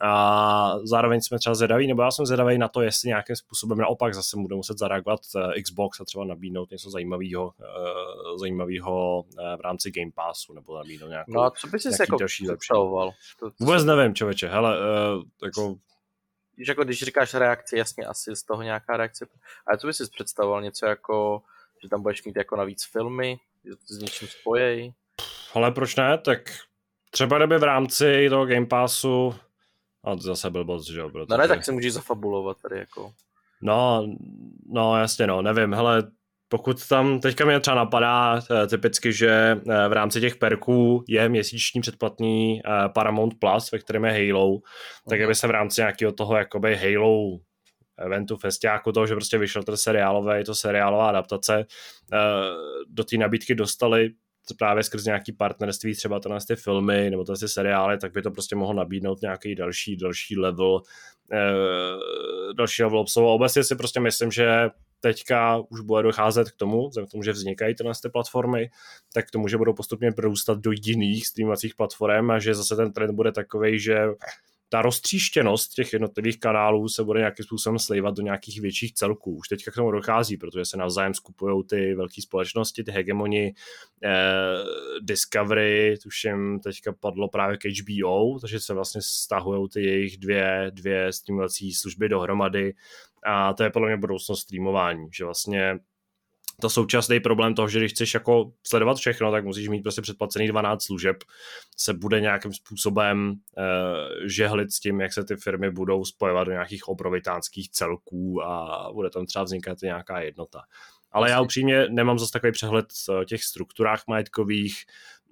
a 0.00 0.74
zároveň 0.84 1.20
jsme 1.20 1.38
třeba 1.38 1.54
zvědaví, 1.54 1.86
nebo 1.86 2.02
já 2.02 2.10
jsem 2.10 2.26
zvědavý 2.26 2.58
na 2.58 2.68
to, 2.68 2.82
jestli 2.82 3.08
nějakým 3.08 3.36
způsobem 3.36 3.78
naopak 3.78 4.14
zase 4.14 4.36
bude 4.36 4.56
muset 4.56 4.78
zareagovat 4.78 5.20
eh, 5.36 5.62
Xbox 5.62 6.00
a 6.00 6.04
třeba 6.04 6.24
nabídnout 6.24 6.70
něco 6.70 6.90
zajímavého, 6.90 7.52
eh, 7.60 8.38
zajímavého 8.38 9.24
eh, 9.38 9.56
v 9.56 9.60
rámci 9.60 9.90
Game 9.90 10.12
Passu, 10.14 10.52
nebo 10.54 10.76
nabídnout 10.76 11.08
nějakou 11.08 11.32
No 11.32 11.42
a 11.42 11.50
co 11.50 11.66
bys 11.66 11.82
si 11.82 11.88
jako 12.00 12.16
představoval? 12.44 13.10
Vůbec 13.60 13.84
nevím, 13.84 14.14
člověče, 14.14 14.48
hele, 14.48 14.76
jako 15.44 15.76
když, 16.58 16.68
jako, 16.68 16.84
když 16.84 17.02
říkáš 17.02 17.34
reakci, 17.34 17.78
jasně, 17.78 18.06
asi 18.06 18.36
z 18.36 18.42
toho 18.42 18.62
nějaká 18.62 18.96
reakce. 18.96 19.26
Ale 19.66 19.78
co 19.78 19.86
bys 19.86 19.96
si 19.96 20.04
představoval? 20.14 20.62
Něco 20.62 20.86
jako, 20.86 21.42
že 21.82 21.88
tam 21.88 22.02
budeš 22.02 22.24
mít 22.24 22.36
jako 22.36 22.56
navíc 22.56 22.84
filmy, 22.84 23.38
že 23.64 23.76
to 23.76 23.94
s 23.94 23.98
něčím 23.98 24.28
spojej? 24.28 24.92
Ale 25.54 25.70
proč 25.70 25.96
ne? 25.96 26.18
Tak 26.18 26.38
třeba 27.10 27.38
kdyby 27.38 27.58
v 27.58 27.62
rámci 27.62 28.26
toho 28.30 28.46
Game 28.46 28.66
Passu 28.66 29.34
a 30.04 30.16
to 30.16 30.22
zase 30.22 30.50
byl 30.50 30.64
boc, 30.64 30.90
že 30.90 31.00
jo? 31.00 31.10
Protože... 31.10 31.26
No 31.30 31.36
ne, 31.36 31.48
tak 31.48 31.64
se 31.64 31.72
můžeš 31.72 31.92
zafabulovat 31.92 32.56
tady 32.62 32.78
jako. 32.78 33.12
No, 33.62 34.08
no 34.66 34.98
jasně 34.98 35.26
no, 35.26 35.42
nevím, 35.42 35.74
hele, 35.74 36.10
pokud 36.48 36.88
tam 36.88 37.20
teďka 37.20 37.44
mě 37.44 37.60
třeba 37.60 37.76
napadá 37.76 38.40
eh, 38.50 38.66
typicky, 38.66 39.12
že 39.12 39.30
eh, 39.30 39.88
v 39.88 39.92
rámci 39.92 40.20
těch 40.20 40.36
perků 40.36 41.04
je 41.08 41.28
měsíční 41.28 41.80
předplatný 41.80 42.60
eh, 42.64 42.88
Paramount 42.88 43.34
Plus, 43.38 43.72
ve 43.72 43.78
kterém 43.78 44.04
je 44.04 44.32
Halo, 44.32 44.58
tak 45.08 45.20
aby 45.20 45.34
se 45.34 45.46
v 45.46 45.50
rámci 45.50 45.80
nějakého 45.80 46.12
toho 46.12 46.36
jakoby 46.36 46.76
Halo 46.76 47.38
eventu, 47.98 48.36
festiáku 48.36 48.92
toho, 48.92 49.06
že 49.06 49.14
prostě 49.14 49.38
vyšel 49.38 49.62
ten 49.62 49.76
seriálové, 49.76 50.38
je 50.38 50.44
to 50.44 50.54
seriálová 50.54 51.08
adaptace, 51.08 51.66
do 52.88 53.04
té 53.04 53.16
nabídky 53.16 53.54
dostali 53.54 54.10
právě 54.54 54.82
skrz 54.82 55.04
nějaký 55.04 55.32
partnerství, 55.32 55.94
třeba 55.94 56.20
to 56.20 56.38
ty 56.48 56.56
filmy 56.56 57.10
nebo 57.10 57.24
ty 57.24 57.48
seriály, 57.48 57.98
tak 57.98 58.12
by 58.12 58.22
to 58.22 58.30
prostě 58.30 58.56
mohlo 58.56 58.74
nabídnout 58.74 59.22
nějaký 59.22 59.54
další, 59.54 59.96
další 59.96 60.38
level, 60.38 60.82
eh, 61.32 62.54
další 62.56 62.82
level 62.82 62.98
obsahu. 62.98 63.26
Obecně 63.26 63.64
si 63.64 63.76
prostě 63.76 64.00
myslím, 64.00 64.30
že 64.30 64.70
teďka 65.00 65.62
už 65.70 65.80
bude 65.80 66.02
docházet 66.02 66.50
k 66.50 66.56
tomu, 66.56 66.90
k 66.90 67.10
tomu, 67.10 67.22
že 67.22 67.32
vznikají 67.32 67.74
tyhle 67.74 67.92
ty 68.02 68.08
platformy, 68.08 68.70
tak 69.14 69.28
k 69.28 69.30
tomu, 69.30 69.48
že 69.48 69.56
budou 69.56 69.72
postupně 69.72 70.12
prorůstat 70.12 70.58
do 70.58 70.70
jiných 70.84 71.26
streamovacích 71.26 71.74
platform 71.74 72.30
a 72.30 72.38
že 72.38 72.54
zase 72.54 72.76
ten 72.76 72.92
trend 72.92 73.14
bude 73.14 73.32
takový, 73.32 73.80
že 73.80 74.06
ta 74.68 74.82
roztříštěnost 74.82 75.74
těch 75.74 75.92
jednotlivých 75.92 76.40
kanálů 76.40 76.88
se 76.88 77.04
bude 77.04 77.20
nějakým 77.20 77.44
způsobem 77.44 77.78
slivat 77.78 78.16
do 78.16 78.22
nějakých 78.22 78.60
větších 78.60 78.94
celků. 78.94 79.36
Už 79.36 79.48
teďka 79.48 79.70
k 79.70 79.74
tomu 79.74 79.90
dochází, 79.90 80.36
protože 80.36 80.64
se 80.64 80.76
navzájem 80.76 81.14
skupují 81.14 81.64
ty 81.64 81.94
velké 81.94 82.22
společnosti, 82.22 82.84
ty 82.84 82.90
hegemoni, 82.90 83.54
eh, 84.04 84.10
Discovery, 85.00 85.98
tuším 86.02 86.60
teďka 86.60 86.92
padlo 86.92 87.28
právě 87.28 87.56
k 87.56 87.64
HBO, 87.64 88.38
takže 88.40 88.60
se 88.60 88.74
vlastně 88.74 89.00
stahují 89.04 89.68
ty 89.68 89.82
jejich 89.82 90.16
dvě, 90.16 90.70
dvě 90.74 91.12
streamovací 91.12 91.74
služby 91.74 92.08
dohromady 92.08 92.74
a 93.22 93.54
to 93.54 93.62
je 93.62 93.70
podle 93.70 93.88
mě 93.88 93.96
budoucnost 93.96 94.40
streamování, 94.40 95.08
že 95.12 95.24
vlastně 95.24 95.78
to 96.60 96.70
současný 96.70 97.20
problém 97.20 97.54
toho, 97.54 97.68
že 97.68 97.78
když 97.78 97.92
chceš 97.92 98.14
jako 98.14 98.52
sledovat 98.66 98.96
všechno, 98.96 99.32
tak 99.32 99.44
musíš 99.44 99.68
mít 99.68 99.82
prostě 99.82 100.02
předplacený 100.02 100.48
12 100.48 100.82
služeb, 100.82 101.16
se 101.76 101.94
bude 101.94 102.20
nějakým 102.20 102.52
způsobem 102.52 103.30
uh, 103.30 103.64
žehlit 104.26 104.72
s 104.72 104.80
tím, 104.80 105.00
jak 105.00 105.12
se 105.12 105.24
ty 105.24 105.36
firmy 105.36 105.70
budou 105.70 106.04
spojovat 106.04 106.44
do 106.44 106.52
nějakých 106.52 106.88
obrovitánských 106.88 107.70
celků 107.70 108.42
a 108.42 108.88
bude 108.92 109.10
tam 109.10 109.26
třeba 109.26 109.44
vznikat 109.44 109.82
nějaká 109.82 110.20
jednota. 110.20 110.62
Ale 111.12 111.30
já 111.30 111.40
upřímně 111.40 111.88
nemám 111.88 112.18
zase 112.18 112.32
takový 112.32 112.52
přehled 112.52 112.86
o 113.20 113.24
těch 113.24 113.44
strukturách 113.44 114.02
majetkových, 114.08 114.84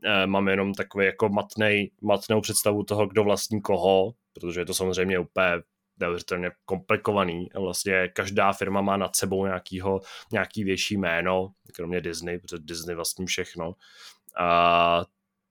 uh, 0.04 0.26
mám 0.26 0.48
jenom 0.48 0.74
takový 0.74 1.06
jako 1.06 1.28
matnej, 1.28 1.90
matnou 2.00 2.40
představu 2.40 2.82
toho, 2.82 3.06
kdo 3.06 3.24
vlastní 3.24 3.60
koho, 3.60 4.14
protože 4.32 4.60
je 4.60 4.66
to 4.66 4.74
samozřejmě 4.74 5.18
úplně 5.18 5.62
neuvěřitelně 5.98 6.50
komplikovaný. 6.64 7.48
Vlastně 7.54 8.08
každá 8.08 8.52
firma 8.52 8.80
má 8.80 8.96
nad 8.96 9.16
sebou 9.16 9.46
nějakýho, 9.46 10.00
nějaký 10.32 10.64
větší 10.64 10.96
jméno, 10.96 11.52
kromě 11.74 12.00
Disney, 12.00 12.38
protože 12.38 12.58
Disney 12.58 12.96
vlastní 12.96 13.26
všechno. 13.26 13.74
A 14.38 15.04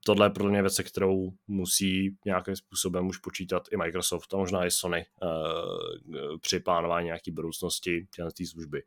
tohle 0.06 0.26
je 0.26 0.30
pro 0.30 0.50
mě 0.50 0.62
věc, 0.62 0.80
kterou 0.80 1.32
musí 1.48 2.18
nějakým 2.26 2.56
způsobem 2.56 3.08
už 3.08 3.18
počítat 3.18 3.64
i 3.72 3.78
Microsoft 3.78 4.34
a 4.34 4.38
možná 4.38 4.66
i 4.66 4.72
Sony 4.72 5.06
uh, 5.22 6.38
při 6.42 6.60
plánování 6.60 7.06
nějaké 7.06 7.32
budoucnosti 7.32 8.08
té 8.38 8.46
služby. 8.46 8.84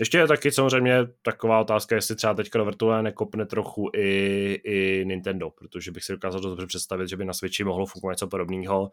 Ještě 0.00 0.18
je 0.18 0.26
taky 0.26 0.52
samozřejmě 0.52 1.06
taková 1.22 1.60
otázka, 1.60 1.94
jestli 1.94 2.16
třeba 2.16 2.34
teďka 2.34 2.58
do 2.58 2.64
vrtule 2.64 3.02
nekopne 3.02 3.46
trochu 3.46 3.90
i, 3.96 4.60
i 4.64 5.04
Nintendo, 5.06 5.50
protože 5.50 5.90
bych 5.90 6.04
si 6.04 6.12
dokázal 6.12 6.40
dobře 6.40 6.66
představit, 6.66 7.08
že 7.08 7.16
by 7.16 7.24
na 7.24 7.32
Switchi 7.32 7.64
mohlo 7.64 7.86
fungovat 7.86 8.12
něco 8.12 8.26
podobného. 8.26 8.90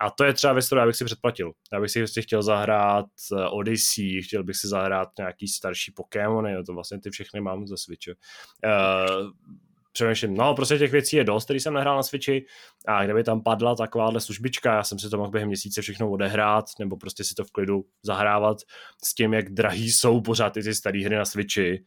A 0.00 0.10
to 0.10 0.24
je 0.24 0.32
třeba 0.32 0.52
věc, 0.52 0.66
kterou 0.66 0.80
já 0.80 0.86
bych 0.86 0.96
si 0.96 1.04
předplatil. 1.04 1.52
Já 1.72 1.80
bych 1.80 1.90
si 1.90 2.00
prostě 2.00 2.22
chtěl 2.22 2.42
zahrát 2.42 3.06
eh, 3.32 3.48
Odyssey, 3.48 4.22
chtěl 4.22 4.44
bych 4.44 4.56
si 4.56 4.68
zahrát 4.68 5.08
nějaký 5.18 5.48
starší 5.48 5.92
Pokémony, 5.92 6.64
to 6.64 6.74
vlastně 6.74 7.00
ty 7.00 7.10
všechny 7.10 7.40
mám 7.40 7.66
ze 7.66 7.76
Switche. 7.76 8.12
Uh, 8.64 9.30
přemýšlím, 9.92 10.34
no 10.34 10.54
prostě 10.54 10.78
těch 10.78 10.92
věcí 10.92 11.16
je 11.16 11.24
dost, 11.24 11.44
který 11.44 11.60
jsem 11.60 11.74
nehrál 11.74 11.96
na 11.96 12.02
Switchi 12.02 12.46
a 12.86 13.04
kdyby 13.04 13.24
tam 13.24 13.42
padla 13.42 13.74
takováhle 13.74 14.20
službička, 14.20 14.74
já 14.74 14.82
jsem 14.82 14.98
si 14.98 15.10
to 15.10 15.16
mohl 15.16 15.30
během 15.30 15.48
měsíce 15.48 15.82
všechno 15.82 16.10
odehrát 16.10 16.64
nebo 16.78 16.96
prostě 16.96 17.24
si 17.24 17.34
to 17.34 17.44
v 17.44 17.50
klidu 17.50 17.84
zahrávat 18.02 18.58
s 19.04 19.14
tím, 19.14 19.34
jak 19.34 19.50
drahý 19.50 19.92
jsou 19.92 20.20
pořád 20.20 20.50
ty, 20.50 20.62
ty 20.62 20.74
staré 20.74 21.04
hry 21.04 21.16
na 21.16 21.24
Switchi, 21.24 21.84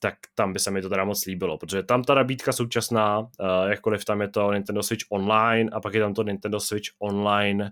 tak 0.00 0.14
tam 0.34 0.52
by 0.52 0.58
se 0.58 0.70
mi 0.70 0.82
to 0.82 0.88
teda 0.88 1.04
moc 1.04 1.24
líbilo, 1.26 1.58
protože 1.58 1.82
tam 1.82 2.04
ta 2.04 2.14
nabídka 2.14 2.52
současná, 2.52 3.18
uh, 3.18 3.28
jakkoliv 3.68 4.04
tam 4.04 4.20
je 4.20 4.28
to 4.28 4.52
Nintendo 4.52 4.82
Switch 4.82 5.04
Online 5.08 5.70
a 5.72 5.80
pak 5.80 5.94
je 5.94 6.00
tam 6.00 6.14
to 6.14 6.22
Nintendo 6.22 6.60
Switch 6.60 6.88
Online 6.98 7.70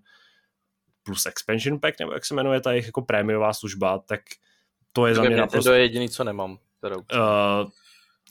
plus 1.03 1.27
Expansion 1.27 1.81
Pack, 1.81 2.01
nebo 2.01 2.13
jak 2.13 2.25
se 2.25 2.35
jmenuje 2.35 2.61
ta 2.61 2.71
jejich 2.73 2.87
jako 2.87 3.03
prémiová 3.03 3.53
služba, 3.53 3.99
tak 3.99 4.21
to 4.93 5.07
je 5.07 5.15
za 5.15 5.23
mě 5.23 5.37
naprosto... 5.37 5.71
To 5.71 5.75
je 5.75 5.81
jediný, 5.81 6.09
co 6.09 6.25
nemám. 6.25 6.59
Kterou... 6.79 6.97
Uh, 6.97 7.71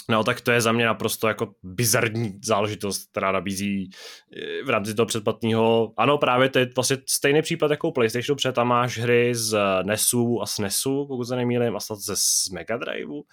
No 0.10 0.24
tak 0.24 0.42
to 0.42 0.52
je 0.52 0.62
za 0.62 0.72
mě 0.72 0.86
naprosto 0.86 1.28
jako 1.28 1.54
bizarní 1.64 2.40
záležitost, 2.44 3.12
která 3.12 3.32
nabízí 3.32 3.90
eh, 4.38 4.64
v 4.64 4.70
rámci 4.70 4.94
toho 4.94 5.06
předplatného. 5.06 5.94
Ano, 5.98 6.18
právě 6.18 6.50
to 6.50 6.60
je 6.60 6.70
vlastně 6.76 6.98
stejný 7.10 7.42
případ 7.42 7.72
jako 7.72 7.92
PlayStationu, 7.92 8.36
protože 8.36 8.52
tam 8.52 8.68
máš 8.68 8.98
hry 8.98 9.36
z 9.36 9.58
NESu 9.84 10.42
a 10.42 10.46
SNESu, 10.46 11.06
pokud 11.08 11.26
se 11.26 11.36
nemýlím, 11.36 11.76
a 11.76 11.80
snad 11.80 12.00
ze 12.00 12.14
Mega 12.54 12.78
Driveu, 12.78 13.24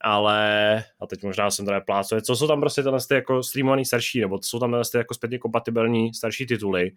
ale, 0.00 0.84
a 1.00 1.06
teď 1.06 1.22
možná 1.22 1.50
jsem 1.50 1.66
tady 1.66 1.80
plácuje, 1.80 2.22
co 2.22 2.36
jsou 2.36 2.46
tam 2.46 2.60
prostě 2.60 2.82
tyhle 2.82 2.98
ty 3.08 3.14
jako 3.14 3.42
streamovaný 3.42 3.84
starší, 3.84 4.20
nebo 4.20 4.38
jsou 4.42 4.58
tam 4.58 4.82
ty 4.92 4.98
jako 4.98 5.14
zpětně 5.14 5.38
kompatibilní 5.38 6.14
starší 6.14 6.46
tituly 6.46 6.90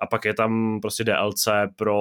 a 0.00 0.06
pak 0.06 0.24
je 0.24 0.34
tam 0.34 0.80
prostě 0.80 1.04
DLC 1.04 1.48
pro, 1.76 2.00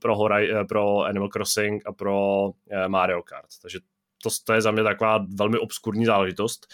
pro, 0.00 0.16
Horizon, 0.16 0.66
pro 0.66 1.00
Animal 1.00 1.28
Crossing 1.28 1.86
a 1.86 1.92
pro 1.92 2.48
eh, 2.70 2.88
Mario 2.88 3.22
Kart, 3.22 3.48
takže 3.62 3.78
to, 4.22 4.30
to 4.44 4.52
je 4.52 4.60
za 4.60 4.70
mě 4.70 4.82
taková 4.82 5.26
velmi 5.34 5.58
obskurní 5.58 6.04
záležitost 6.04 6.66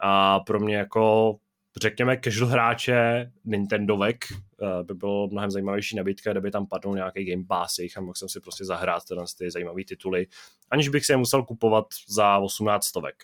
a 0.00 0.40
pro 0.40 0.60
mě 0.60 0.76
jako 0.76 1.36
řekněme, 1.78 2.20
casual 2.24 2.50
hráče 2.50 3.30
Nintendovek 3.44 4.24
uh, 4.30 4.68
by 4.86 4.94
bylo 4.94 5.28
mnohem 5.28 5.50
zajímavější 5.50 5.96
nabídka, 5.96 6.32
kdyby 6.32 6.50
tam 6.50 6.66
padl 6.66 6.94
nějaký 6.94 7.24
Game 7.24 7.44
Pass 7.48 7.78
jejich 7.78 7.98
a 7.98 8.00
mohl 8.00 8.14
jsem 8.14 8.28
si 8.28 8.40
prostě 8.40 8.64
zahrát 8.64 9.04
tyhle 9.08 9.24
ty 9.38 9.50
zajímavé 9.50 9.84
tituly, 9.84 10.26
aniž 10.70 10.88
bych 10.88 11.06
si 11.06 11.12
je 11.12 11.16
musel 11.16 11.42
kupovat 11.42 11.86
za 12.08 12.38
18 12.38 12.84
stovek. 12.84 13.14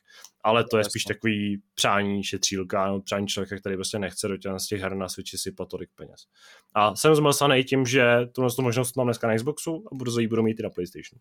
Ale 0.41 0.65
to 0.65 0.79
je 0.79 0.85
spíš 0.85 1.05
takový 1.05 1.63
přání 1.75 2.25
šetřílka, 2.25 2.87
no, 2.87 3.01
přání 3.01 3.27
člověka, 3.27 3.57
který 3.57 3.75
prostě 3.75 3.99
nechce 3.99 4.29
do 4.29 4.37
těch, 4.37 4.53
z 4.57 4.67
těch 4.67 4.81
her 4.81 4.95
na 4.95 5.09
Switchi 5.09 5.39
sypat 5.39 5.69
tolik 5.69 5.91
peněz. 5.95 6.27
A 6.75 6.97
jsem 6.97 7.15
zmlsaný 7.15 7.65
tím, 7.65 7.87
že 7.87 8.05
tuhle 8.33 8.51
tu 8.51 8.63
možnost 8.63 8.97
mám 8.97 9.07
dneska 9.07 9.29
na 9.29 9.37
Xboxu 9.37 9.85
a 9.93 9.95
budu 9.95 10.19
ji 10.19 10.29
budu 10.29 10.43
mít 10.43 10.61
i 10.61 10.63
na 10.63 10.71
PlayStation. 10.71 11.21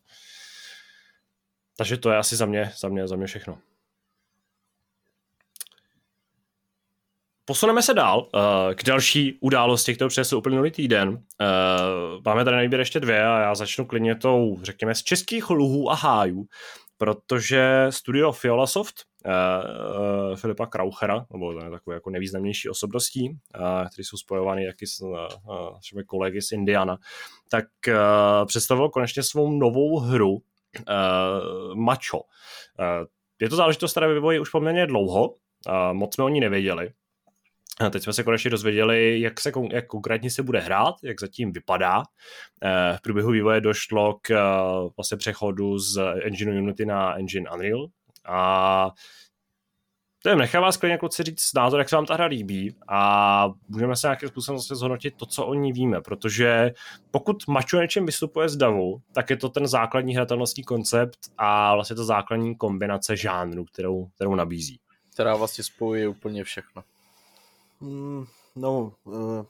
Takže 1.77 1.97
to 1.97 2.11
je 2.11 2.17
asi 2.17 2.35
za 2.35 2.45
mě, 2.45 2.71
za 2.77 2.89
mě, 2.89 3.07
za 3.07 3.15
mě 3.15 3.27
všechno. 3.27 3.57
Posuneme 7.45 7.81
se 7.81 7.93
dál 7.93 8.19
uh, 8.19 8.73
k 8.73 8.83
další 8.83 9.37
události, 9.41 9.95
kterou 9.95 10.09
přinesl 10.09 10.37
uplynulý 10.37 10.71
týden. 10.71 11.09
Uh, 11.09 11.17
máme 12.25 12.45
tady 12.45 12.55
na 12.55 12.61
výběr 12.61 12.79
ještě 12.79 12.99
dvě 12.99 13.25
a 13.25 13.39
já 13.39 13.55
začnu 13.55 13.85
klidně 13.85 14.15
tou, 14.15 14.59
řekněme, 14.61 14.95
z 14.95 15.03
českých 15.03 15.49
luhů 15.49 15.91
a 15.91 15.95
hájů, 15.95 16.45
protože 16.97 17.87
studio 17.89 18.31
Fiolasoft, 18.31 18.95
uh, 19.25 19.31
uh, 20.31 20.35
Filipa 20.35 20.65
Krauchera, 20.65 21.25
nebo 21.33 21.53
to 21.53 21.65
je 21.65 21.71
takové 21.71 21.93
jako 21.93 22.09
nevýznamnější 22.09 22.69
osobností, 22.69 23.29
uh, 23.29 23.87
který 23.93 24.05
jsou 24.05 24.17
spojovány 24.17 24.65
jaký 24.65 24.87
s 24.87 25.01
uh, 25.01 26.01
kolegy 26.07 26.41
z 26.41 26.51
Indiana, 26.51 26.97
tak 27.49 27.65
uh, 27.87 28.45
představil 28.45 28.89
konečně 28.89 29.23
svou 29.23 29.51
novou 29.51 29.99
hru 29.99 30.41
uh, 30.79 31.75
Macho. 31.75 32.17
Uh, 32.17 33.05
je 33.41 33.49
to 33.49 33.55
záležitost, 33.55 33.91
která 33.91 34.07
vyvojí 34.07 34.39
už 34.39 34.49
poměrně 34.49 34.87
dlouho, 34.87 35.29
uh, 35.29 35.93
moc 35.93 36.15
jsme 36.15 36.23
o 36.23 36.29
ní 36.29 36.39
nevěděli, 36.39 36.91
a 37.79 37.89
teď 37.89 38.03
jsme 38.03 38.13
se 38.13 38.23
konečně 38.23 38.49
dozvěděli, 38.49 39.21
jak, 39.21 39.39
se, 39.39 39.51
jak 39.71 39.87
konkrétně 39.87 40.31
se 40.31 40.43
bude 40.43 40.59
hrát, 40.59 40.95
jak 41.03 41.21
zatím 41.21 41.51
vypadá. 41.51 42.03
Eh, 42.63 42.97
v 42.97 43.01
průběhu 43.01 43.31
vývoje 43.31 43.61
došlo 43.61 44.19
k 44.21 44.31
eh, 44.31 44.39
vlastně 44.97 45.17
přechodu 45.17 45.79
z 45.79 45.97
engine 46.23 46.61
Unity 46.61 46.85
na 46.85 47.15
engine 47.15 47.49
Unreal 47.49 47.87
a 48.27 48.91
to 50.25 50.29
je, 50.29 50.35
nechám 50.35 50.63
vás 50.63 50.77
klidně 50.77 50.97
kluci 50.97 51.23
říct 51.23 51.53
názor, 51.53 51.79
jak 51.79 51.89
se 51.89 51.95
vám 51.95 52.05
ta 52.05 52.13
hra 52.13 52.25
líbí 52.25 52.75
a 52.87 53.49
můžeme 53.67 53.95
se 53.95 54.07
nějakým 54.07 54.29
způsobem 54.29 54.59
zase 54.59 54.75
zhodnotit 54.75 55.15
to, 55.15 55.25
co 55.25 55.45
o 55.45 55.53
ní 55.53 55.73
víme, 55.73 56.01
protože 56.01 56.71
pokud 57.11 57.47
Macho 57.47 57.77
něčem 57.77 58.05
vystupuje 58.05 58.49
z 58.49 58.55
davu, 58.55 59.01
tak 59.13 59.29
je 59.29 59.37
to 59.37 59.49
ten 59.49 59.67
základní 59.67 60.15
hratelnostní 60.15 60.63
koncept 60.63 61.19
a 61.37 61.75
vlastně 61.75 61.95
to 61.95 62.05
základní 62.05 62.55
kombinace 62.55 63.17
žánru, 63.17 63.65
kterou, 63.65 64.05
kterou 64.15 64.35
nabízí. 64.35 64.79
Která 65.13 65.35
vlastně 65.35 65.63
spojuje 65.63 66.07
úplně 66.07 66.43
všechno. 66.43 66.83
Mm, 67.79 68.25
no, 68.55 68.93
eh, 69.13 69.45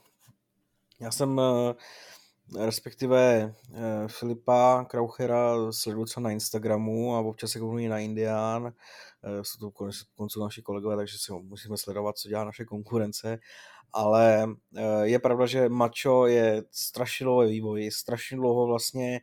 já 1.00 1.12
jsem 1.12 1.40
eh, 1.40 1.74
respektive 2.58 3.54
eh, 3.74 4.08
Filipa 4.08 4.86
Krauchera 4.86 5.72
sleduju 5.72 6.06
na 6.20 6.32
Instagramu 6.32 7.16
a 7.16 7.20
občas 7.20 7.52
se 7.52 7.60
kouknu 7.60 7.88
na 7.88 8.00
Indián. 8.00 8.74
Jsou 9.42 9.60
to 9.60 9.72
konec 9.72 9.96
konců 10.16 10.44
naši 10.44 10.62
kolegové, 10.62 10.96
takže 10.96 11.18
si 11.18 11.34
musíme 11.34 11.78
sledovat, 11.78 12.18
co 12.18 12.30
dělá 12.30 12.44
naše 12.44 12.66
konkurence. 12.66 13.40
Ale 13.94 14.48
je 15.04 15.20
pravda, 15.20 15.46
že 15.46 15.70
Macho 15.70 16.28
je 16.28 16.64
strašně 16.72 17.24
dlouho 17.24 17.42
vývoj, 17.42 17.92
strašně 17.92 18.38
dlouho 18.38 18.68
vlastně 18.68 19.22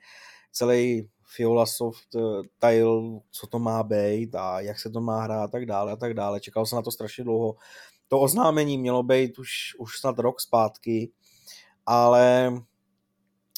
celý 0.53 1.09
Fiola 1.37 1.67
Soft 1.67 2.09
tile, 2.59 3.21
co 3.31 3.47
to 3.47 3.59
má 3.59 3.83
být 3.83 4.35
a 4.35 4.61
jak 4.61 4.81
se 4.81 4.91
to 4.91 5.01
má 5.01 5.23
hrát 5.23 5.45
a 5.45 5.49
tak 5.49 5.67
dále 5.67 5.93
a 5.93 5.97
tak 5.97 6.15
dále. 6.15 6.41
Čekal 6.41 6.67
jsem 6.67 6.77
na 6.77 6.83
to 6.83 6.91
strašně 6.91 7.25
dlouho 7.25 7.57
to 8.13 8.21
oznámení 8.21 8.79
mělo 8.79 9.03
být 9.03 9.39
už, 9.39 9.77
už 9.79 9.99
snad 9.99 10.19
rok 10.19 10.41
zpátky, 10.41 11.13
ale 11.87 12.53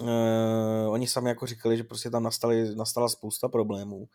uh, 0.01 0.93
oni 0.93 1.07
sami 1.07 1.29
jako 1.29 1.47
říkali, 1.47 1.77
že 1.77 1.85
prostě 1.85 2.11
tam 2.11 2.23
nastali, 2.23 2.75
nastala 2.77 3.09
spousta 3.09 3.49
problémů. 3.49 4.09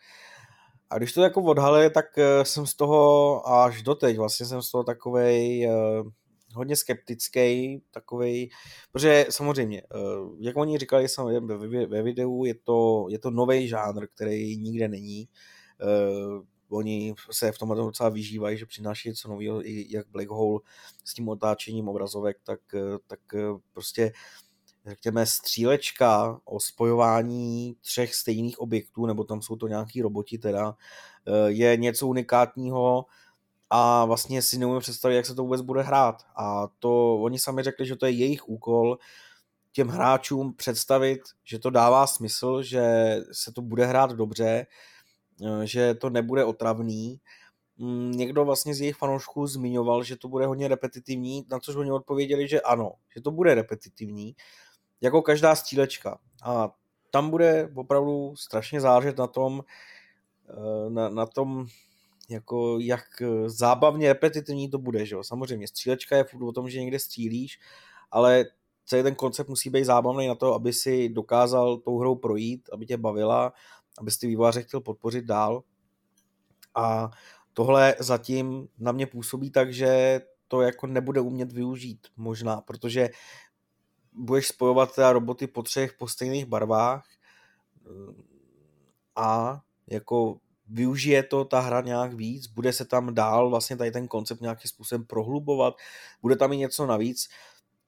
A 0.89 0.97
když 0.97 1.13
to 1.13 1.21
jako 1.21 1.41
odhalili, 1.41 1.89
tak 1.89 2.05
uh, 2.17 2.43
jsem 2.43 2.65
z 2.67 2.75
toho 2.75 3.49
až 3.49 3.81
doteď 3.81 4.17
vlastně 4.17 4.45
jsem 4.45 4.61
z 4.61 4.71
toho 4.71 4.83
takovej 4.83 5.67
uh, 5.67 6.11
hodně 6.53 6.75
skeptický, 6.75 7.81
takovej, 7.91 8.49
protože 8.91 9.25
samozřejmě, 9.29 9.83
uh, 9.95 10.35
jak 10.39 10.57
oni 10.57 10.77
říkali 10.77 11.07
ve, 11.39 11.85
ve 11.85 12.01
videu, 12.01 12.45
je 12.45 12.55
to, 12.55 13.07
je 13.09 13.19
to 13.19 13.31
nový 13.31 13.67
žánr, 13.67 14.07
který 14.15 14.57
nikde 14.57 14.87
není. 14.87 15.27
Uh, 15.83 16.43
oni 16.71 17.15
se 17.31 17.51
v 17.51 17.57
tomhle 17.57 17.77
docela 17.77 18.09
vyžívají, 18.09 18.57
že 18.57 18.65
přináší 18.65 19.09
něco 19.09 19.29
nového, 19.29 19.67
i 19.67 19.85
jak 19.89 20.07
Black 20.07 20.29
Hole 20.29 20.59
s 21.05 21.13
tím 21.13 21.29
otáčením 21.29 21.89
obrazovek, 21.89 22.37
tak, 22.43 22.59
tak 23.07 23.19
prostě 23.73 24.11
řekněme 24.89 25.25
střílečka 25.25 26.39
o 26.45 26.59
spojování 26.59 27.75
třech 27.81 28.15
stejných 28.15 28.59
objektů, 28.59 29.05
nebo 29.05 29.23
tam 29.23 29.41
jsou 29.41 29.55
to 29.55 29.67
nějaký 29.67 30.01
roboti 30.01 30.37
teda, 30.37 30.75
je 31.47 31.77
něco 31.77 32.07
unikátního 32.07 33.05
a 33.69 34.05
vlastně 34.05 34.41
si 34.41 34.57
neumím 34.57 34.79
představit, 34.79 35.15
jak 35.15 35.25
se 35.25 35.35
to 35.35 35.43
vůbec 35.43 35.61
bude 35.61 35.81
hrát. 35.81 36.23
A 36.35 36.67
to 36.79 37.21
oni 37.21 37.39
sami 37.39 37.63
řekli, 37.63 37.85
že 37.85 37.95
to 37.95 38.05
je 38.05 38.11
jejich 38.11 38.49
úkol 38.49 38.97
těm 39.71 39.87
hráčům 39.87 40.53
představit, 40.53 41.21
že 41.43 41.59
to 41.59 41.69
dává 41.69 42.07
smysl, 42.07 42.63
že 42.63 43.15
se 43.31 43.51
to 43.51 43.61
bude 43.61 43.85
hrát 43.85 44.11
dobře, 44.11 44.65
Eh, 45.41 45.67
že 45.67 45.93
to 45.93 46.09
nebude 46.09 46.45
otravný. 46.45 47.19
Mm, 47.77 48.11
někdo 48.11 48.45
vlastně 48.45 48.75
z 48.75 48.81
jejich 48.81 48.95
fanoušků 48.95 49.47
zmiňoval, 49.47 50.03
že 50.03 50.17
to 50.17 50.27
bude 50.27 50.45
hodně 50.45 50.67
repetitivní, 50.67 51.45
na 51.51 51.59
což 51.59 51.75
oni 51.75 51.91
odpověděli, 51.91 52.47
že 52.47 52.61
ano, 52.61 52.91
že 53.15 53.21
to 53.21 53.31
bude 53.31 53.55
repetitivní, 53.55 54.35
jako 55.01 55.21
každá 55.21 55.55
střílečka. 55.55 56.19
A 56.43 56.71
tam 57.11 57.29
bude 57.29 57.71
opravdu 57.75 58.35
strašně 58.35 58.81
záležet 58.81 59.17
na 59.17 59.27
tom, 59.27 59.63
eh, 60.49 60.89
na, 60.89 61.09
na 61.09 61.25
tom, 61.25 61.65
jako 62.29 62.79
jak 62.79 63.05
zábavně 63.45 64.07
repetitivní 64.07 64.69
to 64.69 64.77
bude, 64.77 65.05
že 65.05 65.15
jo. 65.15 65.23
Samozřejmě 65.23 65.67
střílečka 65.67 66.17
je 66.17 66.25
o 66.47 66.51
tom, 66.51 66.69
že 66.69 66.81
někde 66.81 66.99
střílíš, 66.99 67.59
ale 68.11 68.45
celý 68.85 69.03
ten 69.03 69.15
koncept 69.15 69.49
musí 69.49 69.69
být 69.69 69.85
zábavný 69.85 70.27
na 70.27 70.35
to, 70.35 70.53
aby 70.53 70.73
si 70.73 71.09
dokázal 71.09 71.77
tou 71.77 71.99
hrou 71.99 72.15
projít, 72.15 72.69
aby 72.73 72.85
tě 72.85 72.97
bavila 72.97 73.53
abys 73.99 74.17
ty 74.17 74.27
vývojáře 74.27 74.61
chtěl 74.61 74.81
podpořit 74.81 75.25
dál. 75.25 75.63
A 76.75 77.11
tohle 77.53 77.95
zatím 77.99 78.67
na 78.77 78.91
mě 78.91 79.07
působí 79.07 79.51
tak, 79.51 79.73
že 79.73 80.21
to 80.47 80.61
jako 80.61 80.87
nebude 80.87 81.21
umět 81.21 81.51
využít 81.51 82.07
možná, 82.17 82.61
protože 82.61 83.09
budeš 84.19 84.47
spojovat 84.47 84.95
teda 84.95 85.13
roboty 85.13 85.47
po 85.47 85.63
třech 85.63 85.93
po 85.93 86.07
stejných 86.07 86.45
barvách 86.45 87.05
a 89.15 89.61
jako 89.87 90.37
využije 90.67 91.23
to 91.23 91.45
ta 91.45 91.59
hra 91.59 91.81
nějak 91.81 92.13
víc, 92.13 92.47
bude 92.47 92.73
se 92.73 92.85
tam 92.85 93.15
dál 93.15 93.49
vlastně 93.49 93.77
tady 93.77 93.91
ten 93.91 94.07
koncept 94.07 94.41
nějakým 94.41 94.69
způsobem 94.69 95.05
prohlubovat, 95.05 95.73
bude 96.21 96.35
tam 96.35 96.53
i 96.53 96.57
něco 96.57 96.85
navíc, 96.85 97.29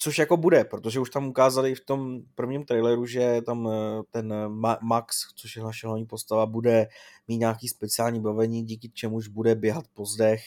Což 0.04 0.18
jako 0.18 0.38
bude, 0.38 0.64
protože 0.66 1.00
už 1.00 1.10
tam 1.10 1.28
ukázali 1.28 1.76
v 1.76 1.86
tom 1.86 2.22
prvním 2.36 2.66
traileru, 2.66 3.06
že 3.06 3.42
tam 3.46 3.70
eh, 3.70 4.02
ten 4.12 4.34
Max, 4.82 5.18
což 5.36 5.56
je 5.56 5.64
naše 5.64 5.88
hlavní 5.88 6.06
postava, 6.06 6.46
bude 6.46 6.88
mít 7.28 7.38
nějaký 7.38 7.68
speciální 7.68 8.22
bavení, 8.22 8.64
díky 8.64 8.90
čemuž 8.90 9.28
bude 9.28 9.56
běhat 9.56 9.86
po 9.94 10.06
zdech. 10.06 10.42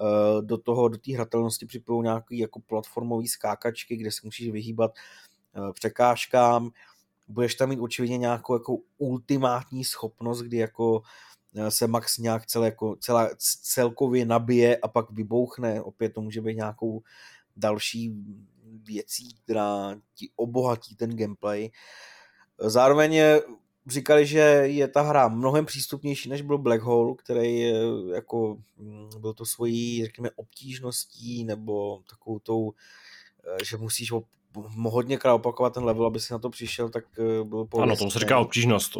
Eh, 0.00 0.42
do 0.42 0.58
toho, 0.58 0.88
do 0.88 0.98
té 0.98 1.14
hratelnosti 1.14 1.66
připojou 1.66 2.02
nějaký 2.02 2.38
jako 2.38 2.60
platformový 2.60 3.28
skákačky, 3.28 3.96
kde 3.96 4.12
se 4.12 4.20
musíš 4.24 4.50
vyhýbat 4.50 4.90
eh, 5.56 5.72
překážkám. 5.72 6.70
Budeš 7.28 7.54
tam 7.54 7.68
mít 7.68 7.80
očividně 7.80 8.18
nějakou 8.18 8.54
jako 8.54 8.78
ultimátní 8.98 9.84
schopnost, 9.84 10.42
kdy 10.42 10.56
jako 10.56 11.02
se 11.68 11.86
Max 11.86 12.18
nějak 12.18 12.46
celé, 12.46 12.66
jako, 12.66 12.96
celá, 12.96 13.30
celkově 13.62 14.26
nabije 14.26 14.76
a 14.76 14.88
pak 14.88 15.10
vybouchne. 15.10 15.82
Opět 15.82 16.08
to 16.08 16.20
může 16.20 16.40
být 16.40 16.56
nějakou 16.56 17.02
další 17.56 18.14
věcí, 18.84 19.34
která 19.44 19.96
ti 20.14 20.30
obohatí 20.36 20.96
ten 20.96 21.16
gameplay. 21.16 21.70
Zároveň 22.58 23.20
říkali, 23.86 24.26
že 24.26 24.38
je 24.64 24.88
ta 24.88 25.02
hra 25.02 25.28
mnohem 25.28 25.66
přístupnější, 25.66 26.28
než 26.28 26.42
byl 26.42 26.58
Black 26.58 26.82
Hole, 26.82 27.14
který 27.18 27.58
je, 27.58 27.74
jako 28.14 28.56
mm, 28.76 29.08
byl 29.18 29.32
to 29.32 29.44
svojí, 29.44 30.04
řekněme, 30.04 30.30
obtížností 30.36 31.44
nebo 31.44 32.00
takovou 32.10 32.38
tou, 32.38 32.72
eh, 33.46 33.64
že 33.64 33.76
musíš 33.76 34.12
hodně 34.82 35.18
krát 35.18 35.34
opakovat 35.34 35.74
ten 35.74 35.84
level, 35.84 36.06
aby 36.06 36.20
si 36.20 36.32
na 36.32 36.38
to 36.38 36.50
přišel, 36.50 36.88
tak 36.88 37.04
eh, 37.18 37.44
byl 37.44 37.64
po 37.64 37.80
Ano, 37.80 37.96
tomu 37.96 38.10
se 38.10 38.18
říká 38.18 38.38
obtížnost 38.38 38.96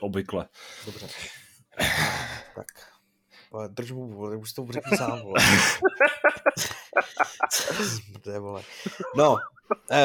obvykle. 0.00 0.48
Dobře. 0.86 1.08
tak. 2.54 2.66
Drž 3.68 3.92
mu, 3.92 4.08
vole, 4.08 4.36
už 4.36 4.52
to 4.52 4.66
řekni 4.70 4.96
sám, 4.96 5.22
vole. 5.22 5.40
to 8.22 8.30
je, 8.30 8.38
vole. 8.38 8.62
No, 9.16 9.36
e, 9.90 10.02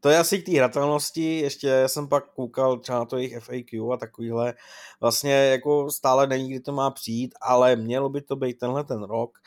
to 0.00 0.08
je 0.08 0.18
asi 0.18 0.42
k 0.42 0.46
té 0.46 0.52
hratelnosti, 0.52 1.38
ještě 1.40 1.82
jsem 1.86 2.08
pak 2.08 2.24
koukal 2.34 2.78
třeba 2.78 2.98
na 2.98 3.04
to 3.04 3.16
jejich 3.16 3.38
FAQ 3.38 3.92
a 3.92 3.96
takovýhle, 3.96 4.54
vlastně 5.00 5.32
jako 5.32 5.90
stále 5.90 6.26
není, 6.26 6.50
kdy 6.50 6.60
to 6.60 6.72
má 6.72 6.90
přijít, 6.90 7.34
ale 7.40 7.76
mělo 7.76 8.08
by 8.08 8.22
to 8.22 8.36
být 8.36 8.58
tenhle 8.58 8.84
ten 8.84 9.02
rok 9.02 9.38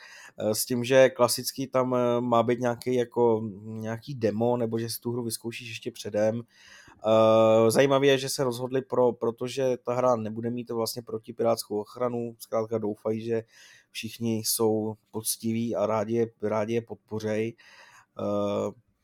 s 0.52 0.66
tím, 0.66 0.84
že 0.84 1.10
klasický 1.10 1.66
tam 1.66 1.96
má 2.20 2.42
být 2.42 2.60
nějaký, 2.60 2.94
jako, 2.94 3.42
nějaký 3.62 4.14
demo, 4.14 4.56
nebo 4.56 4.78
že 4.78 4.90
si 4.90 5.00
tu 5.00 5.12
hru 5.12 5.22
vyzkoušíš 5.22 5.68
ještě 5.68 5.90
předem. 5.90 6.42
Zajímavé 7.68 8.06
je, 8.06 8.18
že 8.18 8.28
se 8.28 8.44
rozhodli 8.44 8.82
pro, 8.82 9.12
protože 9.12 9.76
ta 9.84 9.94
hra 9.94 10.16
nebude 10.16 10.50
mít 10.50 10.70
vlastně 10.70 11.02
protipirátskou 11.02 11.80
ochranu, 11.80 12.34
zkrátka 12.38 12.78
doufají, 12.78 13.20
že 13.24 13.42
všichni 13.90 14.36
jsou 14.38 14.94
poctiví 15.10 15.76
a 15.76 15.86
rádi 15.86 16.14
je, 16.14 16.26
rádi 16.42 16.74
je 16.74 16.82
podpořej. 16.82 17.54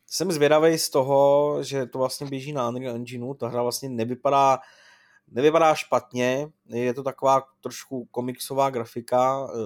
Jsem 0.06 0.32
zvědavý 0.32 0.78
z 0.78 0.90
toho, 0.90 1.58
že 1.62 1.86
to 1.86 1.98
vlastně 1.98 2.26
běží 2.26 2.52
na 2.52 2.68
Unreal 2.68 2.96
Engineu, 2.96 3.34
ta 3.34 3.48
hra 3.48 3.62
vlastně 3.62 3.88
nevypadá 3.88 4.58
nevypadá 5.32 5.74
špatně, 5.74 6.48
je 6.66 6.94
to 6.94 7.02
taková 7.02 7.42
trošku 7.60 8.08
komiksová 8.10 8.70
grafika, 8.70 9.48
eh, 9.50 9.56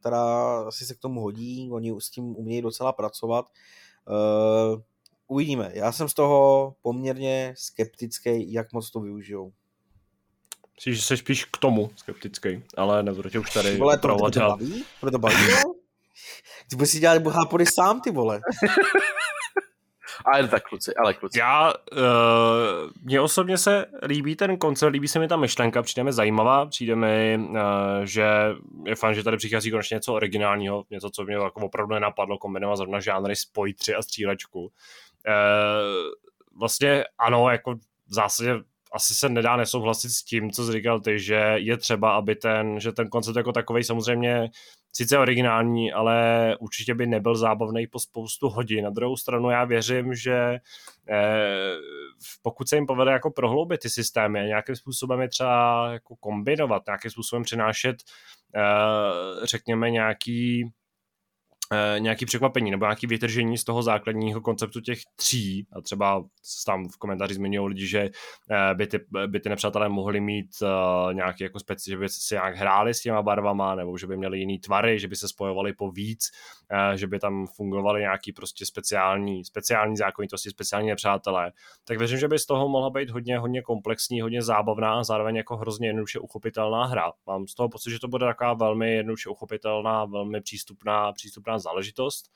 která 0.00 0.58
asi 0.60 0.86
se 0.86 0.94
k 0.94 0.98
tomu 0.98 1.20
hodí, 1.20 1.70
oni 1.72 1.94
s 1.98 2.10
tím 2.10 2.36
umějí 2.36 2.62
docela 2.62 2.92
pracovat. 2.92 3.46
Eh, 4.08 4.82
uvidíme. 5.26 5.70
Já 5.74 5.92
jsem 5.92 6.08
z 6.08 6.14
toho 6.14 6.74
poměrně 6.82 7.54
skeptický, 7.56 8.52
jak 8.52 8.72
moc 8.72 8.90
to 8.90 9.00
využijou. 9.00 9.52
Myslíš, 10.74 10.96
že 10.96 11.02
jsi 11.02 11.16
spíš 11.16 11.44
k 11.44 11.58
tomu 11.58 11.90
skeptický, 11.96 12.62
ale 12.76 13.02
nebudu 13.02 13.30
tě 13.30 13.38
už 13.38 13.52
tady 13.52 13.76
Vole, 13.76 13.98
to, 13.98 14.08
to, 14.08 14.30
to 14.30 14.40
baví? 14.40 14.84
To 15.00 15.10
to 15.10 15.18
baví, 15.18 15.46
Ty 16.70 16.76
budeš 16.76 16.90
si 16.90 17.00
dělat 17.00 17.22
bohápody 17.22 17.64
sám, 17.66 18.00
ty 18.00 18.10
vole. 18.10 18.40
Ale 20.24 20.48
tak 20.48 20.62
kluci, 20.62 20.94
ale 20.94 21.14
kluci. 21.14 21.38
Já, 21.38 21.72
uh, 21.92 22.90
mně 23.02 23.20
osobně 23.20 23.58
se 23.58 23.86
líbí 24.06 24.36
ten 24.36 24.56
koncert, 24.56 24.92
líbí 24.92 25.08
se 25.08 25.18
mi 25.18 25.28
ta 25.28 25.36
myšlenka, 25.36 25.82
přijde 25.82 26.04
mi 26.04 26.12
zajímavá, 26.12 26.66
přijde 26.66 26.96
mi, 26.96 27.38
uh, 27.50 27.56
že 28.04 28.26
je 28.86 28.94
fajn, 28.94 29.14
že 29.14 29.22
tady 29.22 29.36
přichází 29.36 29.70
konečně 29.70 29.94
něco 29.94 30.14
originálního, 30.14 30.84
něco, 30.90 31.10
co 31.10 31.24
mě 31.24 31.34
jako 31.34 31.60
opravdu 31.60 31.94
nenapadlo, 31.94 32.38
kombinovat 32.38 32.76
zrovna 32.76 33.00
žánry 33.00 33.36
spoj 33.36 33.74
3 33.74 33.94
a 33.94 34.02
střílečku. 34.02 34.60
Uh, 34.60 34.70
vlastně 36.58 37.04
ano, 37.18 37.50
jako 37.50 37.74
v 38.06 38.14
zásadě 38.14 38.54
asi 38.92 39.14
se 39.14 39.28
nedá 39.28 39.56
nesouhlasit 39.56 40.10
s 40.10 40.22
tím, 40.22 40.50
co 40.50 40.66
jsi 40.66 40.72
říkal 40.72 41.00
ty, 41.00 41.20
že 41.20 41.54
je 41.56 41.76
třeba, 41.76 42.16
aby 42.16 42.36
ten, 42.36 42.80
že 42.80 42.92
ten 42.92 43.08
koncept 43.08 43.36
jako 43.36 43.52
takový 43.52 43.84
samozřejmě 43.84 44.50
sice 44.92 45.18
originální, 45.18 45.92
ale 45.92 46.56
určitě 46.60 46.94
by 46.94 47.06
nebyl 47.06 47.36
zábavný 47.36 47.86
po 47.86 47.98
spoustu 47.98 48.48
hodin. 48.48 48.84
Na 48.84 48.90
druhou 48.90 49.16
stranu 49.16 49.50
já 49.50 49.64
věřím, 49.64 50.14
že 50.14 50.58
eh, 51.08 51.76
pokud 52.42 52.68
se 52.68 52.76
jim 52.76 52.86
povede 52.86 53.10
jako 53.10 53.30
prohloubit 53.30 53.80
ty 53.80 53.90
systémy 53.90 54.40
a 54.40 54.44
nějakým 54.44 54.76
způsobem 54.76 55.20
je 55.20 55.28
třeba 55.28 55.88
jako 55.92 56.16
kombinovat, 56.16 56.82
nějakým 56.86 57.10
způsobem 57.10 57.42
přinášet 57.42 57.96
eh, 58.54 59.46
řekněme 59.46 59.90
nějaký 59.90 60.70
nějaký 61.98 62.26
překvapení 62.26 62.70
nebo 62.70 62.84
nějaký 62.84 63.06
vytržení 63.06 63.58
z 63.58 63.64
toho 63.64 63.82
základního 63.82 64.40
konceptu 64.40 64.80
těch 64.80 64.98
tří 65.16 65.66
a 65.72 65.80
třeba 65.80 66.24
tam 66.66 66.88
v 66.88 66.96
komentáři 66.98 67.34
zmiňují 67.34 67.68
lidi, 67.68 67.86
že 67.86 68.00
eh, 68.00 68.74
by 68.74 68.86
ty, 68.86 69.00
by 69.26 69.40
ty 69.40 69.48
nepřátelé 69.48 69.88
mohli 69.88 70.20
mít 70.20 70.48
uh, 70.62 71.14
nějaký 71.14 71.44
jako 71.44 71.58
speci, 71.58 71.90
že 71.90 71.98
by 71.98 72.08
si 72.08 72.34
nějak 72.34 72.56
hráli 72.56 72.94
s 72.94 73.00
těma 73.00 73.22
barvama 73.22 73.74
nebo 73.74 73.98
že 73.98 74.06
by 74.06 74.16
měli 74.16 74.38
jiný 74.38 74.58
tvary, 74.58 74.98
že 74.98 75.08
by 75.08 75.16
se 75.16 75.28
spojovali 75.28 75.72
po 75.72 75.90
víc, 75.90 76.30
že 76.94 77.06
by 77.06 77.18
tam 77.18 77.46
fungovaly 77.46 78.00
nějaký 78.00 78.32
prostě 78.32 78.66
speciální, 78.66 79.44
speciální 79.44 79.96
zákonitosti, 79.96 80.50
speciální 80.50 80.88
nepřátelé, 80.88 81.52
tak 81.84 81.98
věřím, 81.98 82.18
že 82.18 82.28
by 82.28 82.38
z 82.38 82.46
toho 82.46 82.68
mohla 82.68 82.90
být 82.90 83.10
hodně, 83.10 83.38
hodně 83.38 83.62
komplexní, 83.62 84.20
hodně 84.20 84.42
zábavná 84.42 84.94
a 84.94 85.04
zároveň 85.04 85.36
jako 85.36 85.56
hrozně 85.56 85.88
jednoduše 85.88 86.18
uchopitelná 86.18 86.84
hra. 86.84 87.12
Mám 87.26 87.46
z 87.46 87.54
toho 87.54 87.68
pocit, 87.68 87.90
že 87.90 87.98
to 87.98 88.08
bude 88.08 88.26
taková 88.26 88.54
velmi 88.54 88.94
jednoduše 88.94 89.28
uchopitelná, 89.28 90.04
velmi 90.04 90.40
přístupná, 90.40 91.12
přístupná 91.12 91.57
záležitost. 91.60 92.30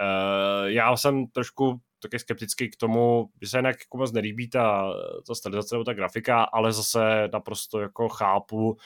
Uh, 0.00 0.66
já 0.66 0.96
jsem 0.96 1.26
trošku 1.26 1.80
taky 2.02 2.18
skeptický 2.18 2.70
k 2.70 2.76
tomu, 2.76 3.28
že 3.42 3.48
se 3.48 3.58
jinak 3.58 3.76
jako 3.80 3.98
moc 3.98 4.12
nelíbí 4.12 4.48
ta, 4.48 4.94
ta 5.26 5.34
stylizace 5.34 5.74
nebo 5.74 5.84
ta 5.84 5.92
grafika, 5.92 6.42
ale 6.42 6.72
zase 6.72 7.28
naprosto 7.32 7.80
jako 7.80 8.08
chápu, 8.08 8.70
uh, 8.70 8.76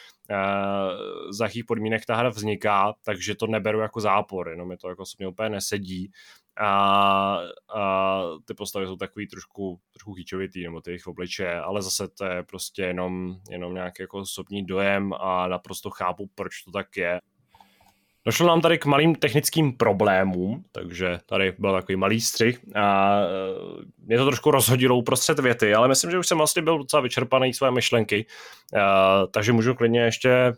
za 1.30 1.44
jakých 1.44 1.64
podmínek 1.64 2.06
ta 2.06 2.16
hra 2.16 2.28
vzniká, 2.28 2.94
takže 3.05 3.34
to 3.34 3.47
neberu 3.47 3.80
jako 3.80 4.01
zápor, 4.01 4.48
jenom 4.48 4.70
je 4.70 4.76
to 4.76 4.88
jako 4.88 5.05
mě 5.18 5.28
úplně 5.28 5.48
nesedí. 5.48 6.12
A, 6.60 7.38
a 7.74 8.22
ty 8.44 8.55
postavy 8.55 8.86
jsou 8.86 8.97
takový 8.97 9.26
trošku, 9.26 9.80
trošku 9.93 10.14
chyčovitý, 10.14 10.64
nebo 10.64 10.80
ty 10.80 10.90
jejich 10.90 11.06
obličeje, 11.06 11.60
ale 11.60 11.82
zase 11.82 12.09
to 12.09 12.24
je 12.24 12.43
prostě 12.43 12.82
jenom, 12.82 13.36
jenom 13.51 13.74
nějaký 13.74 14.02
jako 14.02 14.18
osobní 14.18 14.66
dojem 14.66 15.12
a 15.12 15.48
naprosto 15.48 15.90
chápu, 15.90 16.30
proč 16.34 16.62
to 16.62 16.70
tak 16.70 16.97
je. 16.97 17.20
Došlo 18.27 18.47
nám 18.47 18.61
tady 18.61 18.78
k 18.78 18.86
malým 18.86 19.15
technickým 19.15 19.73
problémům, 19.77 20.65
takže 20.73 21.19
tady 21.27 21.55
byl 21.59 21.73
takový 21.73 21.97
malý 21.97 22.20
střih 22.20 22.61
a 22.74 23.19
e, 23.20 23.27
mě 23.98 24.16
to 24.19 24.24
trošku 24.27 24.51
rozhodilo 24.51 24.97
uprostřed 24.97 25.39
věty, 25.39 25.74
ale 25.74 25.89
myslím, 25.89 26.11
že 26.11 26.19
už 26.19 26.27
jsem 26.27 26.39
vlastně 26.39 26.62
byl 26.62 26.78
docela 26.78 27.03
vyčerpaný 27.03 27.55
své 27.55 27.70
myšlenky, 27.70 28.27
a, 28.81 29.27
takže 29.27 29.53
můžu 29.53 29.74
klidně 29.74 30.01
ještě 30.01 30.31
e, 30.31 30.55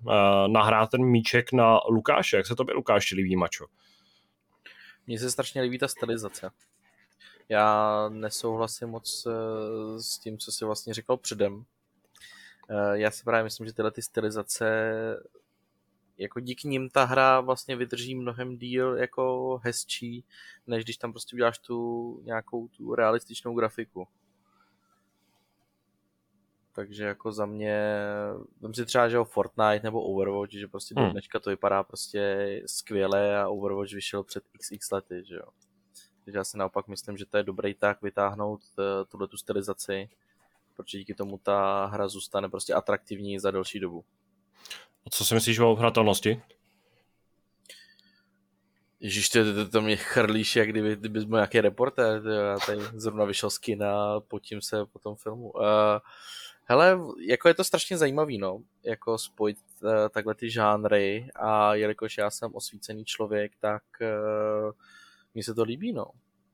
nahrát 0.47 0.91
ten 0.91 1.05
míček 1.05 1.53
na 1.53 1.81
Lukáše. 1.89 2.37
Jak 2.37 2.47
se 2.47 2.57
to 2.57 2.65
by 2.65 2.73
Lukáši 2.73 3.15
líbí, 3.15 3.37
Mačo? 3.37 3.67
Mně 5.07 5.19
se 5.19 5.31
strašně 5.31 5.63
líbí 5.63 5.79
ta 5.79 5.89
stylizace. 5.89 6.51
Já 7.49 8.09
nesouhlasím 8.09 8.89
moc 8.89 9.27
e, 9.27 9.31
s 10.03 10.19
tím, 10.19 10.39
co 10.39 10.53
si 10.53 10.65
vlastně 10.65 10.95
říkal 10.95 11.17
předem. 11.17 11.65
Já 12.93 13.11
si 13.11 13.25
právě 13.25 13.45
myslím, 13.45 13.67
že 13.67 13.73
tyhle 13.73 13.91
ty 13.91 14.03
stylizace 14.03 14.67
jako 16.19 16.41
díky 16.41 16.69
nim 16.69 16.91
ta 16.91 17.05
hra 17.05 17.41
vlastně 17.41 17.77
vydrží 17.77 18.15
mnohem 18.15 18.57
díl 18.57 18.97
jako 18.97 19.61
hezčí, 19.65 20.25
než 20.67 20.85
když 20.85 20.97
tam 20.97 21.13
prostě 21.13 21.37
uděláš 21.37 21.59
tu 21.59 22.21
nějakou 22.25 22.69
tu 22.69 22.95
realističnou 22.95 23.55
grafiku. 23.55 24.09
Takže 26.73 27.05
jako 27.05 27.33
za 27.33 27.47
mě, 27.47 27.95
vím 28.63 28.75
si 28.75 28.87
třeba, 28.87 29.09
že 29.09 29.19
o 29.19 29.25
Fortnite 29.25 29.81
nebo 29.83 30.03
Overwatch, 30.03 30.53
že 30.53 30.69
prostě 30.69 30.95
do 30.95 31.03
hmm. 31.03 31.13
dneška 31.13 31.39
to 31.39 31.51
vypadá 31.51 31.83
prostě 31.83 32.63
skvěle 32.67 33.39
a 33.39 33.49
Overwatch 33.49 33.93
vyšel 33.93 34.25
před 34.25 34.45
xx 34.59 34.91
lety, 34.91 35.23
že 35.27 35.35
jo. 35.35 35.49
Takže 36.25 36.39
já 36.39 36.45
si 36.45 36.59
naopak 36.59 36.89
myslím, 36.89 37.17
že 37.17 37.27
to 37.27 37.37
je 37.37 37.43
dobrý 37.43 37.75
tak 37.75 38.03
vytáhnout 38.03 38.61
eh, 38.79 39.05
tuhle 39.05 39.29
tu 39.29 39.37
stylizaci, 39.37 40.09
protože 40.77 40.99
díky 40.99 41.15
tomu 41.15 41.39
ta 41.39 41.87
hra 41.87 42.09
zůstane 42.09 42.49
prostě 42.49 42.75
atraktivní 42.75 43.39
za 43.39 43.51
delší 43.51 43.81
dobu. 43.81 44.05
Co 45.11 45.25
si 45.25 45.35
myslíš 45.35 45.59
o 45.59 45.75
hratelnosti? 45.75 46.43
Ježíš, 49.01 49.29
to, 49.29 49.55
to, 49.55 49.69
to 49.69 49.83
mě 49.83 49.97
chrlíš, 49.97 50.57
jak 50.57 50.69
kdyby, 50.69 50.97
kdyby 50.97 51.25
byl 51.25 51.39
nějaký 51.39 51.61
reportér, 51.61 52.23
já 52.27 52.59
tady 52.59 52.81
zrovna 52.95 53.25
vyšel 53.25 53.51
z 53.51 53.59
kina, 53.59 54.21
potím 54.21 54.63
se 54.63 54.87
po 54.87 54.99
tom 54.99 55.17
filmu. 55.17 55.51
Uh, 55.51 55.63
hele, 56.65 56.99
jako 57.27 57.49
je 57.49 57.55
to 57.55 57.65
strašně 57.65 57.99
zajímavý, 57.99 58.39
no, 58.39 58.63
jako 58.83 59.19
spojit 59.19 59.59
uh, 59.83 59.91
takhle 60.11 60.35
ty 60.35 60.51
žánry 60.51 61.29
a 61.37 61.75
jelikož 61.75 62.19
já 62.19 62.31
jsem 62.31 62.55
osvícený 62.55 63.05
člověk, 63.05 63.53
tak 63.61 63.83
uh, 64.01 64.73
mi 65.35 65.43
se 65.43 65.55
to 65.55 65.63
líbí, 65.63 65.93
no. 65.93 66.07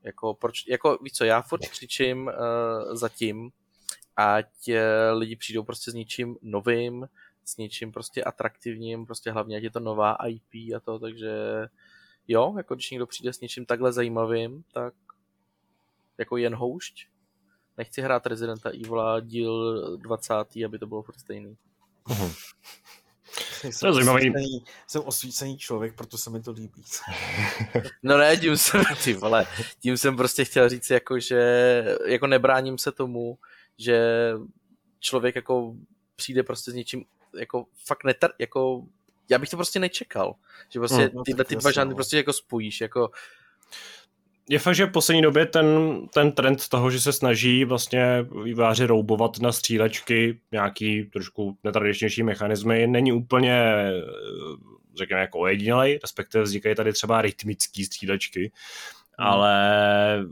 Jako, 0.03 0.35
proč, 0.35 0.67
jako 0.67 0.99
víš 1.03 1.13
co, 1.13 1.25
já 1.25 1.43
furt 1.43 1.69
křičím 1.69 2.27
uh, 2.27 2.33
zatím, 2.95 3.51
ať 4.17 4.47
uh, 4.69 5.19
lidi 5.19 5.37
přijdou 5.37 5.63
prostě 5.63 5.91
s 5.91 5.95
něčím 5.95 6.37
novým, 6.43 7.09
s 7.45 7.57
něčím 7.57 7.93
prostě 7.93 8.25
atraktivním, 8.25 9.07
prostě 9.07 9.31
hlavně 9.31 9.57
ať 9.57 9.63
je 9.63 9.71
to 9.71 9.81
nová 9.81 10.17
IP 10.29 10.75
a 10.77 10.81
to, 10.81 10.99
takže 10.99 11.33
jo, 12.29 12.55
jako 12.57 12.75
když 12.75 12.91
někdo 12.91 13.07
přijde 13.07 13.33
s 13.33 13.41
něčím 13.41 13.67
takhle 13.67 13.93
zajímavým, 13.93 14.65
tak 14.73 14.95
jako 16.19 16.37
jen 16.37 16.55
houšť. 16.55 17.07
Nechci 17.79 18.03
hrát 18.03 18.27
Residenta 18.27 18.71
Evil 18.71 19.21
díl 19.21 19.97
20. 19.97 20.35
aby 20.67 20.79
to 20.79 20.87
bylo 20.87 21.03
furt 21.03 21.19
stejný. 21.19 21.57
Uh-huh. 22.07 22.35
to 23.81 23.87
je 23.87 23.93
zajímavý. 23.93 24.31
Osvícený, 24.31 24.65
jsem 24.87 25.03
osvícený 25.05 25.59
člověk, 25.59 25.95
proto 25.95 26.19
se 26.19 26.31
mi 26.31 26.43
to 26.43 26.51
líbí. 26.51 26.85
no 28.03 28.19
ne, 28.19 28.37
tím 28.37 28.57
jsem, 28.57 28.83
ty 29.05 29.15
vole, 29.15 29.47
tím 29.81 29.97
jsem 29.97 30.17
prostě 30.17 30.45
chtěl 30.45 30.69
říct, 30.69 30.91
jako, 30.91 31.19
že 31.19 31.39
jako 32.07 32.27
nebráním 32.27 32.79
se 32.79 32.93
tomu, 32.93 33.39
že 33.79 34.31
člověk 35.01 35.37
jako 35.37 35.75
přijde 36.17 36.43
prostě 36.43 36.71
s 36.71 36.75
něčím 36.75 37.05
jako 37.39 37.65
fakt 37.87 38.05
netar, 38.05 38.31
jako 38.39 38.83
já 39.29 39.39
bych 39.39 39.49
to 39.49 39.57
prostě 39.57 39.79
nečekal, 39.79 40.35
že 40.69 40.79
prostě 40.79 41.11
mm, 41.15 41.25
tyhle 41.25 41.45
ty 41.45 41.57
dva 41.57 41.71
žánry 41.71 41.91
no. 41.91 41.97
prostě 41.97 42.17
jako 42.17 42.33
spojíš, 42.33 42.81
jako 42.81 43.11
je 44.49 44.59
fakt, 44.59 44.75
že 44.75 44.87
v 44.87 44.93
poslední 44.93 45.23
době 45.23 45.47
ten, 45.47 45.67
ten 46.15 46.33
trend 46.33 46.69
toho, 46.69 46.91
že 46.91 47.01
se 47.01 47.13
snaží 47.13 47.65
vlastně 47.65 48.27
výváři 48.45 48.87
roubovat 48.87 49.39
na 49.39 49.53
střílečky 49.53 50.41
nějaký 50.53 51.05
trošku 51.05 51.59
netradičnější 51.65 52.23
mechanismy, 52.23 52.87
není 52.87 53.13
úplně 53.13 53.75
řekněme 54.99 55.21
jako 55.21 55.39
ojedinělej, 55.39 55.99
respektive 56.03 56.45
vznikají 56.45 56.75
tady 56.75 56.93
třeba 56.93 57.23
rytmický 57.23 57.85
střílečky, 57.85 58.41
hmm. 58.41 59.29
ale 59.29 60.27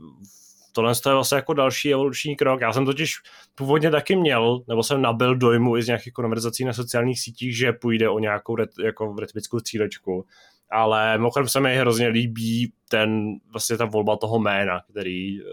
tohle 0.73 0.93
je 1.05 1.13
vlastně 1.13 1.35
jako 1.35 1.53
další 1.53 1.93
evoluční 1.93 2.35
krok. 2.35 2.61
Já 2.61 2.73
jsem 2.73 2.85
totiž 2.85 3.15
původně 3.55 3.91
taky 3.91 4.15
měl, 4.15 4.61
nebo 4.67 4.83
jsem 4.83 5.01
nabil 5.01 5.35
dojmu 5.35 5.77
i 5.77 5.83
z 5.83 5.87
nějakých 5.87 6.13
konverzací 6.13 6.65
na 6.65 6.73
sociálních 6.73 7.19
sítích, 7.19 7.57
že 7.57 7.73
půjde 7.73 8.09
o 8.09 8.19
nějakou 8.19 8.55
ret, 8.55 8.69
jako 8.83 9.15
rytmickou 9.19 9.59
střílečku. 9.59 10.25
ale 10.69 11.17
mimochodem 11.17 11.47
se 11.47 11.59
mi 11.59 11.77
hrozně 11.77 12.07
líbí 12.07 12.73
ten, 12.89 13.33
vlastně 13.51 13.77
ta 13.77 13.85
volba 13.85 14.17
toho 14.17 14.39
jména, 14.39 14.81
který 14.91 15.41
uh, 15.41 15.47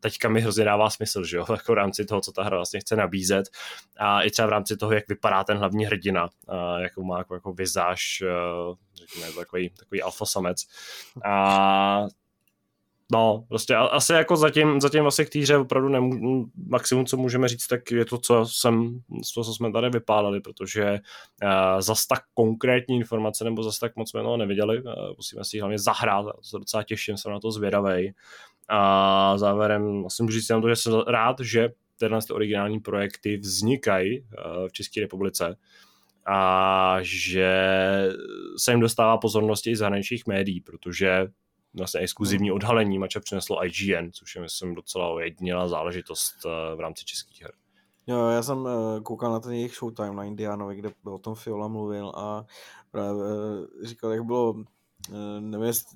teďka 0.00 0.28
mi 0.28 0.40
hrozně 0.40 0.64
dává 0.64 0.90
smysl, 0.90 1.24
že 1.24 1.36
jo, 1.36 1.46
jako 1.52 1.72
v 1.72 1.74
rámci 1.74 2.04
toho, 2.04 2.20
co 2.20 2.32
ta 2.32 2.42
hra 2.42 2.56
vlastně 2.56 2.80
chce 2.80 2.96
nabízet 2.96 3.46
a 3.98 4.22
i 4.22 4.30
třeba 4.30 4.46
v 4.46 4.50
rámci 4.50 4.76
toho, 4.76 4.92
jak 4.92 5.08
vypadá 5.08 5.44
ten 5.44 5.56
hlavní 5.56 5.86
hrdina, 5.86 6.24
uh, 6.24 6.82
jakou 6.82 7.04
má 7.04 7.18
jako, 7.18 7.34
jako 7.34 7.52
vizáž, 7.52 8.22
uh, 8.68 8.74
řekněme, 8.94 9.32
takový, 9.32 9.70
takový 9.70 10.02
alfa 10.02 10.26
samec. 10.26 10.58
A 11.24 12.06
No, 13.14 13.44
prostě 13.48 13.74
asi 13.76 14.12
jako 14.12 14.36
zatím, 14.36 14.80
zatím 14.80 15.02
vlastně 15.02 15.24
k 15.24 15.30
té 15.30 15.38
hře 15.38 15.56
opravdu 15.56 15.88
nemů, 15.88 16.46
maximum, 16.66 17.06
co 17.06 17.16
můžeme 17.16 17.48
říct, 17.48 17.66
tak 17.66 17.90
je 17.90 18.04
to, 18.04 18.18
co, 18.18 18.46
jsem, 18.46 19.00
co 19.34 19.44
jsme 19.44 19.72
tady 19.72 19.90
vypálili, 19.90 20.40
protože 20.40 21.00
uh, 21.42 21.80
zas 21.80 22.06
tak 22.06 22.22
konkrétní 22.34 22.96
informace 22.96 23.44
nebo 23.44 23.62
zas 23.62 23.78
tak 23.78 23.96
moc 23.96 24.10
jsme 24.10 24.22
toho 24.22 24.36
neviděli, 24.36 24.82
uh, 24.82 24.92
musíme 25.16 25.44
si 25.44 25.58
hlavně 25.58 25.78
zahrát, 25.78 26.26
se 26.42 26.58
docela 26.58 26.82
těším, 26.82 27.16
jsem 27.16 27.32
na 27.32 27.40
to 27.40 27.50
zvědavej. 27.50 28.14
A 28.68 29.38
závěrem 29.38 29.82
musím 29.82 30.30
říct 30.30 30.48
jenom 30.48 30.62
to, 30.62 30.68
že 30.68 30.76
jsem 30.76 30.92
rád, 31.06 31.36
že 31.40 31.68
tyhle 31.98 32.18
originální 32.30 32.80
projekty 32.80 33.36
vznikají 33.36 34.20
uh, 34.20 34.68
v 34.68 34.72
České 34.72 35.00
republice 35.00 35.56
a 36.26 36.98
že 37.02 37.52
se 38.56 38.72
jim 38.72 38.80
dostává 38.80 39.18
pozornosti 39.18 39.70
i 39.70 39.76
zahraničních 39.76 40.26
médií, 40.26 40.60
protože 40.60 41.28
vlastně 41.74 42.00
exkluzivní 42.00 42.48
hmm. 42.48 42.56
odhalení 42.56 42.98
mače 42.98 43.20
přineslo 43.20 43.64
IGN, 43.66 44.10
což 44.12 44.34
je 44.34 44.42
myslím 44.42 44.74
docela 44.74 45.08
ojedinělá 45.08 45.68
záležitost 45.68 46.34
eh, 46.46 46.76
v 46.76 46.80
rámci 46.80 47.04
českých 47.04 47.42
her. 47.42 47.52
Jo, 48.06 48.28
já 48.28 48.42
jsem 48.42 48.66
eh, 48.66 49.00
koukal 49.00 49.32
na 49.32 49.40
ten 49.40 49.52
jejich 49.52 49.74
Showtime 49.74 50.14
na 50.14 50.24
Indianovi, 50.24 50.76
kde 50.76 50.90
o 51.04 51.18
tom 51.18 51.34
Fiola 51.34 51.68
mluvil 51.68 52.12
a 52.16 52.44
právě 52.90 53.22
eh, 53.24 53.86
říkal, 53.86 54.12
jak 54.12 54.24
bylo 54.24 54.54
nevím, 55.40 55.66
jestli 55.66 55.86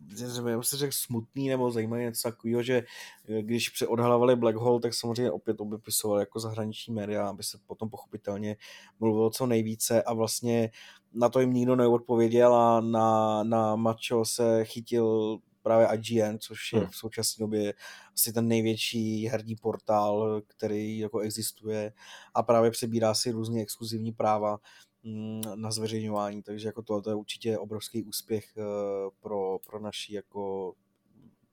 se 0.63 0.77
řekl 0.77 0.93
smutný 0.95 1.49
nebo 1.49 1.71
zajímavý 1.71 2.03
něco 2.03 2.29
takového, 2.29 2.63
že 2.63 2.83
když 3.41 3.69
přeodhalovali 3.69 4.37
Black 4.37 4.57
Hole, 4.57 4.81
tak 4.81 4.95
samozřejmě 4.95 5.31
opět 5.31 5.61
obepisovali 5.61 6.23
jako 6.23 6.41
zahraniční 6.41 6.95
média, 6.95 7.29
aby 7.29 7.43
se 7.43 7.59
potom 7.67 7.91
pochopitelně 7.91 8.57
mluvilo 9.01 9.31
co 9.31 9.47
nejvíce 9.47 10.03
a 10.03 10.15
vlastně 10.15 10.71
na 11.13 11.29
to 11.29 11.41
jim 11.41 11.53
nikdo 11.53 11.77
neodpověděl 11.77 12.55
a 12.55 12.81
na, 12.81 13.43
na 13.43 13.77
Macho 13.77 14.25
se 14.25 14.65
chytil 14.65 15.39
právě 15.69 15.89
IGN, 15.95 16.39
což 16.39 16.73
je 16.73 16.79
hmm. 16.79 16.89
v 16.89 16.97
současné 16.97 17.43
době 17.43 17.75
asi 18.15 18.33
ten 18.33 18.49
největší 18.49 19.27
herní 19.27 19.57
portál, 19.57 20.43
který 20.47 20.99
jako 20.99 21.19
existuje 21.19 21.93
a 22.35 22.43
právě 22.43 22.71
přebírá 22.71 23.15
si 23.15 23.31
různě 23.31 23.63
exkluzivní 23.63 24.13
práva 24.13 24.59
mm, 25.03 25.43
na 25.55 25.71
zveřejňování, 25.71 26.43
takže 26.43 26.69
jako 26.69 26.83
to, 26.83 27.03
to 27.03 27.11
je 27.11 27.17
určitě 27.17 27.59
obrovský 27.59 28.03
úspěch 28.03 28.45
eh, 28.57 28.63
pro, 29.21 29.59
pro 29.67 29.81
naši 29.81 30.15
jako 30.15 30.73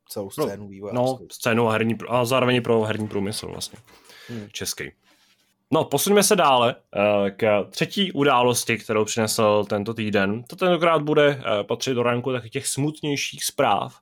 celou 0.09 0.29
no, 0.37 0.45
scénu 0.45 0.67
vývoje. 0.67 0.93
No, 0.93 1.19
scénu 1.31 1.67
a, 1.67 1.71
herní, 1.71 1.97
a 2.07 2.25
zároveň 2.25 2.61
pro 2.61 2.83
herní 2.83 3.07
průmysl 3.07 3.47
vlastně, 3.47 3.79
hmm. 4.27 4.49
český. 4.51 4.91
No, 5.73 5.85
posuneme 5.85 6.23
se 6.23 6.35
dále 6.35 6.75
uh, 6.75 7.29
k 7.29 7.65
třetí 7.69 8.11
události, 8.11 8.77
kterou 8.77 9.05
přinesl 9.05 9.65
tento 9.69 9.93
týden. 9.93 10.43
To 10.43 10.55
tentokrát 10.55 11.01
bude 11.01 11.29
uh, 11.35 11.67
patřit 11.67 11.93
do 11.93 12.03
ranku 12.03 12.31
takových 12.31 12.51
těch 12.51 12.67
smutnějších 12.67 13.45
zpráv, 13.45 13.99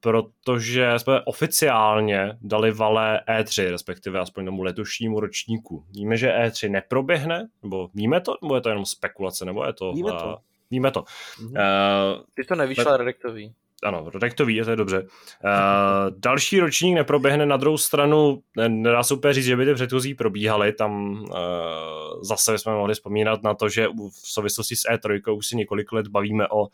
protože 0.00 0.92
jsme 0.96 1.20
oficiálně 1.24 2.38
dali 2.40 2.72
vale 2.72 3.20
E3, 3.28 3.70
respektive 3.70 4.20
aspoň 4.20 4.44
tomu 4.44 4.62
letošnímu 4.62 5.20
ročníku. 5.20 5.84
Víme, 5.90 6.16
že 6.16 6.32
E3 6.32 6.70
neproběhne, 6.70 7.48
nebo 7.62 7.90
víme 7.94 8.20
to, 8.20 8.34
nebo 8.42 8.54
je 8.54 8.60
to 8.60 8.68
jenom 8.68 8.86
spekulace, 8.86 9.44
nebo 9.44 9.64
je 9.64 9.72
to... 9.72 9.92
Víme 9.92 10.12
to. 10.12 10.26
Uh, 10.26 10.34
víme 10.70 10.90
to. 10.90 11.00
Mm-hmm. 11.02 11.50
Uh, 11.50 12.22
Ty 12.34 12.44
to 12.44 12.54
nevyšla 12.54 12.96
redaktový 12.96 13.54
ano, 13.82 14.10
redaktový, 14.14 14.54
je 14.54 14.64
to 14.64 14.70
je 14.70 14.76
dobře. 14.76 15.02
Uh, 15.02 15.08
další 16.18 16.60
ročník 16.60 16.94
neproběhne, 16.94 17.46
na 17.46 17.56
druhou 17.56 17.78
stranu 17.78 18.42
nedá 18.68 19.02
se 19.02 19.14
úplně 19.14 19.34
říct, 19.34 19.44
že 19.44 19.56
by 19.56 19.64
ty 19.64 19.74
předchozí 19.74 20.14
probíhaly, 20.14 20.72
tam 20.72 21.12
uh, 21.12 21.28
zase 22.22 22.58
jsme 22.58 22.72
mohli 22.72 22.94
vzpomínat 22.94 23.42
na 23.42 23.54
to, 23.54 23.68
že 23.68 23.88
v 23.88 24.28
souvislosti 24.32 24.76
s 24.76 24.88
E3 24.90 25.36
už 25.36 25.46
si 25.46 25.56
několik 25.56 25.92
let 25.92 26.08
bavíme 26.08 26.48
o 26.48 26.60
uh, 26.60 26.68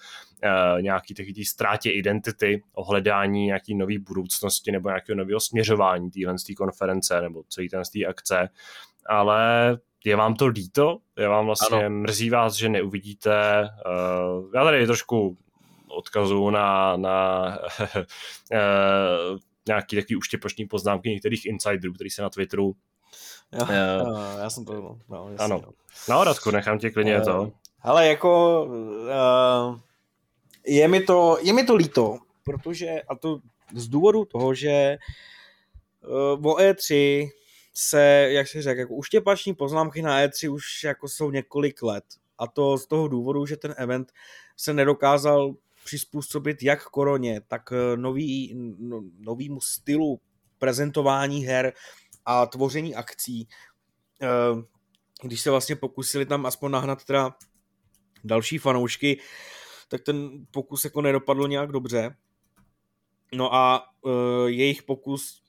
nějaký 0.81 1.15
takový 1.15 1.45
ztrátě 1.45 1.91
identity, 1.91 2.63
o 2.73 2.85
hledání 2.85 3.47
nějaký 3.47 3.75
nový 3.75 3.99
budoucnosti 3.99 4.73
nebo 4.73 4.89
nějakého 4.89 5.17
nového 5.17 5.41
směřování 5.41 6.11
téhle 6.11 6.35
konference 6.57 7.21
nebo 7.21 7.43
celý 7.49 7.69
ten 7.69 7.85
z 7.85 7.91
té 7.91 8.05
akce, 8.05 8.49
ale 9.07 9.79
je 10.05 10.17
vám 10.17 10.35
to 10.35 10.47
líto? 10.47 10.99
Je 11.19 11.29
vám 11.29 11.47
vlastně 11.47 11.85
ano. 11.87 11.97
mrzí 11.97 12.31
vás, 12.31 12.55
že 12.55 12.69
neuvidíte? 12.69 13.63
Uh, 13.63 14.51
já 14.55 14.65
tady 14.65 14.87
trošku 14.87 15.37
odkazů 15.95 16.51
na, 16.51 16.97
na 16.97 17.47
eh, 18.53 18.59
nějaký 19.69 19.97
takový 19.97 20.17
uštěpoční 20.17 20.67
poznámky 20.67 21.09
některých 21.09 21.47
insiderů, 21.47 21.93
který 21.93 22.11
se 22.11 22.23
na 22.23 22.31
Twitteru 22.31 22.75
Jo, 23.53 23.63
uh, 23.63 23.71
jo, 23.71 24.39
já 24.39 24.51
jsem 24.51 24.65
to, 24.65 24.99
no, 25.09 25.31
jasný, 25.31 25.45
ano. 25.45 25.63
No, 26.09 26.25
Radku, 26.25 26.51
nechám 26.51 26.79
tě 26.79 26.91
klidně 26.91 27.19
uh, 27.19 27.25
to. 27.25 27.53
Ale 27.81 28.09
jako 28.09 28.65
uh, 28.65 29.79
je, 30.67 30.89
mi 30.89 31.01
to, 31.01 31.39
je 31.43 31.53
mi 31.53 31.65
to 31.65 31.75
líto, 31.75 32.19
protože, 32.45 33.03
a 33.09 33.15
to 33.15 33.39
z 33.75 33.89
důvodu 33.89 34.25
toho, 34.25 34.55
že 34.55 34.97
uh, 36.41 36.53
o 36.53 36.57
E3 36.57 37.29
se, 37.75 38.29
jak 38.31 38.49
se 38.49 38.63
řekl, 38.63 38.81
jako 38.81 38.95
uštěpační 38.95 39.55
poznámky 39.55 40.03
na 40.03 40.27
E3 40.27 40.53
už 40.53 40.85
jako 40.85 41.09
jsou 41.09 41.31
několik 41.31 41.83
let. 41.83 42.05
A 42.39 42.47
to 42.47 42.79
z 42.79 42.87
toho 42.87 43.09
důvodu, 43.09 43.47
že 43.47 43.57
ten 43.57 43.75
event 43.77 44.13
se 44.57 44.73
nedokázal 44.73 45.55
přizpůsobit 45.85 46.63
jak 46.63 46.85
koroně, 46.85 47.41
tak 47.41 47.63
eh, 47.73 47.97
nový, 47.97 48.55
no, 48.79 49.03
novýmu 49.19 49.61
stylu 49.61 50.21
prezentování 50.59 51.45
her 51.45 51.73
a 52.25 52.47
tvoření 52.47 52.95
akcí. 52.95 53.49
Eh, 54.23 54.63
když 55.23 55.41
se 55.41 55.51
vlastně 55.51 55.77
pokusili 55.77 56.27
tam 56.27 56.47
aspoň 56.47 56.71
nahnat 56.71 57.05
teda 57.05 57.35
další 58.25 58.59
fanoušky, 58.59 59.21
tak 59.89 60.03
ten 60.03 60.47
pokus 60.51 60.85
jako 60.85 61.03
nedopadl 61.03 61.49
nějak 61.49 61.73
dobře. 61.73 62.17
No 63.35 63.55
a 63.55 63.85
uh, 64.03 64.13
jejich 64.47 64.83
pokus 64.83 65.43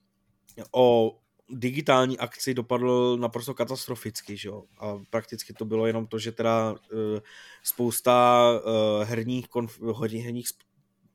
o 0.71 1.17
digitální 1.49 2.19
akci 2.19 2.53
dopadl 2.53 3.17
naprosto 3.17 3.53
katastroficky, 3.53 4.37
že 4.37 4.47
jo? 4.47 4.63
A 4.79 4.97
prakticky 5.09 5.53
to 5.53 5.65
bylo 5.65 5.87
jenom 5.87 6.07
to, 6.07 6.19
že 6.19 6.31
teda 6.31 6.71
uh, 6.71 6.77
spousta 7.63 8.43
uh, 8.53 9.03
herních, 9.03 9.47
konf- 9.47 10.23
herních 10.23 10.47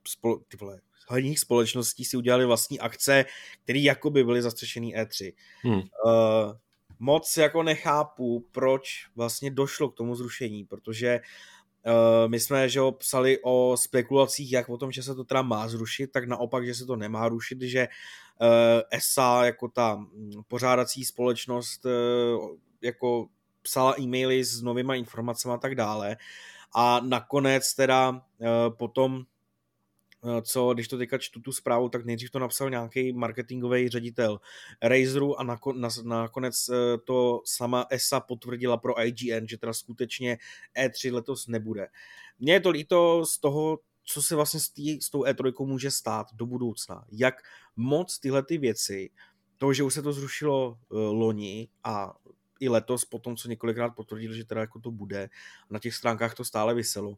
spol- 0.04 0.42
ty 0.48 0.56
vole, 0.56 0.80
herních 1.10 1.40
společností 1.40 2.04
si 2.04 2.16
udělali 2.16 2.46
vlastní 2.46 2.80
akce, 2.80 3.24
které 3.64 3.78
jakoby 3.78 4.24
byly 4.24 4.42
zastřešený 4.42 4.96
E3. 4.96 5.32
Hmm. 5.62 5.74
Uh, 5.74 5.82
moc 6.98 7.36
jako 7.36 7.62
nechápu, 7.62 8.46
proč 8.52 9.06
vlastně 9.16 9.50
došlo 9.50 9.88
k 9.88 9.96
tomu 9.96 10.14
zrušení, 10.14 10.64
protože 10.64 11.20
Uh, 11.86 12.30
my 12.30 12.40
jsme 12.40 12.68
že 12.68 12.80
psali 12.98 13.38
o 13.42 13.76
spekulacích, 13.76 14.52
jak 14.52 14.68
o 14.68 14.76
tom, 14.76 14.92
že 14.92 15.02
se 15.02 15.14
to 15.14 15.24
teda 15.24 15.42
má 15.42 15.68
zrušit, 15.68 16.12
tak 16.12 16.28
naopak, 16.28 16.66
že 16.66 16.74
se 16.74 16.86
to 16.86 16.96
nemá 16.96 17.28
rušit, 17.28 17.62
že 17.62 17.88
uh, 17.88 17.94
ESA 18.90 19.44
jako 19.44 19.68
ta 19.68 19.94
mm, 19.94 20.32
pořádací 20.48 21.04
společnost 21.04 21.84
uh, 21.84 22.56
jako 22.82 23.28
psala 23.62 24.00
e-maily 24.00 24.44
s 24.44 24.62
novýma 24.62 24.94
informacemi 24.94 25.54
a 25.54 25.58
tak 25.58 25.74
dále. 25.74 26.16
A 26.74 27.00
nakonec 27.00 27.74
teda 27.74 28.10
uh, 28.10 28.18
potom 28.76 29.24
co, 30.42 30.74
když 30.74 30.88
to 30.88 30.98
teďka 30.98 31.18
čtu 31.18 31.40
tu 31.40 31.52
zprávu, 31.52 31.88
tak 31.88 32.04
nejdřív 32.04 32.30
to 32.30 32.38
napsal 32.38 32.70
nějaký 32.70 33.12
marketingový 33.12 33.88
ředitel 33.88 34.40
Razeru 34.82 35.40
a 35.40 35.58
nakonec 36.04 36.70
to 37.04 37.42
sama 37.44 37.86
ESA 37.90 38.20
potvrdila 38.20 38.76
pro 38.76 39.04
IGN, 39.04 39.48
že 39.48 39.58
teda 39.58 39.72
skutečně 39.72 40.38
E3 40.76 41.14
letos 41.14 41.46
nebude. 41.46 41.88
Mně 42.38 42.52
je 42.52 42.60
to 42.60 42.70
líto 42.70 43.26
z 43.26 43.38
toho, 43.38 43.78
co 44.12 44.22
se 44.22 44.36
vlastně 44.36 44.60
s, 44.60 44.68
tý, 44.68 45.00
s 45.00 45.10
tou 45.10 45.22
E3 45.22 45.66
může 45.66 45.90
stát 45.90 46.26
do 46.34 46.46
budoucna. 46.46 47.04
Jak 47.12 47.34
moc 47.76 48.18
tyhle 48.18 48.42
ty 48.42 48.58
věci, 48.58 49.10
to, 49.58 49.72
že 49.72 49.82
už 49.82 49.94
se 49.94 50.02
to 50.02 50.12
zrušilo 50.12 50.78
uh, 50.88 50.98
loni 50.98 51.68
a 51.84 52.14
i 52.60 52.68
letos, 52.68 53.04
po 53.04 53.18
tom, 53.18 53.36
co 53.36 53.48
několikrát 53.48 53.90
potvrdili, 53.90 54.36
že 54.36 54.44
teda 54.44 54.60
jako 54.60 54.80
to 54.80 54.90
bude, 54.90 55.30
na 55.70 55.78
těch 55.78 55.94
stránkách 55.94 56.34
to 56.34 56.44
stále 56.44 56.74
vyselo, 56.74 57.16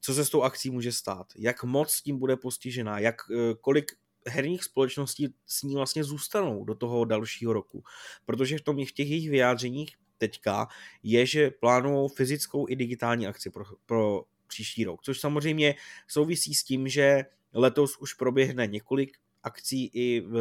co 0.00 0.14
se 0.14 0.24
s 0.24 0.30
tou 0.30 0.42
akcí 0.42 0.70
může 0.70 0.92
stát, 0.92 1.26
jak 1.36 1.64
moc 1.64 1.90
s 1.90 2.02
tím 2.02 2.18
bude 2.18 2.36
postižená, 2.36 2.98
jak, 2.98 3.16
uh, 3.30 3.36
kolik 3.60 3.92
herních 4.28 4.64
společností 4.64 5.34
s 5.46 5.62
ní 5.62 5.74
vlastně 5.74 6.04
zůstanou 6.04 6.64
do 6.64 6.74
toho 6.74 7.04
dalšího 7.04 7.52
roku. 7.52 7.84
Protože 8.24 8.58
v, 8.58 8.62
tom, 8.62 8.84
v 8.84 8.92
těch 8.92 9.10
jejich 9.10 9.30
vyjádřeních 9.30 9.96
teďka 10.18 10.68
je, 11.02 11.26
že 11.26 11.50
plánují 11.50 12.08
fyzickou 12.08 12.68
i 12.68 12.76
digitální 12.76 13.26
akci 13.26 13.50
pro, 13.50 13.64
pro 13.86 14.24
příští 14.46 14.84
rok, 14.84 15.02
což 15.02 15.20
samozřejmě 15.20 15.74
souvisí 16.08 16.54
s 16.54 16.64
tím, 16.64 16.88
že 16.88 17.24
letos 17.52 17.96
už 17.96 18.14
proběhne 18.14 18.66
několik 18.66 19.16
akcí 19.42 19.90
i 19.92 20.20
v, 20.20 20.36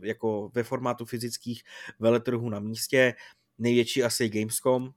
jako 0.00 0.50
ve 0.54 0.62
formátu 0.62 1.04
fyzických 1.04 1.62
veletrhů 1.98 2.48
na 2.48 2.60
místě, 2.60 3.14
největší 3.58 4.02
asi 4.02 4.28
Gamescom 4.28 4.90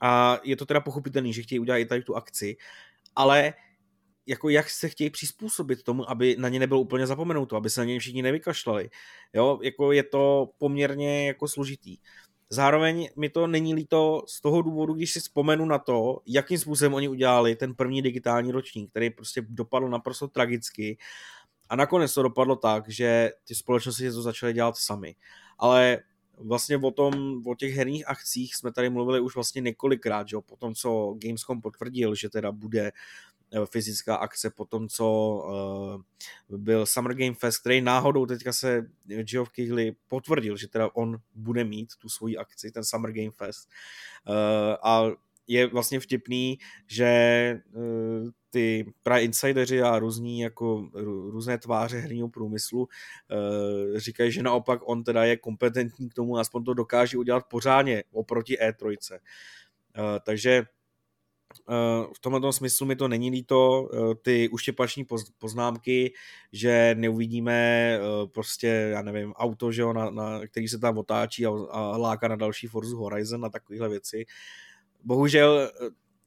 a 0.00 0.40
je 0.42 0.56
to 0.56 0.66
teda 0.66 0.80
pochopitelný, 0.80 1.32
že 1.32 1.42
chtějí 1.42 1.58
udělat 1.58 1.78
i 1.78 1.86
tady 1.86 2.02
tu 2.02 2.16
akci, 2.16 2.56
ale 3.16 3.54
jako 4.26 4.48
jak 4.48 4.70
se 4.70 4.88
chtějí 4.88 5.10
přizpůsobit 5.10 5.82
tomu, 5.82 6.10
aby 6.10 6.36
na 6.38 6.48
ně 6.48 6.58
nebylo 6.58 6.80
úplně 6.80 7.06
zapomenuto, 7.06 7.56
aby 7.56 7.70
se 7.70 7.80
na 7.80 7.84
ně 7.84 8.00
všichni 8.00 8.22
nevykašlali. 8.22 8.90
Jo, 9.32 9.58
jako 9.62 9.92
je 9.92 10.02
to 10.02 10.50
poměrně 10.58 11.26
jako 11.26 11.48
složitý. 11.48 11.98
Zároveň 12.52 13.08
mi 13.16 13.28
to 13.28 13.46
není 13.46 13.74
líto 13.74 14.22
z 14.28 14.40
toho 14.40 14.62
důvodu, 14.62 14.94
když 14.94 15.12
si 15.12 15.20
vzpomenu 15.20 15.66
na 15.66 15.78
to, 15.78 16.20
jakým 16.26 16.58
způsobem 16.58 16.94
oni 16.94 17.08
udělali 17.08 17.56
ten 17.56 17.74
první 17.74 18.02
digitální 18.02 18.52
ročník, 18.52 18.90
který 18.90 19.10
prostě 19.10 19.42
dopadl 19.48 19.88
naprosto 19.88 20.28
tragicky 20.28 20.98
a 21.68 21.76
nakonec 21.76 22.14
to 22.14 22.22
dopadlo 22.22 22.56
tak, 22.56 22.88
že 22.88 23.30
ty 23.44 23.54
společnosti 23.54 24.10
to 24.10 24.22
začaly 24.22 24.52
dělat 24.52 24.76
sami. 24.76 25.14
Ale 25.58 25.98
vlastně 26.38 26.76
o 26.76 26.90
tom, 26.90 27.42
o 27.46 27.54
těch 27.54 27.74
herních 27.74 28.08
akcích 28.08 28.54
jsme 28.54 28.72
tady 28.72 28.90
mluvili 28.90 29.20
už 29.20 29.34
vlastně 29.34 29.60
několikrát, 29.60 30.28
že 30.28 30.36
jo, 30.36 30.42
po 30.42 30.56
tom, 30.56 30.74
co 30.74 31.16
Gamescom 31.18 31.60
potvrdil, 31.60 32.14
že 32.14 32.28
teda 32.28 32.52
bude 32.52 32.86
eh, 32.86 32.92
fyzická 33.70 34.16
akce 34.16 34.50
po 34.50 34.64
tom, 34.64 34.88
co 34.88 35.06
uh, 36.50 36.58
byl 36.58 36.86
Summer 36.86 37.14
Game 37.14 37.34
Fest, 37.34 37.60
který 37.60 37.80
náhodou 37.80 38.26
teďka 38.26 38.52
se 38.52 38.86
Geoff 39.04 39.50
Keighley 39.50 39.96
potvrdil, 40.08 40.56
že 40.56 40.68
teda 40.68 40.88
on 40.94 41.18
bude 41.34 41.64
mít 41.64 41.96
tu 41.98 42.08
svoji 42.08 42.36
akci, 42.36 42.70
ten 42.70 42.84
Summer 42.84 43.12
Game 43.12 43.30
Fest. 43.30 43.68
Uh, 44.28 44.34
a 44.82 45.04
je 45.46 45.66
vlastně 45.66 46.00
vtipný, 46.00 46.58
že 46.86 47.60
uh, 47.72 48.28
ty 48.50 48.92
právě 49.02 49.24
insideři 49.24 49.82
a 49.82 49.98
různí 49.98 50.40
jako 50.40 50.90
různé 51.30 51.58
tváře 51.58 51.98
herního 51.98 52.28
průmyslu 52.28 52.88
říkají, 53.96 54.32
že 54.32 54.42
naopak 54.42 54.80
on 54.84 55.04
teda 55.04 55.24
je 55.24 55.36
kompetentní 55.36 56.08
k 56.08 56.14
tomu, 56.14 56.38
aspoň 56.38 56.64
to 56.64 56.74
dokáže 56.74 57.18
udělat 57.18 57.44
pořádně 57.50 58.04
oproti 58.12 58.56
E3. 58.56 58.86
Uh, 58.88 59.18
takže 60.24 60.64
v 62.14 62.18
tomhle 62.20 62.52
smyslu 62.52 62.86
mi 62.86 62.96
to 62.96 63.08
není 63.08 63.30
líto, 63.30 63.90
ty 64.22 64.48
uštěpační 64.48 65.06
poznámky, 65.38 66.12
že 66.52 66.94
neuvidíme 66.98 67.98
prostě, 68.26 68.66
já 68.66 69.02
nevím, 69.02 69.32
auto, 69.32 69.72
že 69.72 69.82
jo, 69.82 69.92
na, 69.92 70.10
na, 70.10 70.46
který 70.46 70.68
se 70.68 70.78
tam 70.78 70.98
otáčí 70.98 71.46
a, 71.46 71.50
a 71.70 71.96
láká 71.96 72.28
na 72.28 72.36
další 72.36 72.66
Forza 72.66 72.96
Horizon 72.96 73.44
a 73.44 73.48
takovéhle 73.48 73.88
věci. 73.88 74.26
Bohužel 75.04 75.70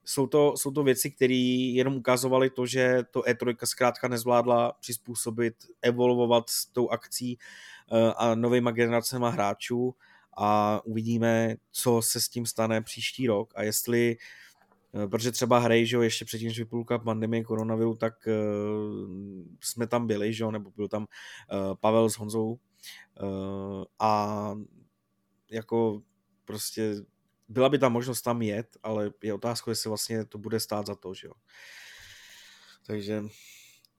jsou 0.05 0.27
to, 0.27 0.53
jsou 0.57 0.71
to 0.71 0.83
věci, 0.83 1.11
které 1.11 1.33
jenom 1.73 1.95
ukazovaly 1.95 2.49
to, 2.49 2.65
že 2.65 3.03
to 3.11 3.21
E3 3.21 3.55
zkrátka 3.63 4.07
nezvládla 4.07 4.71
přizpůsobit, 4.79 5.55
evolvovat 5.81 6.49
s 6.49 6.65
tou 6.65 6.89
akcí 6.89 7.37
eh, 7.91 8.13
a 8.17 8.35
novýma 8.35 8.71
generacema 8.71 9.29
hráčů 9.29 9.95
a 10.37 10.81
uvidíme, 10.85 11.55
co 11.71 12.01
se 12.01 12.21
s 12.21 12.29
tím 12.29 12.45
stane 12.45 12.81
příští 12.81 13.27
rok 13.27 13.53
a 13.55 13.63
jestli 13.63 14.17
eh, 14.19 14.44
protože 15.09 15.31
třeba 15.31 15.59
hry, 15.59 15.85
že 15.85 15.95
jo, 15.95 16.01
ještě 16.01 16.25
předtím, 16.25 16.47
než 16.47 16.59
vypulka 16.59 16.99
pandemie 16.99 17.43
koronaviru, 17.43 17.95
tak 17.95 18.13
uh, 18.27 19.09
jsme 19.63 19.87
tam 19.87 20.07
byli, 20.07 20.33
že 20.33 20.43
jo, 20.43 20.51
nebo 20.51 20.71
byl 20.75 20.87
tam 20.87 21.01
uh, 21.01 21.75
Pavel 21.75 22.09
s 22.09 22.17
Honzou 22.17 22.49
uh, 22.51 23.83
a 23.99 24.53
jako 25.51 26.01
prostě 26.45 26.95
byla 27.47 27.69
by 27.69 27.79
ta 27.79 27.89
možnost 27.89 28.21
tam 28.21 28.41
jet, 28.41 28.77
ale 28.83 29.11
je 29.23 29.33
otázka, 29.33 29.71
jestli 29.71 29.87
vlastně 29.87 30.25
to 30.25 30.37
bude 30.37 30.59
stát 30.59 30.85
za 30.85 30.95
to, 30.95 31.13
že 31.13 31.27
jo. 31.27 31.33
Takže 32.87 33.23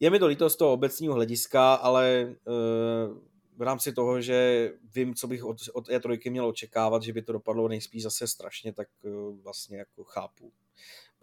je 0.01 0.11
mi 0.11 0.19
to 0.19 0.27
líto 0.27 0.51
z 0.51 0.57
toho 0.57 0.73
obecního 0.73 1.15
hlediska, 1.15 1.75
ale 1.75 2.35
uh, 2.47 3.19
v 3.57 3.63
rámci 3.63 3.93
toho, 3.93 4.21
že 4.21 4.73
vím, 4.95 5.15
co 5.15 5.27
bych 5.27 5.45
od, 5.45 5.57
od 5.73 5.89
E3 5.89 6.31
měl 6.31 6.47
očekávat, 6.47 7.03
že 7.03 7.13
by 7.13 7.23
to 7.23 7.33
dopadlo 7.33 7.69
nejspíš 7.69 8.03
zase 8.03 8.27
strašně, 8.27 8.73
tak 8.73 8.89
uh, 9.03 9.41
vlastně 9.43 9.79
jako 9.79 10.05
chápu, 10.05 10.53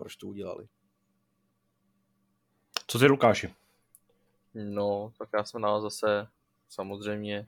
proč 0.03 0.15
to 0.15 0.27
udělali. 0.27 0.67
Co 2.87 2.99
ty, 2.99 3.05
Lukáši? 3.05 3.53
No, 4.53 5.13
tak 5.17 5.29
já 5.33 5.43
jsem 5.43 5.61
na 5.61 5.81
zase 5.81 6.27
samozřejmě 6.69 7.47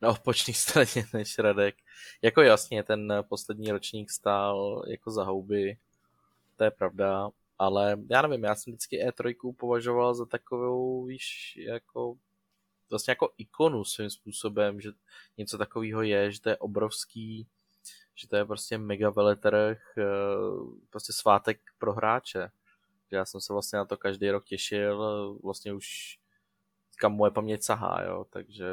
na 0.00 0.08
opočné 0.08 0.54
straně 0.54 1.06
než 1.12 1.38
Radek. 1.38 1.74
Jako 2.22 2.42
jasně, 2.42 2.82
ten 2.82 3.12
poslední 3.28 3.72
ročník 3.72 4.10
stál 4.10 4.84
jako 4.86 5.10
za 5.10 5.24
houby, 5.24 5.78
to 6.56 6.64
je 6.64 6.70
pravda, 6.70 7.30
ale 7.58 7.96
já 8.10 8.22
nevím, 8.22 8.44
já 8.44 8.54
jsem 8.54 8.72
vždycky 8.72 9.06
E3 9.06 9.54
považoval 9.56 10.14
za 10.14 10.26
takovou, 10.26 11.04
víš, 11.04 11.56
jako 11.56 12.16
vlastně 12.90 13.10
jako 13.10 13.32
ikonu 13.38 13.84
svým 13.84 14.10
způsobem, 14.10 14.80
že 14.80 14.90
něco 15.38 15.58
takového 15.58 16.02
je, 16.02 16.32
že 16.32 16.40
to 16.40 16.48
je 16.48 16.56
obrovský, 16.56 17.46
že 18.14 18.28
to 18.28 18.36
je 18.36 18.44
prostě 18.44 18.78
mega 18.78 19.10
veletrh, 19.10 19.78
eh, 19.98 20.04
prostě 20.90 21.12
svátek 21.12 21.60
pro 21.78 21.92
hráče. 21.92 22.50
Já 23.10 23.24
jsem 23.24 23.40
se 23.40 23.52
vlastně 23.52 23.76
na 23.76 23.84
to 23.84 23.96
každý 23.96 24.30
rok 24.30 24.44
těšil, 24.44 25.38
vlastně 25.42 25.72
už 25.72 26.18
kam 26.96 27.12
moje 27.12 27.30
paměť 27.30 27.62
sahá, 27.62 28.02
jo, 28.02 28.26
takže 28.30 28.66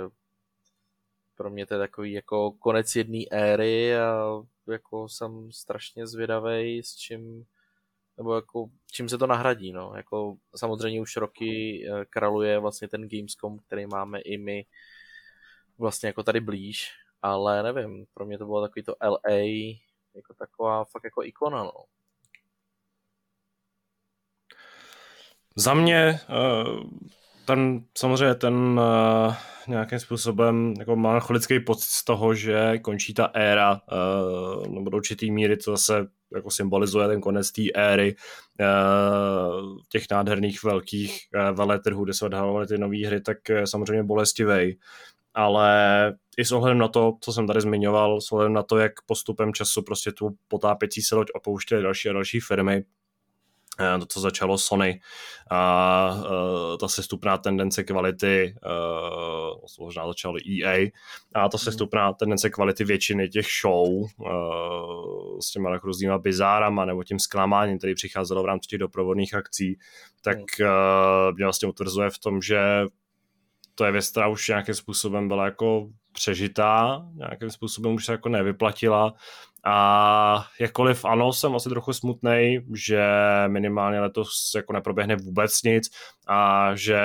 pro 1.36 1.50
mě 1.50 1.66
to 1.66 1.74
je 1.74 1.80
takový 1.80 2.12
jako 2.12 2.52
konec 2.52 2.96
jedné 2.96 3.24
éry 3.32 3.98
a 3.98 4.42
jako 4.68 5.10
jsem 5.10 5.52
strašně 5.52 6.08
zvědavý 6.08 6.84
s 6.84 6.96
čím 6.96 7.46
nebo 8.18 8.36
jako 8.36 8.70
čím 8.92 9.10
se 9.10 9.18
to 9.18 9.28
nahradí, 9.28 9.72
no. 9.72 9.94
Jako 9.96 10.38
samozřejmě 10.56 11.02
už 11.02 11.16
roky 11.16 11.84
eh, 11.88 12.06
kraluje 12.06 12.60
vlastně 12.60 12.88
ten 12.88 13.10
Gamescom, 13.10 13.60
který 13.60 13.86
máme 13.86 14.20
i 14.22 14.38
my 14.38 14.66
vlastně 15.78 16.08
jako 16.08 16.24
tady 16.24 16.40
blíž, 16.40 16.92
ale 17.22 17.64
nevím, 17.64 18.06
pro 18.14 18.26
mě 18.26 18.38
to 18.38 18.46
bylo 18.46 18.62
takový 18.62 18.84
to 18.84 18.96
LA, 19.04 19.38
jako 20.16 20.34
taková 20.38 20.86
fakt 20.86 21.04
jako 21.04 21.24
ikona, 21.24 21.64
no. 21.64 21.84
Za 25.56 25.74
mě 25.74 26.20
uh 26.30 26.90
ten, 27.46 27.84
samozřejmě 27.98 28.36
ten 28.36 28.54
uh, 28.56 29.36
nějakým 29.68 30.00
způsobem 30.00 30.74
jako 30.80 30.96
melancholický 30.96 31.60
pocit 31.60 31.90
z 31.90 32.04
toho, 32.04 32.34
že 32.34 32.78
končí 32.78 33.14
ta 33.14 33.26
éra, 33.26 33.82
uh, 33.92 34.68
nebo 34.68 34.90
do 34.90 34.98
určitý 34.98 35.32
míry 35.32 35.58
to 35.58 35.72
zase 35.72 36.08
jako 36.36 36.52
symbolizuje 36.52 37.08
ten 37.08 37.22
konec 37.22 37.52
té 37.52 37.62
éry 37.76 38.16
těch 39.90 40.04
nádherných 40.12 40.64
velkých 40.64 41.20
veletrhů, 41.54 42.04
kde 42.04 42.14
se 42.14 42.26
odhalovaly 42.26 42.68
ty 42.68 42.78
nové 42.78 43.08
hry, 43.08 43.22
tak 43.22 43.38
samozřejmě 43.66 44.04
bolestivej. 44.04 44.78
Ale 45.34 46.14
i 46.38 46.46
s 46.46 46.52
ohledem 46.52 46.78
na 46.78 46.88
to, 46.88 47.14
co 47.22 47.34
jsem 47.34 47.48
tady 47.48 47.62
zmiňoval, 47.62 48.22
s 48.22 48.32
ohledem 48.32 48.54
na 48.54 48.64
to, 48.64 48.78
jak 48.78 48.92
postupem 49.06 49.54
času 49.54 49.82
prostě 49.82 50.12
tu 50.12 50.30
potápěcí 50.48 51.02
se 51.02 51.16
loď 51.16 51.28
opouštěly 51.36 51.82
další 51.82 52.10
a 52.10 52.14
další 52.14 52.40
firmy, 52.40 52.84
Eh, 53.80 54.00
to, 54.00 54.06
co 54.06 54.20
začalo 54.20 54.58
Sony, 54.58 55.02
a 55.52 56.14
uh, 56.16 56.78
ta 56.78 56.88
sestupná 56.88 57.38
tendence 57.38 57.84
kvality, 57.84 58.56
uh, 58.66 59.86
možná 59.86 60.08
začalo 60.08 60.38
EA, 60.50 60.92
a 61.36 61.50
ta 61.50 61.58
mhm. 61.58 61.64
sestupná 61.64 62.14
tendence 62.14 62.50
kvality 62.50 62.84
většiny 62.84 63.30
těch 63.30 63.46
show 63.62 63.88
s 65.42 65.52
těma 65.52 65.72
tak 65.72 65.84
různýma 65.84 66.18
bizárama 66.18 66.86
nebo 66.86 67.04
tím 67.04 67.20
zklamáním, 67.20 67.78
který 67.78 67.96
přicházelo 67.96 68.44
v 68.44 68.46
rámci 68.46 68.68
těch 68.68 68.80
doprovodných 68.80 69.34
akcí, 69.34 69.78
tak 70.22 70.38
uh, 70.38 71.36
mě 71.36 71.46
vlastně 71.46 71.68
utvrzuje 71.68 72.10
v 72.10 72.20
tom, 72.20 72.42
že 72.42 72.86
to 73.76 73.86
je 73.86 73.92
věc, 73.92 74.10
která 74.10 74.28
už 74.28 74.48
nějakým 74.48 74.76
způsobem 74.76 75.28
byla 75.28 75.46
jako 75.46 75.90
přežitá, 76.14 77.06
nějakým 77.14 77.50
způsobem 77.50 77.94
už 77.94 78.06
se 78.06 78.12
jako 78.12 78.30
nevyplatila. 78.30 79.14
A 79.66 80.46
jakkoliv 80.60 81.06
ano, 81.06 81.34
jsem 81.34 81.56
asi 81.56 81.70
trochu 81.70 81.94
smutný, 81.94 82.60
že 82.76 83.04
minimálně 83.48 84.00
letos 84.00 84.52
jako 84.56 84.74
neproběhne 84.74 85.16
vůbec 85.16 85.64
nic 85.64 85.90
a 86.28 86.72
že 86.76 87.00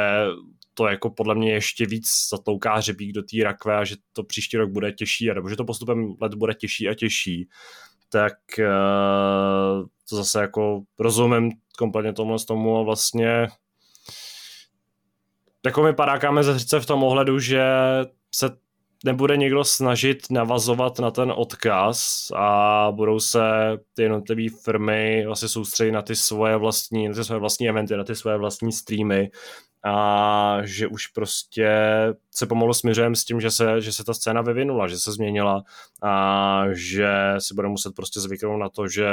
to 0.75 0.87
jako 0.87 1.11
podle 1.11 1.35
mě 1.35 1.53
ještě 1.53 1.87
víc 1.87 2.09
zatlouká 2.31 2.81
řebík 2.81 3.13
do 3.13 3.23
té 3.23 3.45
rakve 3.45 3.77
a 3.77 3.85
že 3.85 3.97
to 4.13 4.25
příští 4.25 4.57
rok 4.57 4.71
bude 4.71 4.93
těžší, 4.93 5.27
nebo 5.35 5.49
že 5.49 5.57
to 5.57 5.65
postupem 5.65 6.15
let 6.21 6.35
bude 6.35 6.55
těžší 6.55 6.89
a 6.89 6.95
těžší, 6.95 7.49
tak 8.09 8.35
uh, 8.59 9.87
to 10.09 10.17
zase 10.17 10.41
jako 10.41 10.83
rozumím 10.99 11.53
kompletně 11.79 12.13
tomu 12.13 12.37
tomu 12.47 12.79
a 12.79 12.83
vlastně 12.83 13.49
jako 15.67 15.83
my 15.83 15.93
padákáme 15.93 16.43
ze 16.43 16.55
zřice 16.55 16.81
v 16.81 16.87
tom 16.87 17.03
ohledu, 17.03 17.39
že 17.39 17.65
se 18.35 18.51
nebude 19.05 19.37
někdo 19.37 19.65
snažit 19.65 20.31
navazovat 20.31 20.99
na 20.99 21.11
ten 21.11 21.33
odkaz 21.37 22.29
a 22.37 22.89
budou 22.91 23.21
se 23.21 23.41
ty 23.95 24.03
jednotlivé 24.03 24.57
firmy 24.65 25.27
vlastně 25.27 25.49
soustředit 25.49 25.93
na 25.93 26.03
ty 26.03 26.17
svoje 26.17 26.57
vlastní, 26.57 27.09
na 27.09 27.15
ty 27.15 27.25
svoje 27.25 27.41
vlastní 27.41 27.69
eventy, 27.69 27.97
na 27.97 28.05
ty 28.05 28.15
svoje 28.15 28.37
vlastní 28.37 28.73
streamy. 28.73 29.31
A 29.85 30.59
že 30.65 30.87
už 30.87 31.07
prostě 31.07 31.69
se 32.31 32.47
pomalu 32.47 32.75
směřujeme 32.75 33.17
s 33.17 33.25
tím, 33.25 33.41
že 33.41 33.51
se, 33.51 33.81
že 33.81 33.93
se 33.93 34.05
ta 34.05 34.15
scéna 34.15 34.43
vyvinula, 34.43 34.89
že 34.89 34.99
se 34.99 35.13
změnila 35.13 35.63
a 36.03 36.65
že 36.73 37.09
si 37.39 37.55
bude 37.55 37.69
muset 37.69 37.95
prostě 37.95 38.21
zvyknout 38.21 38.61
na 38.61 38.69
to, 38.69 38.89
že 38.89 39.09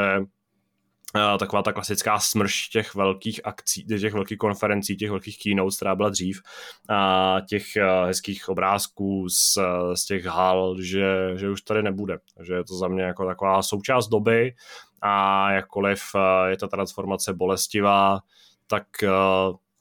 taková 1.40 1.61
ta 1.61 1.73
klasická 1.73 2.19
smrš 2.19 2.68
těch 2.68 2.95
velkých 2.95 3.41
akcí, 3.44 3.85
těch 3.85 4.14
velkých 4.14 4.38
konferencí, 4.38 4.98
těch 4.98 5.10
velkých 5.10 5.40
keynotes, 5.40 5.76
která 5.76 5.95
byla 5.95 6.10
dřív, 6.10 6.41
a 6.90 7.38
těch 7.49 7.65
hezkých 8.06 8.49
obrázků 8.49 9.30
z, 9.30 9.57
z 9.94 10.06
těch 10.06 10.26
hal, 10.26 10.76
že, 10.81 11.34
že 11.35 11.49
už 11.49 11.61
tady 11.61 11.84
nebude. 11.84 12.18
Takže 12.38 12.53
je 12.53 12.64
to 12.64 12.76
za 12.76 12.88
mě 12.88 13.03
jako 13.03 13.26
taková 13.26 13.64
součást 13.64 14.07
doby 14.07 14.56
a 15.02 15.52
jakkoliv 15.52 16.02
je 16.48 16.57
ta 16.57 16.68
transformace 16.68 17.34
bolestivá, 17.34 18.19
tak 18.68 18.88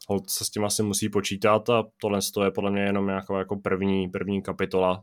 hold 0.08 0.30
se 0.30 0.44
s 0.44 0.50
tím 0.50 0.64
asi 0.64 0.82
musí 0.82 1.08
počítat 1.08 1.70
a 1.70 1.84
tohle 2.00 2.18
je 2.44 2.50
podle 2.50 2.70
mě 2.70 2.82
jenom 2.82 3.06
nějaká 3.06 3.38
jako 3.38 3.56
první, 3.56 4.08
první 4.08 4.42
kapitola, 4.42 5.02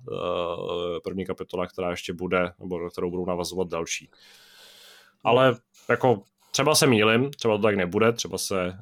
první 1.03 1.25
kapitola, 1.25 1.67
která 1.67 1.91
ještě 1.91 2.13
bude, 2.13 2.51
nebo 2.59 2.89
kterou 2.89 3.09
budou 3.09 3.25
navazovat 3.25 3.67
další. 3.67 4.09
Ale 5.23 5.55
jako 5.89 6.23
třeba 6.51 6.75
se 6.75 6.87
mýlim, 6.87 7.31
třeba 7.31 7.57
to 7.57 7.63
tak 7.63 7.75
nebude, 7.75 8.13
třeba 8.13 8.37
se 8.37 8.73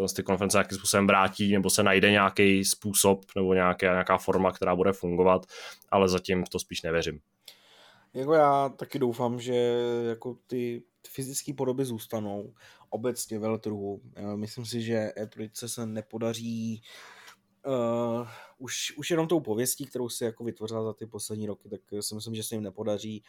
uh, 0.00 0.06
ty 0.16 0.22
konference 0.22 0.58
nějakým 0.58 0.78
způsobem 0.78 1.06
vrátí, 1.06 1.52
nebo 1.52 1.70
se 1.70 1.82
najde 1.82 2.10
nějaký 2.10 2.64
způsob, 2.64 3.20
nebo 3.36 3.54
nějaké, 3.54 3.86
nějaká 3.86 4.18
forma, 4.18 4.52
která 4.52 4.76
bude 4.76 4.92
fungovat, 4.92 5.46
ale 5.90 6.08
zatím 6.08 6.44
v 6.44 6.48
to 6.48 6.58
spíš 6.58 6.82
nevěřím. 6.82 7.20
Jako 8.14 8.34
já 8.34 8.68
taky 8.68 8.98
doufám, 8.98 9.40
že 9.40 9.54
jako 10.08 10.36
ty 10.46 10.82
fyzické 11.08 11.54
podoby 11.54 11.84
zůstanou 11.84 12.54
obecně 12.90 13.38
veletrhu. 13.38 14.00
Myslím 14.36 14.66
si, 14.66 14.82
že 14.82 15.12
Eprice 15.16 15.68
se 15.68 15.86
nepodaří 15.86 16.82
uh, 17.66 18.28
už, 18.58 18.92
už 18.96 19.10
jenom 19.10 19.28
tou 19.28 19.40
pověstí, 19.40 19.86
kterou 19.86 20.08
si 20.08 20.24
jako 20.24 20.44
vytvořila 20.44 20.84
za 20.84 20.92
ty 20.92 21.06
poslední 21.06 21.46
roky, 21.46 21.68
tak 21.68 21.80
si 22.00 22.14
myslím, 22.14 22.34
že 22.34 22.42
se 22.42 22.54
jim 22.54 22.62
nepodaří 22.62 23.22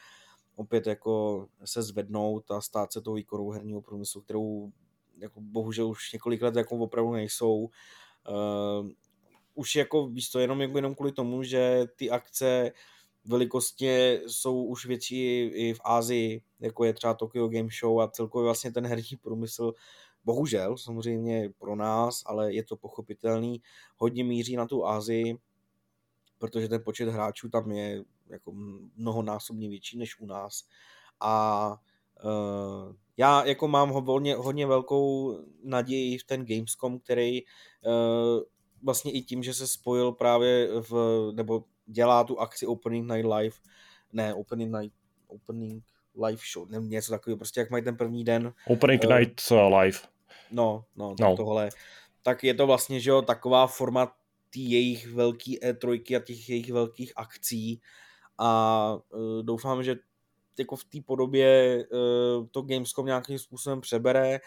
opět 0.61 0.87
jako 0.87 1.47
se 1.65 1.81
zvednout 1.81 2.51
a 2.51 2.61
stát 2.61 2.93
se 2.93 3.01
tou 3.01 3.13
výkonou 3.13 3.49
herního 3.49 3.81
průmyslu, 3.81 4.21
kterou 4.21 4.71
jako 5.17 5.41
bohužel 5.41 5.87
už 5.87 6.13
několik 6.13 6.41
let 6.41 6.55
jako 6.55 6.77
opravdu 6.77 7.11
nejsou. 7.11 7.69
Uh, 8.29 8.89
už 9.55 9.75
jako 9.75 10.07
víš 10.07 10.29
to 10.29 10.39
jenom, 10.39 10.61
jako 10.61 10.77
jenom 10.77 10.95
kvůli 10.95 11.11
tomu, 11.11 11.43
že 11.43 11.85
ty 11.95 12.09
akce 12.09 12.71
velikostně 13.25 14.21
jsou 14.27 14.63
už 14.63 14.85
větší 14.85 15.45
i 15.45 15.73
v 15.73 15.79
Ázii, 15.83 16.41
jako 16.59 16.85
je 16.85 16.93
třeba 16.93 17.13
Tokyo 17.13 17.47
Game 17.47 17.69
Show 17.79 18.01
a 18.01 18.07
celkově 18.07 18.45
vlastně 18.45 18.71
ten 18.71 18.85
herní 18.85 19.17
průmysl 19.21 19.73
bohužel, 20.25 20.77
samozřejmě 20.77 21.49
pro 21.57 21.75
nás, 21.75 22.23
ale 22.25 22.53
je 22.53 22.63
to 22.63 22.75
pochopitelný, 22.75 23.61
hodně 23.97 24.23
míří 24.23 24.55
na 24.55 24.67
tu 24.67 24.85
Ázii, 24.85 25.37
protože 26.37 26.67
ten 26.67 26.83
počet 26.83 27.09
hráčů 27.09 27.49
tam 27.49 27.71
je 27.71 28.03
jako 28.31 28.51
mnohonásobně 28.95 29.69
větší 29.69 29.97
než 29.97 30.19
u 30.19 30.25
nás. 30.25 30.63
A 31.19 31.75
uh, 32.23 32.95
já 33.17 33.45
jako 33.45 33.67
mám 33.67 33.89
hodně, 33.89 34.35
hodně 34.35 34.67
velkou 34.67 35.37
naději 35.63 36.17
v 36.17 36.23
ten 36.23 36.45
Gamescom, 36.45 36.99
který 36.99 37.41
uh, 37.43 38.41
vlastně 38.83 39.11
i 39.11 39.21
tím, 39.21 39.43
že 39.43 39.53
se 39.53 39.67
spojil 39.67 40.11
právě 40.11 40.67
v, 40.81 40.93
nebo 41.35 41.63
dělá 41.85 42.23
tu 42.23 42.39
akci 42.39 42.65
Opening 42.65 43.11
Night 43.11 43.29
Live, 43.33 43.55
ne, 44.13 44.33
Opening 44.33 44.75
Night, 44.75 44.95
Opening 45.27 45.83
Live 46.25 46.41
Show, 46.53 46.69
ne, 46.69 46.79
něco 46.79 47.11
takového, 47.11 47.37
prostě 47.37 47.59
jak 47.59 47.69
mají 47.69 47.83
ten 47.83 47.97
první 47.97 48.23
den. 48.23 48.53
Opening 48.67 49.01
uh, 49.03 49.15
Night 49.15 49.41
uh, 49.51 49.77
Live. 49.77 49.97
No, 50.51 50.85
no, 50.95 51.15
no. 51.19 51.35
tohle. 51.35 51.69
Tak 52.23 52.43
je 52.43 52.53
to 52.53 52.67
vlastně, 52.67 52.99
že 52.99 53.09
jo, 53.09 53.21
taková 53.21 53.67
forma 53.67 54.05
té 54.53 54.59
jejich 54.59 55.07
velký 55.07 55.59
E3 55.59 56.17
a 56.17 56.19
těch 56.19 56.49
jejich 56.49 56.71
velkých 56.71 57.13
akcí 57.15 57.81
a 58.41 58.97
uh, 59.09 59.43
doufám, 59.43 59.83
že 59.83 59.95
jako 60.59 60.75
v 60.75 60.83
té 60.83 61.01
podobě 61.05 61.77
uh, 61.91 62.47
to 62.51 62.61
Gamescom 62.61 63.05
nějakým 63.05 63.39
způsobem 63.39 63.81
přebere. 63.81 64.39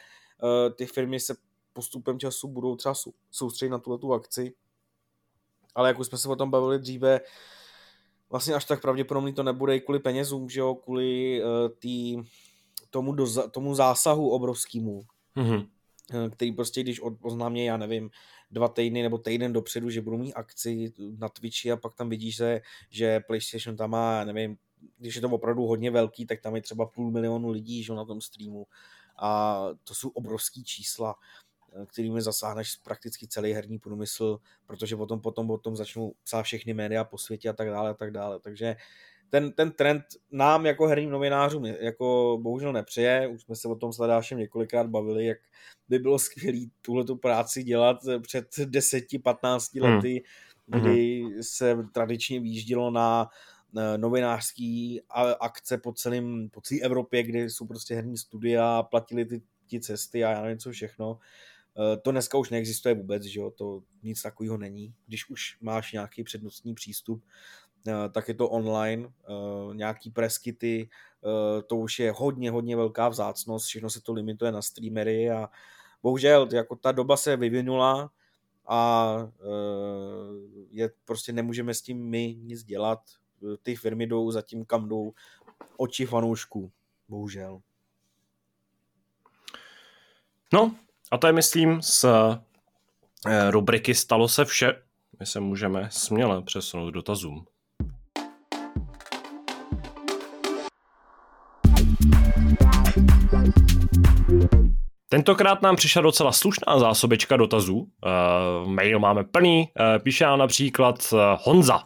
Uh, 0.43 0.75
ty 0.75 0.87
firmy 0.87 1.21
se 1.21 1.37
postupem 1.73 2.19
času 2.19 2.49
budou 2.49 2.77
třeba 2.77 2.95
soustředit 3.31 3.71
na 3.71 3.79
tuhle 3.79 3.99
tu 3.99 4.13
akci 4.13 4.55
ale 5.75 5.89
jak 5.89 5.99
už 5.99 6.07
jsme 6.07 6.19
se 6.19 6.29
o 6.29 6.37
tom 6.37 6.51
bavili 6.51 6.79
dříve, 6.79 7.21
vlastně 8.31 8.55
až 8.55 8.65
tak 8.65 8.81
pravděpodobně 8.81 9.33
to 9.33 9.43
nebude 9.43 9.77
i 9.77 9.81
kvůli 9.81 9.99
penězům, 9.99 10.51
že 10.51 10.61
jo, 10.61 10.75
kvůli 10.75 11.41
uh, 11.45 11.49
tý, 11.79 12.17
tomu, 12.91 13.13
do, 13.13 13.49
tomu 13.51 13.75
zásahu 13.75 14.31
obrovskému, 14.31 15.03
mm-hmm. 15.37 15.69
který 16.31 16.53
prostě, 16.53 16.83
když 16.83 17.01
oznámě, 17.23 17.65
já 17.65 17.77
nevím, 17.77 18.11
dva 18.55 18.69
týdny 18.69 19.03
nebo 19.03 19.19
týden 19.19 19.53
dopředu, 19.53 19.91
že 19.91 20.01
budou 20.01 20.19
mít 20.19 20.35
akci 20.35 20.93
na 21.19 21.29
Twitchi 21.29 21.73
a 21.73 21.77
pak 21.77 21.95
tam 21.95 22.09
vidíš, 22.09 22.37
že, 22.37 22.61
že 22.91 23.21
PlayStation 23.21 23.77
tam 23.77 23.91
má, 23.91 24.25
nevím, 24.25 24.57
když 24.99 25.15
je 25.15 25.21
to 25.21 25.29
opravdu 25.29 25.63
hodně 25.63 25.91
velký, 25.91 26.27
tak 26.27 26.41
tam 26.41 26.57
je 26.57 26.63
třeba 26.63 26.87
půl 26.87 27.11
milionu 27.11 27.51
lidí 27.51 27.83
že, 27.83 27.93
na 27.93 28.05
tom 28.05 28.21
streamu 28.21 28.67
a 29.19 29.61
to 29.85 29.95
jsou 29.95 30.09
obrovský 30.09 30.65
čísla 30.65 31.15
kterými 31.87 32.23
zasáhneš 32.23 32.77
prakticky 32.77 33.29
celý 33.29 33.53
herní 33.53 33.79
průmysl, 33.79 34.39
protože 34.67 34.97
potom, 34.97 35.21
potom, 35.21 35.47
potom 35.47 35.77
začnou 35.77 36.15
psát 36.23 36.43
všechny 36.43 36.75
média 36.75 37.05
po 37.05 37.19
světě 37.19 37.49
a 37.49 37.53
tak 37.53 37.69
dále 37.69 37.91
a 37.91 37.95
tak 37.95 38.11
dále. 38.11 38.41
Takže 38.41 38.77
ten, 39.35 39.53
ten 39.53 39.73
trend 39.73 40.05
nám 40.33 40.67
jako 40.67 40.87
herním 40.87 41.11
novinářům 41.11 41.65
jako 41.65 42.39
bohužel 42.43 42.73
nepřeje. 42.73 43.29
Už 43.29 43.43
jsme 43.43 43.57
se 43.57 43.69
o 43.69 43.75
tom 43.75 43.93
s 43.93 43.99
Ladášem 43.99 44.39
několikrát 44.39 44.87
bavili, 44.87 45.27
jak 45.27 45.39
by 45.89 45.99
bylo 45.99 46.19
skvělé 46.19 46.59
tuhle 46.83 47.05
práci 47.23 47.63
dělat 47.63 47.97
před 48.23 48.49
10-15 48.59 49.81
hmm. 49.83 49.95
lety, 49.95 50.25
hmm. 50.73 50.83
kdy 50.83 51.25
se 51.41 51.77
tradičně 51.95 52.41
výjíždělo 52.41 52.91
na 52.91 53.29
novinářský 53.97 55.01
akce 55.41 55.79
po, 55.79 55.93
celém, 55.93 56.49
po 56.53 56.61
celé 56.61 56.81
Evropě, 56.81 57.23
kde 57.23 57.45
jsou 57.45 57.67
prostě 57.67 57.95
herní 57.95 58.19
studia, 58.19 58.83
platili 58.83 59.25
ty, 59.25 59.43
ty 59.71 59.81
cesty 59.81 60.25
a 60.25 60.31
já 60.31 60.43
nevím 60.43 60.59
co 60.59 60.71
všechno. 60.71 61.19
Eh, 61.79 61.97
to 61.97 62.11
dneska 62.11 62.39
už 62.39 62.51
neexistuje 62.51 62.95
vůbec, 62.95 63.23
že 63.23 63.41
jo? 63.41 63.51
to 63.51 63.83
nic 64.03 64.23
takového 64.23 64.57
není. 64.57 64.95
Když 65.07 65.31
už 65.31 65.57
máš 65.61 65.93
nějaký 65.93 66.25
přednostní 66.25 66.75
přístup, 66.75 67.25
tak 68.13 68.29
je 68.29 68.35
to 68.35 68.49
online, 68.49 69.09
eh, 69.09 69.75
nějaký 69.75 70.11
preskity, 70.11 70.89
to 71.67 71.77
už 71.77 71.99
je 71.99 72.13
hodně, 72.13 72.51
hodně 72.51 72.77
velká 72.77 73.09
vzácnost, 73.09 73.67
všechno 73.67 73.91
se 73.91 74.01
to 74.01 74.13
limituje 74.13 74.53
na 74.53 74.63
streamery 74.63 75.31
a 75.31 75.49
bohužel 76.03 76.49
jako 76.53 76.77
ta 76.77 76.93
doba 76.93 77.17
se 77.17 77.37
vyvinula 77.37 78.11
a 78.69 79.17
je, 80.71 80.91
prostě 81.05 81.33
nemůžeme 81.33 81.75
s 81.75 81.83
tím 81.83 82.09
my 82.09 82.35
nic 82.35 82.65
dělat. 82.65 83.01
Ty 83.63 83.77
firmy 83.77 84.07
jdou 84.07 84.31
zatím, 84.31 84.65
kam 84.65 84.89
jdou 84.89 85.13
oči 85.77 86.07
fanoušků, 86.07 86.73
bohužel. 87.09 87.61
No, 90.53 90.77
a 91.11 91.19
to 91.19 91.27
je, 91.27 91.33
myslím, 91.33 91.83
z 91.83 92.05
eh, 92.05 93.51
rubriky 93.51 93.95
Stalo 93.95 94.29
se 94.29 94.45
vše. 94.45 94.83
My 95.21 95.27
se 95.27 95.41
můžeme 95.41 95.89
směle 95.93 96.43
přesunout 96.43 96.91
dotazům. 96.91 97.47
Tentokrát 105.09 105.63
nám 105.63 105.77
přišla 105.77 106.03
docela 106.03 106.33
slušná 106.33 106.79
zásobečka 106.79 107.37
dotazů. 107.37 107.77
Uh, 107.77 108.69
mail 108.69 108.99
máme 108.99 109.25
plný, 109.25 109.69
uh, 109.81 110.03
píše 110.03 110.25
nám 110.25 110.39
například 110.39 111.13
uh, 111.13 111.21
Honza. 111.43 111.81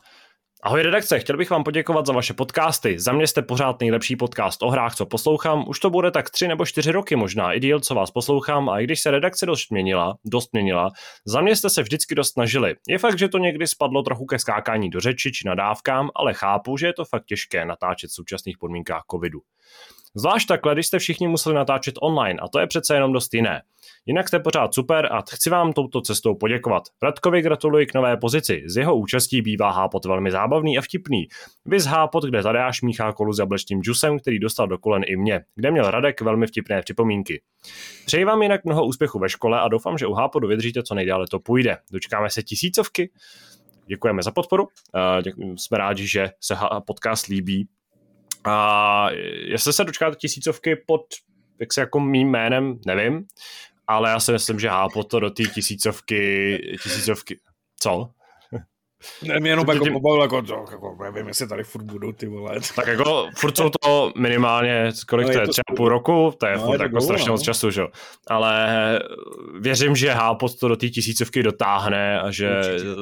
Ahoj 0.63 0.83
redakce, 0.83 1.19
chtěl 1.19 1.37
bych 1.37 1.51
vám 1.51 1.65
poděkovat 1.65 2.07
za 2.07 2.13
vaše 2.13 2.35
podcasty. 2.35 2.99
Za 2.99 3.13
mě 3.13 3.27
jste 3.27 3.43
pořád 3.43 3.81
nejlepší 3.81 4.17
podcast 4.17 4.63
o 4.63 4.71
hrách, 4.71 4.95
co 4.95 5.07
poslouchám. 5.07 5.65
Už 5.69 5.81
to 5.81 5.91
bude 5.91 6.11
tak 6.11 6.31
tři 6.31 6.49
nebo 6.49 6.67
čtyři 6.67 6.93
roky 6.93 7.17
možná 7.17 7.53
i 7.53 7.61
díl, 7.61 7.81
co 7.81 7.95
vás 7.95 8.11
poslouchám 8.11 8.69
a 8.69 8.81
i 8.81 8.85
když 8.85 9.01
se 9.01 9.11
redakce 9.11 9.47
dost 9.47 9.71
měnila, 9.71 10.15
dost 10.25 10.53
měnila, 10.53 10.91
za 11.27 11.41
mě 11.41 11.57
jste 11.57 11.71
se 11.71 11.83
vždycky 11.83 12.15
dost 12.15 12.33
snažili. 12.33 12.75
Je 12.89 12.99
fakt, 12.99 13.19
že 13.19 13.29
to 13.29 13.39
někdy 13.39 13.67
spadlo 13.67 14.03
trochu 14.03 14.27
ke 14.27 14.39
skákání 14.39 14.91
do 14.91 15.01
řeči 15.01 15.33
či 15.33 15.49
nadávkám, 15.49 16.11
ale 16.17 16.35
chápu, 16.35 16.77
že 16.77 16.87
je 16.87 16.93
to 16.93 17.05
fakt 17.05 17.25
těžké 17.25 17.65
natáčet 17.65 18.11
v 18.11 18.15
současných 18.15 18.59
podmínkách 18.59 19.03
covidu. 19.11 19.41
Zvlášť 20.19 20.49
takhle, 20.49 20.75
když 20.75 20.87
jste 20.87 20.99
všichni 20.99 21.29
museli 21.29 21.55
natáčet 21.55 21.95
online 22.03 22.41
a 22.43 22.49
to 22.49 22.59
je 22.59 22.67
přece 22.67 22.95
jenom 22.95 23.13
dost 23.13 23.35
jiné. 23.35 23.63
Jinak 24.07 24.29
jste 24.29 24.39
pořád 24.39 24.75
super 24.75 25.09
a 25.13 25.23
chci 25.31 25.51
vám 25.51 25.73
touto 25.73 26.01
cestou 26.01 26.35
poděkovat. 26.35 26.83
Radkovi 27.03 27.43
gratuluji 27.43 27.87
k 27.87 27.95
nové 27.95 28.17
pozici. 28.17 28.63
Z 28.67 28.77
jeho 28.77 28.97
účastí 28.97 29.43
bývá 29.43 29.71
Hápot 29.71 30.05
velmi 30.05 30.31
zábavný 30.31 30.79
a 30.79 30.81
vtipný. 30.81 31.29
Vy 31.67 31.81
z 31.81 31.87
Hápot, 31.87 32.25
kde 32.25 32.43
Tadeáš 32.43 32.83
míchá 32.83 33.13
kolu 33.13 33.33
s 33.33 33.39
jablečným 33.39 33.83
džusem, 33.83 34.19
který 34.19 34.39
dostal 34.39 34.67
do 34.67 34.79
kolen 34.79 35.03
i 35.07 35.17
mě, 35.17 35.45
kde 35.55 35.71
měl 35.71 35.91
Radek 35.91 36.21
velmi 36.21 36.47
vtipné 36.47 36.83
připomínky. 36.83 37.43
Přeji 38.07 38.25
vám 38.25 38.43
jinak 38.43 38.65
mnoho 38.65 38.87
úspěchu 38.87 39.19
ve 39.19 39.29
škole 39.29 39.61
a 39.61 39.69
doufám, 39.69 39.99
že 39.99 40.07
u 40.07 40.13
Hápodu 40.13 40.49
vydržíte 40.49 40.83
co 40.83 40.95
nejdále 40.95 41.27
to 41.31 41.39
půjde. 41.39 41.77
Dočkáme 41.93 42.31
se 42.31 42.43
tisícovky. 42.43 43.11
Děkujeme 43.87 44.23
za 44.23 44.31
podporu. 44.31 44.69
Jsme 45.57 45.79
rádi, 45.79 46.07
že 46.07 46.31
se 46.41 46.55
podcast 46.87 47.27
líbí 47.27 47.69
a 48.45 49.09
jestli 49.47 49.73
se 49.73 49.85
dočkáte 49.85 50.17
tisícovky 50.17 50.77
pod 50.87 51.03
jak 51.61 51.73
se 51.73 51.81
jako 51.81 52.01
mým 52.01 52.31
jménem, 52.31 52.79
nevím, 52.87 53.27
ale 53.87 54.11
já 54.11 54.21
si 54.21 54.33
myslím, 54.33 54.61
že 54.61 54.69
hápo 54.69 55.05
to 55.05 55.21
do 55.21 55.31
té 55.31 55.43
tisícovky, 55.43 56.59
tisícovky, 56.83 57.41
co? 57.81 58.11
Ne, 59.23 59.41
mě 59.41 59.51
jenom 59.51 59.69
jako 59.69 59.85
tím... 59.85 59.93
pobavilo, 59.93 60.25
jako, 60.25 60.43
to, 60.43 60.65
jako, 60.71 60.97
nevím, 61.03 61.29
jestli 61.29 61.49
tady 61.49 61.65
furt 61.65 61.83
budou 61.83 62.13
ty 62.13 62.27
vole. 62.27 62.61
Tak 62.77 62.87
jako 62.87 63.29
furt 63.37 63.57
jsou 63.57 63.71
to 63.83 64.13
minimálně, 64.19 64.91
kolik 65.09 65.27
no, 65.27 65.33
to 65.33 65.39
je, 65.39 65.47
to 65.47 65.53
třeba 65.53 65.77
půl 65.77 65.89
roku, 65.89 66.33
to 66.39 66.47
je 66.47 66.57
no, 66.57 66.65
furt 66.67 66.81
je 66.81 66.83
jako 66.83 67.01
strašně 67.01 67.31
moc 67.31 67.41
no. 67.41 67.45
času, 67.45 67.71
že 67.71 67.83
Ale 68.27 69.01
věřím, 69.61 69.97
že 69.97 70.11
Hápot 70.11 70.59
to 70.59 70.69
do 70.69 70.77
té 70.77 70.89
tisícovky 70.89 71.43
dotáhne 71.43 72.21
a 72.21 72.31
že 72.31 72.51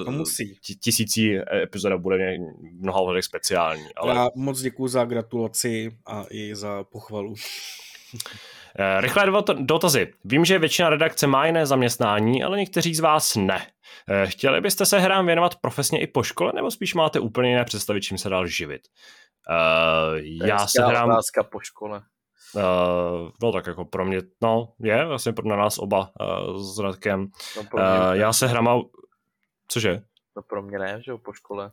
to 0.04 0.10
musí. 0.10 0.58
tisící 0.80 1.38
epizoda 1.62 1.98
bude 1.98 2.36
mnoha 2.80 3.00
ohledech 3.00 3.24
speciální. 3.24 3.84
Ale... 3.96 4.14
Já 4.14 4.28
moc 4.34 4.60
děkuji 4.60 4.88
za 4.88 5.04
gratulaci 5.04 5.90
a 6.06 6.24
i 6.30 6.54
za 6.54 6.84
pochvalu. 6.84 7.34
Eh, 8.78 9.00
rychlé 9.00 9.32
dotazy. 9.58 10.12
Vím, 10.24 10.44
že 10.44 10.58
většina 10.58 10.90
redakce 10.90 11.26
má 11.26 11.46
jiné 11.46 11.66
zaměstnání, 11.66 12.44
ale 12.44 12.58
někteří 12.58 12.94
z 12.94 13.00
vás 13.00 13.36
ne. 13.36 13.66
Eh, 14.08 14.26
chtěli 14.26 14.60
byste 14.60 14.86
se 14.86 14.98
hrám 14.98 15.26
věnovat 15.26 15.56
profesně 15.56 16.00
i 16.00 16.06
po 16.06 16.22
škole, 16.22 16.52
nebo 16.54 16.70
spíš 16.70 16.94
máte 16.94 17.20
úplně 17.20 17.50
jiné 17.50 17.64
představy, 17.64 18.00
čím 18.00 18.18
se 18.18 18.28
dál 18.28 18.46
živit? 18.46 18.82
Uh, 19.50 20.46
já 20.46 20.66
se 20.66 20.86
hrám... 20.86 21.10
otázka 21.10 21.42
po 21.42 21.60
škole. 21.60 22.02
Uh, 22.54 23.30
no 23.42 23.52
tak 23.52 23.66
jako 23.66 23.84
pro 23.84 24.04
mě, 24.04 24.22
no 24.42 24.72
je 24.82 25.04
vlastně 25.06 25.32
pro 25.32 25.56
nás 25.56 25.78
oba 25.78 26.10
uh, 26.20 26.62
s 26.62 26.78
Radkem. 26.78 27.26
No, 27.56 27.62
uh, 27.74 27.80
já 28.12 28.32
se 28.32 28.46
hrám, 28.46 28.82
cože? 29.68 30.02
No 30.36 30.42
pro 30.42 30.62
mě 30.62 30.78
ne, 30.78 31.02
že 31.04 31.10
jo, 31.10 31.18
po 31.18 31.32
škole. 31.32 31.72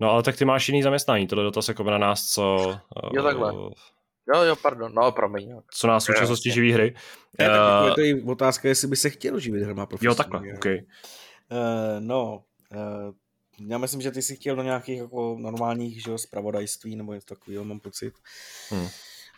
No 0.00 0.10
ale 0.10 0.22
tak 0.22 0.36
ty 0.36 0.44
máš 0.44 0.68
jiný 0.68 0.82
zaměstnání, 0.82 1.26
tohle 1.26 1.44
dotaz 1.44 1.68
jako 1.68 1.84
na 1.84 1.98
nás, 1.98 2.26
co... 2.26 2.56
Uh, 3.04 3.10
jo 3.12 3.22
takhle. 3.22 3.52
Jo, 4.34 4.42
jo, 4.42 4.56
pardon, 4.56 4.94
no, 4.94 5.12
promiň. 5.12 5.50
Jo. 5.50 5.60
Co 5.70 5.86
nás 5.86 6.02
v 6.02 6.06
současnosti 6.06 6.50
živí 6.50 6.72
hry. 6.72 6.94
Ne, 7.38 7.46
tak 7.46 7.82
uh, 7.82 7.88
je 7.88 7.94
to 7.94 8.00
i 8.00 8.22
otázka, 8.22 8.68
jestli 8.68 8.88
by 8.88 8.96
se 8.96 9.10
chtěl 9.10 9.38
živit 9.38 9.62
hrama 9.62 9.86
profesně. 9.86 10.06
Jo, 10.06 10.14
takhle, 10.14 10.40
ok. 10.54 10.66
Uh, 10.66 10.72
no, 11.98 12.42
uh, 12.72 13.14
já 13.68 13.78
myslím, 13.78 14.00
že 14.00 14.10
ty 14.10 14.22
jsi 14.22 14.36
chtěl 14.36 14.56
do 14.56 14.62
nějakých 14.62 14.98
jako 14.98 15.36
normálních, 15.40 16.02
že 16.02 16.10
jo, 16.10 16.18
spravodajství, 16.18 16.96
nebo 16.96 17.14
něco 17.14 17.34
takového, 17.34 17.64
mám 17.64 17.80
pocit. 17.80 18.14
Hmm. 18.70 18.88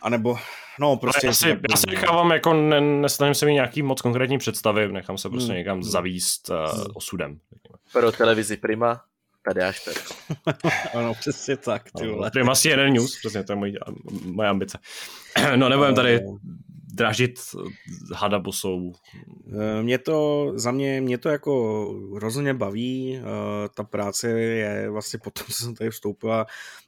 A 0.01 0.09
nebo, 0.09 0.37
no 0.79 0.97
prostě... 0.97 1.27
Já 1.27 1.33
si, 1.33 1.49
já 1.49 1.77
si 1.77 1.89
nechávám, 1.89 2.31
jako 2.31 2.53
ne, 2.53 2.81
nesnažím 2.81 3.35
se 3.35 3.45
mít 3.45 3.53
nějaký 3.53 3.81
moc 3.81 4.01
konkrétní 4.01 4.37
představy, 4.37 4.91
nechám 4.91 5.17
se 5.17 5.29
prostě 5.29 5.51
hmm. 5.51 5.57
někam 5.57 5.77
hmm. 5.77 5.83
zavíst 5.83 6.49
uh, 6.49 6.55
osudem. 6.93 7.39
Pro 7.93 8.11
televizi 8.11 8.57
Prima, 8.57 9.01
tady 9.45 9.61
až 9.61 9.85
tak. 9.85 9.95
ano, 10.93 11.13
přesně 11.13 11.57
tak, 11.57 11.91
ty 11.99 12.07
vole. 12.07 12.31
Prima 12.31 12.55
si 12.55 12.69
jeden 12.69 12.93
news, 12.93 13.19
přesně, 13.19 13.43
to 13.43 13.51
je 13.51 13.55
moje, 13.55 13.73
moje 14.25 14.49
ambice. 14.49 14.79
no, 15.55 15.69
nebudem 15.69 15.95
tady 15.95 16.21
dražit 16.93 17.39
hadabosou. 18.13 18.93
Eh, 19.79 19.83
mě 19.83 19.97
to, 19.97 20.51
za 20.55 20.71
mě, 20.71 21.01
mě 21.01 21.17
to 21.17 21.29
jako 21.29 21.93
rozhodně 22.13 22.53
baví, 22.53 23.17
eh, 23.17 23.23
ta 23.75 23.83
práce 23.83 24.29
je 24.29 24.89
vlastně 24.89 25.19
potom, 25.19 25.47
co 25.47 25.63
jsem 25.63 25.75
tady 25.75 25.89
vstoupila, 25.89 26.45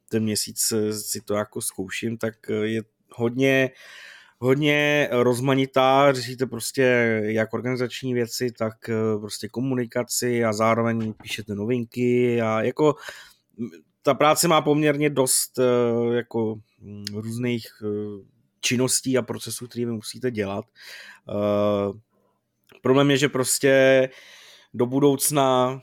ten 0.10 0.23
měsíc 0.23 0.73
si 0.91 1.22
to 1.22 1.34
jako 1.34 1.61
zkouším, 1.61 2.18
tak 2.18 2.34
je 2.64 2.84
hodně 3.15 3.69
hodně 4.39 5.09
rozmanitá, 5.11 6.13
řešíte 6.13 6.45
prostě 6.45 6.81
jak 7.25 7.53
organizační 7.53 8.13
věci, 8.13 8.51
tak 8.51 8.89
eh, 8.89 9.19
prostě 9.19 9.47
komunikaci 9.47 10.45
a 10.45 10.53
zároveň 10.53 11.13
píšete 11.13 11.55
novinky 11.55 12.41
a 12.41 12.61
jako 12.61 12.95
ta 14.01 14.13
práce 14.13 14.47
má 14.47 14.61
poměrně 14.61 15.09
dost 15.09 15.59
jako 16.11 16.55
mm, 16.79 17.05
různých 17.13 17.67
činností 18.61 19.17
a 19.17 19.21
procesů, 19.21 19.67
které 19.67 19.85
vy 19.85 19.91
musíte 19.91 20.31
dělat. 20.31 20.65
Problém 22.81 23.11
je, 23.11 23.17
že 23.17 23.29
prostě 23.29 24.09
do 24.73 24.85
budoucna 24.85 25.79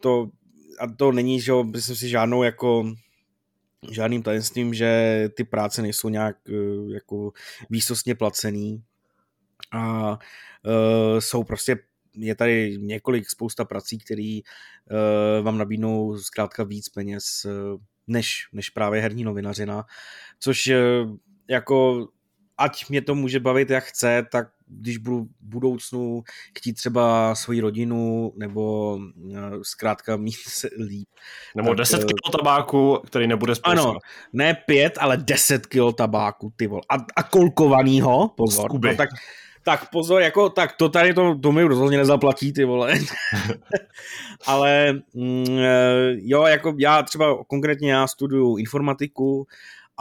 to, 0.00 0.28
a 0.78 0.86
to 0.96 1.12
není, 1.12 1.40
že 1.40 1.52
myslím 1.64 1.96
si, 1.96 2.08
žádnou 2.08 2.42
jako 2.42 2.92
žádným 3.90 4.22
tajemstvím, 4.22 4.74
že 4.74 5.28
ty 5.36 5.44
práce 5.44 5.82
nejsou 5.82 6.08
nějak 6.08 6.36
uh, 6.48 6.92
jako 6.92 7.32
výsostně 7.70 8.14
placený. 8.14 8.82
A 9.72 10.10
uh, 10.10 11.18
jsou 11.18 11.44
prostě 11.44 11.78
je 12.16 12.34
tady 12.34 12.78
několik 12.78 13.30
spousta 13.30 13.64
prací, 13.64 13.98
které 13.98 14.40
uh, 14.40 15.44
vám 15.44 15.58
nabídnou 15.58 16.18
zkrátka 16.18 16.64
víc 16.64 16.88
peněz 16.88 17.44
uh, 17.44 17.80
než, 18.10 18.48
než 18.52 18.70
právě 18.70 19.00
herní 19.00 19.24
novinařina, 19.24 19.84
což 20.38 20.66
eh, 20.66 20.78
jako 21.48 22.08
ať 22.58 22.88
mě 22.88 23.02
to 23.02 23.14
může 23.14 23.40
bavit 23.40 23.70
jak 23.70 23.84
chce, 23.84 24.26
tak 24.32 24.48
když 24.70 24.98
budu 24.98 25.24
v 25.24 25.28
budoucnu 25.40 26.22
chtít 26.58 26.72
třeba 26.72 27.34
svoji 27.34 27.60
rodinu 27.60 28.32
nebo 28.36 28.98
eh, 29.34 29.40
zkrátka 29.62 30.16
mít 30.16 30.36
se 30.36 30.68
líp. 30.88 31.08
Nebo 31.56 31.68
tak, 31.68 31.76
10 31.76 32.00
eh, 32.00 32.04
kg 32.04 32.36
tabáku, 32.36 32.98
který 33.06 33.26
nebude 33.26 33.54
spousta. 33.54 33.82
Ano, 33.82 33.98
ne 34.32 34.54
5, 34.66 34.98
ale 35.00 35.16
10 35.16 35.66
kg 35.66 35.96
tabáku, 35.96 36.52
ty 36.56 36.66
vol. 36.66 36.80
A, 36.88 36.94
a 37.16 37.22
kolkovanýho, 37.22 38.28
pozor. 38.36 38.72
No, 38.72 38.94
tak, 38.96 39.08
tak 39.62 39.90
pozor, 39.90 40.22
jako, 40.22 40.50
tak 40.50 40.72
to 40.72 40.88
tady 40.88 41.14
to, 41.14 41.38
to 41.38 41.52
mi 41.52 41.62
rozhodně 41.62 41.98
nezaplatí, 41.98 42.52
ty 42.52 42.64
vole. 42.64 42.94
Ale 44.46 44.92
mm, 45.14 45.58
eh, 45.58 46.14
jo, 46.16 46.46
jako 46.46 46.74
já 46.78 47.02
třeba 47.02 47.44
konkrétně 47.44 47.92
já 47.92 48.06
studuju 48.06 48.56
informatiku 48.56 49.46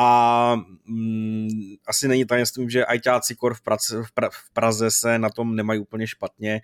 a 0.02 0.56
mm, 0.86 1.48
asi 1.88 2.08
není 2.08 2.26
tajemstvím, 2.26 2.70
že 2.70 2.86
ajťáci 2.86 3.36
kor 3.36 3.54
v, 3.54 3.62
Praze, 3.62 4.04
v, 4.04 4.12
pra, 4.12 4.30
v 4.30 4.54
Praze 4.54 4.92
se 4.92 5.20
na 5.20 5.30
tom 5.30 5.56
nemají 5.56 5.80
úplně 5.80 6.08
špatně. 6.08 6.62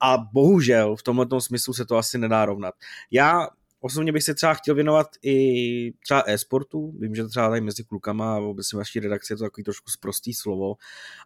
A 0.00 0.18
bohužel 0.18 0.96
v 0.96 1.02
tomhle 1.02 1.26
smyslu 1.38 1.74
se 1.74 1.84
to 1.84 1.96
asi 1.96 2.18
nedá 2.18 2.44
rovnat. 2.44 2.74
Já 3.10 3.48
Osobně 3.84 4.12
bych 4.12 4.22
se 4.22 4.34
třeba 4.34 4.54
chtěl 4.54 4.74
věnovat 4.74 5.06
i 5.22 5.92
třeba 5.92 6.22
e-sportu, 6.26 6.94
vím, 6.98 7.14
že 7.14 7.24
třeba 7.24 7.48
tady 7.48 7.60
mezi 7.60 7.84
klukama 7.84 8.34
a 8.34 8.38
obecně 8.38 8.76
vaší 8.76 9.00
redakci 9.00 9.32
je 9.32 9.36
to 9.36 9.44
takový 9.44 9.64
trošku 9.64 9.90
zprostý 9.90 10.34
slovo, 10.34 10.74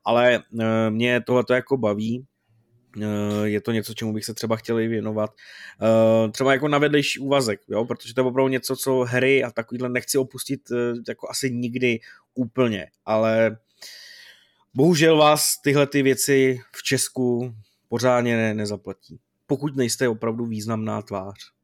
ale 0.05 0.35
e, 0.35 0.43
mě 0.91 1.21
tohle 1.21 1.45
to 1.45 1.55
jako 1.55 1.77
baví, 1.77 2.27
je 3.45 3.61
to 3.61 3.73
něco, 3.73 3.95
čemu 3.95 4.13
bych 4.13 4.25
se 4.25 4.35
třeba 4.35 4.57
chtěl 4.57 4.81
i 4.81 4.89
věnovat. 4.89 5.31
E, 6.27 6.31
třeba 6.31 6.53
jako 6.53 6.69
na 6.69 6.79
vedlejší 6.79 7.19
úvazek, 7.19 7.61
jo? 7.69 7.85
protože 7.85 8.15
to 8.15 8.21
je 8.21 8.25
opravdu 8.25 8.49
něco, 8.49 8.77
co 8.77 8.99
hry 8.99 9.45
a 9.45 9.51
takovýhle 9.51 9.89
nechci 9.89 10.19
opustit 10.19 10.61
jako 11.09 11.31
asi 11.31 11.51
nikdy 11.51 12.01
úplně, 12.35 12.87
ale 13.05 13.57
bohužel 14.75 15.17
vás 15.17 15.61
tyhle 15.65 15.87
ty 15.87 16.03
věci 16.03 16.61
v 16.77 16.83
Česku 16.83 17.55
pořádně 17.89 18.37
ne, 18.37 18.55
nezaplatí. 18.55 19.21
Pokud 19.47 19.77
nejste 19.77 20.09
opravdu 20.09 20.47
významná 20.47 21.03
tvář. 21.03 21.58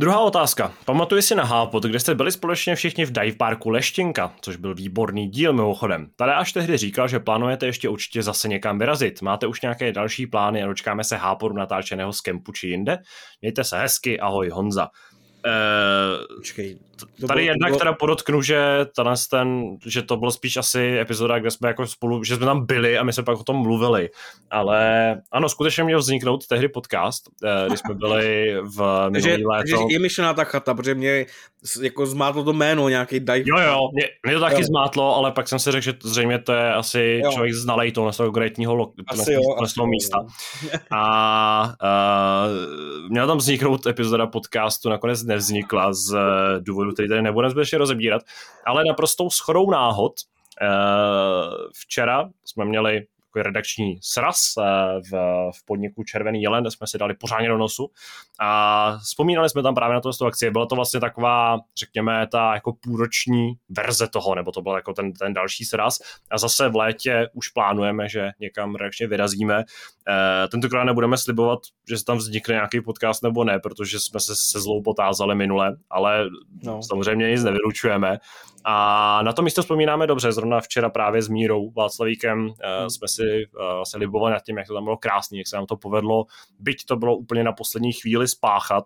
Druhá 0.00 0.20
otázka. 0.20 0.72
Pamatuji 0.84 1.22
si 1.22 1.34
na 1.34 1.44
Hápot, 1.44 1.84
kde 1.84 2.00
jste 2.00 2.14
byli 2.14 2.32
společně 2.32 2.74
všichni 2.74 3.04
v 3.04 3.12
dive 3.12 3.36
parku 3.36 3.70
Leštěnka, 3.70 4.32
což 4.40 4.56
byl 4.56 4.74
výborný 4.74 5.28
díl 5.28 5.52
mimochodem. 5.52 6.08
Tady 6.16 6.32
až 6.32 6.52
tehdy 6.52 6.76
říkal, 6.76 7.08
že 7.08 7.18
plánujete 7.18 7.66
ještě 7.66 7.88
určitě 7.88 8.22
zase 8.22 8.48
někam 8.48 8.78
vyrazit. 8.78 9.22
Máte 9.22 9.46
už 9.46 9.60
nějaké 9.60 9.92
další 9.92 10.26
plány 10.26 10.62
a 10.62 10.66
dočkáme 10.66 11.04
se 11.04 11.16
Háporu 11.16 11.54
natáčeného 11.54 12.12
z 12.12 12.20
kempu 12.20 12.52
či 12.52 12.68
jinde? 12.68 12.98
Mějte 13.40 13.64
se 13.64 13.78
hezky, 13.78 14.20
ahoj 14.20 14.48
Honza. 14.48 14.88
Uh, 15.46 16.36
Počkej, 16.36 16.78
to 17.20 17.26
tady 17.26 17.44
jedna, 17.44 17.66
bylo... 17.66 17.76
která 17.76 17.92
podotknu, 17.92 18.42
že, 18.42 18.86
ten, 19.30 19.76
že 19.86 20.02
to 20.02 20.16
bylo 20.16 20.30
spíš 20.30 20.56
asi 20.56 20.98
epizoda, 20.98 21.38
kde 21.38 21.50
jsme 21.50 21.68
jako 21.68 21.86
spolu, 21.86 22.24
že 22.24 22.36
jsme 22.36 22.46
tam 22.46 22.66
byli 22.66 22.98
a 22.98 23.02
my 23.02 23.12
jsme 23.12 23.22
pak 23.22 23.38
o 23.38 23.44
tom 23.44 23.56
mluvili. 23.56 24.10
Ale 24.50 25.16
ano, 25.32 25.48
skutečně 25.48 25.84
měl 25.84 25.98
vzniknout 25.98 26.46
tehdy 26.46 26.68
podcast, 26.68 27.24
eh, 27.44 27.68
kdy 27.68 27.76
jsme 27.76 27.94
byli 27.94 28.56
v 28.62 29.08
minulý 29.10 29.44
léto. 29.44 29.62
Takže 29.62 29.76
je 29.88 29.98
myšlená 29.98 30.34
ta 30.34 30.44
chata, 30.44 30.74
protože 30.74 30.94
mě 30.94 31.26
jako 31.82 32.06
zmátlo 32.06 32.44
to 32.44 32.52
jméno, 32.52 32.88
nějaký 32.88 33.20
dive. 33.20 33.42
Jo, 33.44 33.58
jo, 33.58 33.78
mě, 33.92 34.02
mě 34.26 34.34
to 34.34 34.40
taky 34.40 34.60
jo. 34.60 34.64
zmátlo, 34.64 35.16
ale 35.16 35.32
pak 35.32 35.48
jsem 35.48 35.58
si 35.58 35.70
řekl, 35.70 35.84
že 35.84 35.92
zřejmě 36.02 36.38
to 36.38 36.52
je 36.52 36.74
asi 36.74 37.20
jo. 37.24 37.32
člověk 37.32 37.54
znalej 37.54 37.92
toho 37.92 38.12
konkrétního 38.16 38.74
lo- 38.74 38.92
toho 39.74 39.86
místa. 39.86 40.18
A 40.90 41.72
uh, 41.82 43.10
měla 43.10 43.26
tam 43.26 43.38
vzniknout 43.38 43.86
epizoda 43.86 44.26
podcastu, 44.26 44.88
nakonec 44.88 45.22
nevznikla 45.22 45.92
z 45.92 46.18
důvodu, 46.60 46.92
který 46.92 47.08
tady 47.08 47.22
nebudeme 47.22 47.50
zbytečně 47.50 47.78
rozebírat, 47.78 48.22
ale 48.66 48.84
naprostou 48.88 49.30
schodou 49.30 49.70
náhod 49.70 50.12
uh, 50.62 51.54
včera 51.74 52.28
jsme 52.44 52.64
měli 52.64 53.06
takový 53.30 53.42
redakční 53.42 53.98
sraz 54.02 54.54
eh, 54.58 54.62
v, 55.10 55.12
v 55.58 55.64
podniku 55.66 56.04
Červený 56.04 56.42
jelen, 56.42 56.62
kde 56.62 56.70
jsme 56.70 56.86
si 56.86 56.98
dali 56.98 57.14
pořádně 57.14 57.48
do 57.48 57.58
nosu 57.58 57.90
a 58.40 58.96
vzpomínali 58.98 59.50
jsme 59.50 59.62
tam 59.62 59.74
právě 59.74 59.94
na 59.94 60.00
to 60.00 60.26
akci. 60.26 60.50
Byla 60.50 60.66
to 60.66 60.74
vlastně 60.74 61.00
taková, 61.00 61.58
řekněme, 61.78 62.26
ta 62.26 62.54
jako 62.54 62.72
půlroční 62.72 63.52
verze 63.68 64.08
toho, 64.08 64.34
nebo 64.34 64.52
to 64.52 64.62
byl 64.62 64.72
jako 64.72 64.92
ten, 64.92 65.12
ten 65.12 65.34
další 65.34 65.64
sraz 65.64 65.98
a 66.30 66.38
zase 66.38 66.68
v 66.68 66.76
létě 66.76 67.28
už 67.34 67.48
plánujeme, 67.48 68.08
že 68.08 68.30
někam 68.40 68.74
redakčně 68.74 69.06
vyrazíme. 69.06 69.64
E, 70.08 70.48
tentokrát 70.48 70.84
nebudeme 70.84 71.18
slibovat, 71.18 71.58
že 71.88 71.98
se 71.98 72.04
tam 72.04 72.16
vznikne 72.16 72.54
nějaký 72.54 72.80
podcast 72.80 73.22
nebo 73.22 73.44
ne, 73.44 73.58
protože 73.58 74.00
jsme 74.00 74.20
se 74.20 74.36
se 74.36 74.60
zlou 74.60 74.82
potázali 74.82 75.34
minule, 75.34 75.76
ale 75.90 76.24
no. 76.62 76.82
samozřejmě 76.82 77.30
nic 77.30 77.44
nevylučujeme. 77.44 78.18
A 78.64 79.22
na 79.22 79.32
to 79.32 79.42
místo 79.42 79.62
vzpomínáme 79.62 80.06
dobře, 80.06 80.32
zrovna 80.32 80.60
včera 80.60 80.90
právě 80.90 81.22
s 81.22 81.28
Mírou 81.28 81.70
Václavíkem 81.70 82.46
uh, 82.46 82.54
jsme 82.88 83.08
si 83.08 83.22
uh, 83.22 83.82
se 83.82 83.98
libovali 83.98 84.32
nad 84.32 84.42
tím, 84.42 84.58
jak 84.58 84.66
to 84.66 84.74
tam 84.74 84.84
bylo 84.84 84.96
krásný, 84.96 85.38
jak 85.38 85.48
se 85.48 85.56
nám 85.56 85.66
to 85.66 85.76
povedlo, 85.76 86.24
byť 86.58 86.84
to 86.84 86.96
bylo 86.96 87.16
úplně 87.16 87.44
na 87.44 87.52
poslední 87.52 87.92
chvíli 87.92 88.28
spáchat, 88.28 88.84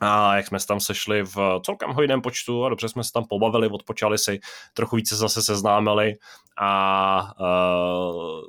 a 0.00 0.36
jak 0.36 0.46
jsme 0.46 0.60
se 0.60 0.66
tam 0.66 0.80
sešli 0.80 1.22
v 1.22 1.36
celkem 1.64 1.90
hojném 1.90 2.20
počtu 2.20 2.64
a 2.64 2.68
dobře 2.68 2.88
jsme 2.88 3.04
se 3.04 3.12
tam 3.12 3.24
pobavili, 3.28 3.68
odpočali 3.68 4.18
si, 4.18 4.40
trochu 4.74 4.96
více 4.96 5.16
zase 5.16 5.42
seznámili 5.42 6.14
a 6.60 7.32
uh, 7.40 8.40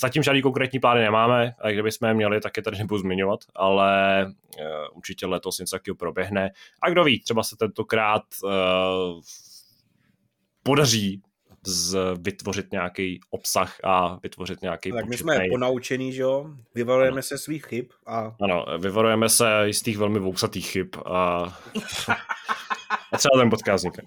zatím 0.00 0.22
žádný 0.22 0.42
konkrétní 0.42 0.78
plány 0.78 1.00
nemáme 1.00 1.54
a 1.60 1.70
kdyby 1.70 1.92
jsme 1.92 2.08
je 2.08 2.14
měli, 2.14 2.40
tak 2.40 2.56
je 2.56 2.62
tady 2.62 2.78
nebudu 2.78 3.00
zmiňovat, 3.00 3.40
ale 3.54 4.24
uh, 4.26 4.96
určitě 4.96 5.26
letos 5.26 5.58
něco 5.58 5.76
takového 5.76 5.96
proběhne. 5.96 6.50
A 6.82 6.90
kdo 6.90 7.04
ví, 7.04 7.20
třeba 7.20 7.42
se 7.42 7.56
tentokrát 7.56 8.22
uh, 8.44 8.50
podaří 10.68 11.22
z, 11.66 11.98
vytvořit 12.20 12.72
nějaký 12.72 13.20
obsah 13.30 13.76
a 13.84 14.18
vytvořit 14.22 14.62
nějaký 14.62 14.92
Tak 14.92 15.06
my 15.06 15.16
jsme 15.16 15.38
ponaučení, 15.50 16.12
že 16.12 16.22
jo? 16.22 16.46
Vyvarujeme 16.74 17.22
se 17.22 17.38
svých 17.38 17.66
chyb 17.66 17.86
a... 18.06 18.34
Ano, 18.42 18.64
vyvarujeme 18.78 19.28
se 19.28 19.44
jistých 19.64 19.98
velmi 19.98 20.18
vousatých 20.18 20.70
chyb 20.70 20.86
a, 21.06 21.18
a 23.12 23.18
třeba 23.18 23.38
ten 23.38 23.50
podcast 23.50 23.80
vznikne. 23.80 24.02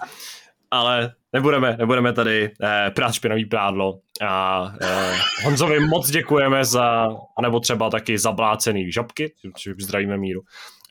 Ale 0.72 1.14
nebudeme, 1.34 1.78
nebudeme 1.80 2.14
tady 2.14 2.52
eh, 2.64 2.92
prát 2.96 3.14
špinavý 3.14 3.46
prádlo 3.46 4.00
a 4.28 4.66
eh, 4.82 5.14
Honzovi 5.44 5.80
moc 5.80 6.10
děkujeme 6.10 6.66
za, 6.66 7.10
nebo 7.42 7.60
třeba 7.60 7.90
taky 7.90 8.18
zablácený 8.18 8.92
žabky, 8.92 9.34
zdravíme 9.80 10.18
míru. 10.18 10.42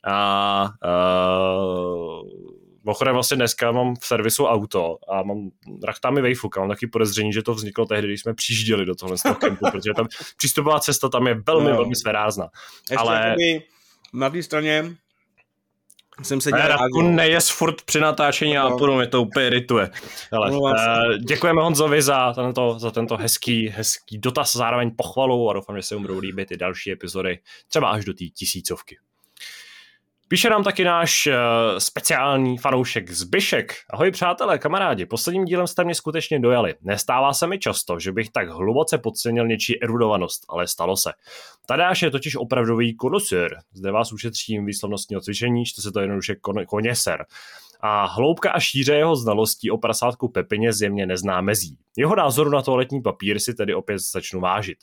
A 0.06 0.68
eh, 0.84 2.50
Mimochodem 2.84 3.14
vlastně 3.14 3.36
dneska 3.36 3.72
mám 3.72 3.94
v 4.00 4.06
servisu 4.06 4.46
auto 4.46 4.98
a 5.08 5.22
mám 5.22 5.50
rachtá 5.84 6.10
mi 6.10 6.20
vejfuk 6.20 6.56
a 6.56 6.60
mám 6.60 6.68
taky 6.68 6.86
podezření, 6.86 7.32
že 7.32 7.42
to 7.42 7.54
vzniklo 7.54 7.86
tehdy, 7.86 8.08
když 8.08 8.20
jsme 8.20 8.34
přijížděli 8.34 8.84
do 8.86 8.94
tohle 8.94 9.16
kempu, 9.40 9.66
protože 9.72 9.90
tam 9.96 10.06
přístupová 10.36 10.80
cesta 10.80 11.08
tam 11.08 11.26
je 11.26 11.34
velmi, 11.46 11.70
no. 11.70 11.76
velmi 11.76 11.96
svérázná. 11.96 12.48
Ještě 12.90 12.96
Ale... 12.96 13.36
na 14.12 14.30
té 14.30 14.42
straně 14.42 14.96
jsem 16.22 16.40
se 16.40 16.50
dělal. 16.50 16.68
Radku 16.68 17.02
nejes 17.02 17.50
furt 17.50 17.82
při 17.82 18.00
natáčení 18.00 18.54
no. 18.54 18.62
a 18.62 18.78
půjdu, 18.78 18.96
mě 18.96 19.06
to 19.06 19.22
úplně 19.22 19.46
irituje. 19.46 19.90
Ale, 20.32 20.50
uh, 20.50 20.72
děkujeme 21.28 21.62
Honzovi 21.62 22.02
za 22.02 22.32
tento, 22.32 22.78
za 22.78 22.90
tento 22.90 23.16
hezký, 23.16 23.68
hezký 23.68 24.18
dotaz, 24.18 24.56
zároveň 24.56 24.90
pochvalu 24.96 25.50
a 25.50 25.52
doufám, 25.52 25.76
že 25.76 25.82
se 25.82 25.96
mu 25.96 26.00
budou 26.00 26.18
líbit 26.18 26.52
i 26.52 26.56
další 26.56 26.92
epizody, 26.92 27.38
třeba 27.68 27.90
až 27.90 28.04
do 28.04 28.14
té 28.14 28.24
tisícovky. 28.24 28.96
Píše 30.32 30.50
nám 30.50 30.64
taky 30.64 30.84
náš 30.84 31.26
uh, 31.26 31.32
speciální 31.78 32.58
fanoušek 32.58 33.10
Zbyšek. 33.10 33.74
Ahoj 33.90 34.10
přátelé, 34.10 34.58
kamarádi, 34.58 35.06
posledním 35.06 35.44
dílem 35.44 35.66
jste 35.66 35.84
mě 35.84 35.94
skutečně 35.94 36.40
dojali. 36.40 36.74
Nestává 36.82 37.32
se 37.32 37.46
mi 37.46 37.58
často, 37.58 37.98
že 37.98 38.12
bych 38.12 38.30
tak 38.30 38.48
hluboce 38.48 38.98
podcenil 38.98 39.46
něčí 39.46 39.82
erudovanost, 39.82 40.44
ale 40.48 40.66
stalo 40.68 40.96
se. 40.96 41.12
Tadáš 41.66 42.02
je 42.02 42.10
totiž 42.10 42.36
opravdový 42.36 42.96
konosur. 42.96 43.50
Zde 43.72 43.90
vás 43.90 44.12
ušetřím 44.12 44.66
výslovnostního 44.66 45.20
cvičení, 45.20 45.64
čte 45.64 45.82
se 45.82 45.92
to 45.92 46.00
jednoduše 46.00 46.32
kon- 46.32 46.66
koněser 46.66 47.24
a 47.82 48.06
hloubka 48.06 48.50
a 48.50 48.60
šíře 48.60 48.94
jeho 48.94 49.16
znalostí 49.16 49.70
o 49.70 49.78
prasátku 49.78 50.28
Pepině 50.28 50.72
zjemně 50.72 51.06
nezná 51.06 51.40
mezí. 51.40 51.78
Jeho 51.96 52.16
názoru 52.16 52.50
na 52.50 52.62
toaletní 52.62 53.02
papír 53.02 53.38
si 53.38 53.54
tedy 53.54 53.74
opět 53.74 53.98
začnu 53.98 54.40
vážit. 54.40 54.78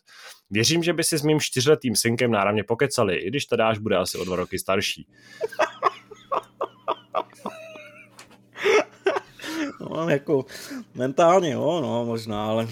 Věřím, 0.50 0.84
že 0.84 0.94
by 0.94 1.04
si 1.04 1.18
s 1.18 1.24
mým 1.24 1.40
čtyřletým 1.40 1.96
synkem 1.96 2.32
náramně 2.32 2.64
pokecali, 2.64 3.16
i 3.16 3.28
když 3.28 3.46
Tadáš 3.46 3.78
bude 3.78 3.98
asi 3.98 4.18
o 4.18 4.26
dva 4.26 4.36
roky 4.36 4.60
starší. 4.60 5.08
No, 9.80 10.10
jako 10.10 10.46
mentálně, 10.96 11.52
jo, 11.52 11.80
no, 11.82 12.06
možná, 12.06 12.46
ale 12.46 12.68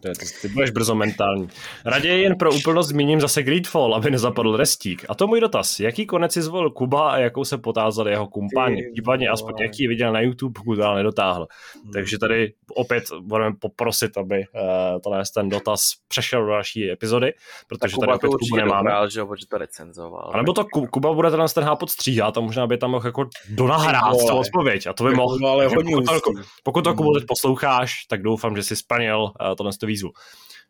ty, 0.00 0.10
ty 0.42 0.48
budeš 0.48 0.70
brzo 0.70 0.94
mentální. 0.94 1.48
Raději 1.84 2.22
jen 2.22 2.36
pro 2.36 2.54
úplnost 2.54 2.88
zmíním 2.88 3.20
zase 3.20 3.42
Greedfall, 3.42 3.94
aby 3.94 4.10
nezapadl 4.10 4.56
restík. 4.56 5.04
A 5.08 5.14
to 5.14 5.26
můj 5.26 5.40
dotaz. 5.40 5.80
Jaký 5.80 6.06
konec 6.06 6.32
si 6.32 6.42
zvolil 6.42 6.70
Kuba 6.70 7.10
a 7.10 7.18
jakou 7.18 7.44
se 7.44 7.58
potázal 7.58 8.08
jeho 8.08 8.26
kumpáni? 8.26 8.82
Případně 8.92 9.28
aspoň 9.28 9.54
jaký 9.60 9.88
viděl 9.88 10.12
na 10.12 10.20
YouTube, 10.20 10.52
pokud 10.60 10.74
dál 10.74 10.94
nedotáhl. 10.94 11.46
Hmm. 11.82 11.92
Takže 11.92 12.18
tady 12.18 12.52
opět 12.74 13.04
budeme 13.20 13.56
poprosit, 13.60 14.18
aby 14.18 14.38
uh, 14.38 15.00
tenhle 15.00 15.22
ten 15.34 15.48
dotaz 15.48 15.80
přešel 16.08 16.42
do 16.42 16.50
další 16.50 16.90
epizody, 16.90 17.32
protože 17.68 17.96
tady 18.00 18.12
opět 18.12 18.28
Kubu 18.28 18.56
nemáme. 18.56 18.90
Dobrál, 18.90 19.10
že 19.10 19.20
ho, 19.20 19.34
to 19.50 19.58
recenzoval. 19.58 20.30
A 20.34 20.36
nebo 20.36 20.52
to 20.52 20.64
Kuba 20.90 21.12
bude 21.12 21.30
ten 21.30 21.40
ten 21.54 21.64
hápot 21.64 21.90
stříhat 21.90 22.38
a 22.38 22.40
možná 22.40 22.66
by 22.66 22.78
tam 22.78 22.90
mohl 22.90 23.06
jako 23.06 23.28
donahrát 23.50 24.16
celou 24.16 24.40
odpověď. 24.40 24.86
A 24.86 24.92
to 24.92 25.04
by 25.04 25.14
mohl. 25.14 25.46
Ale 25.46 25.68
pokud, 25.68 26.04
to, 26.06 26.30
pokud 26.62 26.82
to 26.82 26.94
Kubu 26.94 27.14
teď 27.14 27.24
posloucháš, 27.28 27.92
tak 28.08 28.22
doufám, 28.22 28.56
že 28.56 28.62
si 28.62 28.76
splnil 28.76 29.22
uh, 29.22 29.54
tohle 29.56 29.72
výzvu. 29.90 30.10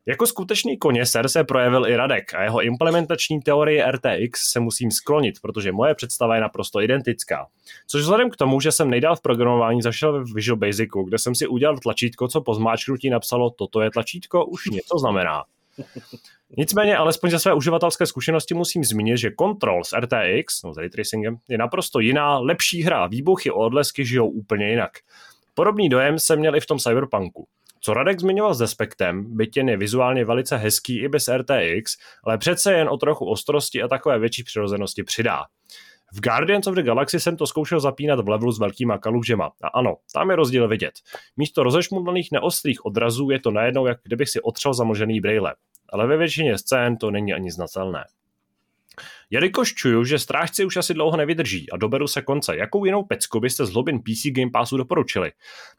Jako 0.06 0.26
skutečný 0.26 0.78
koněser 0.78 1.28
se 1.28 1.44
projevil 1.44 1.86
i 1.86 1.96
Radek 1.96 2.34
a 2.34 2.42
jeho 2.42 2.62
implementační 2.62 3.40
teorie 3.40 3.92
RTX 3.92 4.50
se 4.50 4.60
musím 4.60 4.90
sklonit, 4.90 5.34
protože 5.42 5.72
moje 5.72 5.94
představa 5.94 6.34
je 6.34 6.40
naprosto 6.40 6.80
identická. 6.80 7.46
Což 7.86 8.02
vzhledem 8.02 8.30
k 8.30 8.36
tomu, 8.36 8.60
že 8.60 8.72
jsem 8.72 8.90
nejdál 8.90 9.16
v 9.16 9.20
programování 9.20 9.82
zašel 9.82 10.12
ve 10.12 10.24
Visual 10.34 10.56
Basicu, 10.56 11.02
kde 11.02 11.18
jsem 11.18 11.34
si 11.34 11.46
udělal 11.46 11.78
tlačítko, 11.78 12.28
co 12.28 12.40
po 12.40 12.54
zmáčknutí 12.54 13.10
napsalo 13.10 13.50
toto 13.50 13.80
je 13.80 13.90
tlačítko, 13.90 14.46
už 14.46 14.66
něco 14.66 14.98
znamená. 14.98 15.44
Nicméně, 16.56 16.96
alespoň 16.96 17.30
ze 17.30 17.38
své 17.38 17.54
uživatelské 17.54 18.06
zkušenosti 18.06 18.54
musím 18.54 18.84
zmínit, 18.84 19.18
že 19.18 19.30
Control 19.38 19.84
s 19.84 19.96
RTX, 19.96 20.62
no 20.62 20.74
s 20.74 20.76
Tracingem, 20.92 21.36
je 21.48 21.58
naprosto 21.58 22.00
jiná, 22.00 22.38
lepší 22.38 22.82
hra. 22.82 23.06
Výbuchy 23.06 23.50
odlesky 23.50 24.04
žijou 24.04 24.28
úplně 24.28 24.70
jinak. 24.70 24.90
Podobný 25.54 25.88
dojem 25.88 26.18
jsem 26.18 26.38
měl 26.38 26.56
i 26.56 26.60
v 26.60 26.66
tom 26.66 26.78
Cyberpunku. 26.78 27.46
Co 27.80 27.94
Radek 27.94 28.20
zmiňoval 28.20 28.54
s 28.54 28.58
Despektem, 28.58 29.36
byť 29.36 29.56
jen 29.56 29.68
je 29.68 29.76
vizuálně 29.76 30.24
velice 30.24 30.56
hezký 30.56 31.02
i 31.02 31.08
bez 31.08 31.28
RTX, 31.28 31.96
ale 32.24 32.38
přece 32.38 32.72
jen 32.72 32.88
o 32.88 32.96
trochu 32.96 33.30
ostrosti 33.30 33.82
a 33.82 33.88
takové 33.88 34.18
větší 34.18 34.44
přirozenosti 34.44 35.02
přidá. 35.02 35.44
V 36.12 36.20
Guardians 36.20 36.66
of 36.66 36.74
the 36.74 36.82
Galaxy 36.82 37.20
jsem 37.20 37.36
to 37.36 37.46
zkoušel 37.46 37.80
zapínat 37.80 38.20
v 38.20 38.28
levelu 38.28 38.52
s 38.52 38.58
velkýma 38.58 38.98
kalužema. 38.98 39.50
A 39.62 39.68
ano, 39.68 39.96
tam 40.14 40.30
je 40.30 40.36
rozdíl 40.36 40.68
vidět. 40.68 40.92
Místo 41.36 41.62
rozešmudlaných 41.62 42.28
neostrých 42.32 42.86
odrazů 42.86 43.30
je 43.30 43.40
to 43.40 43.50
najednou, 43.50 43.86
jak 43.86 43.98
kdybych 44.04 44.28
si 44.28 44.40
otřel 44.40 44.74
zamlžený 44.74 45.20
brejle. 45.20 45.54
Ale 45.92 46.06
ve 46.06 46.16
většině 46.16 46.58
scén 46.58 46.96
to 46.96 47.10
není 47.10 47.32
ani 47.32 47.50
znatelné. 47.50 48.04
Jelikož 49.32 49.74
čuju, 49.74 50.04
že 50.04 50.18
strážci 50.18 50.64
už 50.64 50.76
asi 50.76 50.94
dlouho 50.94 51.16
nevydrží 51.16 51.70
a 51.70 51.76
doberu 51.76 52.06
se 52.06 52.22
konce, 52.22 52.56
jakou 52.56 52.84
jinou 52.84 53.04
pecku 53.04 53.40
byste 53.40 53.66
z 53.66 53.72
hlubin 53.72 53.98
PC 53.98 54.26
Game 54.32 54.50
Passu 54.50 54.76
doporučili? 54.76 55.32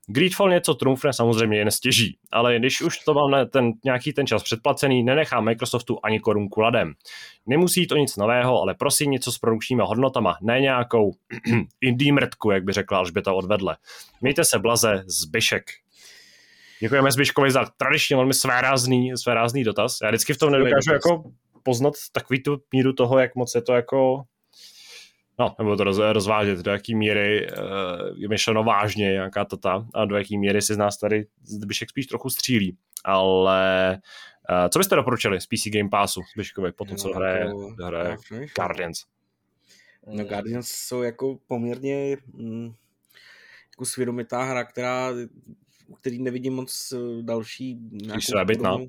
Greedfall 0.07 0.49
něco 0.49 0.73
trumfne 0.73 1.13
samozřejmě 1.13 1.57
jen 1.57 1.71
stěží, 1.71 2.17
ale 2.31 2.59
když 2.59 2.81
už 2.81 2.99
to 2.99 3.13
mám 3.13 3.47
ten, 3.49 3.71
nějaký 3.85 4.13
ten 4.13 4.27
čas 4.27 4.43
předplacený, 4.43 5.03
nenechá 5.03 5.41
Microsoftu 5.41 5.99
ani 6.03 6.19
korunku 6.19 6.61
ladem. 6.61 6.93
Nemusí 7.45 7.87
to 7.87 7.95
nic 7.95 8.17
nového, 8.17 8.61
ale 8.61 8.73
prosím 8.73 9.11
něco 9.11 9.31
s 9.31 9.37
produkčníma 9.37 9.85
hodnotama, 9.85 10.37
ne 10.41 10.61
nějakou 10.61 11.11
indie 11.81 12.13
mrtku, 12.13 12.51
jak 12.51 12.63
by 12.63 12.73
řekla 12.73 12.97
Alžběta 12.97 13.33
odvedle. 13.33 13.77
Mějte 14.21 14.45
se 14.45 14.59
blaze, 14.59 15.03
Zbyšek. 15.05 15.63
Děkujeme 16.79 17.11
Zbyškovi 17.11 17.51
za 17.51 17.65
tradičně 17.77 18.15
velmi 18.15 18.33
svérázný, 18.33 19.11
svérázný 19.15 19.63
dotaz. 19.63 19.97
Já 20.03 20.09
vždycky 20.09 20.33
v 20.33 20.37
tom 20.37 20.51
nedokážu 20.51 20.93
jako 20.93 21.23
poznat 21.63 21.93
takový 22.11 22.43
tu 22.43 22.61
míru 22.73 22.93
toho, 22.93 23.19
jak 23.19 23.35
moc 23.35 23.55
je 23.55 23.61
to 23.61 23.73
jako 23.73 24.23
no, 25.39 25.55
nebo 25.59 25.75
to 25.75 25.83
roz, 25.83 25.97
rozvážet, 26.11 26.59
do 26.59 26.71
jaký 26.71 26.95
míry 26.95 27.47
uh, 27.51 27.63
je 28.15 28.29
myšleno 28.29 28.63
vážně 28.63 29.11
nějaká 29.11 29.45
tata 29.45 29.87
a 29.93 30.05
do 30.05 30.17
jaký 30.17 30.37
míry 30.37 30.61
si 30.61 30.73
z 30.73 30.77
nás 30.77 30.97
tady 30.97 31.25
Zbyšek 31.43 31.89
spíš 31.89 32.07
trochu 32.07 32.29
střílí. 32.29 32.77
Ale 33.05 33.99
uh, 34.49 34.69
co 34.69 34.79
byste 34.79 34.95
doporučili 34.95 35.41
z 35.41 35.45
PC 35.47 35.67
Game 35.67 35.89
Passu 35.89 36.21
Zbyškovi 36.33 36.71
po 36.71 36.85
tom, 36.85 36.97
co 36.97 37.07
no, 37.07 37.13
hraje, 37.13 37.49
to, 37.77 37.85
hraje 37.85 38.17
Guardians? 38.55 39.05
No 40.07 40.23
Guardians 40.23 40.67
jsou 40.67 41.01
jako 41.01 41.37
poměrně 41.47 42.17
mm, 42.33 42.73
jako 43.71 43.85
svědomitá 43.85 44.43
hra, 44.43 44.63
která 44.63 45.09
který 45.99 46.21
nevidím 46.21 46.53
moc 46.53 46.93
další 47.21 47.77
nějakou 47.91 48.63
no. 48.63 48.87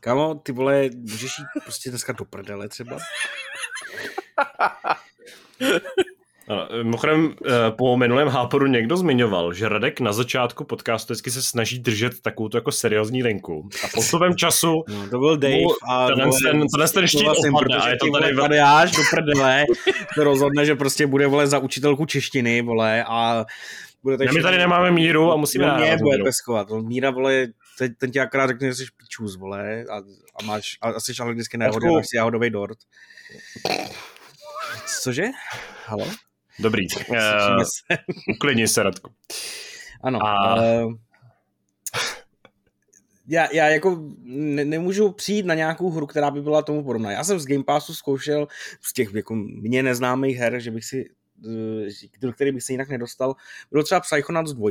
Kámo, 0.00 0.34
ty 0.34 0.52
vole, 0.52 0.90
můžeš 0.96 1.38
jít 1.38 1.62
prostě 1.64 1.90
dneska 1.90 2.12
do 2.12 2.24
prdele 2.24 2.68
třeba? 2.68 2.98
Mimochodem, 6.82 7.34
eh, 7.46 7.70
po 7.70 7.96
minulém 7.96 8.28
háporu 8.28 8.66
někdo 8.66 8.96
zmiňoval, 8.96 9.52
že 9.52 9.68
Radek 9.68 10.00
na 10.00 10.12
začátku 10.12 10.64
podcastu 10.64 11.12
vždycky 11.12 11.30
se 11.30 11.42
snaží 11.42 11.78
držet 11.78 12.20
takovou 12.22 12.48
jako 12.54 12.72
seriózní 12.72 13.22
linku. 13.22 13.68
A 13.84 13.88
postupem 13.94 14.36
času... 14.36 14.84
No, 14.88 15.08
to 15.10 15.18
byl 15.18 15.36
Dave 15.36 15.56
a... 15.90 16.06
Tenhle 16.06 16.30
ten, 16.42 16.66
tenhle 16.68 16.88
ten 16.88 17.08
štít 17.08 17.28
opadne 17.28 17.76
a 17.76 17.88
je 17.88 17.96
to 17.96 18.10
tady... 18.20 18.34
Vole, 18.34 18.60
až 18.60 18.90
do 18.90 19.02
prdele, 19.10 19.64
to 20.14 20.24
rozhodne, 20.24 20.66
že 20.66 20.74
prostě 20.74 21.06
bude, 21.06 21.26
vole, 21.26 21.46
za 21.46 21.58
učitelku 21.58 22.06
češtiny, 22.06 22.62
vole, 22.62 23.04
a 23.08 23.44
bude 24.02 24.18
tak... 24.18 24.32
My 24.32 24.42
tady 24.42 24.58
nemáme 24.58 24.90
míru 24.90 25.32
a 25.32 25.36
musíme... 25.36 25.76
Mě 25.76 25.96
bude 26.02 26.24
peskovat. 26.24 26.68
Míra, 26.70 27.10
vole, 27.10 27.46
ten, 27.80 27.94
ten 27.94 28.10
ti 28.10 28.20
akorát 28.20 28.46
řekne, 28.46 28.68
že 28.68 28.74
jsi 28.74 28.84
pičus, 28.96 29.36
vole, 29.36 29.84
a, 29.84 29.96
a 30.40 30.44
máš, 30.44 30.78
a, 30.80 30.88
a 30.88 31.00
jsi 31.00 31.12
anglicky 31.20 31.58
nehodě, 31.58 31.88
tak 31.94 32.04
si 32.04 32.16
jahodový 32.16 32.50
dort. 32.50 32.78
Cože? 35.02 35.24
Halo? 35.86 36.06
Dobrý. 36.58 36.86
Uh, 37.08 37.16
uklidni 38.34 38.68
se, 38.68 38.82
Radku. 38.82 39.10
Ano. 40.02 40.18
A... 40.26 40.54
Uh, 40.54 40.94
já, 43.28 43.48
já 43.52 43.68
jako 43.68 44.02
ne, 44.22 44.64
nemůžu 44.64 45.12
přijít 45.12 45.46
na 45.46 45.54
nějakou 45.54 45.90
hru, 45.90 46.06
která 46.06 46.30
by 46.30 46.42
byla 46.42 46.62
tomu 46.62 46.84
podobná. 46.84 47.12
Já 47.12 47.24
jsem 47.24 47.40
z 47.40 47.46
Game 47.46 47.64
Passu 47.64 47.94
zkoušel 47.94 48.48
z 48.80 48.92
těch 48.92 49.14
jako 49.14 49.34
mě 49.34 49.82
neznámých 49.82 50.36
her, 50.36 50.60
že 50.60 50.70
bych 50.70 50.84
si 50.84 51.10
eh, 51.86 52.08
do 52.20 52.32
kterých 52.32 52.54
bych 52.54 52.62
se 52.62 52.72
jinak 52.72 52.88
nedostal, 52.88 53.34
bylo 53.70 53.82
třeba 53.82 54.00
Psychonauts 54.00 54.52
2, 54.52 54.70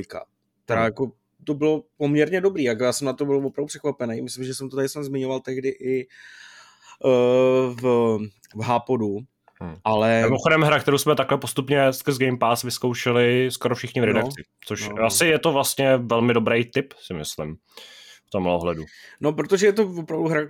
která 0.63 0.81
hmm. 0.81 0.85
jako 0.85 1.11
to 1.49 1.53
bylo 1.53 1.83
poměrně 1.97 2.41
dobrý, 2.41 2.63
jak 2.63 2.79
já 2.79 2.93
jsem 2.93 3.05
na 3.05 3.13
to 3.13 3.25
byl 3.25 3.35
opravdu 3.35 3.67
překvapený. 3.67 4.21
Myslím, 4.21 4.45
že 4.45 4.53
jsem 4.53 4.69
to 4.69 4.75
tady 4.75 4.89
jsem 4.89 5.03
zmiňoval 5.03 5.39
tehdy 5.39 5.69
i 5.69 6.07
uh, 7.03 7.75
v, 7.75 8.17
v 8.55 8.61
Hápodu, 8.61 9.17
Hmm. 9.61 9.75
Ale... 9.83 10.21
Mimochodem 10.21 10.61
hra, 10.61 10.79
kterou 10.79 10.97
jsme 10.97 11.15
takhle 11.15 11.37
postupně 11.37 11.93
skrz 11.93 12.17
Game 12.17 12.37
Pass 12.37 12.63
vyzkoušeli 12.63 13.49
skoro 13.51 13.75
všichni 13.75 14.01
v 14.01 14.05
no. 14.05 14.13
redakci, 14.13 14.41
no, 14.41 14.43
což 14.65 14.89
no. 14.89 15.03
asi 15.03 15.25
je 15.25 15.39
to 15.39 15.51
vlastně 15.51 15.97
velmi 15.97 16.33
dobrý 16.33 16.65
tip, 16.65 16.93
si 16.93 17.13
myslím, 17.13 17.55
v 18.25 18.29
tomhle 18.31 18.53
ohledu. 18.53 18.83
No, 19.19 19.33
protože 19.33 19.65
je 19.65 19.73
to 19.73 19.89
opravdu 19.89 20.27
hra, 20.27 20.41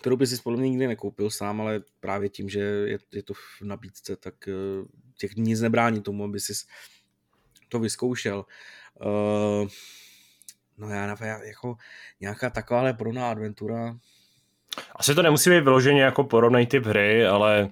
kterou 0.00 0.16
by 0.16 0.26
si 0.26 0.36
spolu 0.36 0.60
nikdy 0.60 0.86
nekoupil 0.86 1.30
sám, 1.30 1.60
ale 1.60 1.80
právě 2.00 2.28
tím, 2.28 2.48
že 2.48 2.60
je, 2.60 2.98
je 3.12 3.22
to 3.22 3.34
v 3.34 3.62
nabídce, 3.62 4.16
tak 4.16 4.34
uh, 4.48 4.86
těch 5.18 5.36
nic 5.36 5.60
nebrání 5.60 6.02
tomu, 6.02 6.24
aby 6.24 6.40
si 6.40 6.52
to 7.68 7.78
vyzkoušel. 7.78 8.44
Uh, 9.04 9.68
no 10.78 10.88
já 10.88 11.06
nevím, 11.06 11.42
jako 11.48 11.76
nějaká 12.20 12.50
takováhle 12.50 12.94
proná 12.94 13.30
adventura. 13.30 13.96
Asi 14.96 15.14
to 15.14 15.22
nemusí 15.22 15.50
být 15.50 15.60
vyloženě 15.60 16.02
jako 16.02 16.24
podobný 16.24 16.66
typ 16.66 16.86
hry, 16.86 17.26
ale 17.26 17.70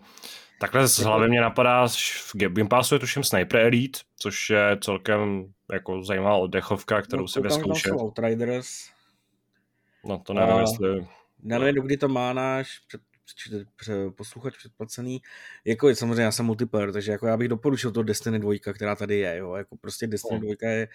takhle 0.61 0.89
z 0.89 0.99
hlavy 0.99 1.29
mě 1.29 1.41
napadá, 1.41 1.89
v 1.89 2.33
Game 2.35 2.69
Passu 2.69 2.95
je 2.95 2.99
tuším 2.99 3.25
Sniper 3.25 3.61
Elite, 3.61 3.99
což 4.17 4.51
je 4.51 4.79
celkem 4.81 5.53
jako 5.73 6.03
zajímavá 6.05 6.37
oddechovka, 6.37 7.03
kterou 7.03 7.23
no, 7.23 7.29
si 7.29 7.41
vyzkoušel. 7.41 8.01
Outriders. 8.01 8.91
No 10.05 10.19
to 10.19 10.35
nevím, 10.35 10.55
a... 10.55 10.61
jestli... 10.61 11.07
Nevím, 11.43 11.75
kdy 11.75 11.97
to 11.97 12.09
má 12.09 12.33
náš 12.33 12.79
před, 12.89 13.01
před, 13.77 14.11
posluchač 14.17 14.57
předplacený. 14.57 15.23
Jako 15.65 15.89
je 15.89 15.95
samozřejmě, 15.95 16.23
já 16.23 16.33
jsem 16.33 16.47
multiplayer, 16.47 16.93
takže 16.93 17.13
jako 17.13 17.27
já 17.27 17.37
bych 17.37 17.49
doporučil 17.49 17.93
to 17.93 18.03
Destiny 18.03 18.39
2, 18.39 18.53
která 18.75 18.97
tady 18.97 19.19
je, 19.19 19.37
jo. 19.37 19.55
Jako 19.55 19.77
prostě 19.77 20.07
Destiny 20.07 20.41
2 20.41 20.55
no. 20.63 20.69
je 20.69 20.89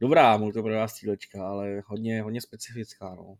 dobrá 0.00 0.36
multiplayerová 0.36 0.88
střílečka, 0.88 1.48
ale 1.48 1.82
hodně, 1.86 2.22
hodně 2.22 2.40
specifická, 2.40 3.14
no. 3.14 3.36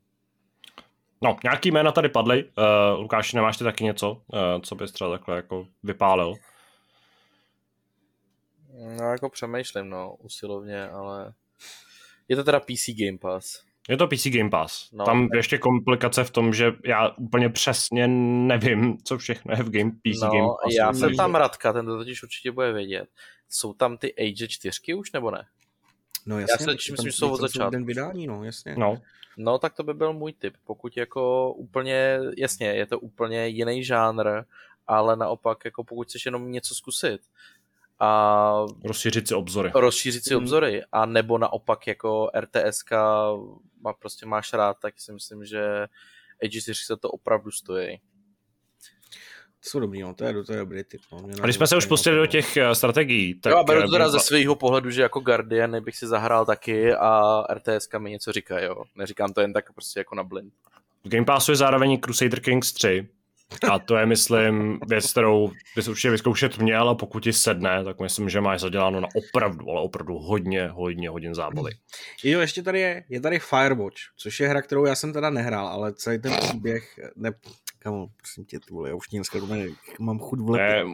No, 1.23 1.37
nějaký 1.45 1.71
jména 1.71 1.93
tady 1.93 2.09
padly. 2.09 2.45
Uh, 2.45 3.01
Lukáši, 3.01 3.37
nemáš 3.37 3.57
ty 3.57 3.65
taky 3.65 3.85
něco, 3.85 4.11
uh, 4.13 4.61
co 4.63 4.75
bys 4.75 4.93
třeba 4.93 5.11
takhle 5.11 5.37
jako 5.37 5.67
vypálil? 5.83 6.35
No, 8.99 9.11
jako 9.11 9.31
přemýšlím, 9.31 9.89
no, 9.89 10.15
usilovně, 10.15 10.89
ale 10.89 11.35
je 12.29 12.37
to 12.37 12.45
teda 12.45 12.61
PC 12.61 12.89
Game 12.89 13.19
Pass. 13.19 13.66
Je 13.89 13.97
to 13.97 14.09
PC 14.09 14.27
Game 14.27 14.51
Pass. 14.51 14.93
No, 14.93 15.05
Tam 15.05 15.29
tak... 15.29 15.37
ještě 15.37 15.59
komplikace 15.59 16.25
v 16.25 16.31
tom, 16.31 16.55
že 16.55 16.73
já 16.85 17.09
úplně 17.09 17.49
přesně 17.49 18.09
nevím, 18.09 18.99
co 19.05 19.19
všechno 19.19 19.55
je 19.57 19.63
v 19.63 19.71
game, 19.71 19.91
PC 19.91 20.21
no, 20.23 20.31
Game 20.31 20.49
Pass. 20.63 20.75
já 20.79 20.93
jsem 20.93 21.17
tam 21.17 21.35
Radka, 21.35 21.73
ten 21.73 21.87
to 21.87 21.97
totiž 21.97 22.23
určitě 22.23 22.53
bude 22.53 22.73
vědět. 22.73 23.09
Jsou 23.49 23.75
tam 23.75 23.97
ty 23.97 24.15
Age 24.15 24.49
4 24.49 24.95
už, 24.95 25.13
nebo 25.13 25.31
ne? 25.31 25.47
No 26.27 26.39
jasně. 26.39 26.53
Já 26.73 26.79
si 26.79 26.93
myslím, 26.93 27.11
že 27.11 27.13
jsou 27.13 27.31
od 27.31 27.41
začátku. 27.41 27.71
Den 27.71 27.85
vydání, 27.85 28.27
no 28.27 28.45
jasně. 28.45 28.75
No. 28.79 29.03
no, 29.37 29.59
tak 29.59 29.75
to 29.75 29.83
by 29.83 29.95
byl 29.95 30.13
můj 30.13 30.33
tip. 30.33 30.55
Pokud 30.65 30.97
jako 30.97 31.53
úplně, 31.53 32.19
jasně, 32.37 32.67
je 32.67 32.87
to 32.87 32.99
úplně 32.99 33.47
jiný 33.47 33.85
žánr, 33.85 34.43
ale 34.87 35.17
naopak, 35.17 35.65
jako 35.65 35.85
pokud 35.85 36.09
chceš 36.09 36.27
jenom 36.27 36.51
něco 36.53 36.75
zkusit, 36.75 37.21
a 38.01 38.67
rozšířit 38.85 39.29
si 39.29 39.35
obzory. 39.35 39.71
Rozšířit 39.75 40.25
si 40.25 40.35
mm. 40.35 40.43
obzory 40.43 40.83
a 40.93 41.07
nebo 41.07 41.39
naopak 41.39 41.87
jako 41.87 42.31
RTSK 42.41 42.91
má, 43.81 43.93
prostě 43.93 44.27
máš 44.27 44.53
rád, 44.53 44.77
tak 44.83 45.01
si 45.01 45.13
myslím, 45.13 45.45
že 45.45 45.87
Age 46.45 46.61
4 46.61 46.85
se 46.85 46.97
to 46.97 47.11
opravdu 47.11 47.51
stojí. 47.51 48.01
To 49.65 49.71
jsou 49.71 49.81
dobrý, 49.81 50.03
no, 50.03 50.15
to 50.15 50.25
je, 50.25 50.45
to 50.45 50.53
je 50.53 50.59
dobrý 50.59 50.85
typ. 50.85 51.01
No. 51.13 51.19
A 51.43 51.45
když 51.45 51.57
jsme 51.57 51.67
se 51.67 51.77
už 51.77 51.87
pustili 51.87 52.17
do 52.17 52.27
těch 52.27 52.57
uh, 52.57 52.73
strategií, 52.73 53.41
tak... 53.41 53.51
Jo, 53.51 53.65
beru 53.65 53.83
to 53.83 53.93
teda 53.93 54.09
ze 54.09 54.21
svého 54.21 54.55
pohledu, 54.55 54.91
že 54.91 55.03
jako 55.03 55.21
Guardian 55.21 55.85
bych 55.85 55.97
si 55.97 56.07
zahrál 56.07 56.47
taky 56.47 56.95
a 56.95 57.43
RTSK 57.55 57.95
mi 57.95 58.11
něco 58.11 58.33
říká, 58.33 58.61
jo. 58.61 58.85
Neříkám 58.95 59.33
to 59.33 59.41
jen 59.41 59.53
tak 59.53 59.73
prostě 59.73 60.01
jako 60.01 60.15
na 60.15 60.23
blind. 60.23 60.53
V 61.05 61.09
Game 61.09 61.25
Passu 61.25 61.53
je 61.53 61.57
zároveň 61.57 62.01
Crusader 62.01 62.41
Kings 62.41 62.73
3, 62.73 63.09
a 63.71 63.79
to 63.79 63.97
je, 63.97 64.07
myslím, 64.07 64.79
věc, 64.89 65.11
kterou 65.11 65.51
bys 65.77 65.89
určitě 65.89 66.11
vyzkoušet 66.11 66.59
měl 66.59 66.89
a 66.89 66.95
pokud 66.95 67.23
ti 67.23 67.33
sedne, 67.33 67.85
tak 67.85 68.01
myslím, 68.01 68.29
že 68.29 68.41
máš 68.41 68.61
zaděláno 68.61 69.01
na 69.01 69.09
opravdu, 69.15 69.71
ale 69.71 69.81
opravdu 69.81 70.19
hodně, 70.19 70.69
hodně 70.69 71.09
hodin 71.09 71.35
zábavy. 71.35 71.71
Jo, 72.25 72.41
ještě 72.41 72.63
tady 72.63 72.81
je, 72.81 73.05
je 73.09 73.21
tady 73.21 73.39
Firewatch, 73.39 73.97
což 74.17 74.41
je 74.41 74.49
hra, 74.49 74.63
kterou 74.63 74.85
já 74.85 74.95
jsem 74.95 75.13
teda 75.13 75.31
nehrál, 75.31 75.67
ale 75.67 75.93
celý 75.95 76.19
ten 76.19 76.33
příběh, 76.37 76.85
ne, 77.17 77.33
kamo, 77.79 78.07
prosím 78.17 78.45
tě, 78.45 78.59
ty 78.61 78.75
vole, 78.75 78.89
já 78.89 78.95
už 78.95 79.07
dneska 79.13 79.39
mám 79.99 80.19
chuť 80.19 80.39
vole. 80.39 80.85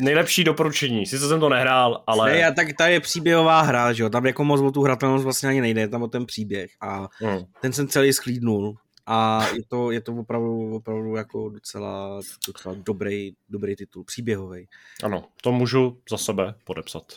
nejlepší 0.00 0.44
doporučení, 0.44 1.06
sice 1.06 1.28
jsem 1.28 1.40
to 1.40 1.48
nehrál, 1.48 2.04
ale... 2.06 2.30
Ne, 2.30 2.38
já, 2.38 2.52
tak 2.52 2.68
ta 2.78 2.86
je 2.86 3.00
příběhová 3.00 3.60
hra, 3.60 3.92
že 3.92 4.02
jo, 4.02 4.10
tam 4.10 4.26
jako 4.26 4.44
moc 4.44 4.60
o 4.60 4.70
tu 4.70 4.82
hratelnost 4.82 5.24
vlastně 5.24 5.48
ani 5.48 5.60
nejde, 5.60 5.88
tam 5.88 6.02
o 6.02 6.08
ten 6.08 6.26
příběh 6.26 6.70
a 6.80 7.08
hmm. 7.20 7.38
ten 7.60 7.72
jsem 7.72 7.88
celý 7.88 8.12
sklídnul 8.12 8.76
a 9.06 9.46
je 9.54 9.62
to, 9.68 9.90
je 9.90 10.00
to 10.00 10.12
opravdu, 10.12 10.76
opravdu 10.76 11.16
jako 11.16 11.48
docela, 11.48 12.20
docela 12.46 12.74
dobrý, 12.78 13.32
dobrý 13.48 13.76
titul, 13.76 14.04
příběhový. 14.04 14.68
Ano, 15.02 15.24
to 15.42 15.52
můžu 15.52 15.98
za 16.10 16.16
sebe 16.16 16.54
podepsat. 16.64 17.12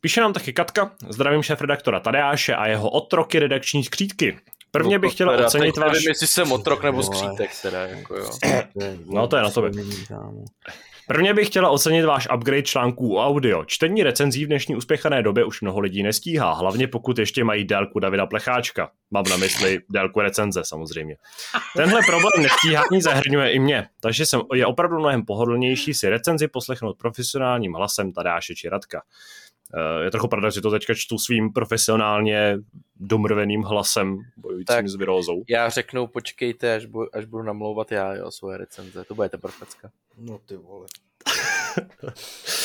Píše 0.00 0.20
nám 0.20 0.32
taky 0.32 0.52
Katka, 0.52 0.94
zdravím 1.08 1.42
šéf 1.42 1.60
redaktora 1.60 2.00
Tadeáše 2.00 2.54
a 2.54 2.66
jeho 2.66 2.90
otroky 2.90 3.38
redakční 3.38 3.84
skřídky. 3.84 4.38
Prvně 4.70 4.98
bych 4.98 5.12
chtěla 5.12 5.32
teda, 5.36 5.46
ocenit 5.46 5.76
váš... 5.76 5.92
Nevím, 5.92 6.08
jestli 6.08 6.26
jsem 6.26 6.52
otrok 6.52 6.82
nebo 6.84 7.02
skřítek, 7.02 7.50
teda, 7.62 7.86
jako 7.86 8.16
jo. 8.16 8.30
No 9.04 9.28
to 9.28 9.36
je 9.36 9.42
na 9.42 9.50
tobě. 9.50 9.70
Prvně 11.10 11.34
bych 11.34 11.46
chtěla 11.46 11.70
ocenit 11.70 12.04
váš 12.04 12.28
upgrade 12.34 12.62
článků 12.62 13.16
o 13.16 13.26
audio. 13.26 13.64
Čtení 13.64 14.02
recenzí 14.02 14.44
v 14.44 14.48
dnešní 14.48 14.76
uspěchané 14.76 15.22
době 15.22 15.44
už 15.44 15.60
mnoho 15.60 15.80
lidí 15.80 16.02
nestíhá, 16.02 16.52
hlavně 16.52 16.88
pokud 16.88 17.18
ještě 17.18 17.44
mají 17.44 17.64
délku 17.64 17.98
Davida 17.98 18.26
Plecháčka. 18.26 18.90
Mám 19.10 19.24
na 19.30 19.36
mysli 19.36 19.78
délku 19.90 20.20
recenze 20.20 20.60
samozřejmě. 20.64 21.16
Tenhle 21.76 22.00
problém 22.06 22.42
nestíhání 22.42 23.02
zahrňuje 23.02 23.50
i 23.52 23.58
mě, 23.58 23.88
takže 24.00 24.26
jsem, 24.26 24.40
je 24.54 24.66
opravdu 24.66 24.98
mnohem 24.98 25.24
pohodlnější 25.24 25.94
si 25.94 26.08
recenzi 26.08 26.48
poslechnout 26.48 26.98
profesionálním 26.98 27.72
hlasem 27.72 28.12
Tadáše 28.12 28.54
či 28.54 28.68
Radka. 28.68 29.02
Eh, 29.74 30.04
je 30.04 30.10
trochu 30.10 30.28
pravda, 30.28 30.50
že 30.50 30.60
to 30.60 30.70
teďka 30.70 30.94
čtu 30.94 31.18
svým 31.18 31.52
profesionálně 31.52 32.58
domrveným 32.96 33.62
hlasem 33.62 34.18
bojujícím 34.36 34.66
tak 34.66 34.88
s 34.88 34.94
virózou. 34.94 35.44
Já 35.48 35.68
řeknu, 35.68 36.06
počkejte, 36.06 36.74
až, 36.74 36.86
bu, 36.86 37.16
až 37.16 37.24
budu 37.24 37.42
namlouvat 37.42 37.92
já 37.92 38.14
jo, 38.14 38.30
svoje 38.30 38.58
recenze. 38.58 39.04
To 39.04 39.14
bude 39.14 39.28
teprve 39.28 39.54
No 40.18 40.38
ty 40.38 40.56
vole. 40.56 40.86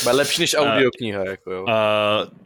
Bude 0.04 0.16
lepší 0.16 0.42
než 0.42 0.56
audiokniha, 0.58 1.22
uh, 1.22 1.28
jako 1.28 1.52
jo. 1.52 1.64
Uh, 1.64 1.74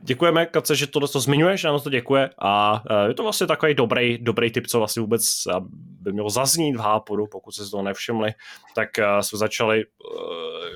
děkujeme, 0.02 0.46
Kace, 0.46 0.76
že 0.76 0.88
tohle 0.88 1.10
to 1.10 1.20
zmiňuješ, 1.20 1.64
nám 1.64 1.80
to 1.80 1.90
děkuje 1.90 2.30
a 2.40 2.84
uh, 2.92 3.08
je 3.08 3.14
to 3.14 3.24
vlastně 3.24 3.48
takový 3.48 3.74
dobrý, 3.74 4.18
dobrý 4.18 4.52
tip, 4.52 4.68
co 4.68 4.78
vlastně 4.78 5.02
vůbec 5.02 5.24
by 6.02 6.14
mělo 6.14 6.30
zaznít 6.30 6.76
v 6.76 6.80
Hápodu, 6.80 7.28
pokud 7.32 7.52
se 7.52 7.66
z 7.66 7.72
toho 7.72 7.84
nevšimli, 7.84 8.34
tak 8.76 8.90
uh, 9.00 9.20
jsme 9.20 9.38
začali 9.38 9.86
uh, 9.86 9.92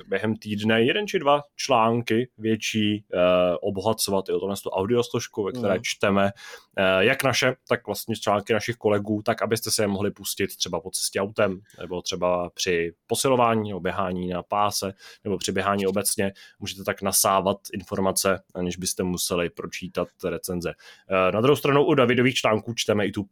během 0.06 0.36
týdne 0.36 0.82
jeden 0.82 1.06
či 1.06 1.18
dva 1.18 1.42
články 1.56 2.28
větší 2.38 3.04
uh, 3.14 3.20
obohacovat 3.60 4.28
i 4.28 4.32
o 4.32 4.40
tohle 4.40 4.56
audio 4.70 5.02
složku, 5.02 5.44
ve 5.44 5.52
které 5.52 5.74
mm. 5.74 5.80
čteme 5.82 6.24
uh, 6.24 7.00
jak 7.00 7.24
naše, 7.24 7.54
tak 7.68 7.86
vlastně 7.86 8.16
články 8.16 8.52
našich 8.52 8.76
kolegů, 8.76 9.22
tak 9.24 9.42
abyste 9.42 9.70
se 9.70 9.82
je 9.82 9.86
mohli 9.86 10.10
pustit 10.10 10.56
třeba 10.56 10.80
po 10.80 10.90
cestě 10.90 11.20
autem, 11.20 11.60
nebo 11.80 12.02
třeba 12.02 12.50
při 12.50 12.92
posilování 13.06 13.68
nebo 13.68 13.80
běhání 13.80 14.28
na 14.28 14.42
páse, 14.42 14.92
nebo 15.24 15.38
při 15.38 15.52
běhání 15.52 15.83
obecně. 15.86 16.32
Můžete 16.58 16.84
tak 16.84 17.02
nasávat 17.02 17.58
informace, 17.72 18.42
aniž 18.54 18.76
byste 18.76 19.02
museli 19.02 19.50
pročítat 19.50 20.08
recenze. 20.24 20.68
Uh, 21.10 21.34
na 21.34 21.40
druhou 21.40 21.56
stranu 21.56 21.84
u 21.84 21.94
Davidových 21.94 22.34
článků 22.34 22.74
čteme 22.74 23.06
i 23.06 23.12
tu 23.12 23.24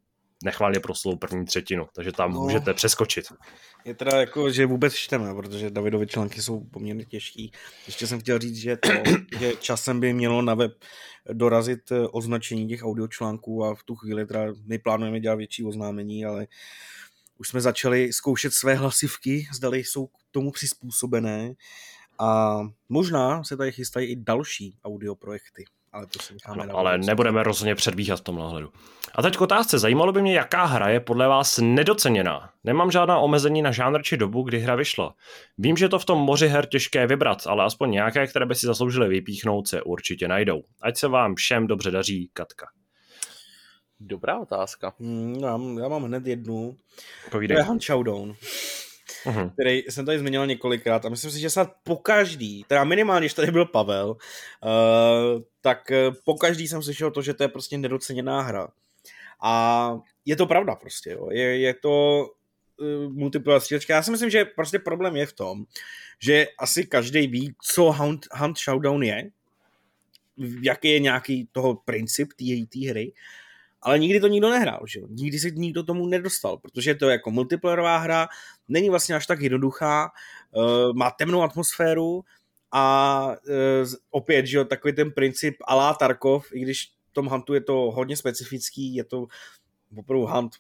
nechválně 0.44 0.80
proslou 0.80 1.16
první 1.16 1.44
třetinu, 1.44 1.86
takže 1.94 2.12
tam 2.12 2.32
no, 2.32 2.40
můžete 2.40 2.74
přeskočit. 2.74 3.24
Je 3.84 3.94
teda 3.94 4.20
jako, 4.20 4.50
že 4.50 4.66
vůbec 4.66 4.94
čteme, 4.94 5.34
protože 5.34 5.70
Davidovy 5.70 6.06
články 6.06 6.42
jsou 6.42 6.64
poměrně 6.64 7.04
těžký. 7.04 7.52
Ještě 7.86 8.06
jsem 8.06 8.20
chtěl 8.20 8.38
říct, 8.38 8.56
že, 8.56 8.76
to, 8.76 8.88
že 9.38 9.52
časem 9.60 10.00
by 10.00 10.12
mělo 10.12 10.42
na 10.42 10.54
web 10.54 10.72
dorazit 11.32 11.92
eh, 11.92 12.08
označení 12.08 12.68
těch 12.68 12.82
audiočlánků 12.82 13.64
a 13.64 13.74
v 13.74 13.82
tu 13.82 13.94
chvíli 13.94 14.26
teda 14.26 14.40
my 14.66 14.78
plánujeme 14.78 15.20
dělat 15.20 15.34
větší 15.34 15.64
oznámení, 15.64 16.24
ale 16.24 16.46
už 17.38 17.48
jsme 17.48 17.60
začali 17.60 18.12
zkoušet 18.12 18.52
své 18.52 18.74
hlasivky, 18.74 19.48
zdali 19.54 19.78
jsou 19.78 20.06
k 20.06 20.10
tomu 20.30 20.50
přizpůsobené 20.50 21.54
a 22.18 22.60
možná 22.88 23.44
se 23.44 23.56
tady 23.56 23.72
chystají 23.72 24.08
i 24.08 24.16
další 24.16 24.76
audioprojekty 24.84 25.64
ale 25.92 26.06
to 26.06 26.18
si 26.18 26.32
necháme 26.32 26.66
no, 26.66 26.78
Ale 26.78 26.98
nebudeme 26.98 27.42
rozhodně 27.42 27.74
předbíhat 27.74 28.20
v 28.20 28.22
tomhle 28.22 28.50
hledu. 28.50 28.72
A 29.14 29.22
teď 29.22 29.36
k 29.36 29.40
otázce. 29.40 29.78
Zajímalo 29.78 30.12
by 30.12 30.22
mě, 30.22 30.34
jaká 30.34 30.64
hra 30.64 30.88
je 30.88 31.00
podle 31.00 31.28
vás 31.28 31.58
nedoceněná. 31.62 32.50
Nemám 32.64 32.90
žádná 32.90 33.18
omezení 33.18 33.62
na 33.62 33.72
žánr 33.72 34.02
či 34.02 34.16
dobu, 34.16 34.42
kdy 34.42 34.58
hra 34.58 34.74
vyšla. 34.74 35.14
Vím, 35.58 35.76
že 35.76 35.88
to 35.88 35.98
v 35.98 36.04
tom 36.04 36.18
moři 36.18 36.48
her 36.48 36.66
těžké 36.66 37.06
vybrat, 37.06 37.46
ale 37.46 37.64
aspoň 37.64 37.90
nějaké, 37.90 38.26
které 38.26 38.46
by 38.46 38.54
si 38.54 38.66
zasloužily 38.66 39.08
vypíchnout, 39.08 39.68
se 39.68 39.82
určitě 39.82 40.28
najdou. 40.28 40.62
Ať 40.82 40.96
se 40.96 41.08
vám 41.08 41.34
všem 41.34 41.66
dobře 41.66 41.90
daří, 41.90 42.30
Katka. 42.32 42.66
Dobrá 44.00 44.38
otázka. 44.38 44.92
Hmm, 45.00 45.34
já, 45.34 45.60
já 45.82 45.88
mám 45.88 46.04
hned 46.04 46.26
jednu. 46.26 46.76
Povídej. 47.30 47.56
To 47.56 47.60
je 47.60 47.64
Hunt 47.64 47.82
Showdown 47.82 48.34
uh-huh. 49.24 49.52
který 49.52 49.82
jsem 49.88 50.06
tady 50.06 50.18
zmiňoval 50.18 50.46
několikrát 50.46 51.04
a 51.04 51.08
myslím 51.08 51.30
si, 51.30 51.40
že 51.40 51.50
snad 51.50 51.72
po 51.84 51.96
každý, 51.96 52.64
teda 52.68 52.84
minimálně, 52.84 53.24
když 53.24 53.34
tady 53.34 53.50
byl 53.52 53.64
Pavel, 53.64 54.10
uh, 54.10 55.42
tak 55.60 55.90
eh, 55.90 56.10
po 56.24 56.34
každý 56.34 56.68
jsem 56.68 56.82
slyšel 56.82 57.10
to, 57.10 57.22
že 57.22 57.34
to 57.34 57.42
je 57.42 57.48
prostě 57.48 57.78
nedoceněná 57.78 58.40
hra. 58.40 58.68
A 59.42 59.98
je 60.24 60.36
to 60.36 60.46
pravda 60.46 60.74
prostě, 60.74 61.10
jo. 61.10 61.28
Je, 61.30 61.58
je 61.60 61.74
to 61.74 62.26
uh, 62.76 63.12
multiplayer 63.12 63.60
střílečka. 63.60 63.94
Já 63.94 64.02
si 64.02 64.10
myslím, 64.10 64.30
že 64.30 64.44
prostě 64.44 64.78
problém 64.78 65.16
je 65.16 65.26
v 65.26 65.32
tom, 65.32 65.64
že 66.18 66.46
asi 66.58 66.86
každý 66.86 67.26
ví, 67.26 67.54
co 67.62 67.92
Hunt, 67.92 68.26
Hunt 68.32 68.58
Showdown 68.58 69.02
je, 69.02 69.30
jaký 70.62 70.88
je 70.88 70.98
nějaký 70.98 71.48
toho 71.52 71.74
princip 71.74 72.28
té 72.72 72.88
hry, 72.90 73.12
ale 73.82 73.98
nikdy 73.98 74.20
to 74.20 74.28
nikdo 74.28 74.50
nehrál, 74.50 74.80
že 74.86 75.00
jo? 75.00 75.06
Nikdy 75.10 75.38
se 75.38 75.50
nikdo 75.50 75.82
tomu 75.82 76.06
nedostal, 76.06 76.56
protože 76.56 76.94
to 76.94 77.08
je 77.08 77.12
jako 77.12 77.30
multiplayerová 77.30 77.96
hra, 77.96 78.28
není 78.68 78.90
vlastně 78.90 79.14
až 79.14 79.26
tak 79.26 79.40
jednoduchá, 79.40 80.10
uh, 80.50 80.92
má 80.92 81.10
temnou 81.10 81.42
atmosféru 81.42 82.24
a 82.72 83.26
uh, 83.82 83.88
opět, 84.10 84.46
že 84.46 84.56
jo, 84.56 84.64
takový 84.64 84.94
ten 84.94 85.10
princip 85.10 85.56
alá 85.64 85.94
Tarkov, 85.94 86.46
i 86.52 86.60
když 86.60 86.88
v 87.10 87.12
tom 87.12 87.26
Huntu 87.26 87.54
je 87.54 87.60
to 87.60 87.74
hodně 87.74 88.16
specifický, 88.16 88.94
je 88.94 89.04
to 89.04 89.26
opravdu 89.96 90.26
Hunt, 90.26 90.52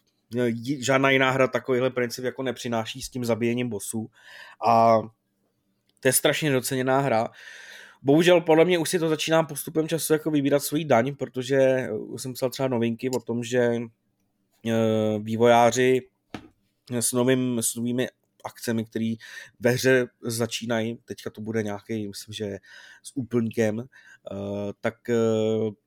žádná 0.78 1.10
jiná 1.10 1.30
hra 1.30 1.48
takovýhle 1.48 1.90
princip 1.90 2.24
jako 2.24 2.42
nepřináší 2.42 3.02
s 3.02 3.08
tím 3.08 3.24
zabíjením 3.24 3.68
bossů 3.68 4.10
a 4.66 4.98
to 6.00 6.08
je 6.08 6.12
strašně 6.12 6.52
doceněná 6.52 7.00
hra. 7.00 7.28
Bohužel 8.02 8.40
podle 8.40 8.64
mě 8.64 8.78
už 8.78 8.90
si 8.90 8.98
to 8.98 9.08
začíná 9.08 9.42
postupem 9.42 9.88
času 9.88 10.12
jako 10.12 10.30
vybírat 10.30 10.62
svůj 10.62 10.84
daň, 10.84 11.14
protože 11.14 11.88
už 11.92 12.22
jsem 12.22 12.32
psal 12.32 12.50
třeba 12.50 12.68
novinky 12.68 13.10
o 13.10 13.20
tom, 13.20 13.44
že 13.44 13.58
e, 13.60 13.80
vývojáři 15.18 16.00
s, 16.90 17.12
novým, 17.12 17.58
s 17.62 17.74
novými 17.74 18.08
akcemi, 18.44 18.84
které 18.84 19.14
ve 19.60 19.70
hře 19.70 20.08
začínají, 20.22 20.98
teďka 21.04 21.30
to 21.30 21.40
bude 21.40 21.62
nějaký, 21.62 22.08
myslím, 22.08 22.32
že 22.32 22.58
s 23.02 23.16
úplňkem, 23.16 23.80
e, 23.80 23.84
tak 24.80 25.10
e, 25.10 25.16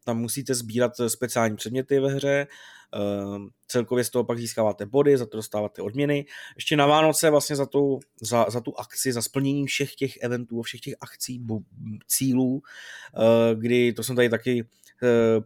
tam 0.04 0.18
musíte 0.18 0.56
sbírat 0.56 0.92
speciální 1.08 1.56
předměty 1.56 2.00
ve 2.00 2.10
hře, 2.10 2.48
Ehm, 2.96 3.50
celkově 3.68 4.04
z 4.04 4.10
toho 4.10 4.24
pak 4.24 4.40
získáváte 4.40 4.86
body, 4.86 5.18
za 5.18 5.26
to 5.26 5.38
dostáváte 5.38 5.82
odměny. 5.82 6.26
Ještě 6.56 6.78
na 6.78 6.86
Vánoce 6.86 7.30
vlastně 7.30 7.56
za 7.56 7.66
tu, 7.66 8.00
za, 8.22 8.46
za 8.50 8.62
tu 8.62 8.80
akci, 8.80 9.12
za 9.12 9.22
splnění 9.22 9.66
všech 9.68 9.96
těch 9.96 10.18
eventů, 10.22 10.62
všech 10.62 10.82
těch 10.82 10.94
akcí, 11.02 11.46
cílů, 12.08 12.62
eh, 13.16 13.56
kdy 13.56 13.94
to 13.94 14.04
jsem 14.04 14.16
tady 14.16 14.30
taky 14.30 14.62
Eh, 14.62 14.85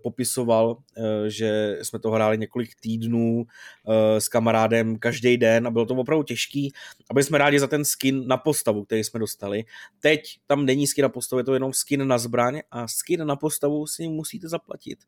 popisoval, 0.02 0.78
eh, 0.98 1.30
že 1.30 1.78
jsme 1.82 2.00
to 2.00 2.12
hráli 2.12 2.38
několik 2.38 2.70
týdnů 2.80 3.46
eh, 3.46 4.22
s 4.22 4.28
kamarádem 4.28 5.00
každý 5.00 5.38
den 5.38 5.68
a 5.68 5.72
bylo 5.72 5.86
to 5.86 5.96
opravdu 5.96 6.24
těžký, 6.24 6.74
aby 7.10 7.24
jsme 7.24 7.38
rádi 7.38 7.60
za 7.60 7.68
ten 7.68 7.86
skin 7.86 8.28
na 8.28 8.38
postavu, 8.38 8.86
který 8.86 9.04
jsme 9.04 9.20
dostali. 9.20 9.64
Teď 10.00 10.40
tam 10.48 10.66
není 10.66 10.88
skin 10.88 11.04
na 11.04 11.10
postavu, 11.10 11.38
je 11.38 11.44
to 11.44 11.54
jenom 11.54 11.74
skin 11.74 12.08
na 12.08 12.18
zbraň 12.18 12.62
a 12.72 12.88
skin 12.88 13.26
na 13.26 13.36
postavu 13.36 13.88
si 13.88 14.08
musíte 14.08 14.50
zaplatit. 14.50 15.00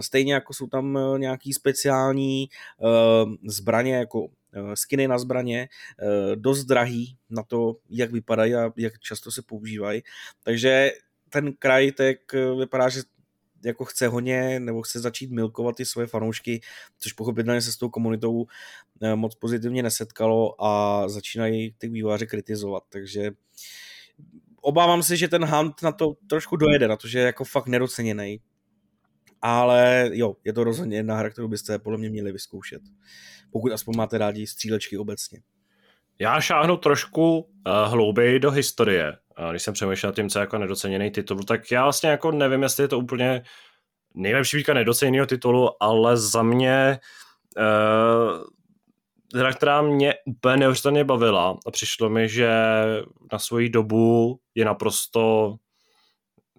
Stejně 0.00 0.34
jako 0.34 0.54
jsou 0.54 0.66
tam 0.66 0.98
nějaký 1.16 1.52
speciální 1.52 2.48
zbraně, 3.46 3.94
jako 3.94 4.28
skiny 4.74 5.08
na 5.08 5.18
zbraně, 5.18 5.68
dost 6.34 6.64
drahý 6.64 7.16
na 7.30 7.42
to, 7.42 7.76
jak 7.90 8.10
vypadají 8.10 8.54
a 8.54 8.72
jak 8.76 8.98
často 8.98 9.30
se 9.30 9.42
používají. 9.42 10.02
Takže 10.42 10.90
ten 11.30 11.52
kraj 11.52 11.92
tak 11.92 12.16
vypadá, 12.58 12.88
že 12.88 13.00
jako 13.66 13.84
chce 13.84 14.08
honě 14.08 14.60
nebo 14.60 14.82
chce 14.82 15.00
začít 15.00 15.30
milkovat 15.30 15.76
ty 15.76 15.84
svoje 15.84 16.06
fanoušky, 16.06 16.60
což 16.98 17.12
pochopitelně 17.12 17.62
se 17.62 17.72
s 17.72 17.76
tou 17.76 17.88
komunitou 17.88 18.46
eh, 19.02 19.16
moc 19.16 19.34
pozitivně 19.34 19.82
nesetkalo 19.82 20.64
a 20.64 21.02
začínají 21.08 21.74
ty 21.78 21.88
výváře 21.88 22.26
kritizovat, 22.26 22.82
takže 22.88 23.30
obávám 24.60 25.02
se, 25.02 25.16
že 25.16 25.28
ten 25.28 25.44
Hunt 25.44 25.82
na 25.82 25.92
to 25.92 26.14
trošku 26.26 26.56
dojede, 26.56 26.88
na 26.88 26.96
to, 26.96 27.08
že 27.08 27.18
je 27.18 27.24
jako 27.24 27.44
fakt 27.44 27.66
nedoceněný. 27.66 28.40
Ale 29.42 30.10
jo, 30.12 30.36
je 30.44 30.52
to 30.52 30.64
rozhodně 30.64 30.96
jedna 30.96 31.16
hra, 31.16 31.30
kterou 31.30 31.48
byste 31.48 31.78
podle 31.78 31.98
mě 31.98 32.10
měli 32.10 32.32
vyzkoušet. 32.32 32.82
Pokud 33.50 33.72
aspoň 33.72 33.96
máte 33.96 34.18
rádi 34.18 34.46
střílečky 34.46 34.98
obecně. 34.98 35.42
Já 36.18 36.40
šáhnu 36.40 36.76
trošku 36.76 37.38
uh, 37.38 37.46
hlouběji 37.90 38.38
do 38.38 38.50
historie. 38.50 39.18
Když 39.50 39.62
jsem 39.62 39.74
přemýšlel 39.74 40.12
tím, 40.12 40.28
co 40.28 40.38
je 40.38 40.40
jako 40.40 40.58
nedoceněný 40.58 41.10
titul, 41.10 41.44
tak 41.44 41.70
já 41.70 41.82
vlastně 41.82 42.10
jako 42.10 42.32
nevím, 42.32 42.62
jestli 42.62 42.84
je 42.84 42.88
to 42.88 42.98
úplně 42.98 43.42
nejlepší 44.14 44.56
výtka 44.56 44.74
nedoceněného 44.74 45.26
titulu, 45.26 45.82
ale 45.82 46.16
za 46.16 46.42
mě 46.42 46.98
uh, 47.56 48.44
hra, 49.40 49.52
která 49.52 49.82
mě 49.82 50.14
úplně 50.26 50.56
neuvěřitelně 50.56 51.04
bavila 51.04 51.58
a 51.66 51.70
přišlo 51.70 52.10
mi, 52.10 52.28
že 52.28 52.50
na 53.32 53.38
svoji 53.38 53.68
dobu 53.68 54.38
je 54.54 54.64
naprosto 54.64 55.54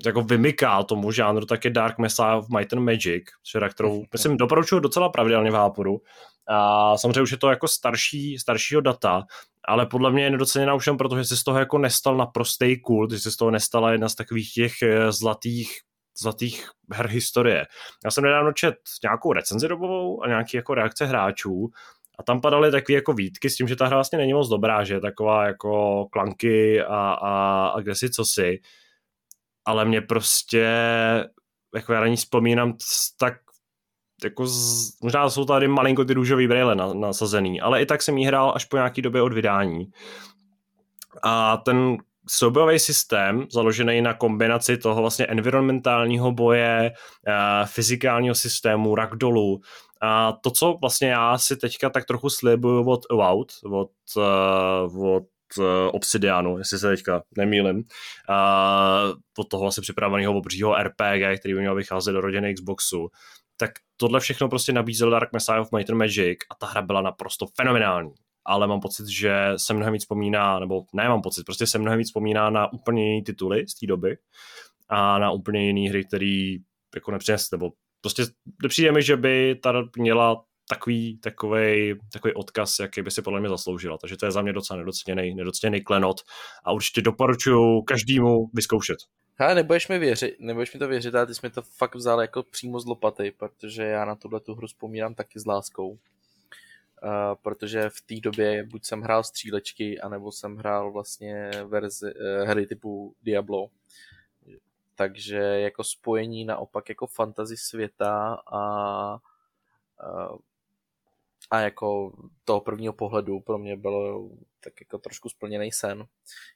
jako 0.05 0.21
vymyká 0.21 0.83
tomu 0.83 1.11
žánru, 1.11 1.45
tak 1.45 1.65
je 1.65 1.71
Dark 1.71 1.97
Messiah 1.97 2.37
of 2.37 2.49
Might 2.49 2.73
and 2.73 2.79
Magic, 2.79 3.23
hra, 3.55 3.69
kterou, 3.69 4.03
myslím, 4.13 4.37
doporučuju 4.37 4.81
docela 4.81 5.09
pravidelně 5.09 5.51
v 5.51 5.53
Háporu. 5.53 6.01
A 6.47 6.97
samozřejmě 6.97 7.21
už 7.21 7.31
je 7.31 7.37
to 7.37 7.49
jako 7.49 7.67
starší, 7.67 8.37
staršího 8.37 8.81
data, 8.81 9.23
ale 9.65 9.85
podle 9.85 10.11
mě 10.11 10.23
je 10.23 10.29
nedoceněná 10.29 10.73
už 10.73 10.87
jen 10.87 10.97
proto, 10.97 11.17
že 11.17 11.25
se 11.25 11.37
z 11.37 11.43
toho 11.43 11.59
jako 11.59 11.77
nestal 11.77 12.17
naprostý 12.17 12.81
kult, 12.81 13.11
že 13.11 13.19
se 13.19 13.31
z 13.31 13.35
toho 13.35 13.51
nestala 13.51 13.91
jedna 13.91 14.09
z 14.09 14.15
takových 14.15 14.53
těch 14.53 14.81
eh, 14.81 15.11
zlatých 15.11 15.79
zlatých 16.19 16.69
her 16.93 17.07
historie. 17.07 17.65
Já 18.05 18.11
jsem 18.11 18.23
nedávno 18.23 18.51
čet 18.51 18.75
nějakou 19.03 19.33
recenzi 19.33 19.67
dobovou 19.67 20.23
a 20.23 20.27
nějaký 20.27 20.57
jako 20.57 20.73
reakce 20.73 21.05
hráčů 21.05 21.69
a 22.19 22.23
tam 22.23 22.41
padaly 22.41 22.71
takové 22.71 22.95
jako 22.95 23.13
výtky 23.13 23.49
s 23.49 23.55
tím, 23.55 23.67
že 23.67 23.75
ta 23.75 23.85
hra 23.85 23.97
vlastně 23.97 24.17
není 24.17 24.33
moc 24.33 24.49
dobrá, 24.49 24.83
že 24.83 24.93
je 24.93 25.01
taková 25.01 25.45
jako 25.45 26.05
klanky 26.11 26.81
a, 26.81 27.11
a, 27.11 27.67
a 27.67 27.79
kde 27.79 27.95
si 27.95 28.09
co 28.09 28.25
si. 28.25 28.59
Ale 29.67 29.85
mě 29.85 30.01
prostě, 30.01 30.65
jako 31.75 31.93
já 31.93 31.99
na 31.99 32.07
ní 32.07 32.15
vzpomínám 32.15 32.73
tak 33.19 33.33
jako 34.23 34.47
z, 34.47 35.01
možná 35.01 35.29
jsou 35.29 35.45
tady 35.45 35.67
malinko 35.67 36.05
ty 36.05 36.13
růžový 36.13 36.47
brýle 36.47 36.75
nasazený, 36.75 37.61
ale 37.61 37.81
i 37.81 37.85
tak 37.85 38.01
jsem 38.01 38.17
jí 38.17 38.25
hrál 38.25 38.53
až 38.55 38.65
po 38.65 38.77
nějaký 38.77 39.01
době 39.01 39.21
od 39.21 39.33
vydání. 39.33 39.91
A 41.23 41.57
ten 41.57 41.97
soubojový 42.29 42.79
systém, 42.79 43.45
založený 43.51 44.01
na 44.01 44.13
kombinaci 44.13 44.77
toho 44.77 45.01
vlastně 45.01 45.25
environmentálního 45.25 46.31
boje, 46.31 46.91
eh, 47.27 47.65
fyzikálního 47.65 48.35
systému, 48.35 48.95
ragdolu, 48.95 49.61
a 50.01 50.31
to, 50.31 50.51
co 50.51 50.77
vlastně 50.81 51.09
já 51.09 51.37
si 51.37 51.57
teďka 51.57 51.89
tak 51.89 52.05
trochu 52.05 52.29
slibuju 52.29 52.89
od 52.89 53.01
Avowed, 53.11 53.47
od, 53.65 53.91
uh, 54.15 55.07
od 55.15 55.23
Obsidianu, 55.91 56.57
jestli 56.57 56.79
se 56.79 56.89
teďka 56.89 57.23
nemýlim, 57.37 57.77
uh, 57.77 57.83
od 59.37 59.49
toho 59.49 59.61
vlastně 59.61 59.81
připraveného 59.81 60.37
obřího 60.37 60.75
RPG, 60.83 61.39
který 61.39 61.53
by 61.53 61.59
měl 61.59 61.75
vycházet 61.75 62.11
do 62.11 62.21
rodiny 62.21 62.53
Xboxu, 62.53 63.09
tak 63.57 63.71
tohle 63.97 64.19
všechno 64.19 64.49
prostě 64.49 64.73
nabízel 64.73 65.09
Dark 65.09 65.33
Messiah 65.33 65.61
of 65.61 65.71
Might 65.71 65.89
and 65.89 65.97
Magic 65.97 66.37
a 66.51 66.55
ta 66.55 66.65
hra 66.65 66.81
byla 66.81 67.01
naprosto 67.01 67.45
fenomenální. 67.55 68.11
Ale 68.45 68.67
mám 68.67 68.79
pocit, 68.79 69.07
že 69.07 69.53
se 69.57 69.73
mnohem 69.73 69.93
víc 69.93 70.01
vzpomíná, 70.01 70.59
nebo 70.59 70.83
ne 70.93 71.09
mám 71.09 71.21
pocit, 71.21 71.43
prostě 71.43 71.67
se 71.67 71.77
mnohem 71.77 71.97
víc 71.99 72.07
vzpomíná 72.07 72.49
na 72.49 72.73
úplně 72.73 73.09
jiné 73.09 73.23
tituly 73.23 73.67
z 73.67 73.79
té 73.79 73.87
doby 73.87 74.17
a 74.89 75.19
na 75.19 75.31
úplně 75.31 75.67
jiné 75.67 75.89
hry, 75.89 76.05
který 76.05 76.57
jako 76.95 77.11
nepřines, 77.11 77.51
nebo 77.51 77.71
prostě 78.01 78.23
přijde 78.67 78.91
mi, 78.91 79.01
že 79.03 79.17
by 79.17 79.55
ta 79.63 79.83
měla 79.97 80.43
takový, 80.69 81.17
takový, 81.17 81.95
takový 82.13 82.33
odkaz, 82.33 82.79
jaký 82.79 83.01
by 83.01 83.11
si 83.11 83.21
podle 83.21 83.39
mě 83.39 83.49
zasloužila. 83.49 83.97
Takže 83.97 84.17
to 84.17 84.25
je 84.25 84.31
za 84.31 84.41
mě 84.41 84.53
docela 84.53 84.79
nedoceněný, 84.79 85.35
nedoceněný 85.35 85.83
klenot 85.83 86.21
a 86.63 86.71
určitě 86.71 87.01
doporučuji 87.01 87.81
každému 87.81 88.49
vyzkoušet. 88.53 88.97
Hele, 89.39 89.55
nebudeš 89.55 89.87
mi 89.87 89.99
věřit, 89.99 90.35
nebudeš 90.39 90.73
mi 90.73 90.79
to 90.79 90.87
věřit, 90.87 91.15
ale 91.15 91.25
ty 91.27 91.35
jsi 91.35 91.39
mi 91.43 91.49
to 91.49 91.61
fakt 91.61 91.95
vzal 91.95 92.21
jako 92.21 92.43
přímo 92.43 92.79
z 92.79 92.85
lopaty, 92.85 93.31
protože 93.31 93.83
já 93.83 94.05
na 94.05 94.15
tuhle 94.15 94.39
tu 94.39 94.55
hru 94.55 94.67
vzpomínám 94.67 95.15
taky 95.15 95.39
s 95.39 95.45
láskou. 95.45 95.89
Uh, 97.03 97.35
protože 97.41 97.89
v 97.89 98.01
té 98.01 98.15
době 98.23 98.63
buď 98.63 98.85
jsem 98.85 99.01
hrál 99.01 99.23
střílečky, 99.23 99.99
anebo 99.99 100.31
jsem 100.31 100.55
hrál 100.55 100.91
vlastně 100.91 101.51
verzi, 101.65 102.05
uh, 102.05 102.47
hry 102.49 102.67
typu 102.67 103.15
Diablo. 103.23 103.67
Takže 104.95 105.37
jako 105.37 105.83
spojení 105.83 106.45
naopak 106.45 106.89
jako 106.89 107.07
fantasy 107.07 107.57
světa 107.57 108.37
a 108.53 109.13
uh, 109.13 110.37
a 111.51 111.59
jako 111.59 112.13
toho 112.45 112.61
prvního 112.61 112.93
pohledu 112.93 113.39
pro 113.39 113.57
mě 113.57 113.75
bylo 113.75 114.29
tak 114.59 114.73
jako 114.81 114.97
trošku 114.97 115.29
splněný 115.29 115.71
sen. 115.71 116.05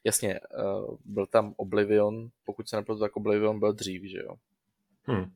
Jasně, 0.04 0.40
uh, 0.40 0.96
byl 1.04 1.26
tam 1.26 1.54
Oblivion, 1.56 2.28
pokud 2.44 2.68
se 2.68 2.76
nepletu, 2.76 3.00
tak 3.00 3.16
Oblivion 3.16 3.58
byl 3.58 3.72
dřív, 3.72 4.02
že 4.02 4.18
jo. 4.18 4.34
Hmm. 5.04 5.32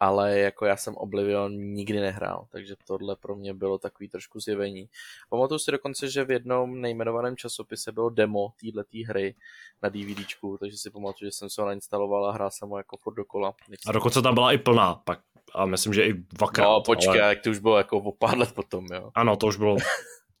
Ale 0.00 0.38
jako 0.38 0.66
já 0.66 0.76
jsem 0.76 0.94
Oblivion 0.94 1.52
nikdy 1.56 2.00
nehrál, 2.00 2.46
takže 2.50 2.74
tohle 2.86 3.16
pro 3.16 3.36
mě 3.36 3.54
bylo 3.54 3.78
takový 3.78 4.08
trošku 4.08 4.40
zjevení. 4.40 4.88
Pamatuju 5.28 5.58
si 5.58 5.70
dokonce, 5.70 6.10
že 6.10 6.24
v 6.24 6.30
jednom 6.30 6.80
nejmenovaném 6.80 7.36
časopise 7.36 7.92
bylo 7.92 8.10
demo 8.10 8.52
této 8.60 8.98
hry 9.06 9.34
na 9.82 9.88
DVDčku, 9.88 10.58
takže 10.58 10.76
si 10.78 10.90
pamatuju, 10.90 11.28
že 11.28 11.32
jsem 11.32 11.50
se 11.50 11.62
ho 11.62 11.66
nainstaloval 11.66 12.26
a 12.26 12.32
hrál 12.32 12.50
jsem 12.50 12.68
ho 12.68 12.78
jako 12.78 12.96
furt 12.96 13.14
dokola. 13.14 13.54
A 13.86 13.92
dokonce 13.92 14.22
tam 14.22 14.34
byla 14.34 14.52
i 14.52 14.58
plná 14.58 14.94
pak 14.94 15.20
a 15.54 15.66
myslím, 15.66 15.94
že 15.94 16.06
i 16.06 16.12
dvakrát. 16.12 16.64
No 16.64 16.82
počkej, 16.82 17.20
ale... 17.20 17.28
jak 17.28 17.42
to 17.42 17.50
už 17.50 17.58
bylo 17.58 17.78
jako 17.78 17.98
o 17.98 18.12
pár 18.12 18.38
let 18.38 18.52
potom, 18.52 18.86
jo. 18.92 19.10
Ano, 19.14 19.36
to 19.36 19.46
už 19.46 19.56
bylo. 19.56 19.76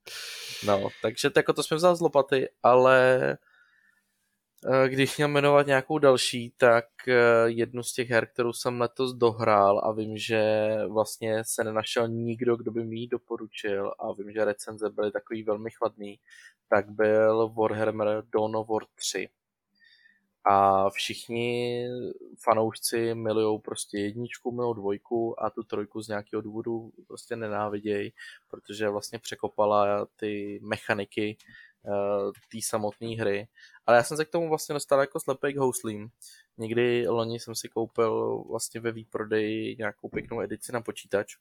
no, 0.66 0.88
takže 1.02 1.30
to, 1.30 1.38
jako 1.38 1.52
to 1.52 1.62
jsme 1.62 1.76
vzal 1.76 1.96
z 1.96 2.00
lopaty, 2.00 2.48
ale 2.62 3.38
Eh, 4.66 4.88
když 4.88 5.16
měl 5.16 5.28
jmenovat 5.28 5.66
nějakou 5.66 5.98
další, 5.98 6.54
tak 6.56 6.84
eh, 7.08 7.14
jednu 7.46 7.82
z 7.82 7.92
těch 7.92 8.10
her, 8.10 8.26
kterou 8.26 8.52
jsem 8.52 8.80
letos 8.80 9.14
dohrál 9.14 9.80
a 9.84 9.92
vím, 9.92 10.16
že 10.16 10.72
vlastně 10.88 11.42
se 11.44 11.64
nenašel 11.64 12.08
nikdo, 12.08 12.56
kdo 12.56 12.70
by 12.70 12.84
mi 12.84 12.96
ji 12.96 13.08
doporučil 13.08 13.92
a 13.98 14.12
vím, 14.12 14.32
že 14.32 14.44
recenze 14.44 14.90
byly 14.90 15.12
takový 15.12 15.42
velmi 15.42 15.70
chladný, 15.70 16.20
tak 16.68 16.90
byl 16.90 17.48
Warhammer 17.48 18.22
Dawn 18.34 18.56
of 18.56 18.68
War 18.68 18.82
3. 18.94 19.28
A 20.44 20.90
všichni 20.90 21.86
fanoušci 22.38 23.14
milují 23.14 23.60
prostě 23.60 23.98
jedničku, 23.98 24.52
milují 24.52 24.74
dvojku 24.74 25.42
a 25.42 25.50
tu 25.50 25.62
trojku 25.62 26.02
z 26.02 26.08
nějakého 26.08 26.42
důvodu 26.42 26.92
prostě 27.06 27.36
nenávidějí, 27.36 28.12
protože 28.48 28.88
vlastně 28.88 29.18
překopala 29.18 30.06
ty 30.16 30.60
mechaniky 30.62 31.36
uh, 31.82 32.32
té 32.32 32.58
samotné 32.62 33.08
hry. 33.08 33.48
Ale 33.86 33.96
já 33.96 34.02
jsem 34.02 34.16
se 34.16 34.24
k 34.24 34.30
tomu 34.30 34.48
vlastně 34.48 34.72
dostal 34.72 35.00
jako 35.00 35.20
slepej 35.20 35.54
k 35.54 35.56
houslím. 35.56 36.10
Někdy 36.58 37.08
loni 37.08 37.40
jsem 37.40 37.54
si 37.54 37.68
koupil 37.68 38.44
vlastně 38.50 38.80
ve 38.80 38.92
výprodeji 38.92 39.76
nějakou 39.76 40.08
pěknou 40.08 40.40
edici 40.40 40.72
na 40.72 40.80
počítač. 40.80 41.36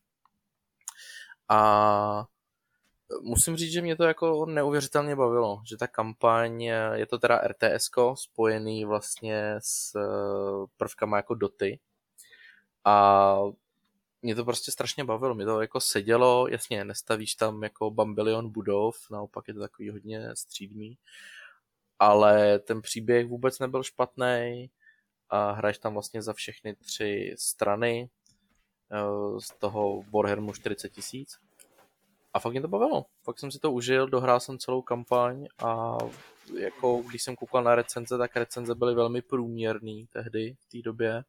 A 1.49 2.25
musím 3.21 3.55
říct, 3.55 3.71
že 3.71 3.81
mě 3.81 3.95
to 3.95 4.03
jako 4.03 4.45
neuvěřitelně 4.45 5.15
bavilo, 5.15 5.61
že 5.65 5.77
ta 5.77 5.87
kampaň, 5.87 6.61
je 6.93 7.05
to 7.09 7.19
teda 7.19 7.41
RTS 7.47 7.89
spojený 8.15 8.85
vlastně 8.85 9.55
s 9.59 9.95
eh, 9.95 10.67
prvkama 10.77 11.17
jako 11.17 11.35
doty. 11.35 11.79
A 12.85 13.37
mě 14.21 14.35
to 14.35 14.45
prostě 14.45 14.71
strašně 14.71 15.03
bavilo, 15.03 15.35
mě 15.35 15.45
to 15.45 15.61
jako 15.61 15.79
sedělo, 15.79 16.47
jasně, 16.47 16.85
nestavíš 16.85 17.35
tam 17.35 17.63
jako 17.63 17.91
bambilion 17.91 18.49
budov, 18.49 18.97
naopak 19.11 19.47
je 19.47 19.53
to 19.53 19.59
takový 19.59 19.89
hodně 19.89 20.35
střídmý, 20.35 20.97
ale 21.99 22.59
ten 22.59 22.81
příběh 22.81 23.27
vůbec 23.27 23.59
nebyl 23.59 23.83
špatný 23.83 24.69
a 25.29 25.51
hraješ 25.51 25.77
tam 25.77 25.93
vlastně 25.93 26.21
za 26.21 26.33
všechny 26.33 26.75
tři 26.75 27.35
strany 27.37 28.09
eh, 28.91 29.39
z 29.39 29.49
toho 29.59 30.03
Warhammeru 30.13 30.53
40 30.53 30.89
tisíc 30.89 31.39
a 32.33 32.39
fakt 32.39 32.51
mě 32.51 32.61
to 32.61 32.67
bavilo. 32.67 33.05
Fakt 33.23 33.39
jsem 33.39 33.51
si 33.51 33.59
to 33.59 33.71
užil, 33.71 34.07
dohrál 34.07 34.39
jsem 34.39 34.57
celou 34.57 34.81
kampaň 34.81 35.47
a 35.63 35.97
jako 36.59 37.03
když 37.09 37.23
jsem 37.23 37.35
koukal 37.35 37.63
na 37.63 37.75
recenze, 37.75 38.17
tak 38.17 38.35
recenze 38.35 38.75
byly 38.75 38.95
velmi 38.95 39.21
průměrný 39.21 40.07
tehdy 40.07 40.55
v 40.59 40.71
té 40.71 40.81
době. 40.81 41.23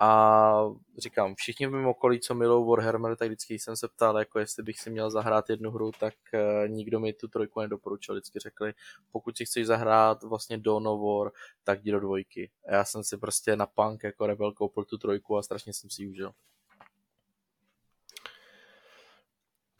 A 0.00 0.64
říkám, 0.98 1.34
všichni 1.34 1.66
v 1.66 1.70
mém 1.70 1.86
okolí, 1.86 2.20
co 2.20 2.34
milou 2.34 2.70
Warhammer, 2.70 3.16
tak 3.16 3.28
vždycky 3.28 3.58
jsem 3.58 3.76
se 3.76 3.88
ptal, 3.88 4.18
jako 4.18 4.38
jestli 4.38 4.62
bych 4.62 4.80
si 4.80 4.90
měl 4.90 5.10
zahrát 5.10 5.50
jednu 5.50 5.70
hru, 5.70 5.90
tak 6.00 6.14
uh, 6.34 6.68
nikdo 6.68 7.00
mi 7.00 7.12
tu 7.12 7.28
trojku 7.28 7.60
nedoporučil. 7.60 8.14
Vždycky 8.14 8.38
řekli, 8.38 8.74
pokud 9.12 9.36
si 9.36 9.44
chceš 9.44 9.66
zahrát 9.66 10.22
vlastně 10.22 10.58
do 10.58 10.80
War, 10.80 11.32
tak 11.64 11.80
jdi 11.80 11.92
do 11.92 12.00
dvojky. 12.00 12.50
A 12.68 12.74
já 12.74 12.84
jsem 12.84 13.04
si 13.04 13.16
prostě 13.16 13.56
na 13.56 13.66
punk 13.66 14.02
jako 14.02 14.26
rebel 14.26 14.52
koupil 14.52 14.84
tu 14.84 14.98
trojku 14.98 15.36
a 15.36 15.42
strašně 15.42 15.72
jsem 15.72 15.90
si 15.90 16.02
ji 16.02 16.08
užil. 16.08 16.32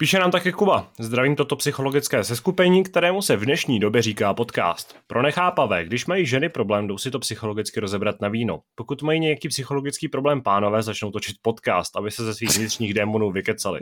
Píše 0.01 0.19
nám 0.19 0.31
taky 0.31 0.51
Kuba. 0.51 0.91
Zdravím 0.99 1.35
toto 1.35 1.55
psychologické 1.55 2.23
seskupení, 2.23 2.83
kterému 2.83 3.21
se 3.21 3.35
v 3.35 3.45
dnešní 3.45 3.79
době 3.79 4.01
říká 4.01 4.33
podcast. 4.33 4.95
Pro 5.07 5.21
nechápavé, 5.21 5.85
když 5.85 6.05
mají 6.05 6.25
ženy 6.25 6.49
problém, 6.49 6.87
jdou 6.87 6.97
si 6.97 7.11
to 7.11 7.19
psychologicky 7.19 7.79
rozebrat 7.79 8.21
na 8.21 8.29
víno. 8.29 8.59
Pokud 8.75 9.01
mají 9.01 9.19
nějaký 9.19 9.47
psychologický 9.47 10.07
problém 10.07 10.41
pánové, 10.41 10.83
začnou 10.83 11.11
točit 11.11 11.35
podcast, 11.41 11.95
aby 11.95 12.11
se 12.11 12.23
ze 12.23 12.35
svých 12.35 12.57
vnitřních 12.57 12.93
démonů 12.93 13.31
vykecali. 13.31 13.79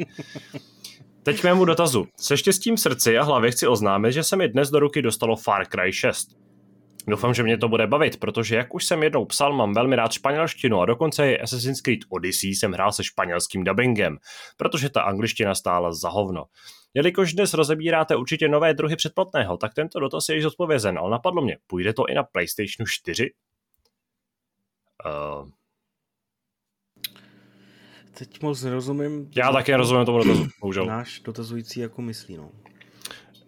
Teď 1.23 1.41
k 1.41 1.43
mému 1.43 1.65
dotazu. 1.65 2.07
Se 2.19 2.37
štěstím 2.37 2.75
v 2.75 2.79
srdci 2.79 3.17
a 3.17 3.23
hlavě 3.23 3.51
chci 3.51 3.67
oznámit, 3.67 4.11
že 4.11 4.23
se 4.23 4.35
mi 4.35 4.47
dnes 4.47 4.69
do 4.69 4.79
ruky 4.79 5.01
dostalo 5.01 5.35
Far 5.35 5.65
Cry 5.65 5.93
6. 5.93 6.46
Doufám, 7.09 7.33
že 7.33 7.43
mě 7.43 7.57
to 7.57 7.67
bude 7.69 7.87
bavit, 7.87 8.19
protože 8.19 8.55
jak 8.55 8.75
už 8.75 8.85
jsem 8.85 9.03
jednou 9.03 9.25
psal, 9.25 9.53
mám 9.53 9.73
velmi 9.73 9.95
rád 9.95 10.11
španělštinu 10.11 10.81
a 10.81 10.85
dokonce 10.85 11.31
i 11.31 11.39
Assassin's 11.39 11.81
Creed 11.81 11.99
Odyssey 12.09 12.55
jsem 12.55 12.71
hrál 12.71 12.91
se 12.91 13.03
španělským 13.03 13.63
dubbingem, 13.63 14.17
protože 14.57 14.89
ta 14.89 15.01
angličtina 15.01 15.55
stála 15.55 15.93
za 15.93 16.09
hovno. 16.09 16.45
Jelikož 16.93 17.33
dnes 17.33 17.53
rozebíráte 17.53 18.15
určitě 18.15 18.47
nové 18.47 18.73
druhy 18.73 18.95
předplatného, 18.95 19.57
tak 19.57 19.73
tento 19.73 19.99
dotaz 19.99 20.29
je 20.29 20.35
již 20.35 20.43
zodpovězen, 20.43 20.99
ale 20.99 21.11
napadlo 21.11 21.41
mě, 21.41 21.57
půjde 21.67 21.93
to 21.93 22.05
i 22.09 22.13
na 22.13 22.23
PlayStation 22.23 22.85
4? 22.87 23.33
Uh... 25.05 25.49
Teď 28.17 28.41
moc 28.41 28.63
nerozumím. 28.63 29.31
Já 29.35 29.51
taky 29.51 29.71
nerozumím 29.71 30.05
tomu 30.05 30.17
dotazu, 30.17 30.47
bohužel. 30.61 30.85
Náš 30.85 31.19
dotazující 31.19 31.79
jako 31.79 32.01
myslí, 32.01 32.37
no. 32.37 32.51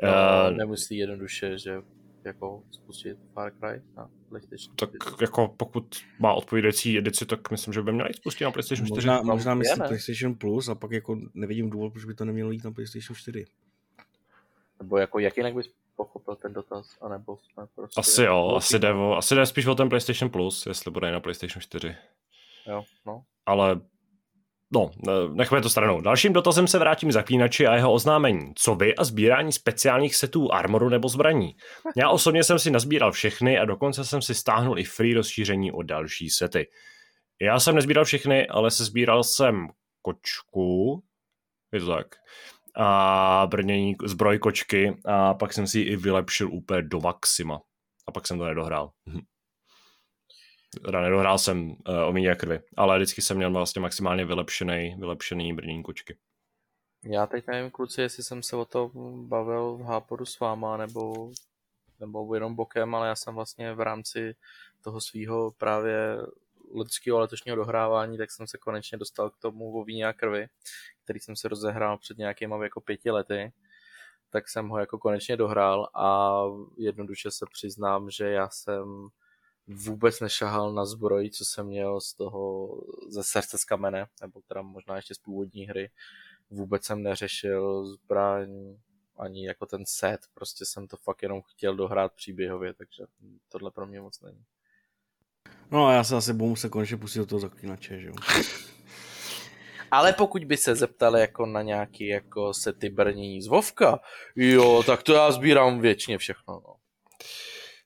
Uh, 0.03 0.57
nemyslí 0.57 0.97
jednoduše, 0.97 1.57
že 1.57 1.81
jako 2.25 2.63
spustit 2.71 3.17
Far 3.33 3.51
Cry 3.51 3.81
na 3.95 4.09
PlayStation 4.29 4.75
4. 4.77 4.91
Tak 4.91 5.21
jako 5.21 5.47
pokud 5.57 5.95
má 6.19 6.33
odpovídající 6.33 6.97
edici, 6.97 7.25
tak 7.25 7.51
myslím, 7.51 7.73
že 7.73 7.81
by 7.81 7.91
měl 7.91 8.07
jít 8.07 8.15
spustit 8.15 8.43
na 8.43 8.51
PlayStation 8.51 8.85
4. 8.87 8.95
Možná, 8.95 9.21
možná 9.21 9.53
myslí 9.53 9.81
PlayStation 9.87 10.35
Plus 10.35 10.69
a 10.69 10.75
pak 10.75 10.91
jako 10.91 11.17
nevidím 11.33 11.69
důvod, 11.69 11.93
proč 11.93 12.05
by 12.05 12.13
to 12.13 12.25
nemělo 12.25 12.51
jít 12.51 12.63
na 12.63 12.71
PlayStation 12.71 13.15
4. 13.15 13.45
Nebo 14.79 14.97
jako 14.97 15.19
jak 15.19 15.37
jinak 15.37 15.55
bys 15.55 15.69
pochopil 15.95 16.35
ten 16.35 16.53
dotaz, 16.53 16.97
anebo 17.01 17.37
jsme 17.37 17.67
prostě... 17.75 17.99
Asi 17.99 18.23
jo, 18.23 18.53
asi 18.55 18.79
jde, 18.79 18.93
o, 18.93 19.15
asi 19.15 19.35
jde 19.35 19.45
spíš 19.45 19.65
o 19.65 19.75
ten 19.75 19.89
PlayStation 19.89 20.29
Plus, 20.29 20.65
jestli 20.65 20.91
bude 20.91 21.11
na 21.11 21.19
PlayStation 21.19 21.61
4. 21.61 21.95
Jo, 22.67 22.83
no. 23.05 23.23
Ale 23.45 23.81
No, 24.73 24.91
nechme 25.33 25.61
to 25.61 25.69
stranou. 25.69 26.01
Dalším 26.01 26.33
dotazem 26.33 26.67
se 26.67 26.79
vrátím 26.79 27.11
zaklínači 27.11 27.67
a 27.67 27.75
jeho 27.75 27.93
oznámení. 27.93 28.53
Co 28.55 28.75
vy 28.75 28.95
a 28.95 29.03
sbírání 29.03 29.51
speciálních 29.51 30.15
setů 30.15 30.53
armoru 30.53 30.89
nebo 30.89 31.09
zbraní? 31.09 31.55
Já 31.97 32.09
osobně 32.09 32.43
jsem 32.43 32.59
si 32.59 32.71
nazbíral 32.71 33.11
všechny 33.11 33.59
a 33.59 33.65
dokonce 33.65 34.05
jsem 34.05 34.21
si 34.21 34.35
stáhnul 34.35 34.79
i 34.79 34.83
free 34.83 35.13
rozšíření 35.13 35.71
o 35.71 35.83
další 35.83 36.29
sety. 36.29 36.69
Já 37.41 37.59
jsem 37.59 37.75
nezbíral 37.75 38.05
všechny, 38.05 38.47
ale 38.47 38.71
se 38.71 38.85
sbíral 38.85 39.23
jsem 39.23 39.67
kočku, 40.01 41.03
je 41.73 41.79
to 41.79 41.87
tak, 41.87 42.07
a 42.75 43.47
brnění 43.51 43.95
zbroj 44.05 44.39
kočky 44.39 44.97
a 45.05 45.33
pak 45.33 45.53
jsem 45.53 45.67
si 45.67 45.79
ji 45.79 45.85
i 45.85 45.95
vylepšil 45.95 46.49
úplně 46.53 46.81
do 46.81 46.99
maxima. 46.99 47.61
A 48.07 48.11
pak 48.11 48.27
jsem 48.27 48.37
to 48.37 48.45
nedohrál. 48.45 48.91
Teda 50.85 51.01
nedohrál 51.01 51.37
jsem 51.37 51.69
uh, 51.69 51.75
o 52.07 52.13
míně 52.13 52.35
krvi, 52.35 52.59
ale 52.77 52.97
vždycky 52.97 53.21
jsem 53.21 53.37
měl 53.37 53.51
vlastně 53.51 53.81
maximálně 53.81 54.25
vylepšený, 54.25 54.95
vylepšený 54.99 55.53
brnění 55.53 55.83
kočky. 55.83 56.17
Já 57.03 57.27
teď 57.27 57.47
nevím, 57.47 57.71
kluci, 57.71 58.01
jestli 58.01 58.23
jsem 58.23 58.43
se 58.43 58.55
o 58.55 58.65
to 58.65 58.91
bavil 59.15 59.77
v 59.77 59.81
Háporu 59.81 60.25
s 60.25 60.39
váma, 60.39 60.77
nebo, 60.77 61.31
nebo 61.99 62.35
jenom 62.35 62.55
bokem, 62.55 62.95
ale 62.95 63.07
já 63.07 63.15
jsem 63.15 63.35
vlastně 63.35 63.73
v 63.73 63.81
rámci 63.81 64.35
toho 64.83 65.01
svého 65.01 65.51
právě 65.51 66.17
lidského 66.75 67.19
letošního 67.19 67.57
dohrávání, 67.57 68.17
tak 68.17 68.31
jsem 68.31 68.47
se 68.47 68.57
konečně 68.57 68.97
dostal 68.97 69.29
k 69.29 69.37
tomu 69.37 69.79
o 69.79 69.83
víně 69.83 70.05
a 70.05 70.13
krvi, 70.13 70.47
který 71.03 71.19
jsem 71.19 71.35
se 71.35 71.47
rozehrál 71.47 71.97
před 71.97 72.17
nějakýma 72.17 72.63
jako 72.63 72.81
pěti 72.81 73.11
lety 73.11 73.51
tak 74.29 74.49
jsem 74.49 74.69
ho 74.69 74.79
jako 74.79 74.97
konečně 74.97 75.37
dohrál 75.37 75.89
a 75.93 76.41
jednoduše 76.77 77.31
se 77.31 77.45
přiznám, 77.51 78.09
že 78.09 78.29
já 78.29 78.49
jsem 78.49 79.09
vůbec 79.69 80.19
nešahal 80.19 80.73
na 80.73 80.85
zbroj, 80.85 81.29
co 81.29 81.45
jsem 81.45 81.67
měl 81.67 82.01
z 82.01 82.13
toho, 82.13 82.69
ze 83.09 83.23
srdce 83.23 83.57
z 83.57 83.65
kamene, 83.65 84.07
nebo 84.21 84.41
teda 84.47 84.61
možná 84.61 84.95
ještě 84.95 85.15
z 85.15 85.17
původní 85.17 85.65
hry. 85.65 85.89
Vůbec 86.49 86.83
jsem 86.83 87.03
neřešil 87.03 87.85
zbraň, 87.85 88.77
ani 89.17 89.47
jako 89.47 89.65
ten 89.65 89.83
set, 89.87 90.21
prostě 90.33 90.65
jsem 90.65 90.87
to 90.87 90.97
fakt 90.97 91.23
jenom 91.23 91.41
chtěl 91.41 91.75
dohrát 91.75 92.13
příběhově, 92.13 92.73
takže 92.73 93.03
tohle 93.49 93.71
pro 93.71 93.87
mě 93.87 94.01
moc 94.01 94.21
není. 94.21 94.43
No 95.71 95.87
a 95.87 95.93
já 95.93 96.03
se 96.03 96.15
asi 96.15 96.33
budu 96.33 96.49
muset 96.49 96.69
konečně 96.69 96.97
pustit 96.97 97.19
do 97.19 97.25
toho 97.25 97.39
zaklínače, 97.39 97.99
že 97.99 98.07
jo. 98.07 98.13
Ale 99.91 100.13
pokud 100.13 100.45
by 100.45 100.57
se 100.57 100.75
zeptali 100.75 101.21
jako 101.21 101.45
na 101.45 101.61
nějaký 101.61 102.07
jako 102.07 102.53
sety 102.53 102.89
brnění 102.89 103.41
z 103.41 103.47
Vovka, 103.47 103.99
jo, 104.35 104.83
tak 104.85 105.03
to 105.03 105.13
já 105.13 105.31
sbírám 105.31 105.79
věčně 105.79 106.17
všechno. 106.17 106.61
No. 106.67 106.75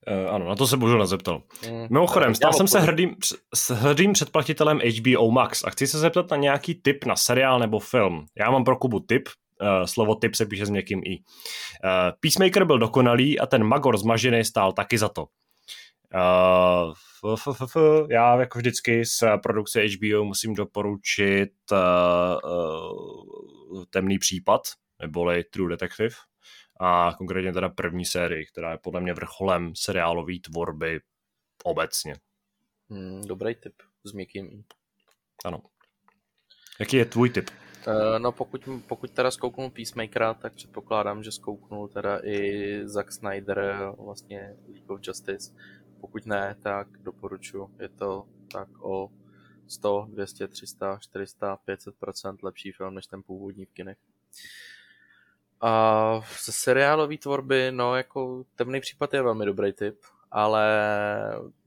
Uh, 0.08 0.36
ano, 0.36 0.48
na 0.48 0.56
to 0.56 0.68
se 0.68 0.78
bohužel 0.78 1.00
nezeptal. 1.00 1.42
Mm, 1.72 1.88
Mimochodem, 1.90 2.36
stal 2.36 2.54
jsem 2.54 2.68
se 2.68 2.80
hrdým, 2.80 3.16
s 3.56 3.70
hrdým 3.70 4.14
předplatitelem 4.14 4.80
HBO 4.80 5.32
Max 5.32 5.64
a 5.64 5.70
chci 5.70 5.88
se 5.88 6.00
zeptat 6.00 6.32
na 6.32 6.38
nějaký 6.38 6.76
tip 6.76 7.06
na 7.06 7.16
seriál 7.16 7.60
nebo 7.60 7.80
film. 7.80 8.26
Já 8.40 8.52
mám 8.52 8.64
pro 8.64 8.76
Kubu 8.76 9.00
tip, 9.00 9.30
uh, 9.62 9.86
slovo 9.86 10.16
tip 10.16 10.36
se 10.36 10.46
píše 10.46 10.66
s 10.66 10.70
někým 10.70 11.02
i. 11.06 11.18
Uh, 11.18 11.24
Peacemaker 12.20 12.66
byl 12.66 12.80
dokonalý 12.80 13.40
a 13.40 13.46
ten 13.46 13.64
Magor 13.64 13.98
zmažený 13.98 14.46
stál 14.46 14.72
taky 14.72 14.98
za 14.98 15.10
to. 15.10 15.26
Uh, 16.16 16.94
f, 17.36 17.48
f, 17.52 17.62
f, 17.62 17.78
já 18.10 18.40
jako 18.40 18.60
vždycky 18.60 19.06
z 19.06 19.24
produkce 19.44 19.82
HBO 19.88 20.26
musím 20.26 20.54
doporučit 20.54 21.52
uh, 21.72 21.78
uh, 22.52 23.84
Temný 23.90 24.20
případ, 24.20 24.62
neboli 25.02 25.44
True 25.44 25.70
Detective 25.70 26.16
a 26.80 27.14
konkrétně 27.18 27.54
teda 27.54 27.70
první 27.70 28.06
sérii, 28.06 28.46
která 28.46 28.72
je 28.72 28.78
podle 28.78 29.02
mě 29.02 29.14
vrcholem 29.14 29.76
seriálové 29.76 30.34
tvorby 30.44 31.00
obecně. 31.64 32.16
Hmm, 32.90 33.22
dobrý 33.22 33.56
tip 33.56 33.74
s 34.04 34.12
měkkým 34.12 34.64
Ano. 35.46 35.62
Jaký 36.80 36.98
je 36.98 37.06
tvůj 37.06 37.30
tip? 37.30 37.50
Uh, 37.88 38.20
no 38.20 38.32
pokud, 38.32 38.70
pokud 38.88 39.12
teda 39.12 39.32
zkouknu 39.32 39.70
Peacemakera, 39.70 40.34
tak 40.34 40.54
předpokládám, 40.54 41.24
že 41.24 41.32
zkouknu 41.32 41.88
teda 41.88 42.20
i 42.24 42.80
Zack 42.84 43.12
Snyder, 43.12 43.92
vlastně 43.98 44.56
League 44.68 44.92
of 44.92 45.00
Justice, 45.04 45.54
pokud 46.02 46.26
ne, 46.26 46.56
tak 46.64 46.88
doporučuji. 46.98 47.70
Je 47.80 47.90
to 47.90 48.26
tak 48.52 48.68
o 48.82 49.10
100, 49.68 50.08
200, 50.10 50.48
300, 50.48 50.98
400, 51.02 51.58
500 51.58 51.96
lepší 52.44 52.72
film 52.72 52.96
než 52.96 53.08
ten 53.08 53.24
původní 53.24 53.66
v 53.66 53.72
kinech. 53.72 53.98
A 55.66 56.22
ze 56.46 56.52
seriálové 56.52 57.18
tvorby, 57.18 57.72
no 57.72 57.96
jako 57.96 58.44
Temný 58.56 58.82
případ 58.82 59.14
je 59.14 59.22
velmi 59.22 59.46
dobrý 59.46 59.74
typ, 59.74 60.00
ale 60.32 60.66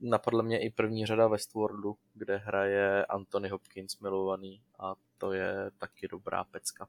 napadla 0.00 0.42
mě 0.42 0.58
i 0.58 0.70
první 0.70 1.06
řada 1.06 1.28
Westworldu, 1.28 1.96
kde 2.14 2.36
hraje 2.36 3.06
Anthony 3.06 3.48
Hopkins 3.48 3.98
milovaný 3.98 4.62
a 4.78 4.94
to 5.18 5.32
je 5.32 5.70
taky 5.78 6.08
dobrá 6.08 6.44
pecka. 6.44 6.88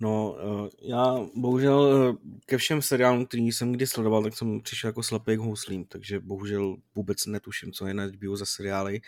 No, 0.00 0.36
eh, 0.38 0.70
já 0.82 1.16
bohužel 1.34 2.08
eh, 2.10 2.36
ke 2.46 2.58
všem 2.58 2.82
seriálům, 2.82 3.26
který 3.26 3.52
jsem 3.52 3.72
kdy 3.72 3.86
sledoval, 3.86 4.22
tak 4.22 4.36
jsem 4.36 4.60
přišel 4.60 4.88
jako 4.88 5.02
slepý 5.02 5.36
k 5.36 5.40
houslím, 5.40 5.84
takže 5.84 6.20
bohužel 6.20 6.76
vůbec 6.94 7.26
netuším, 7.26 7.72
co 7.72 7.86
je 7.86 7.94
na 7.94 8.04
HBO 8.04 8.36
za 8.36 8.46
seriály. 8.46 9.00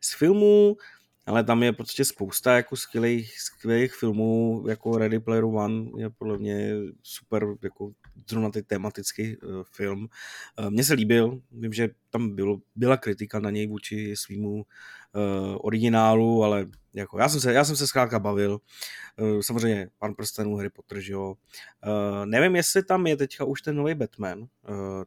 Z 0.00 0.14
filmů, 0.14 0.76
ale 1.26 1.44
tam 1.44 1.62
je 1.62 1.72
prostě 1.72 2.04
spousta 2.04 2.56
jako 2.56 2.76
skvělých, 2.76 3.40
skvělých 3.40 3.94
filmů, 3.94 4.64
jako 4.68 4.98
Ready 4.98 5.20
Player 5.20 5.44
One 5.44 5.84
je 5.96 6.10
podle 6.10 6.38
mě 6.38 6.70
super, 7.02 7.46
jako 7.62 7.92
zrovna 8.30 8.50
ty 8.50 8.62
tematický 8.62 9.36
uh, 9.36 9.62
film. 9.72 10.08
Uh, 10.58 10.70
mně 10.70 10.84
se 10.84 10.94
líbil, 10.94 11.40
vím, 11.52 11.72
že 11.72 11.88
tam 12.10 12.34
bylo, 12.34 12.58
byla 12.76 12.96
kritika 12.96 13.40
na 13.40 13.50
něj 13.50 13.66
vůči 13.66 14.16
svýmu 14.16 14.54
uh, 14.54 14.62
originálu, 15.60 16.44
ale 16.44 16.66
jako 16.94 17.18
já 17.18 17.28
jsem 17.28 17.40
se, 17.40 17.52
já 17.52 17.64
jsem 17.64 17.76
se 17.76 17.86
zkrátka 17.86 18.18
bavil. 18.18 18.60
Uh, 19.20 19.40
samozřejmě 19.40 19.88
Pan 19.98 20.14
prstenů, 20.14 20.58
že 20.96 21.12
jo. 21.12 21.34
Uh, 21.86 22.26
nevím, 22.26 22.56
jestli 22.56 22.82
tam 22.82 23.06
je 23.06 23.16
teďka 23.16 23.44
už 23.44 23.62
ten 23.62 23.76
nový 23.76 23.94
Batman, 23.94 24.40
uh, 24.40 24.46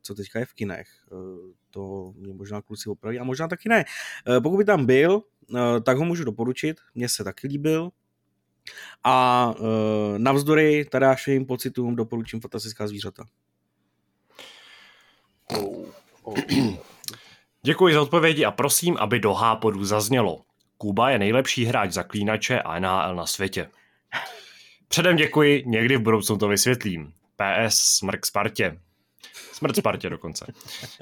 co 0.02 0.15
teďka 0.15 0.39
je 0.39 0.45
v 0.45 0.53
kinech. 0.53 0.88
Uh, 1.11 1.52
to 1.69 2.14
mě 2.15 2.34
možná 2.34 2.61
kluci 2.61 2.89
opraví, 2.89 3.19
a 3.19 3.23
možná 3.23 3.48
taky 3.48 3.69
ne. 3.69 3.85
Uh, 4.27 4.44
pokud 4.44 4.57
by 4.57 4.65
tam 4.65 4.85
byl, 4.85 5.23
tak 5.86 5.98
ho 5.98 6.06
můžu 6.06 6.24
doporučit. 6.24 6.78
Mně 6.95 7.10
se 7.10 7.24
taky 7.24 7.48
líbil. 7.48 7.90
A 9.03 9.48
uh, 9.60 9.68
navzdory 10.18 10.86
tadášovým 10.86 11.45
pocitům 11.45 11.95
doporučím 11.95 12.41
Fantastická 12.41 12.88
zvířata. 12.88 13.26
Děkuji 17.61 17.94
za 17.94 18.02
odpovědi 18.02 18.45
a 18.45 18.52
prosím, 18.52 18.98
aby 18.98 19.19
do 19.19 19.34
Hápodu 19.34 19.86
zaznělo. 19.86 20.41
Kuba 20.78 21.10
je 21.10 21.19
nejlepší 21.19 21.65
hráč 21.65 21.91
zaklínače 21.91 22.61
a 22.61 22.80
NHL 22.80 23.15
na 23.15 23.26
světě. 23.26 23.69
Předem 24.88 25.15
děkuji, 25.15 25.64
někdy 25.65 25.98
v 25.98 26.02
budoucnu 26.02 26.38
to 26.38 26.48
vysvětlím. 26.48 27.14
PS 27.36 27.76
smrk 27.76 28.26
Spartě. 28.26 28.80
Smrt 29.52 29.76
Spartě 29.76 30.10
dokonce. 30.10 30.45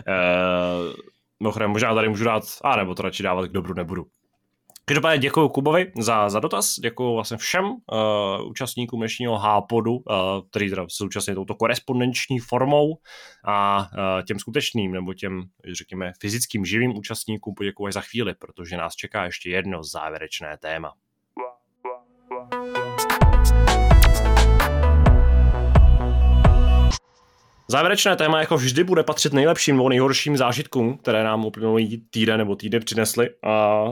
Eee, 0.08 1.68
možná 1.68 1.96
tady 1.96 2.10
můžu 2.10 2.24
dát, 2.24 2.44
a 2.64 2.76
nebo 2.76 2.96
to 2.96 3.04
radši 3.04 3.24
dávat 3.24 3.48
k 3.48 3.52
dobru 3.52 3.74
nebudu. 3.74 4.08
Každopádně 4.88 5.20
děkuji 5.20 5.50
Kubovi 5.50 5.92
za, 6.00 6.30
za 6.30 6.40
dotaz, 6.40 6.76
děkuji 6.80 7.14
vlastně 7.14 7.38
všem 7.38 7.66
uh, 7.66 8.50
účastníkům 8.50 9.00
dnešního 9.00 9.38
Hápodu, 9.38 9.92
uh, 9.92 10.04
který 10.50 10.70
teda 10.70 10.86
současně 10.90 11.36
touto 11.36 11.56
korespondenční 11.56 12.40
formou 12.40 12.94
a 13.46 13.80
uh, 13.80 14.26
těm 14.26 14.40
skutečným 14.40 14.92
nebo 14.92 15.14
těm, 15.14 15.44
řekněme, 15.74 16.12
fyzickým 16.22 16.66
živým 16.66 16.98
účastníkům 16.98 17.54
poděkuji 17.56 17.94
za 17.94 18.02
chvíli, 18.02 18.34
protože 18.36 18.78
nás 18.78 18.96
čeká 18.96 19.26
ještě 19.26 19.50
jedno 19.50 19.84
závěrečné 19.84 20.58
téma. 20.58 20.94
Závěrečné 27.68 28.16
téma 28.16 28.40
jako 28.40 28.58
vždy 28.58 28.84
bude 28.84 29.04
patřit 29.04 29.34
nejlepším 29.34 29.76
nebo 29.76 29.90
nejhorším 29.90 30.38
zážitkům, 30.38 30.98
které 30.98 31.24
nám 31.24 31.46
uplynulý 31.46 31.98
týden 32.10 32.38
nebo 32.38 32.56
týden 32.56 32.82
přinesly. 32.86 33.30
A 33.44 33.84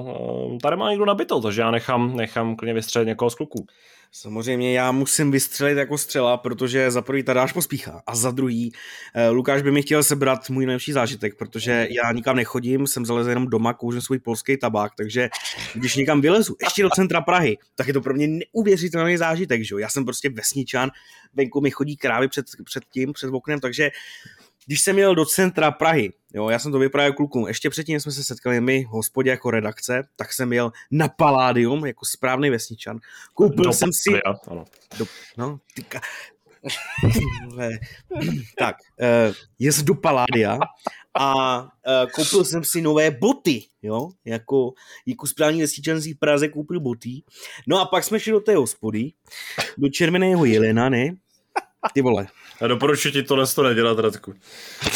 tady 0.62 0.76
má 0.76 0.90
někdo 0.90 1.06
nabito, 1.06 1.42
takže 1.42 1.62
já 1.62 1.72
nechám, 1.72 2.16
nechám 2.16 2.56
klidně 2.56 2.74
vystřelit 2.74 3.08
někoho 3.08 3.30
z 3.30 3.36
kluků. 3.36 3.68
Samozřejmě 4.16 4.78
já 4.78 4.92
musím 4.92 5.32
vystřelit 5.32 5.78
jako 5.78 5.98
střela, 5.98 6.38
protože 6.38 6.92
za 6.92 7.02
prvý 7.02 7.24
Tadáš 7.24 7.54
pospíchá 7.54 8.04
a 8.08 8.16
za 8.16 8.32
druhý 8.32 8.72
eh, 9.14 9.30
Lukáš 9.30 9.62
by 9.62 9.72
mi 9.72 9.82
chtěl 9.82 10.04
sebrat 10.04 10.50
můj 10.50 10.66
nejlepší 10.66 10.92
zážitek, 10.92 11.38
protože 11.38 11.88
já 11.90 12.12
nikam 12.12 12.36
nechodím, 12.36 12.88
jsem 12.88 13.06
zalezen 13.06 13.30
jenom 13.32 13.48
doma, 13.48 13.74
kouřím 13.74 14.02
svůj 14.02 14.20
polský 14.20 14.58
tabák, 14.58 14.92
takže 14.98 15.30
když 15.76 15.96
někam 15.96 16.22
vylezu, 16.22 16.56
ještě 16.64 16.84
do 16.84 16.90
centra 16.90 17.22
Prahy, 17.22 17.58
tak 17.76 17.88
je 17.88 17.94
to 17.94 18.02
pro 18.02 18.14
mě 18.14 18.28
neuvěřitelný 18.28 19.18
zážitek, 19.18 19.64
že 19.64 19.76
jo? 19.76 19.80
Já 19.80 19.90
jsem 19.90 20.06
prostě 20.06 20.30
vesničan, 20.30 20.92
venku 21.34 21.62
mi 21.62 21.72
chodí 21.72 21.98
krávy 21.98 22.28
před, 22.28 22.46
před 22.66 22.84
tím, 22.86 23.14
před 23.14 23.30
oknem, 23.34 23.60
takže 23.60 23.92
když 24.66 24.82
jsem 24.82 25.00
jel 25.00 25.16
do 25.16 25.26
centra 25.26 25.72
Prahy, 25.72 26.14
jo, 26.34 26.50
já 26.50 26.60
jsem 26.60 26.72
to 26.72 26.80
vyprávěl 26.80 27.14
klukům, 27.14 27.48
ještě 27.48 27.70
předtím 27.70 28.00
jsme 28.00 28.12
se 28.12 28.24
setkali 28.24 28.62
my 28.62 28.84
hospodě 28.84 29.30
jako 29.30 29.52
redakce, 29.52 30.04
tak 30.16 30.34
jsem 30.34 30.54
jel 30.54 30.72
na 30.92 31.08
Paládium 31.08 31.86
jako 31.86 32.06
správný 32.06 32.50
vesničan. 32.50 33.00
Koupil 33.34 33.64
do 33.64 33.74
jsem 33.74 33.90
si... 33.94 34.22
Ano. 34.50 34.66
Do, 34.98 35.06
no, 35.38 35.60
tyka, 35.76 36.02
tak, 38.58 38.76
uh, 39.02 39.36
jezd 39.60 39.86
do 39.86 39.96
Paládia 39.96 40.60
a 41.14 41.62
uh, 41.64 41.70
koupil 42.12 42.46
jsem 42.46 42.64
si 42.64 42.82
nové 42.82 43.12
boty, 43.12 43.64
jo, 43.82 44.10
jako, 44.26 44.74
jako 45.06 45.28
správný 45.28 45.62
vesničan 45.62 46.00
v 46.00 46.20
Praze 46.20 46.48
koupil 46.48 46.80
boty. 46.80 47.24
No 47.68 47.80
a 47.80 47.86
pak 47.86 48.04
jsme 48.04 48.20
šli 48.20 48.32
do 48.32 48.40
té 48.40 48.56
hospody, 48.56 49.12
do 49.78 49.90
Červeného 49.90 50.46
jelena, 50.46 50.90
ne? 50.90 51.16
Ty 51.94 52.02
vole, 52.02 52.28
já 52.62 52.68
doporučuji 52.68 53.12
ti 53.12 53.24
tohle 53.24 53.48
to 53.48 53.64
nedělat, 53.64 54.00
Radku. 54.00 54.34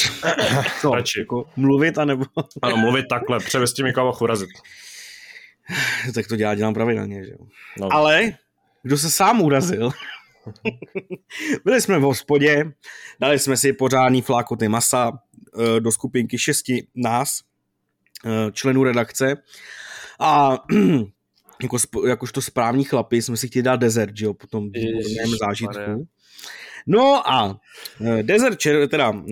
Co? 0.82 0.92
Radši. 0.92 1.20
Jako 1.20 1.46
mluvit, 1.56 1.98
anebo... 1.98 2.26
ano, 2.62 2.78
mluvit 2.78 3.06
takhle, 3.10 3.40
převést 3.40 3.74
tím 3.74 3.86
někoho 3.86 4.18
urazit. 4.22 4.50
tak 6.14 6.28
to 6.28 6.36
dělá, 6.36 6.56
dělám 6.56 6.74
pravidelně, 6.74 7.26
že 7.26 7.32
jo. 7.32 7.48
No. 7.80 7.94
Ale 7.94 8.34
kdo 8.84 8.98
se 8.98 9.12
sám 9.12 9.42
urazil, 9.42 9.92
byli 11.66 11.82
jsme 11.82 12.00
v 12.00 12.02
hospodě, 12.02 12.72
dali 13.20 13.40
jsme 13.40 13.58
si 13.58 13.74
pořádný 13.74 14.22
flákoty 14.22 14.68
masa 14.68 15.12
eh, 15.60 15.80
do 15.80 15.92
skupinky 15.92 16.38
šesti 16.38 16.88
nás, 16.96 17.42
eh, 18.26 18.52
členů 18.52 18.84
redakce 18.84 19.36
a 20.20 20.58
jako, 21.62 21.78
jakožto 22.08 22.42
správní 22.42 22.84
chlapi 22.84 23.22
jsme 23.22 23.38
si 23.38 23.48
chtěli 23.48 23.64
dát 23.64 23.76
desert, 23.76 24.18
že 24.18 24.26
jo, 24.26 24.34
po 24.34 24.48
tom 24.48 24.70
zážitku. 25.40 26.08
No 26.88 27.30
a 27.30 27.46
uh, 28.00 28.20
desert, 28.22 28.60
čer, 28.60 28.88
teda 28.88 29.10
uh, 29.10 29.24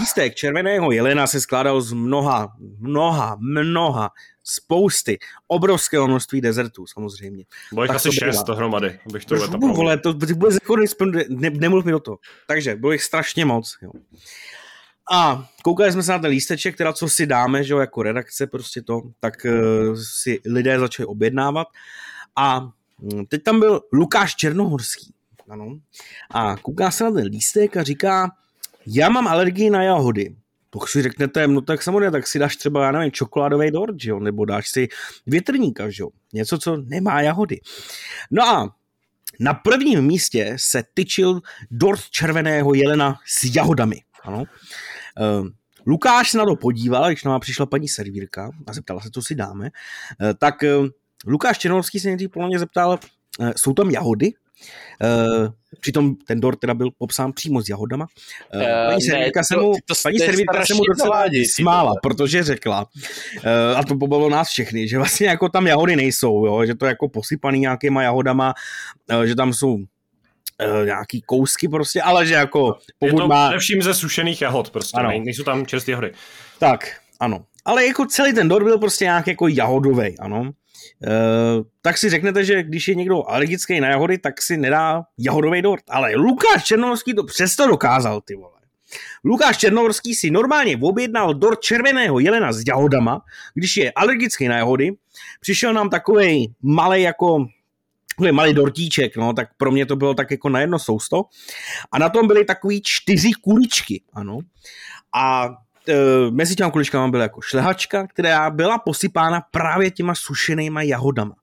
lístek 0.00 0.34
červeného 0.34 0.92
jelena 0.92 1.26
se 1.26 1.40
skládal 1.40 1.80
z 1.80 1.92
mnoha, 1.92 2.52
mnoha, 2.78 3.36
mnoha, 3.40 4.10
spousty, 4.44 5.18
obrovského 5.48 6.06
množství 6.06 6.40
dezertů 6.40 6.86
samozřejmě. 6.86 7.44
Bylo 7.72 7.84
jich 7.84 7.90
asi 7.90 8.12
šest 8.12 8.44
dohromady, 8.44 9.00
abych 9.10 9.24
to 9.24 9.34
uvedl. 9.34 9.58
Vole, 9.58 9.98
to 9.98 10.12
bude 10.12 10.52
zakonit, 10.52 10.90
ne, 11.28 11.50
nemluv 11.50 11.84
mi 11.84 11.92
do 11.92 12.00
toho. 12.00 12.18
Takže 12.46 12.76
bylo 12.76 12.92
jich 12.92 13.02
strašně 13.02 13.44
moc. 13.44 13.78
Jo. 13.82 13.90
A 15.12 15.48
koukali 15.62 15.92
jsme 15.92 16.02
se 16.02 16.12
na 16.12 16.18
ten 16.18 16.30
lísteček, 16.30 16.76
teda 16.76 16.92
co 16.92 17.08
si 17.08 17.26
dáme, 17.26 17.64
že 17.64 17.72
jo, 17.72 17.78
jako 17.78 18.02
redakce 18.02 18.46
prostě 18.46 18.82
to, 18.82 19.00
tak 19.20 19.34
uh, 19.44 19.96
si 20.16 20.40
lidé 20.46 20.78
začali 20.78 21.06
objednávat. 21.06 21.66
A 22.36 22.60
hm, 22.60 23.26
teď 23.28 23.42
tam 23.42 23.60
byl 23.60 23.80
Lukáš 23.92 24.34
Černohorský. 24.34 25.14
Ano. 25.48 25.78
A 26.30 26.56
kouká 26.56 26.90
se 26.90 27.04
na 27.04 27.10
ten 27.10 27.26
lístek 27.26 27.76
a 27.76 27.82
říká, 27.82 28.30
já 28.86 29.08
mám 29.08 29.28
alergii 29.28 29.70
na 29.70 29.82
jahody. 29.82 30.36
Pokud 30.70 30.88
si 30.88 31.02
řeknete, 31.02 31.46
no 31.46 31.60
tak 31.60 31.82
samozřejmě, 31.82 32.10
tak 32.10 32.26
si 32.26 32.38
dáš 32.38 32.56
třeba, 32.56 32.84
já 32.84 32.92
nevím, 32.92 33.12
čokoládový 33.12 33.70
dort, 33.70 34.00
že 34.00 34.10
jo? 34.10 34.20
nebo 34.20 34.44
dáš 34.44 34.68
si 34.68 34.88
větrníka, 35.26 35.90
že 35.90 36.02
jo? 36.02 36.08
něco, 36.32 36.58
co 36.58 36.76
nemá 36.76 37.20
jahody. 37.20 37.60
No 38.30 38.48
a 38.48 38.74
na 39.40 39.54
prvním 39.54 40.02
místě 40.02 40.56
se 40.56 40.82
tyčil 40.94 41.40
dort 41.70 42.00
červeného 42.10 42.74
jelena 42.74 43.18
s 43.26 43.56
jahodami. 43.56 44.00
Ano. 44.22 44.38
Uh, 44.38 45.48
Lukáš 45.86 46.30
se 46.30 46.38
na 46.38 46.44
to 46.44 46.56
podíval, 46.56 47.08
když 47.08 47.24
nám 47.24 47.40
přišla 47.40 47.66
paní 47.66 47.88
servírka 47.88 48.50
a 48.66 48.72
zeptala 48.72 49.00
se, 49.00 49.10
co 49.10 49.22
si 49.22 49.34
dáme, 49.34 49.64
uh, 49.64 50.28
tak 50.38 50.54
uh, 50.62 50.86
Lukáš 51.26 51.58
Černovský 51.58 52.00
se 52.00 52.08
nejdřív 52.08 52.30
podle 52.30 52.58
zeptal, 52.58 52.98
uh, 53.38 53.50
jsou 53.56 53.72
tam 53.72 53.90
jahody? 53.90 54.32
Uh, 55.04 55.48
přitom 55.80 56.14
ten 56.14 56.40
dort 56.40 56.58
teda 56.58 56.74
byl 56.74 56.88
popsán 56.98 57.32
přímo 57.32 57.62
s 57.62 57.68
jahodama. 57.68 58.06
Uh, 58.54 58.62
paní 58.88 59.02
servítka 59.02 59.44
se 59.44 59.56
mu, 59.56 59.72
to, 59.72 59.94
to, 59.94 60.00
paní 60.02 60.18
se 60.66 60.74
mu 60.74 60.82
docela 60.84 61.24
smála, 61.54 61.92
protože 62.02 62.42
řekla, 62.42 62.86
a 63.76 63.84
to 63.84 63.96
pobavilo 63.96 64.30
nás 64.30 64.48
všechny, 64.48 64.88
že 64.88 64.96
vlastně 64.96 65.26
jako 65.26 65.48
tam 65.48 65.66
jahody 65.66 65.96
nejsou, 65.96 66.46
jo, 66.46 66.66
že 66.66 66.74
to 66.74 66.86
je 66.86 66.88
jako 66.88 67.08
posypaný 67.08 67.60
nějakýma 67.60 68.02
jahodama, 68.02 68.54
že 69.24 69.34
tam 69.34 69.52
jsou 69.52 69.78
nějaký 70.84 71.22
kousky 71.22 71.68
prostě, 71.68 72.02
ale 72.02 72.26
že 72.26 72.34
jako 72.34 72.76
pokud 72.98 73.16
je 73.16 73.20
to 73.20 73.28
má... 73.28 73.48
především 73.48 73.82
ze 73.82 73.94
sušených 73.94 74.42
jahod 74.42 74.70
prostě, 74.70 74.98
ano. 74.98 75.10
nejsou 75.24 75.42
tam 75.42 75.66
čerstvé 75.66 75.90
jahody. 75.90 76.12
Tak, 76.58 76.96
ano. 77.20 77.44
Ale 77.64 77.86
jako 77.86 78.06
celý 78.06 78.32
ten 78.32 78.48
dort 78.48 78.64
byl 78.64 78.78
prostě 78.78 79.04
nějak 79.04 79.26
jako 79.26 79.48
jahodový, 79.48 80.18
ano. 80.18 80.50
Uh, 81.06 81.64
tak 81.82 81.98
si 81.98 82.10
řeknete, 82.10 82.44
že 82.44 82.62
když 82.62 82.88
je 82.88 82.94
někdo 82.94 83.30
alergický 83.30 83.80
na 83.80 83.88
jahody, 83.88 84.18
tak 84.18 84.42
si 84.42 84.56
nedá 84.56 85.02
jahodový 85.18 85.62
dort. 85.62 85.84
Ale 85.88 86.14
Lukáš 86.14 86.64
Černovský 86.64 87.14
to 87.14 87.24
přesto 87.24 87.66
dokázal, 87.66 88.20
ty 88.20 88.34
vole. 88.34 88.56
Lukáš 89.24 89.56
Černohorský 89.56 90.14
si 90.14 90.30
normálně 90.30 90.78
objednal 90.82 91.34
dort 91.34 91.60
červeného 91.60 92.18
jelena 92.18 92.52
s 92.52 92.62
jahodama, 92.66 93.20
když 93.54 93.76
je 93.76 93.92
alergický 93.92 94.48
na 94.48 94.56
jahody. 94.56 94.92
Přišel 95.40 95.72
nám 95.72 95.90
takový 95.90 96.54
malý 96.62 97.02
jako 97.02 97.46
takový 98.16 98.32
malý 98.32 98.54
dortíček, 98.54 99.16
no, 99.16 99.32
tak 99.32 99.48
pro 99.56 99.70
mě 99.70 99.86
to 99.86 99.96
bylo 99.96 100.14
tak 100.14 100.30
jako 100.30 100.48
na 100.48 100.60
jedno 100.60 100.78
sousto. 100.78 101.24
A 101.92 101.98
na 101.98 102.08
tom 102.08 102.26
byly 102.26 102.44
takový 102.44 102.82
čtyři 102.84 103.30
kuličky, 103.32 104.02
ano. 104.12 104.38
A 105.14 105.48
mezi 106.30 106.54
těma 106.54 106.70
kuličkama 106.70 107.08
byla 107.08 107.22
jako 107.22 107.40
šlehačka, 107.40 108.06
která 108.06 108.50
byla 108.50 108.78
posypána 108.78 109.40
právě 109.50 109.90
těma 109.90 110.14
sušenýma 110.14 110.82
jahodama. 110.82 111.34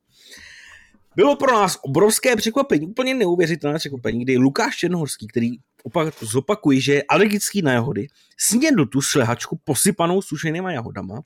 Bylo 1.15 1.35
pro 1.35 1.53
nás 1.53 1.79
obrovské 1.81 2.35
překvapení, 2.35 2.87
úplně 2.87 3.13
neuvěřitelné 3.13 3.79
překvapení, 3.79 4.21
kdy 4.21 4.37
Lukáš 4.37 4.77
Černohorský, 4.77 5.27
který 5.27 5.49
opak, 5.83 6.13
že 6.77 6.93
je 6.93 7.03
alergický 7.03 7.61
na 7.61 7.71
jahody, 7.71 8.07
snědl 8.37 8.85
tu 8.85 9.01
šlehačku 9.01 9.59
posypanou 9.63 10.21
sušenýma 10.21 10.71
jahodama 10.71 11.21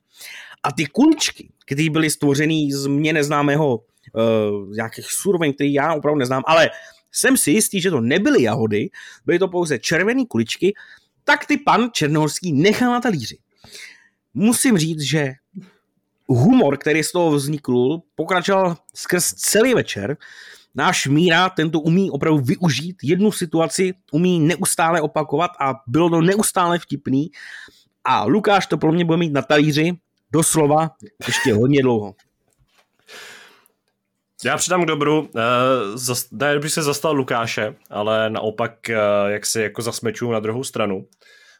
a 0.62 0.72
ty 0.72 0.86
kuličky, 0.86 1.52
které 1.66 1.90
byly 1.90 2.10
stvořený 2.10 2.72
z 2.72 2.86
mě 2.86 3.12
neznámého 3.12 3.76
uh, 3.76 4.74
nějakých 4.76 5.12
surovin, 5.12 5.52
který 5.52 5.72
já 5.72 5.94
opravdu 5.94 6.18
neznám, 6.18 6.42
ale 6.46 6.70
jsem 7.12 7.36
si 7.36 7.50
jistý, 7.50 7.80
že 7.80 7.90
to 7.90 8.00
nebyly 8.00 8.42
jahody, 8.42 8.90
byly 9.26 9.38
to 9.38 9.48
pouze 9.48 9.78
červené 9.78 10.26
kuličky, 10.26 10.74
tak 11.28 11.46
ty 11.46 11.56
pan 11.56 11.90
Černohorský 11.92 12.52
nechal 12.52 12.92
na 12.92 13.00
talíři. 13.00 13.38
Musím 14.34 14.78
říct, 14.78 15.00
že 15.00 15.32
humor, 16.26 16.76
který 16.76 17.04
z 17.04 17.12
toho 17.12 17.30
vznikl, 17.30 17.98
pokračoval 18.14 18.76
skrz 18.94 19.34
celý 19.34 19.74
večer. 19.74 20.16
Náš 20.74 21.06
Míra 21.06 21.50
tento 21.50 21.80
umí 21.80 22.10
opravdu 22.10 22.40
využít 22.40 22.96
jednu 23.02 23.32
situaci, 23.32 23.94
umí 24.12 24.40
neustále 24.40 25.00
opakovat 25.00 25.50
a 25.60 25.74
bylo 25.86 26.10
to 26.10 26.20
neustále 26.20 26.78
vtipný. 26.78 27.30
A 28.04 28.24
Lukáš 28.24 28.66
to 28.66 28.78
pro 28.78 28.92
mě 28.92 29.04
bude 29.04 29.18
mít 29.18 29.32
na 29.32 29.42
talíři 29.42 29.92
doslova 30.32 30.90
ještě 31.26 31.54
hodně 31.54 31.82
dlouho. 31.82 32.14
Já 34.44 34.56
přidám 34.56 34.82
k 34.82 34.86
dobru, 34.86 35.20
uh, 35.20 36.14
ne, 36.32 36.58
bych 36.58 36.72
se 36.72 36.82
zastal 36.82 37.14
Lukáše, 37.14 37.74
ale 37.90 38.30
naopak, 38.30 38.72
uh, 38.88 39.30
jak 39.30 39.46
si 39.46 39.60
jako 39.60 39.82
zasmeču 39.82 40.32
na 40.32 40.40
druhou 40.40 40.64
stranu, 40.64 41.06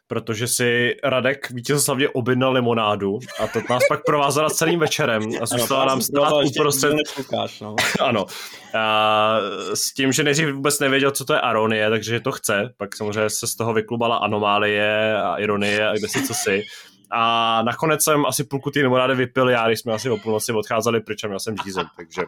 protože 0.07 0.47
si 0.47 0.95
Radek 1.03 1.51
vítězoslavně 1.51 2.09
objednal 2.09 2.51
limonádu 2.51 3.19
a 3.39 3.47
to 3.47 3.61
nás 3.69 3.83
pak 3.89 3.99
provázela 4.05 4.49
celým 4.49 4.79
večerem 4.79 5.23
a 5.41 5.45
zůstala 5.45 5.85
nám 5.85 6.01
stát 6.01 6.33
uprostřed. 6.45 6.93
Lukáš, 7.17 7.59
no. 7.59 7.75
ano. 7.99 8.25
A 8.75 9.37
s 9.73 9.93
tím, 9.93 10.11
že 10.11 10.23
nejdřív 10.23 10.53
vůbec 10.53 10.79
nevěděl, 10.79 11.11
co 11.11 11.25
to 11.25 11.33
je 11.33 11.41
aronie, 11.41 11.89
takže 11.89 12.19
to 12.19 12.31
chce. 12.31 12.73
Pak 12.77 12.95
samozřejmě 12.95 13.29
se 13.29 13.47
z 13.47 13.55
toho 13.55 13.73
vyklubala 13.73 14.17
anomálie 14.17 15.21
a 15.21 15.35
ironie 15.35 15.89
a 15.89 15.93
kde 15.93 16.07
si 16.07 16.27
co 16.27 16.33
si. 16.33 16.63
A 17.11 17.61
nakonec 17.63 18.03
jsem 18.03 18.25
asi 18.25 18.43
půlku 18.43 18.71
té 18.71 18.79
limonády 18.79 19.15
vypil 19.15 19.49
já, 19.49 19.67
když 19.67 19.79
jsme 19.79 19.93
asi 19.93 20.09
o 20.09 20.17
půlnoci 20.17 20.53
odcházeli 20.53 21.01
pryč 21.01 21.23
a 21.23 21.27
měl 21.27 21.39
jsem 21.39 21.55
žízeň, 21.65 21.85
takže 21.97 22.21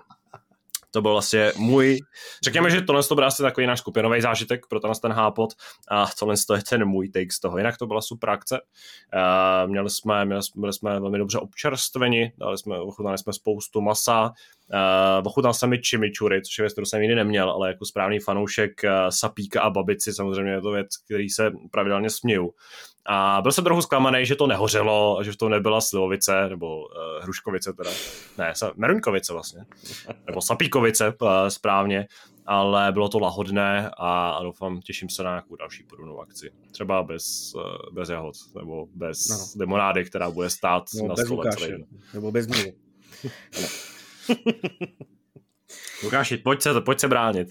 to 0.94 1.02
byl 1.02 1.12
vlastně 1.12 1.52
můj, 1.58 2.00
řekněme, 2.44 2.70
že 2.70 2.82
tohle 2.82 3.04
to 3.04 3.16
byl 3.16 3.26
asi 3.26 3.44
takový 3.44 3.68
náš 3.68 3.80
skupinový 3.80 4.22
zážitek 4.22 4.68
pro 4.70 4.80
tenhle 4.80 5.00
ten 5.02 5.12
hápot 5.12 5.50
a 5.92 6.08
tohle 6.20 6.36
to 6.48 6.56
je 6.56 6.62
ten 6.70 6.86
můj 6.86 7.10
take 7.10 7.32
z 7.32 7.40
toho. 7.40 7.58
Jinak 7.58 7.78
to 7.78 7.88
byla 7.88 8.02
super 8.02 8.30
akce. 8.30 8.62
Uh, 8.62 9.70
měli 9.70 9.90
jsme, 9.90 10.26
měli, 10.26 10.42
byli 10.56 10.74
jsme 10.74 11.00
velmi 11.00 11.18
dobře 11.18 11.38
občerstveni, 11.40 12.34
dali 12.38 12.58
jsme, 12.58 12.80
ochutnali 12.80 13.18
jsme 13.18 13.34
spoustu 13.34 13.82
masa, 13.82 14.32
Uh, 14.74 15.28
ochutnal 15.28 15.54
jsem 15.54 15.70
mi 15.70 15.78
chimichurri, 15.90 16.42
což 16.42 16.58
je 16.58 16.64
věc, 16.64 16.74
kterou 16.74 16.86
jsem 16.86 17.02
nikdy 17.02 17.16
neměl, 17.16 17.52
ale 17.52 17.68
jako 17.68 17.86
správný 17.86 18.20
fanoušek 18.20 18.72
uh, 18.84 18.90
sapíka 19.10 19.62
a 19.62 19.70
babici 19.70 20.14
samozřejmě 20.14 20.52
je 20.52 20.62
to 20.62 20.72
věc, 20.72 20.88
který 21.06 21.30
se 21.30 21.52
pravidelně 21.72 22.10
směju. 22.10 22.52
A 23.06 23.42
byl 23.42 23.52
jsem 23.52 23.64
trochu 23.64 23.82
zklamaný, 23.82 24.26
že 24.26 24.36
to 24.36 24.48
nehořelo, 24.48 25.24
že 25.24 25.38
to 25.38 25.50
nebyla 25.50 25.82
slivovice, 25.82 26.50
nebo 26.50 26.80
uh, 26.80 26.86
hruškovice 27.22 27.74
teda. 27.74 27.92
Ne, 28.38 28.54
meruňkovice 28.76 29.34
vlastně. 29.34 29.66
Nebo 30.28 30.42
sapíkovice 30.42 31.14
uh, 31.22 31.30
správně. 31.48 32.08
Ale 32.46 32.92
bylo 32.92 33.10
to 33.10 33.20
lahodné 33.20 33.92
a, 33.98 34.32
a 34.32 34.44
doufám, 34.44 34.82
těším 34.82 35.10
se 35.10 35.24
na 35.24 35.30
nějakou 35.30 35.56
další 35.56 35.84
podobnou 35.84 36.22
akci. 36.22 36.52
Třeba 36.72 37.04
bez, 37.04 37.54
uh, 37.56 37.62
bez 37.92 38.10
jahod, 38.10 38.36
nebo 38.56 38.88
bez 38.96 39.28
no. 39.30 39.38
demonády, 39.60 40.06
která 40.06 40.32
bude 40.32 40.50
stát 40.50 40.84
no, 41.02 41.08
na 41.08 41.16
stole. 41.16 41.46
Lukáše, 41.46 41.78
nebo 42.14 42.32
bez 42.32 42.48
mě. 42.48 42.74
Lukáši, 46.04 46.38
pojď 46.38 46.62
se, 46.62 46.82
pojď 46.82 47.00
se 47.00 47.08
bránit. 47.08 47.48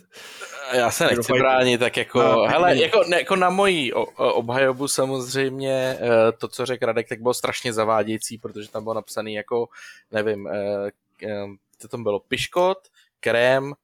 Já 0.72 0.90
se 0.90 1.06
nechci 1.06 1.32
bránit, 1.32 1.78
tak 1.78 1.96
jako, 1.96 2.22
no, 2.22 2.42
hele, 2.42 2.76
jako, 2.76 3.04
ne, 3.08 3.18
jako 3.18 3.36
na 3.36 3.50
mojí 3.50 3.92
obhajobu 4.16 4.88
samozřejmě 4.88 5.96
eh, 6.00 6.32
to, 6.38 6.48
co 6.48 6.66
řekl 6.66 6.86
Radek, 6.86 7.08
tak 7.08 7.20
bylo 7.20 7.34
strašně 7.34 7.72
zavádějící, 7.72 8.38
protože 8.38 8.70
tam 8.70 8.82
bylo 8.82 8.94
napsaný 8.94 9.34
jako, 9.34 9.68
nevím, 10.12 10.46
eh, 10.46 10.90
eh, 11.22 11.46
co 11.78 11.88
tam 11.88 12.02
bylo, 12.02 12.20
piškot, 12.20 12.78
krém, 13.20 13.74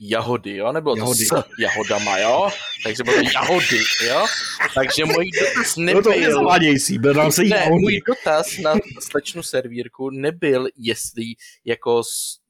jahody, 0.00 0.56
jo? 0.56 0.72
Nebylo 0.72 0.96
jahody. 0.96 1.26
to 1.26 1.36
s 1.36 1.44
jahodama, 1.58 2.18
jo? 2.18 2.48
Takže 2.84 3.04
bylo 3.04 3.16
jahody, 3.34 3.78
jo? 4.06 4.26
Takže 4.74 5.04
můj 5.04 5.30
dotaz 5.40 5.76
nebyl... 5.76 6.02
No 6.02 6.02
to 6.02 6.18
je 6.18 6.32
zavádějící, 6.32 6.98
byl 6.98 7.14
nám 7.14 7.32
se 7.32 7.42
ne, 7.42 7.56
jahody. 7.56 7.82
můj 7.82 8.00
dotaz 8.06 8.58
na 8.58 8.74
slečnu 9.00 9.42
servírku 9.42 10.10
nebyl, 10.10 10.68
jestli 10.76 11.24
jako, 11.64 12.02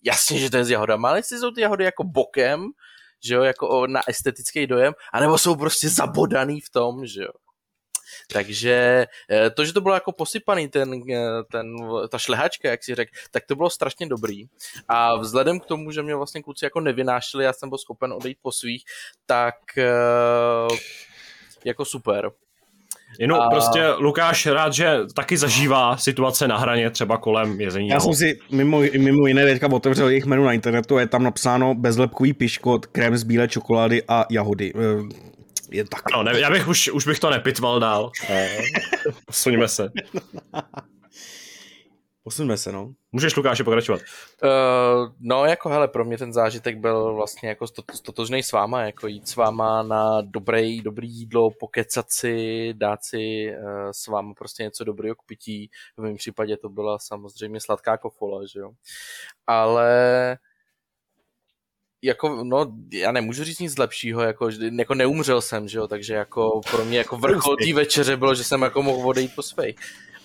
jasně, 0.04 0.38
že 0.38 0.50
to 0.50 0.56
je 0.56 0.64
s 0.64 0.70
jahodama, 0.70 1.08
ale 1.08 1.18
jestli 1.18 1.38
jsou 1.38 1.50
ty 1.50 1.60
jahody 1.60 1.84
jako 1.84 2.04
bokem, 2.04 2.66
že 3.26 3.34
jo, 3.34 3.42
jako 3.42 3.86
na 3.86 4.00
estetický 4.08 4.66
dojem, 4.66 4.94
anebo 5.12 5.38
jsou 5.38 5.56
prostě 5.56 5.88
zabodaný 5.88 6.60
v 6.60 6.70
tom, 6.70 7.06
že 7.06 7.22
jo. 7.22 7.32
Takže 8.32 9.06
eh, 9.30 9.50
to, 9.50 9.64
že 9.64 9.72
to 9.72 9.80
bylo 9.80 9.94
jako 9.94 10.12
posypaný, 10.12 10.68
ten, 10.68 11.02
eh, 11.12 11.42
ten, 11.52 11.76
ta 12.08 12.18
šlehačka, 12.18 12.68
jak 12.68 12.84
si 12.84 12.94
řekl, 12.94 13.10
tak 13.30 13.46
to 13.46 13.56
bylo 13.56 13.70
strašně 13.70 14.06
dobrý. 14.06 14.44
A 14.88 15.16
vzhledem 15.16 15.60
k 15.60 15.66
tomu, 15.66 15.90
že 15.90 16.02
mě 16.02 16.14
vlastně 16.14 16.42
kluci 16.42 16.64
jako 16.64 16.80
nevynášeli, 16.80 17.44
já 17.44 17.52
jsem 17.52 17.68
byl 17.68 17.78
schopen 17.78 18.12
odejít 18.12 18.38
po 18.42 18.52
svých, 18.52 18.84
tak 19.26 19.78
eh, 19.78 20.76
jako 21.64 21.84
super. 21.84 22.30
Jenom 23.18 23.40
a... 23.40 23.50
prostě 23.50 23.88
Lukáš 23.98 24.46
rád, 24.46 24.72
že 24.72 24.98
taky 25.14 25.36
zažívá 25.36 25.96
situace 25.96 26.48
na 26.48 26.58
hraně, 26.58 26.90
třeba 26.90 27.16
kolem 27.16 27.60
jezení. 27.60 27.88
Já 27.88 28.00
jsem 28.00 28.14
si 28.14 28.38
mimo, 28.50 28.80
mimo 28.98 29.26
jiné 29.26 29.44
teďka 29.44 29.72
otevřel 29.72 30.08
jejich 30.08 30.26
menu 30.26 30.44
na 30.44 30.52
internetu 30.52 30.96
a 30.96 31.00
je 31.00 31.06
tam 31.06 31.22
napsáno 31.22 31.74
bezlepkový 31.74 32.32
piškot, 32.32 32.86
krém 32.86 33.16
z 33.16 33.22
bílé 33.22 33.48
čokolády 33.48 34.02
a 34.08 34.26
jahody. 34.30 34.72
Je 35.70 35.84
tak. 35.84 36.02
No, 36.12 36.22
ne, 36.22 36.40
já 36.40 36.50
bych 36.50 36.68
už, 36.68 36.90
už 36.90 37.06
bych 37.06 37.18
to 37.18 37.30
nepitval 37.30 37.80
dál. 37.80 38.10
Posuňme 39.26 39.68
se. 39.68 39.90
Posuňme 42.26 42.56
se, 42.56 42.72
no. 42.72 42.92
Můžeš, 43.12 43.36
Lukáši, 43.36 43.64
pokračovat. 43.64 44.00
Uh, 44.42 45.12
no, 45.20 45.44
jako 45.44 45.68
hele, 45.68 45.88
pro 45.88 46.04
mě 46.04 46.18
ten 46.18 46.32
zážitek 46.32 46.78
byl 46.78 47.14
vlastně 47.14 47.48
jako 47.48 47.66
stotožný 47.94 48.42
s 48.42 48.52
váma, 48.52 48.82
jako 48.82 49.06
jít 49.06 49.28
s 49.28 49.36
váma 49.36 49.82
na 49.82 50.20
dobrý, 50.20 50.80
dobrý 50.82 51.08
jídlo, 51.08 51.50
pokecat 51.50 52.06
si, 52.08 52.74
dát 52.74 53.04
si 53.04 53.52
uh, 53.58 53.90
s 53.90 54.06
váma 54.06 54.34
prostě 54.34 54.62
něco 54.62 54.84
dobrého 54.84 55.14
k 55.14 55.22
pití. 55.26 55.70
V 55.96 56.02
mém 56.02 56.16
případě 56.16 56.56
to 56.56 56.68
byla 56.68 56.98
samozřejmě 56.98 57.60
sladká 57.60 57.98
kofola, 57.98 58.40
že 58.52 58.60
jo. 58.60 58.70
Ale 59.46 60.38
jako, 62.02 62.44
no, 62.44 62.72
já 62.92 63.12
nemůžu 63.12 63.44
říct 63.44 63.58
nic 63.58 63.78
lepšího, 63.78 64.20
jako, 64.20 64.48
jako 64.78 64.94
neumřel 64.94 65.40
jsem, 65.40 65.68
že 65.68 65.78
jo, 65.78 65.88
takže 65.88 66.14
jako 66.14 66.60
pro 66.70 66.84
mě 66.84 66.98
jako 66.98 67.16
vrchol 67.16 67.56
té 67.56 67.72
večeře 67.72 68.16
bylo, 68.16 68.34
že 68.34 68.44
jsem 68.44 68.62
jako 68.62 68.82
mohl 68.82 69.08
odejít 69.08 69.34
po 69.34 69.42
svej 69.42 69.74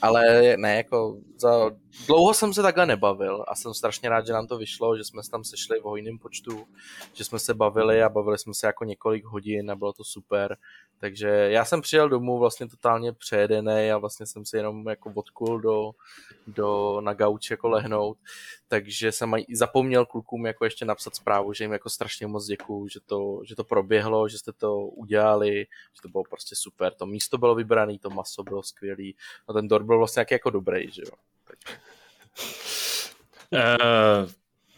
ale 0.01 0.57
ne, 0.57 0.75
jako 0.75 1.17
za 1.37 1.71
dlouho 2.07 2.33
jsem 2.33 2.53
se 2.53 2.61
takhle 2.61 2.85
nebavil 2.85 3.45
a 3.47 3.55
jsem 3.55 3.73
strašně 3.73 4.09
rád, 4.09 4.27
že 4.27 4.33
nám 4.33 4.47
to 4.47 4.57
vyšlo, 4.57 4.97
že 4.97 5.03
jsme 5.03 5.23
se 5.23 5.31
tam 5.31 5.43
sešli 5.43 5.79
v 5.79 5.83
hojném 5.83 6.19
počtu, 6.19 6.67
že 7.13 7.23
jsme 7.23 7.39
se 7.39 7.53
bavili 7.53 8.03
a 8.03 8.09
bavili 8.09 8.37
jsme 8.37 8.53
se 8.53 8.67
jako 8.67 8.83
několik 8.83 9.25
hodin 9.25 9.71
a 9.71 9.75
bylo 9.75 9.93
to 9.93 10.03
super. 10.03 10.57
Takže 11.01 11.27
já 11.27 11.65
jsem 11.65 11.81
přijel 11.81 12.09
domů 12.09 12.39
vlastně 12.39 12.67
totálně 12.67 13.13
přejedený 13.13 13.91
a 13.91 13.97
vlastně 13.97 14.25
jsem 14.25 14.45
si 14.45 14.57
jenom 14.57 14.87
jako 14.89 15.11
odkul 15.15 15.59
do, 15.61 15.91
do, 16.47 17.01
na 17.01 17.13
gauč 17.13 17.51
jako 17.51 17.69
lehnout. 17.69 18.17
Takže 18.67 19.11
jsem 19.11 19.35
zapomněl 19.53 20.05
klukům 20.05 20.45
jako 20.45 20.65
ještě 20.65 20.85
napsat 20.85 21.15
zprávu, 21.15 21.53
že 21.53 21.63
jim 21.63 21.71
jako 21.71 21.89
strašně 21.89 22.27
moc 22.27 22.45
děkuju, 22.45 22.87
že 22.87 22.99
to, 23.05 23.41
že 23.45 23.55
to 23.55 23.63
proběhlo, 23.63 24.29
že 24.29 24.37
jste 24.37 24.53
to 24.53 24.77
udělali, 24.77 25.65
že 25.95 26.01
to 26.01 26.09
bylo 26.09 26.23
prostě 26.23 26.55
super. 26.55 26.93
To 26.93 27.05
místo 27.05 27.37
bylo 27.37 27.55
vybrané, 27.55 27.99
to 27.99 28.09
maso 28.09 28.43
bylo 28.43 28.63
skvělý. 28.63 29.15
A 29.47 29.53
ten 29.53 29.67
dort 29.67 29.85
byl 29.85 29.97
vlastně 29.97 30.25
jako 30.31 30.49
dobrý, 30.49 30.91
že 30.91 31.01
jo. 31.01 31.13
Tak. 31.43 31.79
Uh, 33.53 34.29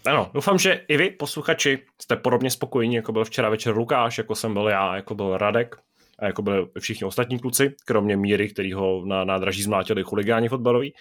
ano, 0.05 0.31
doufám, 0.33 0.59
že 0.59 0.73
i 0.87 0.97
vy, 0.97 1.09
posluchači, 1.09 1.85
jste 2.01 2.15
podobně 2.15 2.51
spokojení, 2.51 2.95
jako 2.95 3.11
byl 3.11 3.25
včera 3.25 3.49
večer 3.49 3.77
Lukáš, 3.77 4.17
jako 4.17 4.35
jsem 4.35 4.53
byl 4.53 4.67
já, 4.67 4.95
jako 4.95 5.15
byl 5.15 5.37
Radek 5.37 5.83
a 6.23 6.27
jako 6.27 6.41
byli 6.41 6.67
všichni 6.79 7.07
ostatní 7.07 7.39
kluci, 7.39 7.75
kromě 7.85 8.17
Míry, 8.17 8.49
který 8.49 8.73
ho 8.73 9.05
na 9.05 9.23
nádraží 9.23 9.63
zmlátili 9.63 10.03
chuligáni 10.03 10.49
fotbaloví. 10.49 10.93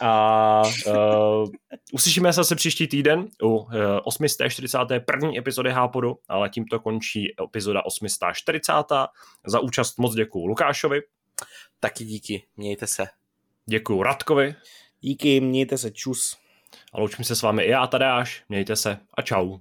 A 0.00 0.62
uh, 0.86 1.48
uslyšíme 1.92 2.32
se 2.32 2.36
zase 2.36 2.54
příští 2.54 2.86
týden 2.86 3.28
u 3.42 3.56
uh, 3.56 3.66
841. 4.04 5.30
epizody 5.36 5.70
Hápodu, 5.70 6.18
ale 6.28 6.48
tímto 6.48 6.80
končí 6.80 7.34
epizoda 7.44 7.84
840. 7.84 8.72
Za 9.46 9.60
účast 9.60 9.98
moc 9.98 10.14
děkuju 10.14 10.46
Lukášovi, 10.46 11.00
Taky 11.80 12.04
díky, 12.04 12.42
mějte 12.56 12.86
se. 12.86 13.06
Děkuju 13.66 14.02
Radkovi. 14.02 14.54
Díky, 15.00 15.40
mějte 15.40 15.78
se, 15.78 15.90
čus. 15.90 16.36
A 16.92 17.00
loučím 17.00 17.24
se 17.24 17.36
s 17.36 17.42
vámi 17.42 17.62
i 17.62 17.70
já, 17.70 17.86
Tadeáš. 17.86 18.44
Mějte 18.48 18.76
se 18.76 18.98
a 19.14 19.22
čau. 19.22 19.58